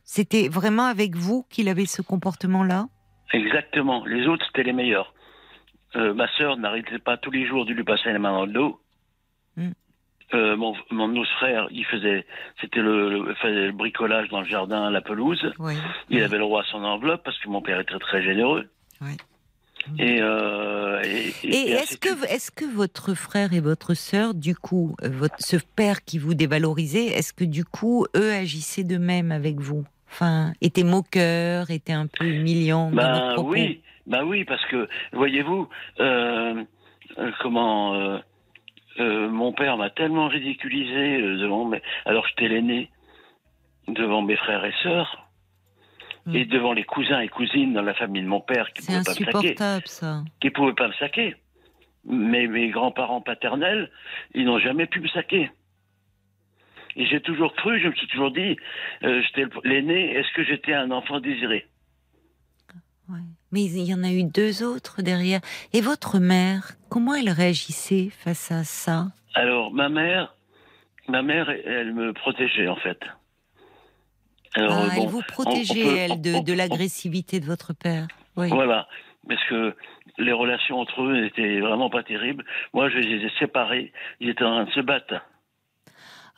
C'était 0.05 0.49
vraiment 0.49 0.87
avec 0.87 1.15
vous 1.17 1.45
qu'il 1.51 1.69
avait 1.69 1.87
ce 1.87 2.01
comportement-là? 2.03 2.87
Exactement. 3.33 4.05
Les 4.07 4.27
autres, 4.27 4.45
c'était 4.47 4.63
les 4.63 4.73
meilleurs. 4.73 5.13
Euh, 5.97 6.15
ma 6.15 6.29
sœur 6.37 6.57
n'arrêtait 6.57 6.99
pas 6.99 7.17
tous 7.19 7.31
les 7.31 7.47
jours 7.47 7.67
de 7.67 7.73
lui 7.73 7.85
passer 7.85 8.13
la 8.13 8.19
main 8.19 8.33
dans 8.33 8.47
le 8.47 8.53
dos. 8.53 8.81
Mm. 9.57 9.71
Euh, 10.35 10.57
mon, 10.57 10.75
mon 10.91 11.15
autre 11.17 11.31
frère, 11.39 11.69
il 11.71 11.85
faisait, 11.87 12.27
c'était 12.61 12.81
le, 12.81 13.09
le- 13.09 13.35
faisait 13.37 13.67
le 13.67 13.73
bricolage 13.73 14.29
dans 14.29 14.41
le 14.41 14.47
jardin, 14.47 14.91
la 14.91 15.01
pelouse. 15.01 15.53
Oui. 15.59 15.75
Il 16.11 16.23
avait 16.23 16.37
le 16.37 16.43
droit 16.45 16.63
à 16.63 16.67
son 16.71 16.85
enveloppe 16.85 17.23
parce 17.25 17.39
que 17.39 17.49
mon 17.49 17.63
père 17.63 17.81
était 17.81 17.99
très 17.99 18.23
généreux. 18.23 18.69
Et, 19.99 20.19
euh, 20.21 21.01
et, 21.05 21.33
Et 21.45 21.71
et 21.71 21.71
est-ce 21.73 21.97
que, 21.97 22.09
suite. 22.09 22.31
est-ce 22.31 22.51
que 22.51 22.65
votre 22.65 23.15
frère 23.15 23.53
et 23.53 23.61
votre 23.61 23.95
sœur, 23.95 24.35
du 24.35 24.55
coup, 24.55 24.95
euh, 25.03 25.09
votre, 25.09 25.37
ce 25.39 25.57
père 25.57 26.05
qui 26.05 26.19
vous 26.19 26.35
dévalorisait, 26.35 27.07
est-ce 27.07 27.33
que 27.33 27.45
du 27.45 27.65
coup, 27.65 28.07
eux 28.17 28.33
agissaient 28.33 28.85
de 28.85 28.99
même 28.99 29.33
avec 29.33 29.59
vous? 29.61 29.85
Enfin, 30.11 30.53
étaient 30.61 30.85
moqueurs, 30.85 31.71
étaient 31.71 31.93
un 31.93 32.07
peu 32.07 32.25
humiliants 32.27 32.91
Ben 32.93 33.37
oui, 33.39 33.83
ben 34.07 34.25
oui, 34.25 34.45
parce 34.45 34.65
que 34.67 34.89
voyez-vous, 35.13 35.69
euh, 36.01 36.65
comment 37.41 37.95
euh, 39.01 39.29
mon 39.29 39.53
père 39.53 39.77
m'a 39.77 39.91
tellement 39.91 40.29
ridiculisé 40.29 41.21
devant 41.21 41.67
mes, 41.67 41.83
alors 42.05 42.27
j'étais 42.27 42.49
l'aîné 42.49 42.91
devant 43.87 44.23
mes 44.23 44.37
frères 44.37 44.65
et 44.65 44.75
sœurs 44.83 45.28
Mm. 46.29 46.37
et 46.37 46.45
devant 46.45 46.75
les 46.75 46.85
cousins 46.85 47.21
et 47.21 47.29
cousines 47.29 47.73
dans 47.73 47.81
la 47.81 47.95
famille 47.95 48.23
de 48.23 48.29
mon 48.29 48.41
père 48.41 48.71
qui 48.75 48.85
pouvaient 48.85 49.03
pas 49.03 49.15
me 49.19 49.33
saquer, 49.33 49.83
ça. 49.87 50.25
qui 50.41 50.51
pouvaient 50.51 50.75
pas 50.75 50.89
me 50.89 50.93
saquer. 50.93 51.35
Mais 52.05 52.47
mes 52.47 52.69
grands-parents 52.69 53.23
paternels, 53.23 53.91
ils 54.35 54.45
n'ont 54.45 54.59
jamais 54.59 54.87
pu 54.87 55.01
me 55.01 55.09
saquer. 55.09 55.51
Et 56.97 57.07
j'ai 57.07 57.23
toujours 57.23 57.55
cru, 57.55 57.81
je 57.81 57.89
me 57.89 57.95
suis 57.95 58.07
toujours 58.09 58.31
dit, 58.31 58.57
euh, 59.05 59.23
j'étais 59.23 59.49
l'aîné, 59.65 60.17
est-ce 60.17 60.31
que 60.35 60.45
j'étais 60.45 60.75
un 60.75 60.91
enfant 60.91 61.19
désiré? 61.19 61.67
Ouais. 63.09 63.21
Mais 63.51 63.65
il 63.65 63.85
y 63.85 63.95
en 63.95 64.05
a 64.05 64.13
eu 64.13 64.25
deux 64.25 64.63
autres 64.63 65.01
derrière. 65.01 65.41
Et 65.73 65.81
votre 65.81 66.19
mère, 66.19 66.73
comment 66.91 67.15
elle 67.15 67.31
réagissait 67.31 68.11
face 68.11 68.53
à 68.53 68.65
ça? 68.65 69.07
Alors, 69.35 69.73
ma 69.73 69.89
mère, 69.89 70.35
ma 71.09 71.23
mère, 71.23 71.49
elle 71.49 71.95
me 71.95 72.13
protégeait 72.13 72.69
en 72.69 72.77
fait. 72.77 72.99
Alors, 74.59 74.73
Ah, 74.79 74.93
euh, 74.93 74.97
bon, 74.97 75.07
vous 75.07 75.23
protégeait, 75.23 75.85
on 75.85 75.89
peut- 75.89 75.97
elle, 76.33 76.45
de, 76.45 76.53
l'agressivité 76.53 77.41
de 77.41 77.47
votre 77.47 77.73
père. 77.73 78.07
Oui. 78.37 78.49
Voilà, 78.49 78.87
parce 79.29 79.43
que 79.49 79.75
les 80.19 80.33
relations 80.33 80.79
entre 80.81 81.03
eux 81.03 81.21
n'étaient 81.23 81.61
vraiment 81.61 81.91
pas 81.91 82.03
terribles. 82.03 82.45
Moi, 82.75 82.89
je 82.91 82.99
les 82.99 83.25
ai 83.27 83.31
séparés. 83.39 83.93
Ils 84.21 84.31
étaient 84.31 84.45
en 84.45 84.51
train 84.57 84.65
de 84.65 84.71
se 84.73 84.81
battre. 84.81 85.15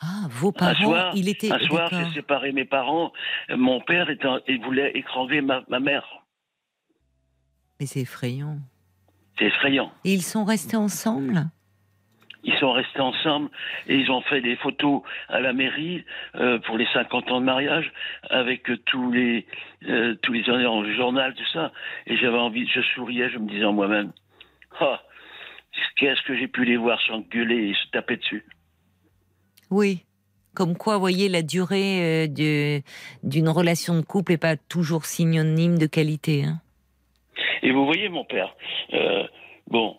Ah, 0.03 0.27
vos 0.31 0.49
Un 0.49 0.53
parents, 0.53 0.83
soir, 0.83 1.13
il 1.15 1.29
était. 1.29 1.53
un 1.53 1.59
soir, 1.61 1.91
j'ai 1.93 2.15
séparé 2.15 2.53
mes 2.53 2.65
parents. 2.65 3.13
Mon 3.51 3.81
père 3.83 4.09
était, 4.09 4.29
il 4.49 4.61
voulait 4.63 4.93
écraser 4.93 5.41
ma, 5.43 5.63
ma 5.69 5.79
mère. 5.81 6.07
Mais 7.79 7.87
c'est 7.87 8.01
effrayant. 8.01 8.59
C'est 9.39 9.47
effrayant. 9.47 9.93
Et 10.05 10.13
ils 10.15 10.23
sont 10.23 10.45
restés 10.45 10.77
ensemble? 10.77 11.51
Ils 12.45 12.55
sont 12.59 12.73
restés 12.73 13.01
ensemble 13.01 13.51
et 13.87 13.97
ils 13.97 14.11
ont 14.11 14.23
fait 14.23 14.41
des 14.41 14.57
photos 14.57 15.03
à 15.29 15.41
la 15.41 15.53
mairie 15.53 16.05
euh, 16.37 16.59
pour 16.61 16.79
les 16.79 16.87
50 16.93 17.31
ans 17.31 17.41
de 17.41 17.45
mariage 17.45 17.93
avec 18.31 18.63
tous 18.87 19.11
les 19.13 19.47
euh, 19.89 20.15
tous 20.23 20.33
les 20.33 20.43
dans 20.43 20.81
le 20.83 20.95
journal 20.97 21.35
tout 21.35 21.47
ça 21.53 21.71
et 22.07 22.17
j'avais 22.17 22.39
envie 22.39 22.67
je 22.67 22.81
souriais 22.95 23.29
je 23.31 23.39
me 23.39 23.49
disais 23.49 23.65
en 23.65 23.73
moi-même 23.75 24.13
ah 24.81 25.01
qu'est-ce 25.97 26.23
que 26.23 26.37
j'ai 26.37 26.49
pu 26.49 26.65
les 26.65 26.77
voir 26.79 26.99
s'engueuler 27.03 27.69
et 27.71 27.75
se 27.75 27.91
taper 27.91 28.17
dessus? 28.17 28.45
Oui. 29.71 30.05
Comme 30.53 30.77
quoi, 30.77 30.95
vous 30.95 31.01
voyez, 31.01 31.29
la 31.29 31.43
durée 31.43 32.25
euh, 32.25 32.27
de- 32.27 32.83
d'une 33.23 33.49
relation 33.49 33.95
de 33.95 34.01
couple 34.01 34.33
n'est 34.33 34.39
pas 34.39 34.57
toujours 34.57 35.05
synonyme 35.07 35.79
de 35.79 35.87
qualité. 35.87 36.45
hein. 36.45 36.61
et 37.63 37.71
vous 37.71 37.85
voyez 37.87 38.09
mon 38.09 38.25
père 38.25 38.55
euh, 38.95 39.23
bon 39.69 39.97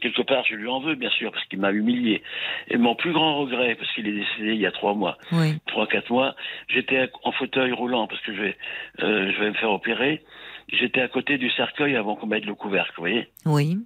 quelque 0.00 0.22
part 0.22 0.44
je 0.44 0.54
lui 0.54 0.68
en 0.68 0.80
veux 0.80 0.94
bien 0.94 1.10
sûr 1.10 1.32
parce 1.32 1.44
qu'il 1.46 1.58
m'a 1.58 1.70
humilié 1.72 2.22
et 2.68 2.76
mon 2.76 2.94
plus 2.94 3.12
grand 3.12 3.38
regret 3.38 3.74
parce 3.76 3.90
qu'il 3.94 4.06
est 4.06 4.12
décédé 4.12 4.54
il 4.54 4.60
y 4.60 4.66
a 4.66 4.72
trois 4.72 4.94
mois 4.94 5.16
Oui. 5.32 5.58
trois 5.66 5.86
quatre 5.86 6.10
mois, 6.10 6.34
j'étais 6.68 7.08
en 7.24 7.32
fauteuil 7.32 7.72
roulant 7.72 8.06
parce 8.06 8.20
que 8.22 8.34
je 8.34 8.40
vais 8.42 8.56
euh, 9.02 9.32
je 9.32 9.40
vais 9.40 9.48
me 9.50 9.54
faire 9.54 9.70
opérer. 9.70 10.22
J'étais 10.68 11.00
à 11.00 11.06
côté 11.08 11.38
du 11.38 11.48
cercueil 11.50 11.94
avant 11.94 12.16
qu'on 12.16 12.26
mette 12.26 12.44
le 12.44 12.54
couvercle, 12.56 12.92
vous 12.96 13.02
voyez. 13.02 13.28
Oui. 13.44 13.78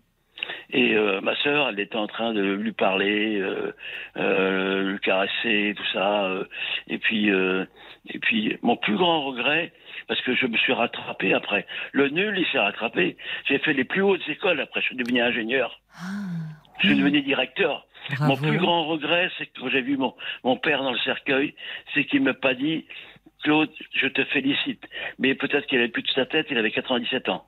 Et 0.72 0.94
euh, 0.94 1.20
ma 1.20 1.34
sœur, 1.36 1.68
elle 1.68 1.80
était 1.80 1.96
en 1.96 2.06
train 2.06 2.32
de 2.32 2.40
lui 2.42 2.72
parler, 2.72 3.38
euh, 3.40 3.72
euh, 4.16 4.92
lui 4.92 4.98
caresser, 5.00 5.74
tout 5.76 5.86
ça. 5.92 6.24
euh, 6.26 6.44
et 6.88 6.98
puis 6.98 7.28
et 7.28 8.18
puis 8.18 8.56
mon 8.62 8.76
plus 8.76 8.96
grand 8.96 9.24
regret, 9.24 9.72
parce 10.08 10.20
que 10.22 10.34
je 10.34 10.46
me 10.46 10.56
suis 10.56 10.72
rattrapé 10.72 11.34
après. 11.34 11.66
Le 11.92 12.08
nul, 12.08 12.38
il 12.38 12.46
s'est 12.46 12.58
rattrapé. 12.58 13.16
J'ai 13.48 13.58
fait 13.58 13.72
les 13.72 13.84
plus 13.84 14.02
hautes 14.02 14.26
écoles 14.28 14.60
après. 14.60 14.80
Je 14.80 14.86
suis 14.86 14.96
devenu 14.96 15.20
ingénieur. 15.20 15.80
Ah, 15.96 16.06
Je 16.78 16.86
suis 16.86 16.94
oui. 16.94 17.00
devenu 17.00 17.20
directeur. 17.22 17.86
Bravo. 18.16 18.32
Mon 18.32 18.48
plus 18.48 18.58
grand 18.58 18.84
regret, 18.86 19.30
c'est 19.38 19.46
que 19.46 19.60
quand 19.60 19.68
j'ai 19.68 19.82
vu 19.82 19.96
mon, 19.96 20.14
mon 20.42 20.56
père 20.56 20.82
dans 20.82 20.92
le 20.92 20.98
cercueil, 21.00 21.54
c'est 21.94 22.04
qu'il 22.04 22.20
ne 22.20 22.26
m'a 22.26 22.34
pas 22.34 22.54
dit 22.54 22.86
Claude, 23.44 23.70
je 23.94 24.06
te 24.06 24.24
félicite. 24.24 24.82
Mais 25.18 25.34
peut-être 25.34 25.66
qu'il 25.66 25.78
avait 25.78 25.88
plus 25.88 26.02
de 26.02 26.10
sa 26.10 26.26
tête, 26.26 26.46
il 26.50 26.58
avait 26.58 26.70
97 26.70 27.28
ans. 27.28 27.44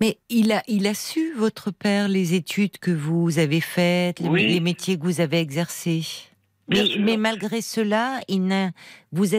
Mais 0.00 0.18
il 0.28 0.52
a, 0.52 0.62
il 0.68 0.86
a 0.86 0.94
su, 0.94 1.32
votre 1.36 1.70
père, 1.70 2.08
les 2.08 2.34
études 2.34 2.78
que 2.78 2.90
vous 2.90 3.38
avez 3.38 3.60
faites, 3.60 4.20
les, 4.20 4.28
Oui. 4.28 4.46
les 4.46 4.60
métiers 4.60 4.98
que 4.98 5.02
vous 5.04 5.20
avez 5.20 5.38
exercés? 5.40 6.02
Mais, 6.68 7.16
malgré 7.16 7.60
cela, 7.60 8.20
il 8.28 8.44
n'a, 8.44 8.70
vous 9.12 9.34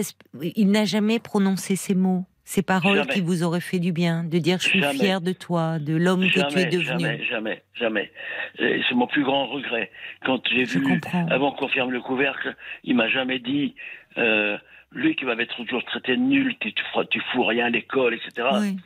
il 0.56 0.72
n'a 0.72 0.86
jamais 0.86 1.20
prononcé 1.20 1.76
ces 1.76 1.94
mots, 1.94 2.24
ces 2.46 2.62
paroles 2.64 2.98
Jamais. 3.00 3.14
qui 3.14 3.22
vous 3.22 3.44
auraient 3.44 3.60
fait 3.60 3.80
du 3.80 3.92
bien, 3.92 4.24
de 4.24 4.38
dire 4.40 4.60
je 4.62 4.70
suis 4.70 4.80
Jamais. 4.80 4.98
fier 4.98 5.20
de 5.22 5.34
toi, 5.34 5.78
de 5.78 5.94
l'homme 5.96 6.26
que 6.32 6.50
tu 6.50 6.58
es 6.60 6.66
devenu. 6.68 6.86
jamais, 6.86 7.24
jamais, 7.26 7.64
jamais. 7.76 8.12
C'est 8.58 8.96
mon 8.96 9.08
plus 9.08 9.24
grand 9.26 9.48
regret. 9.48 9.92
Quand 10.26 10.42
j'ai 10.50 10.64
vu, 10.64 10.82
comprends. 10.82 11.28
avant 11.28 11.52
qu'on 11.52 11.68
ferme 11.68 11.92
le 11.92 12.00
couvercle, 12.02 12.56
il 12.86 12.96
m'a 12.96 13.10
jamais 13.10 13.40
dit, 13.40 13.76
euh, 14.18 14.58
lui 14.94 15.16
qui 15.18 15.26
m'avait 15.26 15.48
toujours 15.48 15.84
traité 15.84 16.14
de 16.16 16.22
nul, 16.22 16.56
tu, 16.62 16.74
tu, 16.74 16.84
tu 17.12 17.22
fous 17.34 17.44
rien 17.44 17.66
à 17.66 17.70
l'école, 17.70 18.14
etc. 18.14 18.48
Oui. 18.54 18.78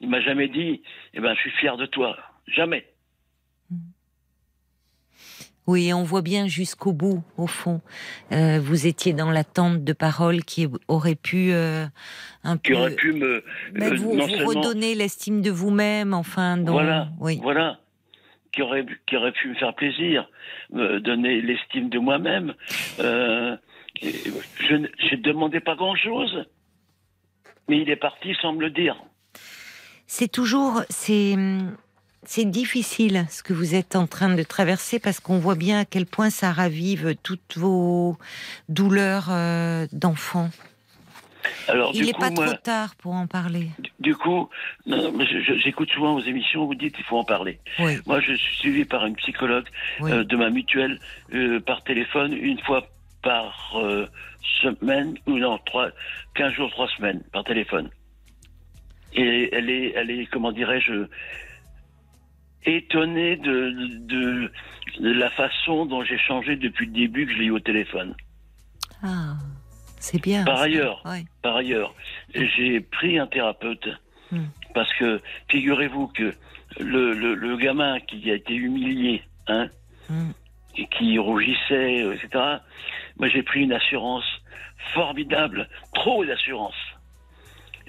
Il 0.00 0.08
m'a 0.08 0.20
jamais 0.20 0.48
dit, 0.48 0.82
eh 1.14 1.20
ben, 1.20 1.34
je 1.34 1.40
suis 1.40 1.50
fier 1.52 1.76
de 1.76 1.86
toi. 1.86 2.16
Jamais. 2.46 2.86
Oui, 5.66 5.92
on 5.92 6.02
voit 6.02 6.22
bien 6.22 6.46
jusqu'au 6.46 6.94
bout, 6.94 7.22
au 7.36 7.46
fond. 7.46 7.82
Euh, 8.32 8.58
vous 8.58 8.86
étiez 8.86 9.12
dans 9.12 9.30
l'attente 9.30 9.84
de 9.84 9.92
paroles 9.92 10.42
qui 10.44 10.66
auraient 10.88 11.14
pu 11.14 11.52
euh, 11.52 11.84
un 12.42 12.56
qui 12.56 12.70
peu... 12.72 12.78
aurait 12.78 12.94
pu 12.94 13.12
me 13.12 13.44
euh, 13.76 13.94
vous, 13.96 14.14
non 14.16 14.24
vous 14.26 14.30
seulement- 14.30 14.46
redonner 14.48 14.94
l'estime 14.94 15.42
de 15.42 15.50
vous-même, 15.50 16.14
enfin. 16.14 16.56
Voilà, 16.64 17.10
Oui. 17.20 17.38
voilà, 17.42 17.78
qui 18.52 18.62
aurait, 18.62 18.86
qui 19.06 19.16
aurait 19.18 19.32
pu 19.32 19.48
me 19.50 19.54
faire 19.56 19.74
plaisir, 19.74 20.30
me 20.72 21.00
donner 21.00 21.42
l'estime 21.42 21.90
de 21.90 21.98
moi-même. 21.98 22.54
Euh, 23.00 23.54
et 24.00 24.12
je 24.60 24.74
ne 24.74 24.88
je 25.10 25.16
ne 25.16 25.20
demandais 25.20 25.60
pas 25.60 25.74
grand-chose, 25.76 26.46
mais 27.68 27.78
il 27.82 27.90
est 27.90 27.96
parti 27.96 28.34
sans 28.40 28.54
me 28.54 28.60
le 28.62 28.70
dire. 28.70 28.96
C'est 30.10 30.28
toujours, 30.32 30.82
c'est, 30.88 31.36
c'est 32.24 32.46
difficile 32.46 33.26
ce 33.28 33.42
que 33.42 33.52
vous 33.52 33.74
êtes 33.74 33.94
en 33.94 34.06
train 34.06 34.34
de 34.34 34.42
traverser 34.42 34.98
parce 34.98 35.20
qu'on 35.20 35.38
voit 35.38 35.54
bien 35.54 35.80
à 35.80 35.84
quel 35.84 36.06
point 36.06 36.30
ça 36.30 36.50
ravive 36.50 37.14
toutes 37.22 37.56
vos 37.58 38.16
douleurs 38.70 39.26
euh, 39.30 39.86
d'enfant. 39.92 40.48
Alors 41.68 41.90
Il 41.94 42.06
n'est 42.06 42.12
pas 42.14 42.30
moi, 42.30 42.46
trop 42.46 42.56
tard 42.56 42.94
pour 42.96 43.12
en 43.12 43.26
parler. 43.26 43.68
du- 44.00 44.16
coup, 44.16 44.48
j'écoute 45.62 45.90
souvent 45.90 46.14
vos 46.14 46.22
émissions, 46.22 46.64
vous 46.66 46.74
dites 46.74 46.94
il 46.98 47.04
faut 47.04 47.18
en 47.18 47.24
parler. 47.24 47.58
Oui, 47.78 47.98
Moi, 48.06 48.20
je 48.20 48.32
suis 48.32 48.56
suivi 48.56 48.84
par 48.86 49.04
une 49.04 49.14
psychologue 49.16 49.66
oui. 50.00 50.10
euh, 50.10 50.24
de 50.24 50.36
ma 50.36 50.48
mutuelle 50.48 50.98
euh, 51.34 51.60
par 51.60 51.84
téléphone 51.84 52.32
une 52.32 52.58
fois 52.60 52.86
par 53.22 53.76
semaine 54.62 55.18
ou 55.26 55.38
non 55.38 55.58
trois 55.66 55.90
15 56.34 56.52
jours 56.54 56.70
trois 56.70 56.88
semaines 56.96 57.20
par 57.32 57.44
téléphone 57.44 57.90
et 59.20 59.54
elle 59.54 59.68
est 59.70 59.92
elle 59.96 60.10
est 60.10 60.26
comment 60.26 60.52
dirais-je 60.52 61.06
étonnée 62.64 63.36
de, 63.36 63.70
de 64.06 64.52
de 65.00 65.12
la 65.12 65.30
façon 65.30 65.86
dont 65.86 66.02
j'ai 66.02 66.18
changé 66.18 66.56
depuis 66.56 66.86
le 66.86 66.92
début 66.92 67.26
que 67.26 67.32
je 67.32 67.38
l'ai 67.38 67.44
eu 67.46 67.50
au 67.50 67.60
téléphone 67.60 68.14
Ah, 69.02 69.34
c'est 70.00 70.20
bien. 70.22 70.44
Par 70.44 70.60
ailleurs. 70.60 71.02
Ouais. 71.04 71.24
par 71.42 71.56
ailleurs 71.56 71.94
j'ai 72.34 72.80
pris 72.80 73.18
un 73.18 73.26
thérapeute 73.26 73.88
Hmm. 74.30 74.44
parce 74.74 74.92
que 74.98 75.22
figurez-vous 75.50 76.08
que 76.08 76.34
le, 76.80 77.14
le, 77.14 77.34
le 77.34 77.56
gamin 77.56 77.98
qui 78.00 78.30
a 78.30 78.34
été 78.34 78.54
humilié 78.54 79.22
hein 79.46 79.70
Hmm. 80.10 80.32
et 80.76 80.86
qui 80.88 81.18
rougissait, 81.18 82.00
etc. 82.14 82.28
Moi, 83.18 83.28
j'ai 83.30 83.42
pris 83.42 83.62
une 83.62 83.72
assurance 83.72 84.24
formidable, 84.92 85.66
trop 85.94 86.26
d'assurance. 86.26 86.74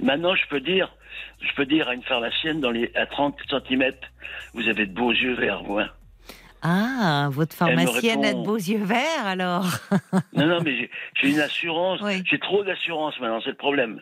Maintenant, 0.02 0.34
je 0.34 0.48
peux 0.48 0.62
dire, 0.62 0.90
je 1.42 1.54
peux 1.56 1.66
dire 1.66 1.88
à 1.88 1.94
une 1.94 2.04
pharmacienne 2.04 2.60
dans 2.62 2.72
les 2.72 2.92
à 2.96 3.06
30 3.06 3.36
cm, 3.50 3.92
vous 4.54 4.68
avez 4.68 4.86
de 4.86 4.94
beaux 4.94 5.12
yeux 5.12 5.36
verts, 5.36 5.64
vous. 5.64 5.80
hein. 5.80 5.90
Ah, 6.62 7.30
votre 7.32 7.56
Elle 7.62 7.76
pharmacienne 7.78 8.26
a 8.26 8.34
de 8.34 8.44
beaux 8.44 8.58
yeux 8.58 8.84
verts 8.84 9.26
alors 9.26 9.66
non, 10.34 10.46
non, 10.48 10.60
mais 10.62 10.76
j'ai- 11.22 11.30
une 11.30 11.40
assurance, 11.40 12.02
Oui. 12.02 12.22
j'ai 12.30 12.38
trop 12.40 12.64
d'assurance 12.66 13.18
maintenant, 13.20 13.40
c'est 13.42 13.52
le 13.52 13.56
problème. 13.56 14.02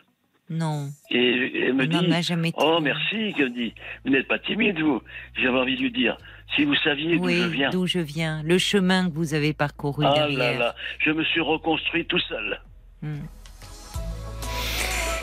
Non, 0.50 0.88
Et 1.10 1.66
elle 1.66 1.74
me 1.74 1.86
dit, 1.86 2.22
jamais 2.22 2.52
oh 2.56 2.78
merci, 2.80 3.34
qu'elle 3.36 3.50
me 3.50 3.54
dit, 3.54 3.74
vous 4.04 4.10
n'êtes 4.10 4.26
pas 4.26 4.38
timide, 4.38 4.80
vous. 4.80 5.02
J'avais 5.36 5.58
envie 5.58 5.76
de 5.76 5.82
lui 5.82 5.92
dire, 5.92 6.16
si 6.56 6.64
vous 6.64 6.74
saviez 6.76 7.18
d'où 7.18 7.28
je 7.28 7.48
viens. 7.48 7.70
d'où 7.70 7.86
je 7.86 7.98
viens, 7.98 8.42
le 8.42 8.56
chemin 8.56 9.10
que 9.10 9.14
vous 9.14 9.34
avez 9.34 9.52
parcouru 9.52 10.06
Ah 10.06 10.14
là 10.20 10.26
derrière. 10.28 10.58
là, 10.58 10.74
je 11.00 11.10
me 11.10 11.22
suis 11.24 11.42
reconstruit 11.42 12.06
tout 12.06 12.18
seul. 12.20 12.60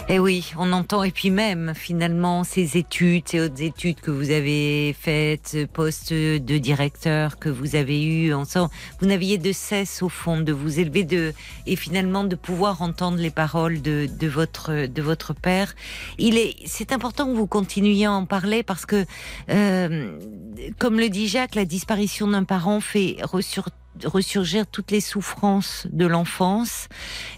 Et 0.08 0.20
oui, 0.20 0.54
on 0.56 0.72
entend, 0.72 1.04
et 1.04 1.10
puis 1.10 1.32
même 1.32 1.74
finalement 1.76 2.44
ces 2.44 2.78
études, 2.78 3.28
ces 3.28 3.42
autres 3.42 3.64
études 3.64 4.00
que 4.00 4.12
vous 4.12 4.30
avez 4.30 4.94
faites, 4.94 5.58
poste 5.74 6.14
de 6.14 6.58
directeur 6.60 7.40
que 7.40 7.50
vous 7.50 7.76
avez 7.76 8.06
eu, 8.06 8.32
sent, 8.46 8.68
vous 9.02 9.08
n'aviez 9.08 9.40
de 9.40 9.52
cesse 9.52 10.04
au 10.04 10.10
fond 10.10 10.40
de 10.40 10.54
vous 10.54 10.80
élever 10.80 11.06
de, 11.06 11.34
et 11.66 11.76
finalement 11.76 12.24
de 12.24 12.36
pouvoir 12.36 12.84
entendre 12.84 13.18
les 13.18 13.32
paroles 13.32 13.82
de, 13.82 14.08
de 14.20 14.28
votre, 14.28 14.86
de 14.86 15.02
votre 15.02 15.34
père. 15.34 15.74
Il 16.20 16.38
est, 16.38 16.54
c'est 16.68 16.92
important 16.92 17.26
que 17.26 17.36
vous 17.36 17.48
continuiez 17.48 18.06
à 18.06 18.12
en 18.12 18.26
parler 18.26 18.62
parce 18.62 18.86
que, 18.86 19.06
euh, 19.50 20.20
comme 20.78 21.00
le 21.00 21.10
dit 21.10 21.28
Jacques, 21.28 21.56
la 21.56 21.66
disparition 21.66 22.28
d'un 22.28 22.44
parent 22.44 22.80
fait 22.80 23.18
ressur- 23.24 23.70
ressurgir 24.04 24.68
toutes 24.68 24.92
les 24.92 25.02
souffrances 25.02 25.88
de 25.92 26.06
l'enfance 26.06 26.88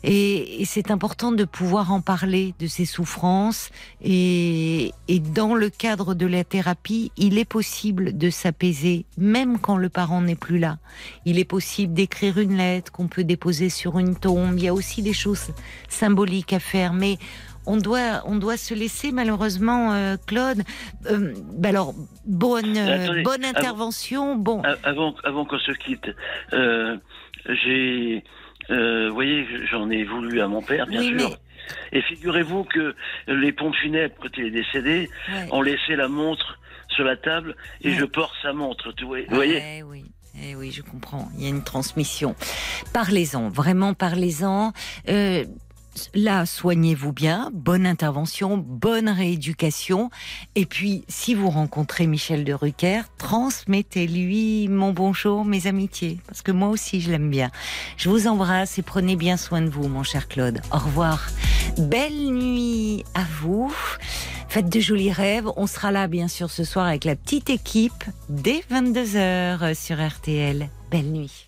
et, 0.04 0.64
c'est 0.66 0.92
important 0.92 1.32
de 1.32 1.46
pouvoir 1.46 1.92
en 1.92 2.02
parler 2.02 2.54
de 2.60 2.68
ces 2.68 2.86
souffrances 2.86 3.70
et, 4.02 4.92
et 5.08 5.20
dans 5.20 5.56
le 5.56 5.70
cadre 5.70 6.14
de 6.14 6.26
la 6.26 6.44
thérapie, 6.44 7.12
il 7.16 7.38
est 7.38 7.46
possible 7.46 8.18
de 8.18 8.30
s'apaiser 8.30 9.06
même 9.18 9.60
quand 9.60 9.78
le 9.78 9.90
parent 9.90 10.22
n'est 10.22 10.36
plus 10.36 10.60
là. 10.60 10.78
Il 11.26 11.40
est 11.40 11.46
possible 11.46 11.94
d'écrire 11.94 12.38
une 12.38 12.58
lettre 12.58 12.92
qu'on 12.92 13.08
peut 13.08 13.24
déposer 13.24 13.70
sur 13.70 14.00
une 14.00 14.16
tombe. 14.16 14.58
Il 14.58 14.64
y 14.64 14.68
a 14.68 14.74
aussi 14.74 15.02
des 15.02 15.14
choses 15.14 15.52
symboliques 15.90 16.54
à 16.54 16.60
faire, 16.60 16.94
mais 16.94 17.18
on 17.68 17.78
doit, 17.78 18.24
on 18.26 18.36
doit 18.38 18.58
se 18.58 18.74
laisser 18.74 19.12
malheureusement, 19.12 19.94
euh, 19.94 20.16
Claude. 20.26 20.64
euh, 21.12 21.34
bah 21.54 21.70
alors, 21.70 21.94
bonne, 22.26 22.76
euh, 22.78 23.04
Attendez, 23.06 23.22
bonne 23.24 23.44
avant- 23.46 23.58
intervention. 23.60 24.36
Bon, 24.36 24.62
A- 24.64 24.78
Avant, 24.84 25.14
avant 25.24 25.46
qu'on 25.46 25.60
se 25.60 25.72
quitte, 25.74 26.10
euh, 26.54 26.98
j'ai, 27.46 28.24
euh, 28.70 29.10
vous 29.10 29.14
voyez, 29.14 29.46
j'en 29.70 29.90
ai 29.90 30.04
voulu 30.04 30.42
à 30.42 30.48
mon 30.48 30.62
père, 30.62 30.88
bien 30.88 31.00
Oui, 31.02 31.18
sûr. 31.20 31.30
mais- 31.30 31.38
Et 32.00 32.02
figurez-vous 32.02 32.64
que 32.64 32.96
les 33.28 33.52
pompes 33.52 33.76
funèbres, 33.76 34.16
quand 34.22 34.30
il 34.38 34.46
est 34.46 34.52
décédé, 34.52 35.10
ouais. 35.30 35.48
ont 35.52 35.62
laissé 35.62 35.96
la 35.98 36.08
montre 36.08 36.60
sur 36.90 37.04
la 37.04 37.18
table 37.18 37.56
et 37.82 37.90
Ouais. 37.90 37.96
je 38.00 38.06
porte 38.06 38.34
sa 38.42 38.54
montre. 38.54 38.94
Vous 39.02 39.08
voyez 39.36 39.62
Eh 39.80 39.84
oui. 39.84 40.06
Eh 40.40 40.56
oui, 40.56 40.72
je 40.72 40.82
comprends. 40.84 41.30
Il 41.36 41.44
y 41.44 41.46
a 41.48 41.50
une 41.50 41.64
transmission. 41.64 42.36
Parlez-en, 42.94 43.50
vraiment 43.50 43.94
parlez-en. 43.96 44.72
Euh, 45.10 45.44
là, 46.14 46.46
soignez-vous 46.46 47.14
bien. 47.14 47.50
Bonne 47.54 47.86
intervention, 47.86 48.58
bonne 48.58 49.10
rééducation. 49.10 50.10
Et 50.56 50.66
puis, 50.66 51.04
si 51.08 51.34
vous 51.34 51.50
rencontrez 51.50 52.08
Michel 52.08 52.44
de 52.44 52.54
Rucker, 52.54 53.02
transmettez-lui 53.18 54.68
mon 54.68 54.94
bonjour, 54.94 55.46
mes 55.46 55.68
amitiés. 55.68 56.20
Parce 56.28 56.42
que 56.42 56.52
moi 56.52 56.70
aussi, 56.70 57.02
je 57.02 57.12
l'aime 57.12 57.30
bien. 57.30 57.52
Je 57.98 58.10
vous 58.10 58.28
embrasse 58.28 58.78
et 58.80 58.82
prenez 58.82 59.16
bien 59.16 59.38
soin 59.38 59.62
de 59.62 59.70
vous, 59.70 59.88
mon 59.88 60.04
cher 60.04 60.28
Claude. 60.28 60.62
Au 60.72 60.78
revoir. 60.78 61.28
Belle 61.78 62.32
nuit 62.32 63.04
à 63.14 63.24
vous. 63.42 63.74
Faites 64.50 64.70
de 64.70 64.80
jolis 64.80 65.12
rêves. 65.12 65.50
On 65.58 65.68
sera 65.68 65.92
là, 65.92 66.08
bien 66.08 66.28
sûr, 66.28 66.50
ce 66.50 66.64
soir 66.64 66.86
avec 66.86 67.06
la 67.06 67.16
petite 67.16 67.50
équipe 67.50 68.04
dès 68.30 68.64
22h 68.72 69.76
sur 69.76 69.98
RTL. 70.06 70.70
Belle 70.90 71.12
nuit. 71.12 71.47